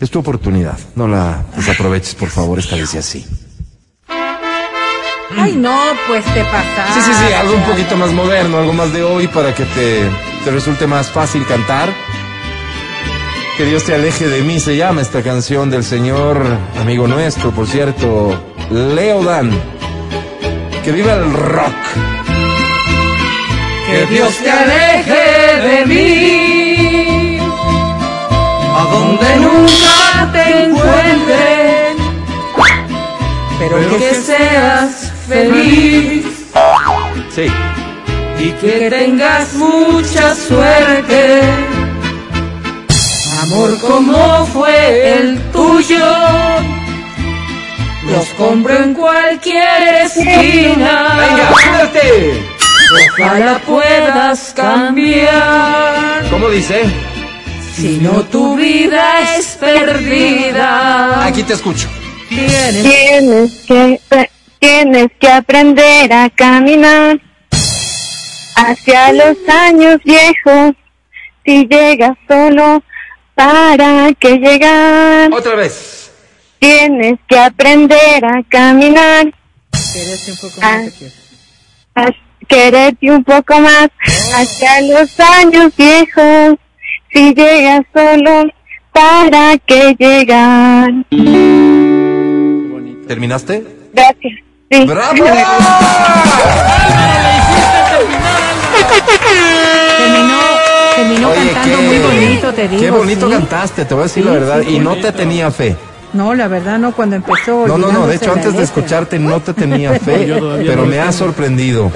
Es 0.00 0.10
tu 0.10 0.18
oportunidad, 0.18 0.78
no 0.94 1.08
la 1.08 1.44
desaproveches, 1.56 2.14
por 2.14 2.28
favor, 2.28 2.58
esta 2.58 2.76
dice 2.76 2.98
así. 2.98 3.26
Ay, 5.38 5.56
no, 5.56 5.78
pues 6.06 6.24
te 6.26 6.44
pasaste. 6.44 6.92
Sí, 6.94 7.00
sí, 7.00 7.12
sí, 7.12 7.32
algo 7.32 7.54
un 7.54 7.62
poquito 7.62 7.96
más 7.96 8.12
moderno, 8.12 8.58
algo 8.58 8.72
más 8.72 8.92
de 8.92 9.02
hoy 9.02 9.26
para 9.28 9.54
que 9.54 9.64
te, 9.64 10.02
te 10.44 10.50
resulte 10.50 10.86
más 10.86 11.10
fácil 11.10 11.44
cantar. 11.46 11.92
Que 13.56 13.64
Dios 13.64 13.84
te 13.84 13.94
aleje 13.94 14.28
de 14.28 14.42
mí, 14.42 14.60
se 14.60 14.76
llama 14.76 15.00
esta 15.00 15.22
canción 15.22 15.70
del 15.70 15.82
señor 15.82 16.44
amigo 16.78 17.08
nuestro, 17.08 17.50
por 17.52 17.66
cierto, 17.66 18.38
Leo 18.70 19.24
Dan. 19.24 19.50
Que 20.84 20.92
viva 20.92 21.14
el 21.14 21.32
rock. 21.32 21.74
Que 23.86 24.06
Dios 24.14 24.36
te 24.36 24.50
aleje 24.50 25.68
de 25.68 25.86
mí, 25.86 26.55
donde 28.90 29.36
nunca 29.36 30.30
te 30.32 30.64
encuentren, 30.64 31.96
pero 33.58 33.98
que 33.98 34.14
seas 34.14 35.12
feliz 35.28 36.24
Sí. 37.34 37.46
y 38.38 38.50
que 38.52 38.88
tengas 38.90 39.54
mucha 39.54 40.34
suerte. 40.34 41.40
Amor 43.42 43.78
como 43.80 44.46
fue 44.46 45.18
el 45.18 45.38
tuyo, 45.52 46.04
los 48.10 48.26
compro 48.38 48.74
en 48.74 48.94
cualquier 48.94 49.94
esquina. 50.04 51.16
¡Venga, 51.16 51.46
fuerte! 51.48 52.42
Ojalá 53.20 53.58
puedas 53.66 54.52
cambiar. 54.54 56.24
¿Cómo 56.30 56.48
dice? 56.48 56.84
Si 57.76 57.98
no 57.98 58.22
tu 58.24 58.56
vida 58.56 59.36
es 59.36 59.56
perdida. 59.60 61.26
Aquí 61.26 61.42
te 61.42 61.52
escucho. 61.52 61.88
Tienes 62.28 62.82
Tienes 62.82 63.52
que, 63.66 64.00
tienes 64.58 65.08
que 65.20 65.28
aprender 65.28 66.12
a 66.12 66.30
caminar 66.30 67.20
hacia 68.56 69.12
los 69.12 69.36
años 69.48 70.00
viejos. 70.04 70.74
Si 71.44 71.66
llegas 71.68 72.16
solo, 72.26 72.82
¿para 73.34 74.08
qué 74.18 74.38
llegar? 74.38 75.32
Otra 75.32 75.54
vez. 75.54 76.10
Tienes 76.58 77.18
que 77.28 77.38
aprender 77.38 78.24
a 78.24 78.42
caminar, 78.48 79.26
Quédate 79.92 80.30
un 80.32 80.36
poco 80.38 80.60
Ah. 80.62 80.76
más. 80.78 80.84
te 80.84 80.92
quiero. 80.98 81.14
a 81.94 82.06
quererte 82.48 83.10
un 83.10 83.22
poco 83.24 83.60
más 83.60 83.88
hacia 84.34 84.80
los 84.82 85.20
años 85.20 85.76
viejos. 85.76 86.56
Si 87.16 87.32
llegas 87.32 87.80
solo, 87.94 88.44
¿para 88.92 89.56
qué 89.64 89.96
llegar? 89.98 90.90
¿Terminaste? 93.08 93.64
Gracias. 93.94 94.32
Sí. 94.70 94.84
¡Bravo! 94.84 95.24
Terminó, 99.98 100.38
terminó 100.94 101.30
Oye, 101.30 101.52
cantando 101.52 101.78
qué- 101.78 101.86
muy 101.86 101.98
bonito, 101.98 102.52
te 102.52 102.68
digo. 102.68 102.82
Qué 102.82 102.90
bonito 102.90 103.26
sí. 103.28 103.32
cantaste, 103.32 103.84
te 103.86 103.94
voy 103.94 104.02
a 104.02 104.06
decir 104.08 104.22
Sí, 104.22 104.28
la 104.28 104.34
verdad. 104.34 104.60
sí, 104.62 104.76
y 104.76 104.78
no 104.78 104.96
te 104.96 105.12
tenía 105.12 105.50
fe. 105.50 105.74
No, 106.12 106.34
la 106.34 106.48
verdad 106.48 106.78
no, 106.78 106.92
cuando 106.92 107.16
empezó. 107.16 107.66
No, 107.66 107.78
no, 107.78 107.90
no. 107.92 108.06
De 108.06 108.16
hecho, 108.16 108.30
antes 108.32 108.52
de 108.52 108.60
letra. 108.60 108.64
escucharte 108.64 109.18
no 109.18 109.40
te 109.40 109.54
tenía 109.54 109.92
fe, 110.00 110.26
todavía 110.26 110.66
pero 110.70 110.82
no 110.82 110.88
me 110.88 110.96
lo 110.96 111.02
ha 111.02 111.06
tengo. 111.06 111.12
sorprendido. 111.18 111.92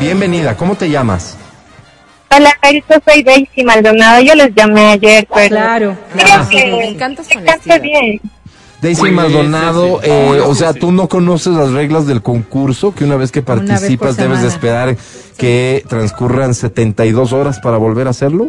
Bienvenida. 0.00 0.56
¿Cómo 0.56 0.74
te 0.74 0.90
llamas? 0.90 1.36
Hola, 2.32 2.52
Carito, 2.62 2.94
soy 3.04 3.22
Daisy 3.24 3.64
Maldonado. 3.64 4.22
Yo 4.22 4.34
les 4.34 4.54
llamé 4.54 4.92
ayer, 4.92 5.26
pero 5.34 5.48
Claro, 5.48 5.96
creo 6.12 6.48
que 6.48 6.66
Me 6.70 6.88
encanta 6.90 7.24
su 7.24 7.36
honestidad. 7.36 7.80
bien. 7.82 8.20
Daisy 8.80 9.02
Sí, 9.02 9.10
Maldonado, 9.10 10.00
sí, 10.00 10.04
sí. 10.06 10.10
eh, 10.10 10.40
o 10.46 10.54
sea, 10.54 10.72
tú 10.72 10.90
no 10.92 11.08
conoces 11.08 11.52
las 11.54 11.72
reglas 11.72 12.06
del 12.06 12.22
concurso, 12.22 12.94
que 12.94 13.04
una 13.04 13.16
vez 13.16 13.30
que 13.32 13.40
vez 13.40 13.46
participas 13.46 14.16
debes 14.16 14.40
de 14.42 14.48
esperar 14.48 14.96
que 15.36 15.84
transcurran 15.88 16.54
72 16.54 17.32
horas 17.32 17.58
para 17.60 17.76
volver 17.78 18.06
a 18.06 18.10
hacerlo. 18.10 18.48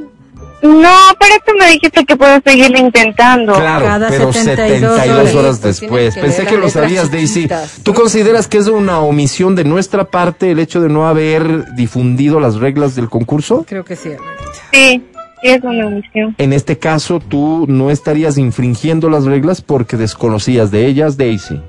No, 0.62 0.96
pero 1.20 1.36
tú 1.46 1.54
me 1.58 1.72
dijiste 1.72 2.06
que 2.06 2.16
puedo 2.16 2.40
seguir 2.46 2.76
intentando. 2.78 3.54
Claro, 3.54 3.84
Cada 3.86 4.10
pero 4.10 4.32
72 4.32 4.96
72 4.96 5.20
horas. 5.20 5.36
horas 5.36 5.62
después. 5.62 6.14
que 6.14 6.22
Pensé 6.22 6.46
que 6.46 6.58
lo 6.58 6.70
sabías, 6.70 7.10
Daisy. 7.12 7.34
chiquitas. 7.44 7.80
¿Tú 7.84 7.94
consideras 7.96 8.48
que 8.48 8.60
es 8.60 8.68
una 8.68 9.00
omisión 9.00 9.56
de 9.56 9.64
nuestra 9.64 10.04
parte 10.06 10.52
el 10.52 10.60
hecho 10.60 10.80
de 10.80 10.90
no 10.90 11.08
haber 11.08 11.74
difundido 11.76 12.40
las 12.40 12.56
reglas 12.58 12.96
del 12.96 13.10
concurso? 13.10 13.66
Creo 13.68 13.84
que 13.84 13.96
sí. 13.96 14.10
Alberto. 14.10 14.52
Sí, 14.72 15.04
es 15.42 15.64
una 15.64 15.88
omisión. 15.88 16.36
En 16.38 16.54
este 16.54 16.78
caso, 16.78 17.20
tú 17.20 17.66
no 17.68 17.90
estarías 17.90 18.38
infringiendo 18.38 19.10
las 19.10 19.26
reglas 19.26 19.62
porque 19.62 19.98
desconocías 19.98 20.70
de 20.70 20.86
ellas, 20.86 21.18
Daisy. 21.18 21.60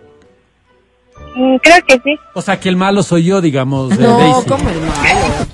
Mm, 1.34 1.56
Creo 1.62 1.78
que 1.86 1.94
sí. 2.04 2.14
O 2.34 2.42
sea, 2.42 2.60
que 2.60 2.68
el 2.68 2.76
malo 2.76 3.02
soy 3.02 3.24
yo, 3.24 3.40
digamos. 3.40 3.92
eh, 3.92 3.96
No, 4.00 4.18
Daisy. 4.18 4.46
como 4.48 4.68
el 4.68 4.80
malo. 4.80 4.90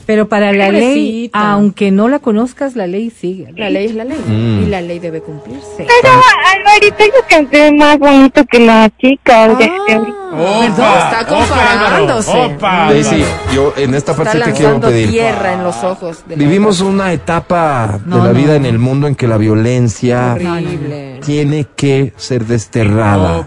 Pero 0.09 0.27
para 0.27 0.55
la 0.55 0.71
ley, 0.71 1.29
aunque 1.35 1.91
no 1.91 2.09
la 2.09 2.19
conozcas, 2.19 2.75
la 2.77 2.87
ley 2.87 3.11
sigue. 3.11 3.53
La 3.55 3.69
ley 3.69 3.85
es 3.89 3.95
la 3.95 4.05
ley. 4.05 4.17
Mm. 4.27 4.63
Y 4.63 4.67
la 4.71 4.81
ley 4.81 4.99
debe 5.01 5.21
cumplirse. 5.21 5.67
Pero 5.77 6.15
Alvarito, 6.57 7.05
yo 7.05 7.21
canté 7.29 7.71
más 7.73 7.99
bonito 7.99 8.43
que 8.47 8.59
la 8.61 8.91
chica. 8.99 9.49
de- 9.49 9.65
de- 9.65 10.19
Perdón, 10.31 10.65
está 10.67 11.27
comparándose. 11.27 12.57
Daisy, 12.61 13.25
yo 13.55 13.73
en 13.77 13.95
esta 13.95 14.13
Está 14.13 14.25
parte 14.25 14.41
te 14.41 14.53
quiero 14.53 14.81
pedir. 14.81 15.11
tierra 15.11 15.53
en 15.53 15.63
los 15.65 15.77
ojos. 15.85 16.23
de 16.27 16.37
la 16.37 16.43
Vivimos 16.43 16.81
una 16.81 17.13
etapa 17.13 17.99
de 18.05 18.17
la 18.17 18.25
no, 18.25 18.33
vida 18.35 18.57
en 18.57 18.65
el 18.67 18.79
mundo 18.79 19.07
en 19.09 19.15
que 19.15 19.27
la 19.27 19.37
violencia 19.39 20.33
Horrible. 20.35 21.21
tiene 21.25 21.67
que 21.77 22.13
ser 22.17 22.45
desterrada. 22.47 23.45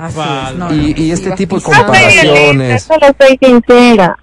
No, 0.58 0.74
Y, 0.76 0.94
y 0.98 1.12
este 1.12 1.32
tipo 1.32 1.56
de 1.58 1.64
comparaciones. 1.64 2.84
solo 2.84 3.08
soy 3.20 3.38
sincera. 3.42 4.18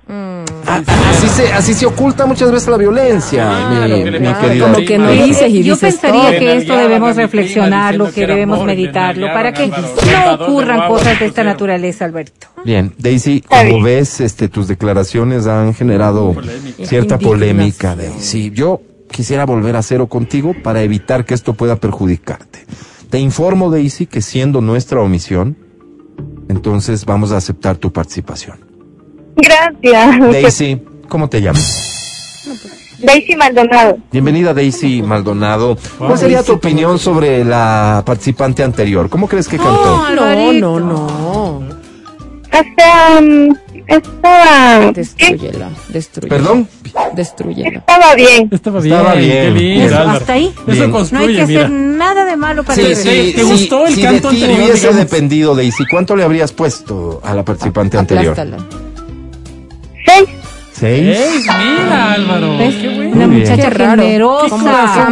a- 0.66 0.82
Así 1.10 1.28
se, 1.28 1.52
así 1.52 1.74
se 1.74 1.86
oculta 1.86 2.27
muchas 2.28 2.52
veces 2.52 2.68
la 2.68 2.76
violencia, 2.76 3.70
mi, 3.70 4.05
mi 4.05 4.34
querida. 4.34 4.72
Como 4.72 4.86
que 4.86 4.98
no 4.98 5.12
Yo- 5.12 5.24
dices 5.24 5.48
y 5.50 5.62
yo 5.64 5.74
dices 5.74 5.94
pensaría 5.94 6.20
todo. 6.30 6.38
que 6.38 6.56
esto 6.56 6.76
debemos 6.76 7.16
reflexionarlo, 7.16 8.06
que 8.06 8.12
que 8.12 8.26
debemos 8.26 8.64
meditarlo, 8.64 9.26
para 9.32 9.52
que 9.52 9.66
no 9.68 10.34
ocurran 10.34 10.88
cosas 10.88 11.18
de 11.18 11.26
esta 11.26 11.42
naturaleza, 11.44 12.05
Alberto. 12.05 12.48
Bien, 12.64 12.92
Daisy, 12.98 13.40
como 13.40 13.82
ves, 13.82 14.20
este, 14.20 14.48
tus 14.48 14.68
declaraciones 14.68 15.46
han 15.46 15.74
generado 15.74 16.34
cierta 16.84 17.18
polémica, 17.18 17.96
Daisy. 17.96 18.50
Yo 18.55 18.80
quisiera 19.10 19.46
volver 19.46 19.74
a 19.76 19.82
cero 19.82 20.06
contigo 20.06 20.55
para 20.62 20.82
evitar 20.82 21.24
que 21.24 21.34
esto 21.34 21.55
pueda 21.55 21.76
perjudicarte. 21.76 22.60
Te 23.10 23.18
informo, 23.18 23.70
Daisy, 23.70 24.06
que 24.06 24.20
siendo 24.20 24.60
nuestra 24.60 25.00
omisión, 25.00 25.56
entonces 26.48 27.05
vamos 27.06 27.32
a 27.32 27.38
aceptar 27.38 27.76
tu 27.76 27.90
participación. 27.92 28.59
Gracias. 29.36 30.20
Daisy, 30.32 30.82
¿cómo 31.09 31.28
te 31.28 31.40
llamas? 31.40 31.88
Daisy 33.00 33.36
Maldonado. 33.36 33.98
Bienvenida, 34.10 34.52
Daisy 34.54 35.02
Maldonado. 35.02 35.76
¿Cuál 35.98 36.18
sería 36.18 36.42
tu 36.42 36.52
opinión 36.54 36.98
sobre 36.98 37.44
la 37.44 38.02
participante 38.04 38.62
anterior? 38.64 39.08
¿Cómo 39.08 39.28
crees 39.28 39.46
que 39.48 39.56
cantó? 39.56 40.10
No, 40.14 40.52
no, 40.52 40.80
no. 40.80 40.98
O 42.50 42.64
sea, 42.76 43.20
mm, 43.20 43.54
estaba, 43.86 44.90
Destruyela, 44.92 45.70
destruyela. 45.88 46.36
¿Perdón? 46.36 46.68
Destruyela. 47.14 47.78
estaba 47.78 48.14
bien. 48.16 48.48
Estaba 48.50 48.80
bien, 48.80 48.90
Estaba 48.96 49.12
qué 49.14 49.50
bien. 49.50 49.92
hasta 49.94 50.32
ahí. 50.32 50.46
Eso 50.46 50.64
Bien. 50.66 50.78
No 50.78 50.84
hay 50.84 50.90
construye, 50.90 51.36
que 51.36 51.46
mira. 51.46 51.60
hacer 51.66 51.70
nada 51.70 52.24
de 52.24 52.36
malo 52.36 52.64
para 52.64 52.74
Sí, 52.82 52.94
sí, 52.96 53.32
¿Te 53.36 53.42
sí, 53.42 53.42
gustó 53.42 53.86
el 53.86 53.94
si 53.94 54.02
canto 54.02 54.30
de 54.30 54.36
ti 54.36 54.42
anterior, 54.42 54.64
hubiese 54.66 54.88
digamos? 54.88 54.96
dependido, 55.10 55.54
Daisy, 55.54 55.84
¿cuánto 55.90 56.16
le 56.16 56.24
habrías 56.24 56.52
puesto 56.52 57.20
a 57.22 57.34
la 57.34 57.44
participante 57.44 57.96
anterior? 57.98 58.32
Aplástala. 58.32 58.88
Seis. 60.78 61.16
¿Seis? 61.18 61.46
¡Ey, 61.48 61.80
mira, 61.82 62.12
Álvaro! 62.12 62.56
¿Ves? 62.59 62.74
¡Qué 62.76 62.88
bueno! 62.88 63.10
Una 63.16 63.26
Muy 63.26 63.40
muchacha 63.40 63.70
generosa, 63.70 65.09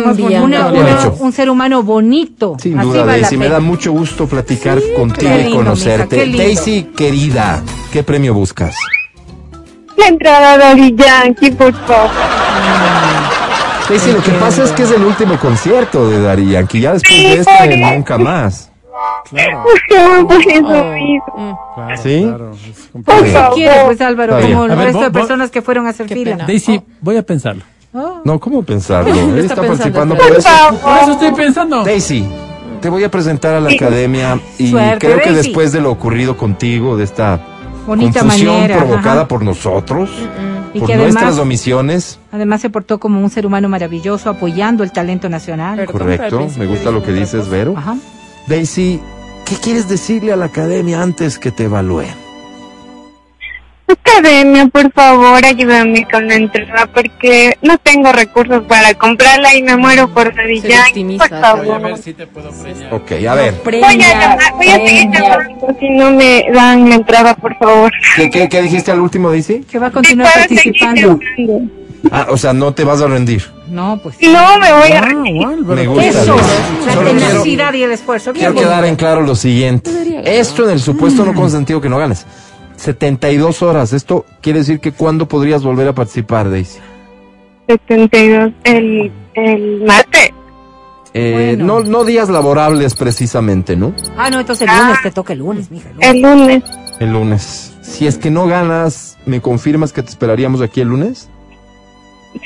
un 1.19 1.33
ser 1.33 1.51
humano 1.51 1.83
bonito. 1.83 2.57
Sin 2.61 2.79
Así 2.79 2.89
duda, 2.89 3.05
vale 3.05 3.21
Daisy. 3.23 3.37
Me 3.37 3.49
da 3.49 3.61
mucho 3.61 3.93
gusto 3.93 4.27
platicar 4.27 4.79
contigo 4.97 5.33
qué 5.33 5.49
y 5.49 5.53
conocerte. 5.53 6.17
mija, 6.17 6.25
qué 6.25 6.27
lindo. 6.27 6.43
Daisy, 6.43 6.83
querida, 6.97 7.63
¿qué 7.93 8.03
premio 8.03 8.33
buscas? 8.35 8.77
La 9.97 10.09
entrada 10.09 10.53
de 10.53 10.65
Daddy 10.65 10.95
Yankee, 10.97 11.51
por 11.51 11.73
favor. 11.87 12.11
Daisy, 13.89 14.13
lo 14.13 14.23
que 14.23 14.33
pasa 14.33 14.65
es 14.65 14.73
que 14.73 14.83
es 14.83 14.91
el 14.91 15.03
último 15.05 15.39
concierto 15.39 16.09
de 16.09 16.21
Dari 16.21 16.51
Yankee. 16.51 16.81
Ya 16.81 16.93
después 16.93 17.23
de 17.23 17.35
este, 17.41 17.77
nunca 17.77 18.19
más. 18.19 18.71
Por 19.31 20.43
eso 20.43 20.93
mismo. 20.95 21.59
Claro, 21.75 22.03
¿Sí? 22.03 22.23
claro, 22.25 22.53
es 22.53 22.89
Por 22.93 22.93
complicado. 22.93 23.25
¿Qué 23.25 23.33
favor. 23.33 23.55
quieres, 23.55 23.83
pues, 23.85 24.01
Álvaro? 24.01 24.35
Está 24.35 24.47
bien. 24.47 24.59
Como 24.59 24.73
el 24.73 24.79
resto 24.79 25.01
de 25.03 25.11
personas 25.11 25.51
que 25.51 25.63
fueron 25.63 25.87
a 25.87 25.91
hacer 25.91 26.07
Qué 26.07 26.15
fila. 26.15 26.45
Daisy, 26.47 26.81
voy 27.01 27.17
a 27.17 27.23
pensarlo. 27.23 27.63
No, 28.25 28.39
¿cómo 28.39 28.63
pensarlo? 28.63 29.09
Está 29.15 29.23
Él 29.25 29.39
está 29.39 29.57
participando 29.57 30.15
por 30.17 30.29
Por 30.29 30.37
eso. 30.37 30.49
Por 30.83 30.99
eso 30.99 31.13
estoy 31.13 31.33
pensando. 31.33 31.83
Daisy, 31.83 32.27
te 32.81 32.91
voy 32.91 33.05
a 33.05 33.11
presentar 33.11 33.55
a 33.55 33.61
la 33.61 33.71
academia 33.71 34.39
y 34.59 34.71
Suerte, 34.71 34.99
creo 35.07 35.19
que 35.19 35.33
Daisy. 35.33 35.49
después 35.49 35.73
de 35.73 35.81
lo 35.81 35.91
ocurrido 35.93 36.37
contigo, 36.37 36.97
de 36.97 37.05
esta 37.05 37.41
Bonita 37.87 38.21
confusión 38.21 38.55
manera, 38.55 38.79
provocada 38.79 39.21
ajá. 39.21 39.29
por 39.29 39.43
nosotros, 39.43 40.11
Y 40.75 40.79
por 40.81 40.89
que 40.91 40.97
nuestras 40.97 41.23
además, 41.25 41.39
omisiones, 41.41 42.19
además 42.33 42.61
se 42.61 42.69
portó 42.69 42.99
como 42.99 43.21
un 43.23 43.31
ser 43.31 43.47
humano 43.47 43.69
maravilloso, 43.71 44.29
apoyando 44.29 44.85
el 44.85 44.93
talento 44.93 45.31
nacional. 45.31 45.87
Correcto, 45.87 46.49
me 46.59 46.67
gusta 46.67 46.91
lo 46.91 47.03
que 47.03 47.13
dices. 47.13 47.49
Vero. 47.49 47.75
Ajá. 47.79 47.97
Daisy, 48.47 49.01
¿qué 49.47 49.57
quieres 49.57 49.89
decirle 49.89 50.33
a 50.33 50.37
la 50.37 50.47
academia 50.47 51.01
antes 51.01 51.39
que 51.39 51.51
te 51.51 51.65
evalúen? 51.65 52.27
Academia, 53.89 54.67
por 54.67 54.91
favor, 54.93 55.45
ayúdame 55.45 56.07
con 56.11 56.27
la 56.27 56.35
entrada 56.35 56.89
porque 56.93 57.57
no 57.63 57.79
tengo 57.79 58.11
recursos 58.13 58.65
para 58.67 58.93
comprarla 58.95 59.55
y 59.55 59.63
me 59.63 59.77
muero 59.77 60.13
por 60.13 60.35
Daddy 60.35 60.61
por 61.19 61.29
Voy 61.29 61.39
a 61.39 61.41
favor. 61.41 61.83
ver 61.83 61.99
si 61.99 62.13
te 62.13 62.27
puedo 62.27 62.51
premiar. 62.51 62.95
Ok, 62.95 63.13
a 63.13 63.35
ver, 63.35 63.55
Voy 63.65 63.83
a 63.85 63.93
llamar, 63.95 64.53
voy 64.55 64.69
a 64.69 64.75
seguir 64.77 65.11
llamando 65.13 65.77
si 65.79 65.91
no 65.91 66.11
me 66.11 66.45
dan 66.53 66.89
la 66.89 66.95
entrada, 66.97 67.35
por 67.37 67.57
favor. 67.59 67.93
¿qué, 68.17 68.29
qué, 68.29 68.49
qué 68.49 68.63
dijiste 68.63 68.91
al 68.91 69.01
último, 69.01 69.31
Daisy? 69.31 69.61
Que 69.61 69.79
va 69.79 69.87
a 69.87 69.93
continuar 69.93 70.33
participando. 70.35 71.21
Ah, 72.11 72.27
o 72.31 72.37
sea, 72.37 72.53
no 72.53 72.75
te 72.75 72.83
vas 72.83 73.01
a 73.03 73.07
rendir. 73.07 73.56
No, 73.69 73.99
pues. 74.03 74.17
No 74.23 74.59
me 74.59 74.73
voy 74.73 74.93
a. 74.93 75.01
Álvaro. 75.01 75.65
Me 75.75 75.87
gusta. 75.87 76.07
Eso, 76.07 76.37
la 76.87 76.93
Solo 76.95 77.11
quiero- 77.11 77.29
tenacidad 77.29 77.73
y 77.75 77.83
el 77.83 77.91
esfuerzo. 77.93 78.33
Bien 78.33 78.41
Quiero 78.47 78.55
bonito. 78.55 78.69
quedar 78.71 78.85
en 78.85 78.97
claro 78.97 79.23
lo 79.23 79.35
siguiente. 79.35 79.91
Esto 80.25 80.65
en 80.65 80.71
el 80.71 80.81
supuesto 80.81 81.25
no 81.25 81.35
consentido 81.35 81.81
que 81.81 81.89
no 81.89 81.99
ganes. 81.99 82.27
72 82.77 83.63
horas. 83.63 83.93
Esto 83.93 84.25
quiere 84.41 84.61
decir 84.61 84.81
que 84.81 84.93
¿cuándo 84.93 85.27
podrías 85.27 85.63
volver 85.63 85.89
a 85.89 85.95
participar, 85.95 86.51
Daisy? 86.51 86.79
72, 87.67 88.53
el, 88.65 89.11
el 89.35 89.83
martes. 89.85 90.31
Eh, 91.15 91.55
Bueno. 91.57 91.81
no, 91.83 91.89
no 91.89 92.05
días 92.05 92.29
laborables 92.29 92.95
precisamente, 92.95 93.75
¿no? 93.75 93.95
Ah, 94.19 94.29
no, 94.31 94.39
entonces 94.41 94.69
el 94.71 94.77
lunes 94.79 94.99
te 95.03 95.11
toca 95.11 95.33
el 95.33 95.39
lunes, 95.39 95.71
mija. 95.71 95.89
el 95.89 95.97
lunes. 95.97 96.13
El 96.13 96.23
lunes. 96.23 96.63
El 97.01 97.13
lunes. 97.13 97.73
Si 97.83 98.07
es 98.07 98.19
que 98.19 98.31
no 98.31 98.47
ganas, 98.47 99.17
¿me 99.25 99.41
confirmas 99.41 99.93
que 99.93 100.03
te 100.03 100.11
esperaríamos 100.11 100.61
aquí 100.61 100.83
el 100.83 100.89
lunes? 100.89 101.31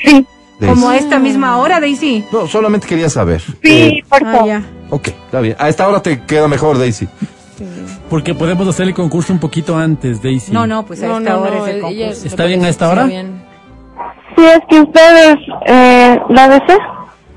Sí. 0.03 0.25
Como 0.67 0.89
a 0.89 0.97
esta 0.97 1.17
misma 1.19 1.57
hora, 1.57 1.79
Daisy. 1.79 2.23
No, 2.31 2.47
solamente 2.47 2.87
quería 2.87 3.09
saber. 3.09 3.41
sí, 3.41 3.57
Eh, 3.63 4.03
por 4.07 4.25
Ah, 4.27 4.31
favor. 4.31 4.47
ya. 4.47 4.63
ok, 4.89 5.07
está 5.07 5.39
bien. 5.41 5.55
A 5.59 5.69
esta 5.69 5.87
hora 5.87 6.01
te 6.01 6.21
queda 6.21 6.47
mejor, 6.47 6.77
Daisy. 6.77 7.07
Porque 8.09 8.33
podemos 8.33 8.67
hacer 8.67 8.87
el 8.87 8.93
concurso 8.93 9.31
un 9.33 9.39
poquito 9.39 9.77
antes, 9.77 10.21
Daisy. 10.21 10.51
No, 10.51 10.65
no, 10.67 10.85
pues 10.85 11.01
a 11.03 11.07
No, 11.07 11.17
esta 11.19 11.29
no, 11.33 11.41
hora 11.41 11.51
no, 11.57 11.67
es 11.67 11.73
el 11.75 11.81
concurso. 11.81 12.27
¿Está 12.27 12.45
bien 12.45 12.65
a 12.65 12.69
esta 12.69 12.89
hora? 12.89 13.03
bien. 13.05 13.43
Si 14.35 14.43
es 14.43 14.59
que 14.69 14.79
ustedes 14.81 15.37
eh, 15.67 16.19
la 16.29 16.49
desean. 16.49 16.79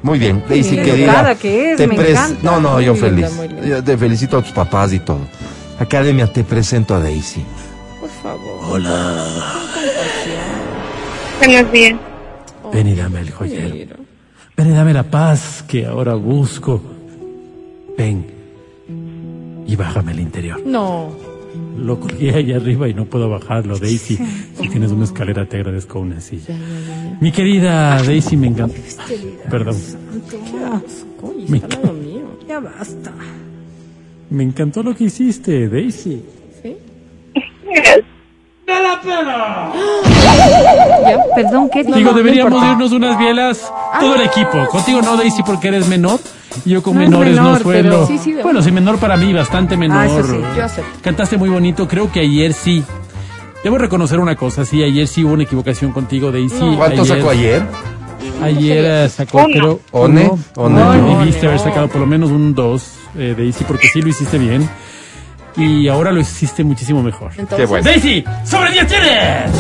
Muy 0.03 0.19
bien, 0.19 0.43
Daisy, 0.49 0.77
querida. 0.77 1.35
que 1.37 1.73
es, 1.73 1.77
te 1.79 1.87
me 1.87 1.97
pres- 1.97 2.11
encanta. 2.11 2.39
No, 2.43 2.61
no, 2.61 2.81
yo 2.81 2.93
Muy 2.93 3.01
feliz. 3.01 3.39
linda. 3.39 3.67
Yo 3.67 3.83
te 3.85 3.97
felicito 3.97 4.39
a 4.39 4.43
tus 4.43 4.53
papás 4.53 4.93
y 4.93 4.99
todo. 5.01 5.21
Academia, 5.79 6.27
te 6.31 6.45
presento 6.45 6.95
a 6.95 7.01
Daisy. 7.01 7.45
Por 8.01 8.11
favor. 8.11 8.59
Hola. 8.71 9.25
Buenos 11.39 11.73
días. 11.73 11.95
Ven 12.75 12.89
y 12.89 12.95
dame 12.95 13.21
el 13.21 13.31
joyero. 13.31 13.97
Ven 14.57 14.67
y 14.67 14.71
dame 14.73 14.93
la 14.93 15.05
paz 15.05 15.65
que 15.69 15.87
ahora 15.87 16.15
busco. 16.15 16.83
Ven 17.97 18.27
y 19.65 19.77
bájame 19.77 20.11
el 20.11 20.19
interior. 20.19 20.61
No. 20.67 21.13
Lo 21.79 22.01
colgué 22.01 22.35
ahí 22.35 22.53
arriba 22.53 22.89
y 22.89 22.95
no 22.95 23.05
puedo 23.05 23.29
bajarlo, 23.29 23.79
Daisy. 23.79 24.19
Si 24.59 24.69
tienes 24.69 24.91
una 24.91 25.05
escalera, 25.05 25.47
te 25.47 25.59
agradezco 25.59 26.01
una 26.01 26.21
silla. 26.21 26.57
Mi 27.21 27.31
querida 27.31 28.03
Daisy, 28.03 28.37
me 28.37 28.49
encanta. 28.49 28.77
Perdón. 29.49 29.77
Me. 31.49 31.63
Ya 32.49 32.59
basta. 32.59 33.13
Me 34.31 34.43
encantó 34.43 34.83
lo 34.83 34.97
que 34.97 35.05
hiciste, 35.05 35.69
Daisy. 35.69 36.25
Perdón, 41.35 41.71
¿qué 41.73 41.85
Digo, 41.85 42.13
deberíamos 42.13 42.63
irnos 42.65 42.93
unas 42.93 43.19
bielas, 43.19 43.71
todo 44.01 44.15
el 44.15 44.23
equipo. 44.23 44.67
Contigo 44.71 45.03
no, 45.03 45.17
Daisy, 45.17 45.43
porque 45.43 45.69
eres 45.69 45.89
menor. 45.89 46.21
Y 46.65 46.71
yo 46.71 46.83
con 46.83 46.95
No 46.95 47.03
es 47.03 47.11
menores 47.11 47.35
menor, 47.35 47.53
no 47.53 47.59
suelo. 47.59 48.07
Sí, 48.07 48.19
sí, 48.19 48.35
bueno, 48.43 48.63
sí, 48.63 48.71
menor 48.71 48.99
para 48.99 49.17
mí, 49.17 49.33
bastante 49.33 49.77
menor. 49.77 49.99
Ah, 49.99 50.07
eso 50.07 50.25
sí, 50.25 50.39
Yo 50.57 50.65
acepto. 50.65 50.91
Cantaste 51.03 51.37
muy 51.37 51.49
bonito, 51.49 51.89
creo 51.89 52.11
que 52.13 52.21
ayer 52.21 52.53
sí. 52.53 52.85
Debo 53.65 53.79
reconocer 53.79 54.21
una 54.21 54.37
cosa, 54.37 54.65
sí, 54.65 54.83
ayer 54.83 55.09
sí 55.09 55.25
hubo 55.25 55.33
una 55.33 55.43
equivocación 55.45 55.91
contigo, 55.91 56.31
Daisy. 56.31 56.75
¿Cuánto 56.77 57.05
sacó 57.05 57.31
ayer? 57.31 57.63
Ayer 58.43 58.85
eh, 58.85 59.09
sacó, 59.09 59.39
Uno. 59.39 59.49
creo. 59.49 59.81
One. 59.91 60.25
No, 60.25 60.39
One. 60.63 61.19
debiste 61.19 61.47
haber 61.47 61.59
sacado 61.59 61.89
por 61.89 62.01
lo 62.01 62.07
menos 62.07 62.31
un 62.31 62.55
2, 62.55 62.93
eh, 63.19 63.35
Daisy, 63.37 63.65
porque 63.65 63.89
sí 63.89 64.01
lo 64.03 64.09
hiciste 64.09 64.39
bien. 64.39 64.69
Y 65.57 65.89
ahora 65.89 66.11
lo 66.11 66.21
hiciste 66.21 66.65
muchísimo 66.65 67.03
mejor. 67.03 67.31
Entonces, 67.37 67.57
Qué 67.59 67.67
bueno. 67.67 67.85
Daisy, 67.85 68.25
sobre 68.45 68.73
10 68.73 68.87
tienes. 68.87 69.51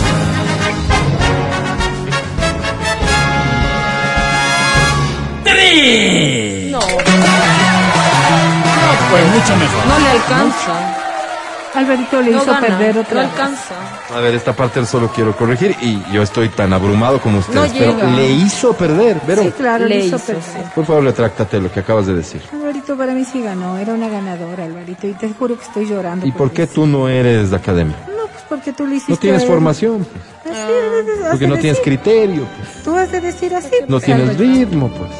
¡Tres! 5.45 6.71
No, 6.71 6.81
Fue 9.11 9.25
mucho 9.27 9.57
mejor. 9.57 9.87
no 9.87 9.99
le 9.99 10.11
alcanza. 10.11 10.94
Alvarito 11.75 12.23
le 12.23 12.31
No 12.31 12.37
hizo 12.39 12.47
gana, 12.53 12.61
perder 12.67 12.95
no 12.95 13.01
otra 13.03 13.23
vez. 13.23 13.31
alcanza. 13.33 13.75
A 14.15 14.21
ver, 14.21 14.35
esta 14.35 14.53
parte 14.55 14.85
solo 14.87 15.09
quiero 15.09 15.37
corregir 15.37 15.75
y 15.83 16.01
yo 16.13 16.23
estoy 16.23 16.49
tan 16.51 16.73
abrumado 16.73 17.21
como 17.21 17.39
ustedes, 17.39 17.73
No 17.73 17.79
pero 17.79 17.97
llega. 17.97 18.11
le 18.13 18.31
hizo 18.31 18.73
perder, 18.75 19.21
Vero. 19.27 19.43
Sí, 19.43 19.51
claro, 19.53 19.87
le, 19.87 19.99
Le 19.99 20.05
hizo 20.07 20.17
hizo, 20.17 20.27
perder. 20.27 20.73
Por 20.75 20.85
favor, 20.87 21.03
retráctate 21.05 21.61
lo 21.61 21.73
que 21.73 21.81
acabas 21.81 22.07
de 22.07 22.15
decir. 22.15 22.41
Alvarito 22.53 22.97
para 22.97 23.13
mí 23.13 23.25
sí 23.25 23.43
ganó, 23.43 23.77
era 23.79 23.93
una 23.95 24.09
ganadora, 24.09 24.65
Alvarito, 24.65 25.07
y 25.09 25.15
te 25.15 25.29
juro 25.31 25.57
que 25.59 25.65
estoy 25.65 25.87
llorando. 25.87 26.27
¿Y 26.27 26.33
por 26.33 26.51
qué 26.53 26.67
tú 26.67 26.87
no 26.87 27.09
eres 27.09 27.51
de 27.51 27.57
academia? 27.57 27.97
No, 28.09 28.27
pues 28.29 28.45
porque 28.49 28.73
tú 28.73 28.87
le 28.87 28.97
hiciste. 28.97 29.13
No 29.13 29.19
tienes 29.19 29.45
formación, 29.45 30.05
pues. 30.07 30.55
Así 30.57 30.63
has 31.25 31.31
porque 31.31 31.47
no 31.49 31.55
tienes 31.57 31.79
decir. 31.79 31.99
criterio, 31.99 32.47
pues. 32.57 32.83
Tú 32.85 32.97
has 32.97 33.11
de 33.11 33.21
decir 33.21 33.55
así. 33.55 33.71
no 33.89 33.99
tienes 34.01 34.37
ritmo, 34.39 34.89
pues. 34.91 35.11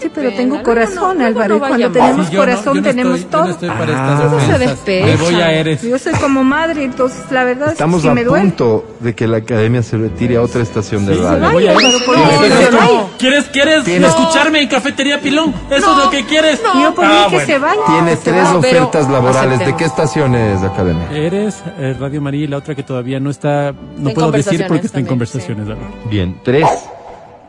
Sí, 0.00 0.10
pero 0.14 0.28
pena, 0.28 0.36
tengo 0.36 0.54
luego 0.56 0.64
corazón, 0.64 1.18
no- 1.18 1.24
luego 1.24 1.40
Álvaro. 1.40 1.48
no 1.48 1.56
y 1.56 1.58
cuando 1.68 1.90
tenemos 1.92 2.26
Sí, 2.26 2.32
yo 2.32 2.38
no- 2.38 2.44
corazón, 2.44 2.74
yo 2.74 2.80
no 2.80 2.88
tenemos 2.88 3.18
estoy- 3.18 3.30
todo. 3.30 3.40
Yo 3.42 3.46
no 3.46 3.52
estoy 3.54 3.68
para 3.68 3.80
Ah. 3.86 4.12
estas 4.22 4.42
Eso 4.42 4.52
se 4.52 4.58
despecha. 4.58 5.06
Me 5.06 5.16
voy 5.16 5.34
a 5.42 5.52
eres. 5.52 5.82
Yo 5.82 5.98
soy 5.98 6.12
como 6.14 6.44
madre, 6.44 6.84
entonces 6.84 7.24
la 7.30 7.44
verdad 7.44 7.72
Estamos 7.72 7.96
es 7.98 8.02
que 8.04 8.08
a 8.10 8.14
me 8.14 8.24
duele. 8.24 8.44
punto 8.44 8.84
de 9.00 9.14
que 9.14 9.26
la 9.26 9.36
academia 9.38 9.82
se 9.82 9.96
retire 9.96 10.36
a 10.36 10.42
otra 10.42 10.62
estación 10.62 11.06
de 11.06 11.14
Sí, 11.16 11.20
radio. 11.22 11.40
me 11.46 11.52
voy 11.52 11.66
a 11.66 11.70
Ay, 11.70 11.76
eres. 11.76 11.94
Álvaro, 11.94 12.04
¿por 12.06 12.14
¿Quieres, 12.16 12.38
quieres- 12.58 12.80
Ay. 12.80 13.00
¿Quieres, 13.18 13.44
quieres 13.46 13.84
Tienes- 13.84 14.08
escucharme 14.10 14.60
en 14.62 14.68
Cafetería 14.68 15.20
Pilón? 15.20 15.54
¿Eso 15.70 15.90
es 15.98 16.04
lo 16.04 16.10
que 16.10 16.24
quieres? 16.26 16.60
Yo 16.62 16.94
por 16.94 17.06
mí 17.06 17.12
Ah, 17.16 17.26
que 17.30 17.40
se 17.40 17.58
vaya. 17.58 17.80
Tiene 17.86 18.16
tres 18.16 18.48
ofertas 18.48 19.08
laborales. 19.10 19.58
¿De 19.60 19.74
qué 19.76 19.84
estación 19.84 20.34
es 20.34 20.60
de 20.60 20.66
academia? 20.66 21.10
Eres 21.10 21.62
eh, 21.78 21.96
Radio 21.98 22.20
María 22.20 22.44
y 22.44 22.46
la 22.48 22.58
otra 22.58 22.74
que 22.74 22.82
todavía 22.82 23.18
no 23.20 23.30
está, 23.30 23.72
no 23.96 24.10
puedo 24.10 24.30
decir 24.30 24.64
porque 24.68 24.86
está 24.86 24.98
en 25.00 25.06
conversaciones. 25.06 25.66
Álvaro. 25.68 25.88
Bien, 26.10 26.38
tres. 26.44 26.66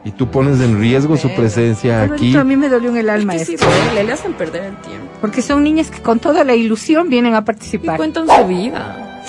Y 0.08 0.12
tú 0.12 0.32
pones 0.32 0.62
en 0.62 0.80
riesgo 0.80 1.18
su 1.18 1.30
presencia 1.36 2.04
aquí. 2.04 2.14
Alvarito, 2.14 2.40
a 2.40 2.44
mí 2.46 2.56
me 2.56 2.70
dolió 2.70 2.90
en 2.92 2.98
el 2.98 3.10
alma 3.10 3.36
Es 3.36 3.42
que 3.42 3.46
sí 3.46 3.54
esto. 3.56 3.68
duele, 3.86 4.06
le 4.06 4.14
hacen 4.14 4.32
perder 4.34 4.64
el 4.64 4.78
tiempo. 4.78 5.06
Porque 5.20 5.42
son 5.42 5.64
niñas 5.64 5.92
que 5.92 6.02
con 6.02 6.20
toda 6.20 6.46
la 6.46 6.56
ilusión 6.56 7.10
vienen 7.10 7.36
a 7.36 7.40
Y 7.40 7.42
participar. 7.42 7.98
cuentan 7.98 8.26
su 8.28 8.46
vida. 8.48 9.22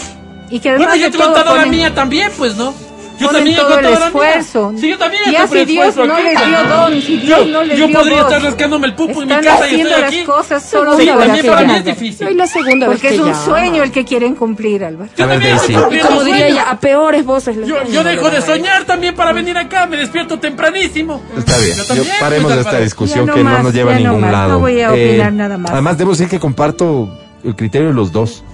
Y 0.51 0.61
que 0.61 0.71
además 0.71 0.89
Bueno, 0.91 1.03
yo 1.05 1.11
te 1.11 1.17
he 1.17 1.21
contado 1.21 1.57
la 1.57 1.63
ponen- 1.65 1.71
mía 1.71 1.95
también, 1.95 2.31
pues, 2.39 2.57
¿no? 2.57 2.73
Yo 3.19 3.27
ponen 3.27 3.41
también 3.41 3.57
he 3.57 3.61
todo 3.61 3.79
el 3.79 3.87
esfuerzo. 3.87 4.73
Sí, 4.79 4.89
yo 4.91 4.99
también. 4.99 5.23
Ya 5.33 5.45
estoy 5.45 5.59
si 5.61 5.65
Dios 5.67 5.89
esfuerzo 5.89 6.09
no 6.09 6.15
aquí, 6.17 6.25
les 6.25 6.35
pues, 6.35 6.49
dio 6.49 6.65
don, 6.65 7.03
si 7.03 7.17
Dios 7.19 7.47
no 7.49 7.63
les 7.65 7.79
yo 7.79 7.87
dio 7.89 7.99
podría 7.99 8.23
voz. 8.23 8.33
estar 8.33 8.43
rascándome 8.51 8.87
el 8.87 8.95
pupo 8.95 9.23
en 9.23 9.29
mi 9.29 9.35
Están 9.35 9.45
casa 9.45 9.69
y 9.69 9.81
estoy 9.81 9.91
las 10.01 10.03
aquí. 10.05 10.25
cosas 10.25 10.63
solo 10.71 10.97
Sí, 10.97 11.07
para 11.07 11.19
también 11.27 11.47
para 11.47 11.63
mí 11.67 11.73
es 11.75 11.85
difícil. 11.85 12.25
No, 12.27 12.31
y 12.33 12.35
la 12.35 12.47
segunda 12.47 12.87
Porque 12.87 13.09
es 13.15 13.19
un 13.21 13.35
sueño 13.35 13.83
el 13.83 13.91
que 13.93 14.05
quieren 14.05 14.35
cumplir, 14.35 14.85
Álvaro. 14.85 15.11
A 15.19 15.27
ver, 15.27 15.41
Daisy. 15.43 15.73
Y 15.91 15.99
como 15.99 16.25
diría 16.25 16.49
ella, 16.49 16.71
a 16.71 16.79
peores 16.81 17.25
voces. 17.25 17.57
les 17.57 17.69
Yo, 17.69 17.77
yo 17.91 18.05
dejo 18.05 18.31
de 18.31 18.41
soñar 18.43 18.85
también 18.85 19.15
para 19.15 19.33
venir 19.33 19.57
acá, 19.59 19.87
me 19.87 19.97
despierto 19.97 20.39
tempranísimo. 20.39 21.23
Está 21.37 21.57
bien. 21.59 21.77
Yo 21.77 21.83
Yo- 21.83 21.89
también, 21.89 22.15
paremos 22.21 22.45
pues, 22.53 22.55
de 22.57 22.61
esta 22.63 22.81
discusión 22.81 23.27
que 23.29 23.43
no 23.45 23.63
nos 23.63 23.73
lleva 23.75 23.95
a 23.95 23.99
ningún 23.99 24.21
lado. 24.33 24.49
Eh, 24.49 24.53
no 24.53 24.59
voy 24.61 24.81
a 24.83 24.93
opinar 24.93 25.33
nada 25.33 25.59
más. 25.59 25.71
Además, 25.73 25.99
debo 25.99 26.13
decir 26.13 26.29
que 26.29 26.39
comparto 26.39 27.09
el 27.45 27.55
criterio 27.57 27.89
de 27.89 27.95
los 27.95 28.13
dos. 28.13 28.45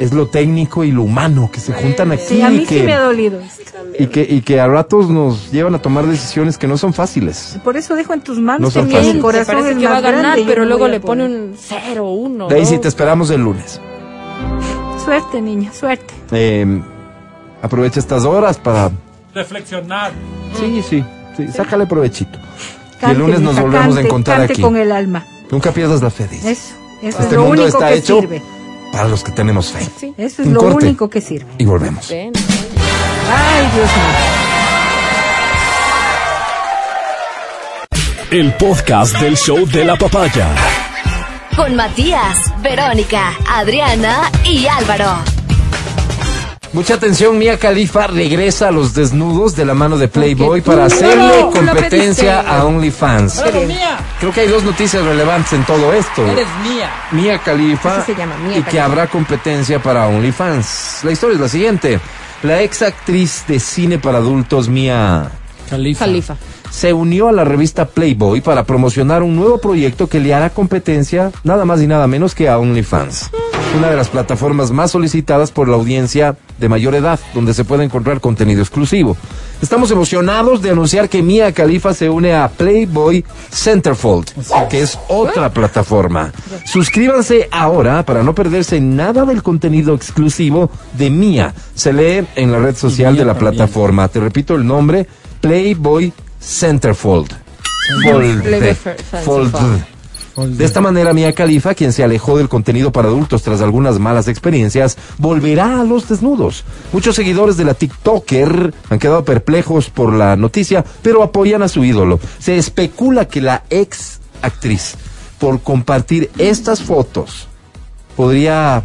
Es 0.00 0.12
lo 0.14 0.26
técnico 0.28 0.82
y 0.82 0.90
lo 0.92 1.02
humano 1.02 1.50
que 1.52 1.60
se 1.60 1.72
juntan 1.74 2.10
aquí 2.12 2.22
Sí, 2.26 2.40
a 2.42 2.48
mí 2.48 2.62
y, 2.62 2.66
que, 2.66 2.78
sí 2.80 2.82
me 2.86 2.94
ha 2.94 3.00
dolido. 3.00 3.38
y, 3.98 4.06
que, 4.06 4.22
y 4.28 4.40
que 4.40 4.58
a 4.58 4.66
ratos 4.66 5.10
nos 5.10 5.52
llevan 5.52 5.74
a 5.74 5.78
tomar 5.82 6.06
decisiones 6.06 6.56
que 6.56 6.66
no 6.66 6.78
son 6.78 6.94
fáciles. 6.94 7.58
Por 7.62 7.76
eso 7.76 7.94
dejo 7.94 8.14
en 8.14 8.22
tus 8.22 8.38
No 8.38 8.44
manos 8.44 8.72
que 8.72 8.82
mi 8.82 9.20
corazón 9.20 9.56
parece 9.56 9.72
es 9.72 9.78
que 9.78 9.86
va 9.86 9.98
a 9.98 10.00
ganar, 10.00 10.38
y 10.38 10.44
pero 10.44 10.62
no 10.62 10.68
luego 10.68 10.88
le 10.88 11.00
pone 11.00 11.24
un 11.26 11.54
cero, 11.56 12.10
uno. 12.10 12.48
Daisy, 12.48 12.72
dos. 12.76 12.80
te 12.80 12.88
esperamos 12.88 13.30
el 13.30 13.42
lunes. 13.42 13.78
Suerte, 15.04 15.40
niña, 15.42 15.70
suerte. 15.72 16.14
Eh, 16.32 16.82
aprovecha 17.62 18.00
estas 18.00 18.24
horas 18.24 18.58
para... 18.58 18.90
Reflexionar. 19.34 20.12
Sí, 20.58 20.82
sí, 20.88 21.04
sí, 21.36 21.48
sácale 21.48 21.86
provechito. 21.86 22.38
y 22.38 23.00
Cante, 23.00 23.12
el 23.16 23.18
lunes 23.18 23.40
nos 23.40 23.60
volvemos 23.60 23.96
a 23.96 24.00
encontrar 24.00 24.38
cante 24.38 24.52
aquí. 24.54 24.62
con 24.62 24.76
el 24.76 24.92
alma. 24.92 25.26
Nunca 25.50 25.72
pierdas 25.72 26.02
la 26.02 26.10
fe, 26.10 26.26
Daisy. 26.26 26.48
Eso, 26.48 26.74
eso 27.02 27.08
Este 27.08 27.22
es 27.24 27.32
lo 27.32 27.44
mundo 27.44 27.62
único 27.64 27.78
está 27.78 27.88
que 27.90 27.94
hecho 27.96 28.20
sirve. 28.20 28.42
Para 28.92 29.08
los 29.08 29.22
que 29.24 29.32
tenemos 29.32 29.70
fe. 29.72 29.86
Sí. 29.98 30.14
Eso 30.16 30.42
es 30.42 30.48
Un 30.48 30.54
lo 30.54 30.60
corte. 30.60 30.86
único 30.86 31.08
que 31.10 31.20
sirve. 31.20 31.46
Y 31.58 31.64
volvemos. 31.64 32.08
Ven. 32.08 32.32
Ay, 33.32 33.68
Dios 33.74 33.90
mío. 33.90 34.14
El 38.30 38.52
podcast 38.54 39.18
del 39.18 39.36
show 39.36 39.66
de 39.66 39.84
la 39.84 39.96
papaya. 39.96 40.48
Con 41.56 41.74
Matías, 41.74 42.36
Verónica, 42.62 43.32
Adriana 43.48 44.30
y 44.44 44.66
Álvaro. 44.68 45.16
Mucha 46.72 46.94
atención, 46.94 47.36
Mia 47.36 47.58
Khalifa 47.58 48.06
regresa 48.06 48.68
a 48.68 48.70
los 48.70 48.94
desnudos 48.94 49.56
de 49.56 49.64
la 49.64 49.74
mano 49.74 49.98
de 49.98 50.06
Playboy 50.06 50.60
para 50.60 50.84
hacerle 50.84 51.46
competencia 51.52 52.40
a 52.42 52.64
OnlyFans. 52.64 53.40
Eres 53.40 53.66
mía. 53.66 53.98
Creo 54.20 54.32
que 54.32 54.42
hay 54.42 54.48
dos 54.48 54.62
noticias 54.62 55.04
relevantes 55.04 55.52
en 55.52 55.64
todo 55.64 55.92
esto. 55.92 56.24
Eres 56.24 56.46
mía. 56.62 56.90
Mia 57.10 57.38
Khalifa 57.40 58.04
se 58.06 58.14
llama, 58.14 58.36
Mia 58.38 58.52
y 58.58 58.62
que 58.62 58.62
Khalifa. 58.62 58.84
habrá 58.84 59.06
competencia 59.08 59.82
para 59.82 60.06
OnlyFans. 60.06 61.00
La 61.02 61.10
historia 61.10 61.34
es 61.34 61.40
la 61.40 61.48
siguiente. 61.48 61.98
La 62.44 62.62
ex 62.62 62.82
actriz 62.82 63.44
de 63.48 63.58
cine 63.58 63.98
para 63.98 64.18
adultos 64.18 64.68
Mia 64.68 65.28
Califa. 65.68 66.04
Califa. 66.04 66.36
Se 66.70 66.92
unió 66.92 67.28
a 67.28 67.32
la 67.32 67.44
revista 67.44 67.86
Playboy 67.86 68.40
para 68.40 68.64
promocionar 68.64 69.22
un 69.22 69.36
nuevo 69.36 69.58
proyecto 69.58 70.06
que 70.08 70.20
le 70.20 70.34
hará 70.34 70.50
competencia 70.50 71.32
nada 71.44 71.64
más 71.64 71.82
y 71.82 71.86
nada 71.86 72.06
menos 72.06 72.34
que 72.34 72.48
a 72.48 72.58
OnlyFans, 72.58 73.30
una 73.76 73.90
de 73.90 73.96
las 73.96 74.08
plataformas 74.08 74.70
más 74.70 74.92
solicitadas 74.92 75.50
por 75.50 75.68
la 75.68 75.76
audiencia 75.76 76.36
de 76.58 76.68
mayor 76.68 76.94
edad, 76.94 77.18
donde 77.34 77.54
se 77.54 77.64
puede 77.64 77.84
encontrar 77.84 78.20
contenido 78.20 78.60
exclusivo. 78.60 79.16
Estamos 79.62 79.90
emocionados 79.90 80.62
de 80.62 80.70
anunciar 80.70 81.08
que 81.08 81.22
Mia 81.22 81.52
Khalifa 81.52 81.92
se 81.92 82.08
une 82.08 82.34
a 82.34 82.48
Playboy 82.48 83.24
Centerfold, 83.50 84.26
que 84.68 84.82
es 84.82 84.98
otra 85.08 85.52
plataforma. 85.52 86.32
Suscríbanse 86.64 87.48
ahora 87.50 88.04
para 88.04 88.22
no 88.22 88.34
perderse 88.34 88.80
nada 88.80 89.24
del 89.24 89.42
contenido 89.42 89.94
exclusivo 89.94 90.70
de 90.96 91.10
Mia. 91.10 91.54
Se 91.74 91.92
lee 91.92 92.26
en 92.36 92.52
la 92.52 92.58
red 92.58 92.76
social 92.76 93.16
de 93.16 93.24
la 93.24 93.36
plataforma. 93.36 94.08
Te 94.08 94.20
repito 94.20 94.54
el 94.54 94.66
nombre, 94.66 95.06
Playboy 95.40 96.12
Centerfold. 96.40 97.32
Fold. 98.04 98.44
Fold. 99.24 99.54
De 100.36 100.64
esta 100.64 100.80
manera, 100.80 101.12
Mia 101.12 101.34
Khalifa, 101.34 101.74
quien 101.74 101.92
se 101.92 102.04
alejó 102.04 102.38
del 102.38 102.48
contenido 102.48 102.92
para 102.92 103.08
adultos 103.08 103.42
tras 103.42 103.60
algunas 103.60 103.98
malas 103.98 104.28
experiencias, 104.28 104.96
volverá 105.18 105.80
a 105.80 105.84
los 105.84 106.08
desnudos. 106.08 106.64
Muchos 106.92 107.16
seguidores 107.16 107.56
de 107.56 107.64
la 107.64 107.74
TikToker 107.74 108.72
han 108.88 108.98
quedado 108.98 109.24
perplejos 109.24 109.90
por 109.90 110.12
la 110.12 110.36
noticia, 110.36 110.84
pero 111.02 111.22
apoyan 111.22 111.62
a 111.62 111.68
su 111.68 111.84
ídolo. 111.84 112.20
Se 112.38 112.56
especula 112.56 113.28
que 113.28 113.40
la 113.40 113.64
ex 113.70 114.20
actriz, 114.40 114.94
por 115.38 115.60
compartir 115.60 116.30
estas 116.38 116.82
fotos, 116.82 117.48
podría 118.16 118.84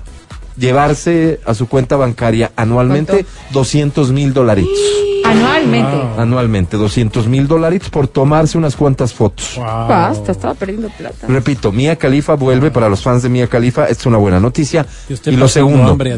llevarse 0.57 1.40
a 1.45 1.53
su 1.53 1.68
cuenta 1.68 1.95
bancaria 1.98 2.52
anualmente 2.56 3.26
200 3.52 4.11
mil 4.11 4.34
dolaritos. 4.34 4.80
Anualmente. 5.26 5.98
Anualmente, 6.19 6.77
200 6.77 7.27
mil 7.27 7.48
dolaritos 7.48 7.90
por 7.90 8.07
tomarse 8.07 8.60
unas 8.60 8.76
cuantas 8.76 9.11
fotos. 9.11 9.53
Wow. 9.56 9.65
Basta, 9.88 10.32
estaba 10.32 10.53
perdiendo 10.53 10.88
plata. 10.90 11.26
Repito, 11.27 11.72
Mia 11.72 11.95
Khalifa 11.95 12.36
vuelve 12.36 12.69
para 12.69 12.90
los 12.90 13.02
fans 13.02 13.23
de 13.23 13.30
Mia 13.30 13.48
Khalifa. 13.48 13.86
Esta 13.86 14.02
es 14.02 14.06
una 14.06 14.18
buena 14.18 14.40
noticia. 14.40 14.86
Y 15.26 15.32
lo 15.32 15.48
segundo, 15.48 15.91
hambre. 15.91 16.14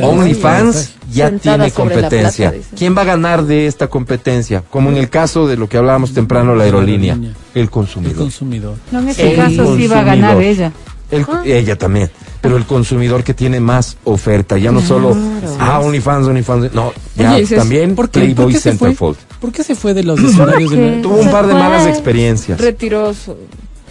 OnlyFans 0.00 0.94
ya 1.12 1.28
Sentada 1.28 1.56
tiene 1.64 1.70
competencia. 1.72 2.50
plata. 2.52 2.66
¿Quién 2.76 2.96
va 2.96 3.02
a 3.02 3.06
ganar 3.06 3.44
de 3.44 3.66
esta 3.66 3.88
competencia? 3.88 4.62
Como 4.70 4.90
en 4.90 4.96
el 4.96 5.08
caso 5.10 5.46
de 5.48 5.56
lo 5.56 5.68
que 5.68 5.78
hablábamos 5.78 6.12
temprano, 6.14 6.54
la 6.54 6.64
aerolínea. 6.64 7.14
El 7.14 7.34
El 7.54 7.70
consumidor. 7.70 8.16
consumidor. 8.16 8.76
No, 8.92 9.00
en 9.00 9.08
este 9.08 9.30
El 9.30 9.36
caso 9.36 9.76
sí 9.76 9.86
va 9.88 10.00
a 10.00 10.04
ganar 10.04 10.34
consumidor. 10.34 10.42
ella. 10.42 10.72
El- 11.10 11.26
Ah. 11.28 11.42
Ella 11.44 11.76
también. 11.76 12.10
Pero 12.42 12.56
el 12.58 12.66
consumidor 12.66 13.24
que 13.24 13.32
tiene 13.32 13.60
más 13.60 13.96
oferta. 14.04 14.58
Ya 14.58 14.70
no 14.72 14.82
solo, 14.82 15.16
ah, 15.60 15.80
OnlyFans, 15.80 16.26
OnlyFans. 16.26 16.74
No, 16.74 16.92
ya 17.16 17.34
Oye, 17.36 17.46
también 17.56 17.94
¿por 17.94 18.10
qué- 18.10 18.18
por 18.18 18.34
Playboy 18.34 18.52
qué 18.52 18.58
se 18.60 18.70
fue? 18.72 18.88
Centerfold. 18.88 19.16
¿Por 19.40 19.52
qué 19.52 19.64
se 19.64 19.74
fue 19.74 19.94
de 19.94 20.02
los 20.02 20.18
escenarios 20.20 20.70
de 20.72 20.76
la... 20.96 21.02
Tuvo 21.02 21.14
un 21.16 21.30
par 21.30 21.46
de 21.46 21.54
malas 21.54 21.86
experiencias. 21.86 22.60
Retiró 22.60 23.14
su... 23.14 23.34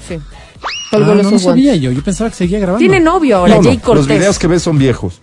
Sí. 0.07 0.19
Ah, 0.91 0.97
no, 0.99 1.15
no 1.15 1.39
sabía 1.39 1.75
yo. 1.75 1.91
Yo 1.91 2.03
pensaba 2.03 2.29
que 2.29 2.35
seguía 2.35 2.59
grabando. 2.59 2.79
Tiene 2.79 2.99
novio 2.99 3.37
ahora, 3.37 3.55
No, 3.55 3.61
no, 3.61 3.67
Jay 3.69 3.77
Cortés. 3.77 4.05
los 4.05 4.17
videos 4.17 4.37
que 4.37 4.47
ves 4.47 4.61
son 4.61 4.77
viejos. 4.77 5.21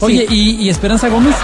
Oye, 0.00 0.26
¿y, 0.30 0.50
y 0.62 0.68
Esperanza 0.70 1.08
Gómez? 1.08 1.34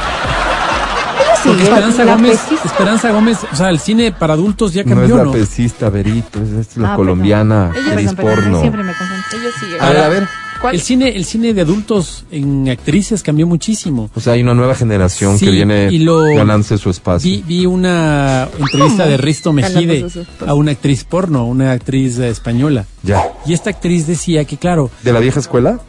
Sí, 1.42 1.50
Esperanza 1.50 2.04
Gómez. 2.04 2.38
Esperanza 2.64 3.10
Gómez, 3.12 3.38
o 3.50 3.56
sea, 3.56 3.70
el 3.70 3.78
cine 3.80 4.12
para 4.12 4.34
adultos 4.34 4.72
ya 4.74 4.82
No 4.84 4.90
es 4.92 4.98
cambió, 4.98 5.16
la 5.16 5.24
¿no? 5.24 5.32
pesista, 5.32 5.88
Verito, 5.88 6.38
es, 6.42 6.68
es 6.68 6.76
la 6.76 6.92
Ah, 6.92 6.96
colombiana, 6.96 7.70
Perdón, 7.72 7.94
perdón, 7.94 8.16
porno. 8.16 8.60
Siempre 8.60 8.82
me 8.82 8.92
confundo. 8.94 9.24
Ella 9.32 9.50
sigue. 9.58 9.80
A 9.80 9.88
ver, 9.88 9.96
a 10.02 10.08
ver. 10.08 10.28
¿Cuál? 10.60 10.74
El 10.74 10.80
cine, 10.82 11.16
el 11.16 11.24
cine 11.24 11.54
de 11.54 11.62
adultos 11.62 12.24
en 12.30 12.68
actrices 12.68 13.22
cambió 13.22 13.46
muchísimo. 13.46 14.10
O 14.14 14.20
sea, 14.20 14.34
hay 14.34 14.42
una 14.42 14.52
nueva 14.54 14.74
generación 14.74 15.38
Sí, 15.38 15.46
que 15.46 15.50
viene 15.52 15.88
y 15.90 16.00
lo- 16.00 16.24
ganándose 16.34 16.76
su 16.76 16.90
espacio. 16.90 17.30
Vi, 17.30 17.42
vi 17.46 17.66
una 17.66 18.48
entrevista 18.58 19.06
de 19.06 19.16
Risto 19.16 19.52
Mejide 19.54 20.04
a 20.46 20.52
una 20.54 20.72
actriz 20.72 21.04
porno, 21.04 21.46
una 21.46 21.72
actriz 21.72 22.18
eh, 22.18 22.28
española. 22.28 22.84
Ya. 23.02 23.22
Y 23.46 23.54
esta 23.54 23.70
actriz 23.70 24.06
decía 24.06 24.44
que, 24.44 24.58
claro, 24.58 24.90
¿De 25.02 25.12
la 25.12 25.20
vieja 25.20 25.40
escuela? 25.40 25.80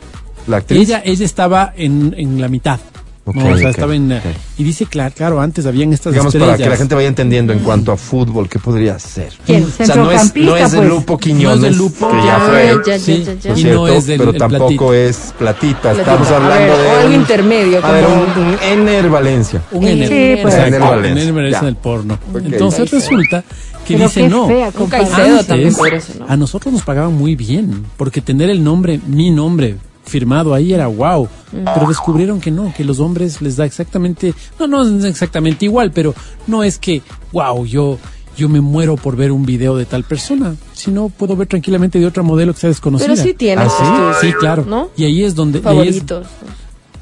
La 0.47 0.57
actriz. 0.57 0.81
ella, 0.87 1.01
ella 1.05 1.25
estaba 1.25 1.73
en, 1.75 2.15
en 2.17 2.39
la 2.39 2.47
mitad. 2.47 2.79
Ok, 3.23 3.35
no, 3.35 3.45
o 3.53 3.57
sea, 3.57 3.69
ok, 3.69 3.75
estaba 3.75 3.95
en... 3.95 4.11
ok. 4.13 4.21
Y 4.57 4.63
dice, 4.63 4.87
claro, 4.87 5.13
claro, 5.15 5.41
antes 5.41 5.65
habían 5.67 5.93
estas 5.93 6.11
Digamos 6.13 6.33
estrellas. 6.33 6.55
para 6.57 6.63
que 6.63 6.69
la 6.71 6.75
gente 6.77 6.95
vaya 6.95 7.07
entendiendo 7.07 7.53
en 7.53 7.59
cuanto 7.59 7.91
a 7.91 7.97
fútbol, 7.97 8.49
¿qué 8.49 8.57
podría 8.57 8.97
ser? 8.97 9.31
¿Quién? 9.45 9.63
O 9.79 9.85
sea, 9.85 9.95
no 9.95 10.11
es, 10.11 10.35
no 10.35 10.57
es 10.57 10.71
de 10.71 10.77
Centrocampista, 10.79 10.83
Lupo 10.83 11.17
pues. 11.17 11.25
Quiñones, 11.25 11.59
No 11.61 11.67
es 11.67 11.71
de 11.73 11.77
Lupo. 11.77 12.09
que 12.09 12.17
ya 12.17 12.25
Ya, 12.25 12.39
fue, 12.39 12.65
ya, 12.87 12.97
ya, 12.97 12.99
Sí, 12.99 13.23
ya. 13.23 13.33
¿no 13.51 13.57
y 13.59 13.63
no 13.63 13.69
cierto? 13.69 13.87
es 13.89 14.05
del 14.07 14.17
pero 14.17 14.31
el 14.31 14.37
tampoco 14.37 14.65
platito. 14.67 14.93
es 14.95 15.17
platita. 15.37 15.79
Platita. 15.81 16.01
Estamos 16.01 16.27
hablando 16.31 16.73
ver, 16.73 16.77
de 16.81 16.87
o 16.87 16.91
algo 16.97 17.07
un- 17.07 17.13
intermedio, 17.13 17.85
A 17.85 17.91
ver, 17.91 18.05
un, 18.05 18.43
un 18.43 18.57
Ener 18.63 19.09
Valencia. 19.09 19.61
Un 19.71 19.83
Ener. 19.87 20.07
Sí, 20.09 20.41
pues. 20.41 20.53
Ener 20.55 20.79
Valencia. 20.81 21.21
Ener 21.21 21.33
Valencia 21.33 21.61
del 21.61 21.75
porno. 21.75 22.19
Entonces 22.43 22.89
resulta 22.91 23.43
que 23.85 23.93
Pero 23.97 24.07
dice 24.07 24.29
no. 24.29 24.47
fea 24.47 24.71
Un 24.77 24.93
Antes, 24.93 25.47
también 25.47 25.71
ser, 26.01 26.19
¿no? 26.19 26.25
a 26.27 26.37
nosotros 26.37 26.73
nos 26.73 26.81
pagaban 26.83 27.13
muy 27.13 27.35
bien, 27.35 27.85
porque 27.97 28.21
tener 28.21 28.49
el 28.49 28.63
nombre, 28.63 28.99
mi 29.07 29.29
nombre, 29.29 29.75
firmado 30.03 30.53
ahí 30.53 30.73
era 30.73 30.87
wow. 30.87 31.27
Pero 31.51 31.87
descubrieron 31.87 32.39
que 32.39 32.51
no, 32.51 32.73
que 32.75 32.83
los 32.83 32.99
hombres 32.99 33.41
les 33.41 33.55
da 33.57 33.65
exactamente, 33.65 34.33
no, 34.59 34.67
no 34.67 34.83
es 34.83 35.03
exactamente 35.05 35.65
igual, 35.65 35.91
pero 35.91 36.13
no 36.47 36.63
es 36.63 36.77
que, 36.77 37.01
wow, 37.33 37.65
yo, 37.65 37.97
yo 38.37 38.47
me 38.49 38.61
muero 38.61 38.95
por 38.95 39.15
ver 39.15 39.31
un 39.31 39.45
video 39.45 39.75
de 39.75 39.85
tal 39.85 40.03
persona, 40.03 40.55
sino 40.73 41.09
puedo 41.09 41.35
ver 41.35 41.47
tranquilamente 41.47 41.99
de 41.99 42.05
otra 42.05 42.23
modelo 42.23 42.53
que 42.53 42.59
sea 42.61 42.69
desconocida. 42.69 43.09
Pero 43.09 43.21
sí 43.21 43.33
tienes 43.33 43.67
¿Ah, 43.69 44.13
sí? 44.21 44.31
claro. 44.39 44.65
¿no? 44.67 44.89
Y 44.95 45.03
ahí 45.05 45.23
es 45.23 45.35
donde, 45.35 45.59
y 45.59 45.61
ahí 45.67 45.87
es- 45.89 45.95
favoritos. 45.99 46.27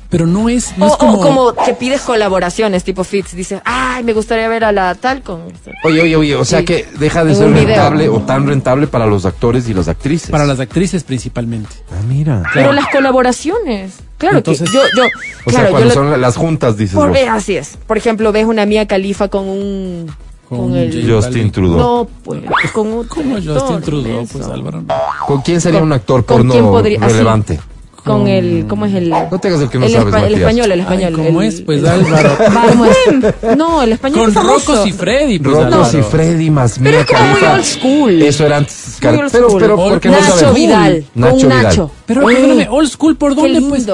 Pero 0.09 0.25
no 0.25 0.49
es, 0.49 0.75
no 0.77 0.85
O, 0.85 0.89
es 0.89 0.97
como, 0.97 1.13
o 1.19 1.21
como 1.21 1.53
que 1.53 1.73
pides 1.75 2.01
colaboraciones, 2.01 2.83
tipo 2.83 3.03
Fits, 3.03 3.35
dices, 3.35 3.61
ay, 3.63 4.03
me 4.03 4.13
gustaría 4.13 4.47
ver 4.47 4.63
a 4.63 4.71
la 4.71 4.95
tal 4.95 5.21
con... 5.21 5.41
Oye, 5.83 6.01
oye, 6.01 6.15
oye, 6.15 6.35
o 6.35 6.43
sea 6.45 6.59
Sí. 6.59 6.65
que 6.65 6.87
deja 6.99 7.23
de 7.23 7.31
En 7.33 7.37
ser 7.37 7.47
video. 7.49 7.67
rentable 7.67 8.09
o 8.09 8.19
tan 8.21 8.47
rentable 8.47 8.87
para 8.87 9.05
los 9.05 9.25
actores 9.25 9.69
y 9.69 9.73
las 9.73 9.87
actrices. 9.87 10.31
para 10.31 10.45
las 10.45 10.59
actrices 10.59 11.03
principalmente. 11.03 11.69
Ah, 11.91 12.01
mira. 12.07 12.41
Pero 12.55 12.73
las 12.73 12.87
colaboraciones, 12.87 13.93
claro 14.17 14.37
Entonces- 14.37 14.67
que 14.69 14.75
yo, 14.75 14.81
yo, 14.97 15.03
O 15.45 15.49
claro, 15.51 15.65
sea, 15.65 15.69
cuando 15.69 15.87
yo 15.89 15.93
son 15.93 16.21
las 16.21 16.35
juntas, 16.35 16.75
dices 16.77 16.95
por 16.95 17.09
vos. 17.09 17.13
ver, 17.13 17.29
así 17.29 17.55
es. 17.55 17.77
Por 17.85 17.97
ejemplo, 17.97 18.31
ves 18.31 18.45
una 18.45 18.65
Mía 18.65 18.87
Califa 18.87 19.27
con 19.27 19.47
un, 19.47 20.07
Con 20.49 20.75
el, 20.75 21.07
Justin. 21.07 21.51
Trudeau. 21.51 21.77
no, 21.77 22.07
pues, 22.23 22.41
con 22.73 22.91
un 22.91 23.01
actor, 23.01 23.43
Justin 23.45 23.81
Trudeau, 23.81 24.25
pues 24.25 24.45
Álvaro. 24.47 24.83
¿Con 25.27 25.41
quién 25.41 25.61
sería 25.61 25.79
Con- 25.81 25.87
un 25.89 25.93
actor 25.93 26.25
¿con 26.25 26.37
porno 26.49 26.51
quién 26.81 27.03
así? 27.03 27.59
Con 28.03 28.27
el, 28.27 28.65
¿cómo 28.67 28.85
es 28.85 28.93
el? 28.95 29.09
No 29.09 29.39
te 29.39 29.47
hagas 29.49 29.61
el 29.61 29.69
que 29.69 29.77
no 29.79 29.85
el, 29.85 29.91
sabes, 29.91 30.13
espa- 30.13 30.25
el 30.27 30.33
español, 30.35 30.65
el 30.65 30.71
Ay, 30.71 30.79
español. 30.81 31.13
¿Cómo 31.13 31.41
el- 31.41 31.47
es? 31.47 31.61
Pues 31.61 31.83
Álvaro. 31.83 32.37
¿Cómo 32.69 32.85
es? 32.85 33.57
No, 33.57 33.81
el 33.83 33.91
español 33.93 34.19
Con 34.19 34.29
es. 34.29 34.35
Rocos 34.49 34.87
y 34.87 34.91
Freddy, 34.91 35.39
pues 35.39 35.55
Rocos 35.55 35.93
y 35.93 36.01
Freddy 36.01 36.49
más 36.49 36.79
Pero 36.81 36.91
Mia 36.91 36.99
es 37.01 37.05
como 37.07 37.23
muy 37.31 37.43
old 37.43 37.63
school. 37.65 38.21
Eso 38.21 38.45
era 38.45 38.57
antes. 38.57 38.97
Muy 39.01 39.17
old 39.17 39.31
pero, 39.31 39.47
pero, 39.57 39.75
¿por 39.75 39.99
qué 39.99 40.09
no 40.09 40.19
Nacho 40.19 40.37
sabes? 40.37 40.53
Vidal, 40.55 41.05
Nacho 41.15 41.31
con 41.37 41.47
Vidal. 41.49 41.63
Nacho. 41.63 41.91
Pero 42.05 42.25
perdóname, 42.25 42.67
old 42.69 42.89
school, 42.89 43.15
¿por 43.17 43.35
qué 43.35 43.41
dónde? 43.41 43.61
Pues, 43.69 43.87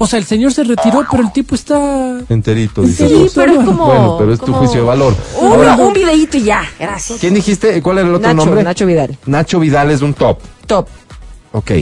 o 0.00 0.06
sea, 0.06 0.18
el 0.20 0.24
señor 0.26 0.52
se 0.52 0.62
retiró, 0.62 1.04
pero 1.10 1.24
el 1.24 1.32
tipo 1.32 1.56
está... 1.56 2.18
Enterito, 2.28 2.82
dices 2.82 3.08
Sí, 3.08 3.14
vos. 3.16 3.32
pero 3.34 3.52
es 3.58 3.64
como... 3.66 3.86
Bueno, 3.86 4.16
pero 4.16 4.32
es 4.32 4.38
tu 4.38 4.52
juicio 4.52 4.80
de 4.82 4.86
valor. 4.86 5.12
Un, 5.40 5.52
Ahora, 5.52 5.74
un 5.74 5.92
videíto 5.92 6.36
y 6.36 6.44
ya, 6.44 6.62
gracias. 6.78 7.18
¿Quién 7.18 7.34
dijiste? 7.34 7.82
¿Cuál 7.82 7.98
era 7.98 8.06
el 8.08 8.14
otro 8.14 8.28
Nacho, 8.28 8.44
nombre? 8.46 8.62
Nacho 8.62 8.86
Vidal. 8.86 9.18
Nacho 9.26 9.58
Vidal 9.58 9.90
es 9.90 10.00
un 10.00 10.14
top. 10.14 10.38
Top. 10.68 10.86
Ok. 11.50 11.72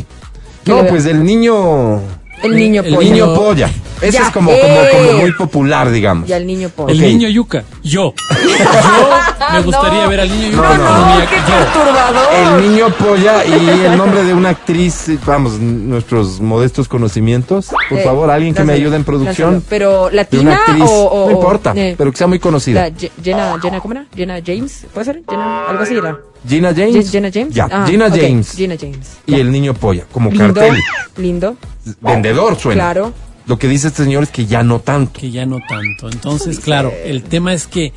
No, 0.66 0.84
pues 0.86 1.06
el 1.06 1.24
niño... 1.24 2.00
El 2.42 2.54
niño 2.54 2.82
el 2.82 2.94
pollo. 2.94 3.10
Niño 3.10 3.34
polla. 3.34 3.70
Ese 4.00 4.12
Ya, 4.18 4.26
es 4.26 4.30
como, 4.32 4.50
eh. 4.50 4.60
como, 4.60 5.06
como 5.08 5.20
muy 5.20 5.32
popular, 5.32 5.90
digamos. 5.90 6.28
Y 6.28 6.32
al 6.32 6.46
niño 6.46 6.68
pollo. 6.68 6.92
El 6.92 6.98
Ok. 7.00 7.06
niño 7.06 7.28
yuca. 7.28 7.64
Yo. 7.82 8.12
Yo 8.30 9.52
me 9.52 9.60
gustaría 9.62 10.02
No. 10.04 10.08
ver 10.10 10.20
al 10.20 10.28
niño 10.28 10.48
yuca. 10.50 10.76
no, 10.76 11.06
no, 11.18 11.20
qué 11.30 11.36
yo. 11.36 11.56
perturbador. 11.56 12.56
El 12.56 12.70
niño 12.70 12.88
polla 12.90 13.44
y 13.44 13.52
el 13.86 13.96
nombre 13.96 14.24
de 14.24 14.34
una 14.34 14.50
actriz, 14.50 15.08
eh, 15.08 15.18
vamos, 15.24 15.52
nuestros 15.58 16.40
modestos 16.40 16.88
conocimientos. 16.88 17.68
Por 17.88 17.98
Eh, 17.98 18.04
favor, 18.04 18.30
alguien 18.30 18.54
que 18.54 18.60
me 18.60 18.72
lánzalo, 18.72 18.84
ayude 18.86 18.96
en 18.96 19.04
producción. 19.04 19.50
lánzalo. 19.54 19.66
Pero 19.70 19.90
De 19.92 19.98
una 20.08 20.10
latina 20.16 20.56
actriz. 20.56 20.84
o, 20.86 21.04
o- 21.06 21.26
no 21.30 21.36
importa, 21.36 21.72
eh, 21.76 21.94
pero 21.96 22.10
que 22.10 22.16
sea 22.18 22.26
muy 22.26 22.38
la 22.38 22.42
conocida. 22.42 22.88
Ye- 22.88 23.10
Jenna, 23.22 23.58
Jenna, 23.62 23.80
¿cómo 23.80 23.92
era? 23.94 24.06
Jenna 24.14 24.40
James, 24.44 24.86
¿puede 24.92 25.04
ser? 25.04 25.22
Jenna, 25.28 25.66
algo 25.68 25.82
así 25.82 25.94
era. 25.94 26.18
Gina 26.48 26.70
Ye- 26.72 26.90
James. 26.92 27.10
Jenna 27.10 27.30
James. 27.32 27.54
Ya, 27.54 27.68
Ah, 27.70 27.84
Gina 27.88 28.06
ok, 28.06 28.14
James. 28.20 28.52
Gina 28.52 28.74
James. 28.78 29.16
Y 29.26 29.34
el 29.34 29.50
niño 29.50 29.74
polla, 29.74 30.04
como 30.12 30.30
Lindo, 30.30 30.54
cartel. 30.54 30.76
lindo. 31.16 31.56
Vendedor 32.00 32.56
suena. 32.58 32.82
Claro. 32.82 33.12
Lo 33.46 33.58
que 33.58 33.68
dice 33.68 33.88
este 33.88 34.04
señor 34.04 34.24
es 34.24 34.30
que 34.30 34.46
ya 34.46 34.62
no 34.62 34.80
tanto. 34.80 35.20
Que 35.20 35.30
ya 35.30 35.46
no 35.46 35.58
tanto. 35.68 36.08
Entonces, 36.10 36.58
claro, 36.60 36.92
el 37.04 37.22
tema 37.22 37.52
es 37.54 37.66
que 37.66 37.92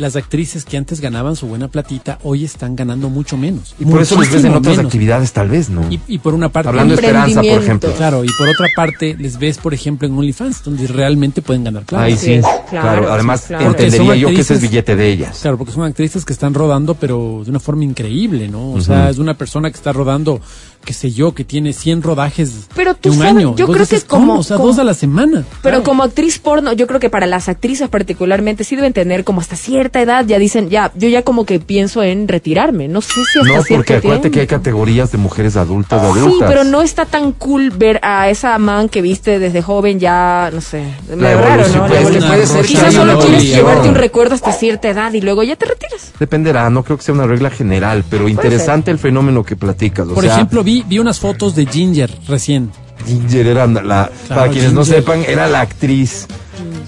las 0.00 0.16
actrices 0.16 0.64
que 0.64 0.76
antes 0.76 1.00
ganaban 1.00 1.36
su 1.36 1.46
buena 1.46 1.68
platita, 1.68 2.18
hoy 2.22 2.44
están 2.44 2.74
ganando 2.74 3.10
mucho 3.10 3.36
menos. 3.36 3.74
Y 3.78 3.84
por 3.84 4.00
eso 4.00 4.18
les 4.18 4.32
ves 4.32 4.44
en 4.44 4.54
otras 4.54 4.76
menos. 4.76 4.86
actividades, 4.86 5.32
tal 5.32 5.48
vez, 5.48 5.68
¿no? 5.68 5.82
Y, 5.90 6.00
y 6.08 6.18
por 6.18 6.34
una 6.34 6.48
parte... 6.48 6.70
Hablando 6.70 6.96
de 6.96 7.02
esperanza, 7.02 7.42
por 7.42 7.62
ejemplo. 7.62 7.92
Claro, 7.92 8.24
y 8.24 8.28
por 8.38 8.48
otra 8.48 8.66
parte, 8.74 9.14
les 9.18 9.38
ves, 9.38 9.58
por 9.58 9.74
ejemplo, 9.74 10.08
en 10.08 10.16
OnlyFans, 10.16 10.64
donde 10.64 10.86
realmente 10.86 11.42
pueden 11.42 11.64
ganar 11.64 11.84
plata. 11.84 12.04
Ahí 12.04 12.16
sí, 12.16 12.40
claro. 12.40 12.62
claro, 12.70 13.12
Además, 13.12 13.44
claro. 13.46 13.66
entendería 13.66 14.16
yo 14.16 14.28
que 14.28 14.40
ese 14.40 14.54
es 14.54 14.62
billete 14.62 14.96
de 14.96 15.08
ellas. 15.08 15.38
Claro, 15.42 15.58
porque 15.58 15.72
son 15.72 15.84
actrices 15.84 16.24
que 16.24 16.32
están 16.32 16.54
rodando, 16.54 16.94
pero 16.94 17.42
de 17.44 17.50
una 17.50 17.60
forma 17.60 17.84
increíble, 17.84 18.48
¿no? 18.48 18.72
O 18.72 18.80
sea, 18.80 19.10
es 19.10 19.18
una 19.18 19.34
persona 19.34 19.70
que 19.70 19.76
está 19.76 19.92
rodando, 19.92 20.40
qué 20.84 20.92
sé 20.94 21.10
yo, 21.12 21.34
que 21.34 21.44
tiene 21.44 21.72
100 21.72 22.02
rodajes 22.02 22.66
Pero 22.74 22.94
tú 22.94 23.10
de 23.10 23.16
un 23.16 23.18
sabes, 23.22 23.36
año. 23.36 23.54
yo 23.56 23.66
creo 23.66 23.76
que 23.86 23.94
dices, 23.94 24.04
como- 24.04 24.26
¿cómo? 24.28 24.40
O 24.40 24.42
sea, 24.42 24.56
como- 24.56 24.68
dos 24.68 24.78
a 24.78 24.84
la 24.84 24.94
semana. 24.94 25.44
Pero 25.62 25.76
Claro. 25.76 25.82
como 25.84 26.02
actriz 26.02 26.38
porno, 26.38 26.72
yo 26.72 26.86
creo 26.86 26.98
que 27.00 27.10
para 27.10 27.26
las 27.26 27.48
actrices 27.48 27.88
particularmente 27.88 28.64
sí 28.64 28.76
deben 28.76 28.92
tener 28.92 29.22
como 29.24 29.40
hasta 29.40 29.56
cierta 29.56 30.00
edad, 30.00 30.24
ya 30.26 30.38
dicen, 30.38 30.68
ya, 30.70 30.90
yo 30.96 31.08
ya 31.08 31.22
como 31.22 31.44
que 31.44 31.60
pienso 31.60 32.02
en 32.02 32.26
retirarme. 32.28 32.88
No 32.88 33.00
sé 33.02 33.12
si 33.32 33.38
hasta 33.40 33.52
No, 33.58 33.62
porque 33.68 33.94
acuérdate 33.96 34.20
tiempo. 34.22 34.34
que 34.34 34.40
hay 34.40 34.46
categorías 34.46 35.12
de 35.12 35.18
mujeres 35.18 35.56
adultas, 35.56 36.02
adultas. 36.02 36.32
Sí, 36.32 36.38
pero 36.46 36.64
no 36.64 36.82
está 36.82 37.04
tan 37.04 37.32
cool 37.32 37.70
ver 37.70 38.00
a 38.02 38.28
esa 38.30 38.58
man 38.58 38.88
que 38.88 39.02
viste 39.02 39.38
desde 39.38 39.62
joven 39.62 40.00
ya, 40.00 40.50
no 40.52 40.60
sé. 40.60 40.82
La 41.16 41.34
raro, 41.40 41.68
¿no? 41.68 41.68
pues, 41.68 41.74
La 41.80 41.88
que 41.88 41.96
evolución. 42.00 42.28
puede 42.28 42.46
ser 42.46 42.62
que 42.62 42.68
Quizás 42.68 42.94
solo 42.94 43.18
quieres 43.18 43.44
llevarte 43.44 43.88
un 43.88 43.94
recuerdo 43.94 44.34
hasta 44.34 44.52
cierta 44.52 44.88
edad 44.88 45.12
y 45.12 45.20
luego 45.20 45.42
ya 45.42 45.56
te 45.56 45.66
retiras. 45.66 46.12
Dependerá, 46.18 46.68
no 46.70 46.82
creo 46.84 46.96
que 46.96 47.04
sea 47.04 47.14
una 47.14 47.26
regla 47.26 47.50
general, 47.50 48.04
pero 48.08 48.28
interesante 48.28 48.90
el 48.90 48.98
fenómeno 48.98 49.44
que 49.44 49.56
platicas. 49.56 50.06
O 50.08 50.14
Por 50.14 50.24
sea, 50.24 50.34
ejemplo, 50.34 50.62
vi, 50.70 50.84
vi 50.86 50.98
unas 51.00 51.18
fotos 51.18 51.54
de 51.56 51.66
Ginger 51.66 52.10
recién. 52.28 52.70
Ginger 53.06 53.46
era 53.46 53.66
la, 53.66 54.10
para 54.28 54.48
quienes 54.50 54.72
no 54.72 54.84
sepan, 54.84 55.24
era 55.26 55.48
la 55.48 55.62
actriz 55.62 56.26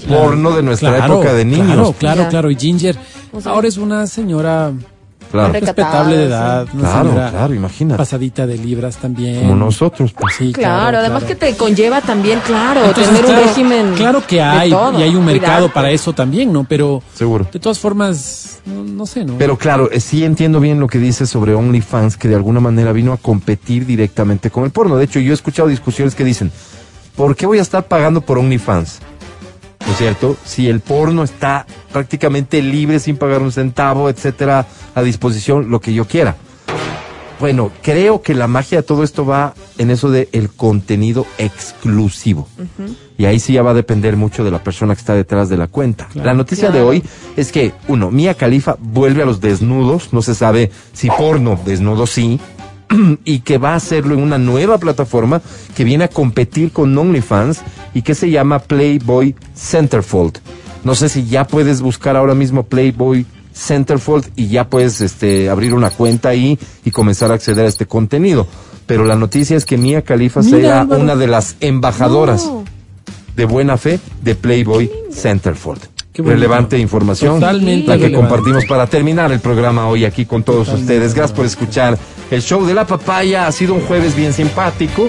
porno 0.09 0.53
de 0.53 0.63
nuestra 0.63 0.95
Claro, 0.97 1.15
época 1.15 1.33
de 1.33 1.45
niños. 1.45 1.67
Claro, 1.67 1.95
claro, 1.99 2.29
claro. 2.29 2.51
Y 2.51 2.57
Ginger 2.57 2.97
O 3.33 3.41
sea, 3.41 3.53
ahora 3.53 3.67
es 3.69 3.79
una 3.79 4.07
señora 4.07 4.73
Claro, 5.33 5.53
respetable 5.53 6.17
de 6.19 6.25
edad. 6.27 6.67
sí. 6.71 6.79
Claro, 6.79 7.09
señora 7.11 7.31
claro, 7.31 7.55
imagínate. 7.55 7.99
pasadita 7.99 8.47
de 8.47 8.59
libras 8.59 8.97
también. 8.99 9.41
Como 9.41 9.57
nosotros, 9.57 10.13
pues. 10.13 10.35
Sí, 10.37 10.53
Claro, 10.53 10.99
además 10.99 11.25
claro. 11.25 11.39
que 11.41 11.47
te 11.47 11.57
conlleva 11.57 12.01
también, 12.03 12.39
claro, 12.47 12.85
Entonces, 12.85 13.15
tener 13.17 13.25
un 13.25 13.37
régimen. 13.49 13.95
Claro 13.97 14.23
que 14.27 14.37
de 14.37 14.43
hay, 14.43 14.71
todo, 14.71 14.99
y 14.99 15.03
hay 15.03 15.15
un 15.17 15.25
mercado 15.25 15.53
cuidarte. 15.63 15.75
para 15.75 15.91
eso 15.91 16.13
también, 16.13 16.53
¿no? 16.53 16.65
Pero 16.65 17.03
Seguro. 17.15 17.49
de 17.51 17.59
todas 17.59 17.79
formas, 17.79 18.61
no, 18.67 18.85
no 18.85 19.07
sé, 19.07 19.25
¿no? 19.25 19.35
Pero 19.39 19.57
claro, 19.57 19.91
eh, 19.91 19.99
sí 20.01 20.23
entiendo 20.25 20.61
bien 20.61 20.79
lo 20.79 20.87
que 20.87 20.99
dices 20.99 21.29
sobre 21.31 21.55
OnlyFans, 21.55 22.17
que 22.17 22.29
de 22.29 22.35
alguna 22.37 22.61
manera 22.61 22.93
vino 22.93 23.13
a 23.13 23.17
competir 23.17 23.87
directamente 23.87 24.51
con 24.51 24.65
el 24.65 24.71
porno. 24.71 24.97
De 24.97 25.05
hecho, 25.05 25.19
yo 25.19 25.33
he 25.33 25.35
escuchado 25.35 25.69
discusiones 25.69 26.15
que 26.15 26.25
dicen, 26.25 26.53
¿por 27.17 27.35
qué 27.37 27.47
voy 27.47 27.59
a 27.59 27.63
estar 27.63 27.85
pagando 27.85 28.21
por 28.21 28.39
OnlyFans? 28.39 29.01
¿No 29.87 29.93
es 29.93 29.99
cierto? 29.99 30.37
Si 30.45 30.69
el 30.69 30.81
porno 30.81 31.23
está 31.23 31.67
prácticamente 31.93 32.63
libre, 32.63 32.99
sin 32.99 33.17
pagar 33.17 33.43
un 33.43 33.53
centavo, 33.53 34.09
etcétera, 34.09 34.67
a 34.95 35.03
disposición, 35.03 35.71
lo 35.71 35.81
que 35.81 35.93
yo 35.93 36.07
quiera. 36.07 36.37
Bueno, 37.43 37.73
creo 37.83 38.23
que 38.23 38.35
la 38.35 38.47
magia 38.47 38.79
de 38.79 38.83
todo 38.85 39.03
esto 39.03 39.27
va 39.27 39.55
en 39.77 39.91
eso 39.91 40.13
de 40.13 40.29
el 40.31 40.49
contenido 40.49 41.27
exclusivo. 41.39 42.49
Y 43.19 43.25
ahí 43.25 43.41
sí 43.41 43.55
ya 43.55 43.63
va 43.63 43.73
a 43.73 43.75
depender 43.75 44.17
mucho 44.17 44.45
de 44.45 44.53
la 44.53 44.63
persona 44.63 44.95
que 44.95 45.01
está 45.01 45.15
detrás 45.15 45.49
de 45.49 45.57
la 45.57 45.67
cuenta. 45.67 46.07
Claro. 46.07 46.27
La 46.27 46.35
noticia 46.35 46.71
de 46.71 46.83
hoy 46.83 47.03
es 47.37 47.51
que, 47.51 47.73
uno, 47.89 48.13
Mia 48.13 48.35
Khalifa 48.35 48.77
vuelve 48.79 49.23
a 49.23 49.27
los 49.27 49.41
desnudos, 49.41 50.13
no 50.13 50.23
se 50.23 50.37
sabe 50.37 50.71
si 50.93 51.09
porno, 51.09 51.59
desnudo 51.65 52.07
sí, 52.07 52.39
y 53.25 53.41
que 53.41 53.59
va 53.59 53.73
a 53.73 53.77
hacerlo 53.77 54.15
en 54.15 54.23
una 54.23 54.39
nueva 54.39 54.79
plataforma 54.79 55.41
que 55.77 55.85
viene 55.85 56.05
a 56.05 56.09
competir 56.09 56.73
con 56.73 56.97
OnlyFans 56.97 57.63
y 57.95 58.03
que 58.03 58.15
se 58.15 58.31
llama 58.31 58.59
Playboy 58.61 59.35
Centerfold. 59.57 60.39
No 60.85 60.95
sé 60.95 61.09
si 61.09 61.27
ya 61.27 61.47
puedes 61.47 61.81
buscar 61.81 62.17
ahora 62.17 62.35
mismo 62.35 62.65
Playboy 62.65 63.25
Centerfold 63.55 64.31
y 64.37 64.49
ya 64.49 64.69
puedes 64.69 65.01
este, 65.01 65.49
abrir 65.49 65.75
una 65.75 65.91
cuenta 65.91 66.31
ahí 66.31 66.59
y 66.85 66.91
comenzar 66.91 67.31
a 67.31 67.35
acceder 67.35 67.67
a 67.67 67.69
este 67.69 67.87
contenido. 67.87 68.47
Pero 68.87 69.05
la 69.05 69.15
noticia 69.15 69.57
es 69.57 69.65
que 69.65 69.79
Mia 69.79 70.03
Khalifa 70.03 70.41
Mira, 70.43 70.57
será 70.59 70.81
Álvaro. 70.81 71.03
una 71.03 71.17
de 71.17 71.27
las 71.29 71.57
embajadoras 71.61 72.45
No. 72.47 72.65
de 73.37 73.45
buena 73.45 73.77
fe 73.77 74.01
de 74.23 74.35
Playboy 74.35 74.91
Centerfold. 75.13 75.81
Relevante 76.15 76.79
información, 76.79 77.41
Totalmente 77.41 77.87
la 77.89 77.97
que 77.97 78.05
relevante. 78.05 78.29
compartimos 78.29 78.65
para 78.67 78.87
terminar 78.87 79.33
el 79.33 79.41
programa 79.41 79.87
hoy 79.89 80.05
aquí 80.05 80.27
con 80.27 80.43
todos 80.43 80.69
ustedes. 80.69 81.15
Gracias 81.15 81.33
por 81.35 81.47
escuchar 81.47 81.97
el 82.33 82.43
show 82.43 82.65
de 82.65 82.75
la 82.75 82.87
papaya. 82.87 83.47
Ha 83.47 83.53
sido 83.53 83.75
un 83.75 83.83
jueves 83.83 84.17
bien 84.17 84.33
simpático. 84.33 85.09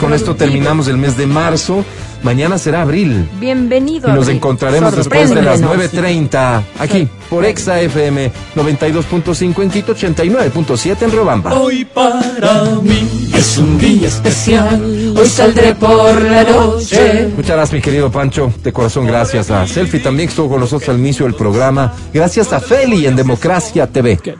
Con 0.00 0.14
esto 0.14 0.36
terminamos 0.36 0.88
el 0.88 0.96
mes 0.96 1.16
de 1.16 1.26
marzo. 1.26 1.84
Mañana 2.22 2.58
será 2.58 2.82
abril. 2.82 3.28
Bienvenido. 3.38 4.08
Y 4.08 4.12
nos 4.12 4.24
Abril. 4.24 4.36
encontraremos 4.36 4.94
después 4.96 5.30
de 5.30 5.42
las 5.42 5.60
Sorpréndenos. 5.60 6.30
9.30 6.30 6.62
aquí 6.78 7.08
por 7.28 7.44
Exa 7.44 7.80
FM 7.80 8.30
92.5 8.56 9.62
en 9.62 9.70
Quito, 9.70 9.94
89.7 9.94 10.96
en 11.02 11.12
Robamba. 11.12 11.54
Hoy 11.54 11.84
para 11.84 12.64
mí 12.82 13.30
es 13.34 13.58
un 13.58 13.78
día 13.78 14.08
especial. 14.08 15.14
Hoy 15.16 15.28
saldré 15.28 15.74
por 15.74 16.20
la 16.22 16.44
noche. 16.44 17.28
Muchas 17.36 17.56
gracias, 17.56 17.72
mi 17.72 17.80
querido 17.80 18.10
Pancho. 18.10 18.52
De 18.62 18.72
corazón, 18.72 19.06
gracias 19.06 19.50
a 19.50 19.66
Selfie 19.66 20.00
también 20.00 20.28
que 20.28 20.32
estuvo 20.32 20.50
con 20.50 20.60
nosotros 20.60 20.88
al 20.88 20.98
inicio 20.98 21.24
del 21.26 21.34
programa. 21.34 21.92
Gracias 22.12 22.52
a 22.52 22.60
Feli 22.60 23.06
en 23.06 23.16
Democracia 23.16 23.86
TV. 23.86 24.18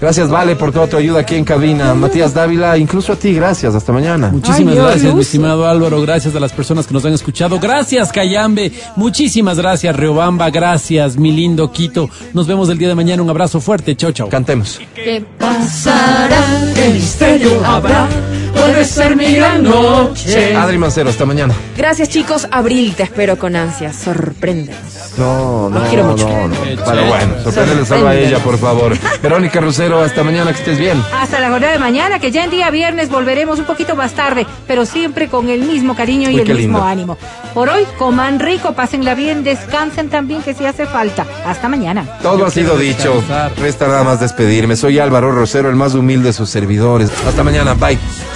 Gracias, 0.00 0.28
Vale, 0.28 0.56
por 0.56 0.72
toda 0.72 0.88
tu 0.88 0.96
ayuda 0.96 1.20
aquí 1.20 1.36
en 1.36 1.44
cabina. 1.44 1.94
Matías 1.94 2.34
Dávila, 2.34 2.76
incluso 2.76 3.12
a 3.12 3.16
ti, 3.16 3.32
gracias. 3.34 3.74
Hasta 3.74 3.92
mañana. 3.92 4.30
Muchísimas 4.32 4.74
gracias, 4.74 5.14
mi 5.14 5.20
estimado 5.20 5.66
Álvaro. 5.68 6.00
Gracias 6.02 6.34
a 6.34 6.40
las 6.42 6.52
personas 6.52 6.86
que 6.86 6.92
nos 6.92 7.04
han 7.04 7.14
escuchado. 7.14 7.58
Gracias, 7.58 8.12
Cayambe. 8.12 8.72
Muchísimas 8.96 9.56
gracias, 9.56 9.96
Riobamba. 9.96 10.50
Gracias, 10.50 11.16
mi 11.16 11.32
lindo 11.32 11.72
Quito. 11.72 12.10
Nos 12.34 12.46
vemos 12.46 12.68
el 12.68 12.78
día 12.78 12.88
de 12.88 12.94
mañana. 12.94 13.22
Un 13.22 13.30
abrazo 13.30 13.60
fuerte. 13.60 13.96
Chau, 13.96 14.12
chau. 14.12 14.28
Cantemos. 14.28 14.80
¿Qué 14.94 15.24
pasará? 15.38 16.72
¿Qué 16.74 16.90
misterio 16.90 17.64
habrá? 17.64 18.08
Puede 18.54 18.84
ser 18.84 19.16
mi 19.16 19.34
gran 19.34 19.62
noche. 19.62 20.54
Adri 20.56 20.78
Mancero, 20.78 21.10
hasta 21.10 21.24
mañana. 21.24 21.54
Gracias, 21.76 22.08
chicos. 22.08 22.46
Abril, 22.50 22.94
te 22.94 23.02
espero 23.02 23.38
con 23.38 23.56
ansias. 23.56 23.96
Sorprende. 23.96 24.74
No, 25.18 25.68
no, 25.68 25.78
Los 25.78 25.88
quiero 25.88 26.04
mucho. 26.04 26.28
no, 26.28 26.48
no. 26.48 26.54
Pero 26.64 27.04
bueno, 27.06 27.34
sorpréndele 27.44 27.84
solo 27.86 28.08
a 28.08 28.14
ella, 28.16 28.38
por 28.38 28.58
favor. 28.58 28.96
Verónica 29.22 29.60
Rosero, 29.60 30.00
hasta 30.00 30.22
mañana, 30.22 30.52
que 30.52 30.58
estés 30.58 30.78
bien. 30.78 31.02
Hasta 31.14 31.40
la 31.40 31.50
jornada 31.50 31.72
de 31.72 31.78
mañana, 31.78 32.18
que 32.18 32.30
ya 32.30 32.44
en 32.44 32.50
día 32.50 32.70
viernes 32.70 33.08
volveremos 33.10 33.58
un 33.58 33.64
poquito 33.64 33.94
más 33.96 34.12
tarde, 34.12 34.46
pero 34.66 34.86
siempre 34.86 35.28
con 35.28 35.48
el 35.50 35.62
mismo 35.62 35.94
cariño 35.94 36.30
y 36.30 36.36
Uy, 36.36 36.40
el 36.40 36.48
mismo 36.48 36.78
lindo. 36.78 36.82
ánimo. 36.84 37.18
Por 37.52 37.68
hoy, 37.68 37.84
coman 37.98 38.38
rico, 38.40 38.72
pásenla 38.72 39.14
bien, 39.14 39.44
descansen 39.44 40.08
también 40.08 40.42
que 40.42 40.54
si 40.54 40.64
hace 40.64 40.86
falta. 40.86 41.26
Hasta 41.46 41.68
mañana. 41.68 42.06
Todo 42.22 42.46
ha 42.46 42.50
sido 42.50 42.78
dicho. 42.78 43.22
Resta 43.58 43.88
nada 43.88 44.04
más 44.04 44.20
despedirme. 44.20 44.76
Soy 44.76 44.98
Álvaro 44.98 45.32
Rosero, 45.32 45.68
el 45.68 45.76
más 45.76 45.94
humilde 45.94 46.28
de 46.28 46.32
sus 46.32 46.48
servidores. 46.48 47.10
Hasta 47.26 47.42
mañana. 47.42 47.74
Bye. 47.74 47.98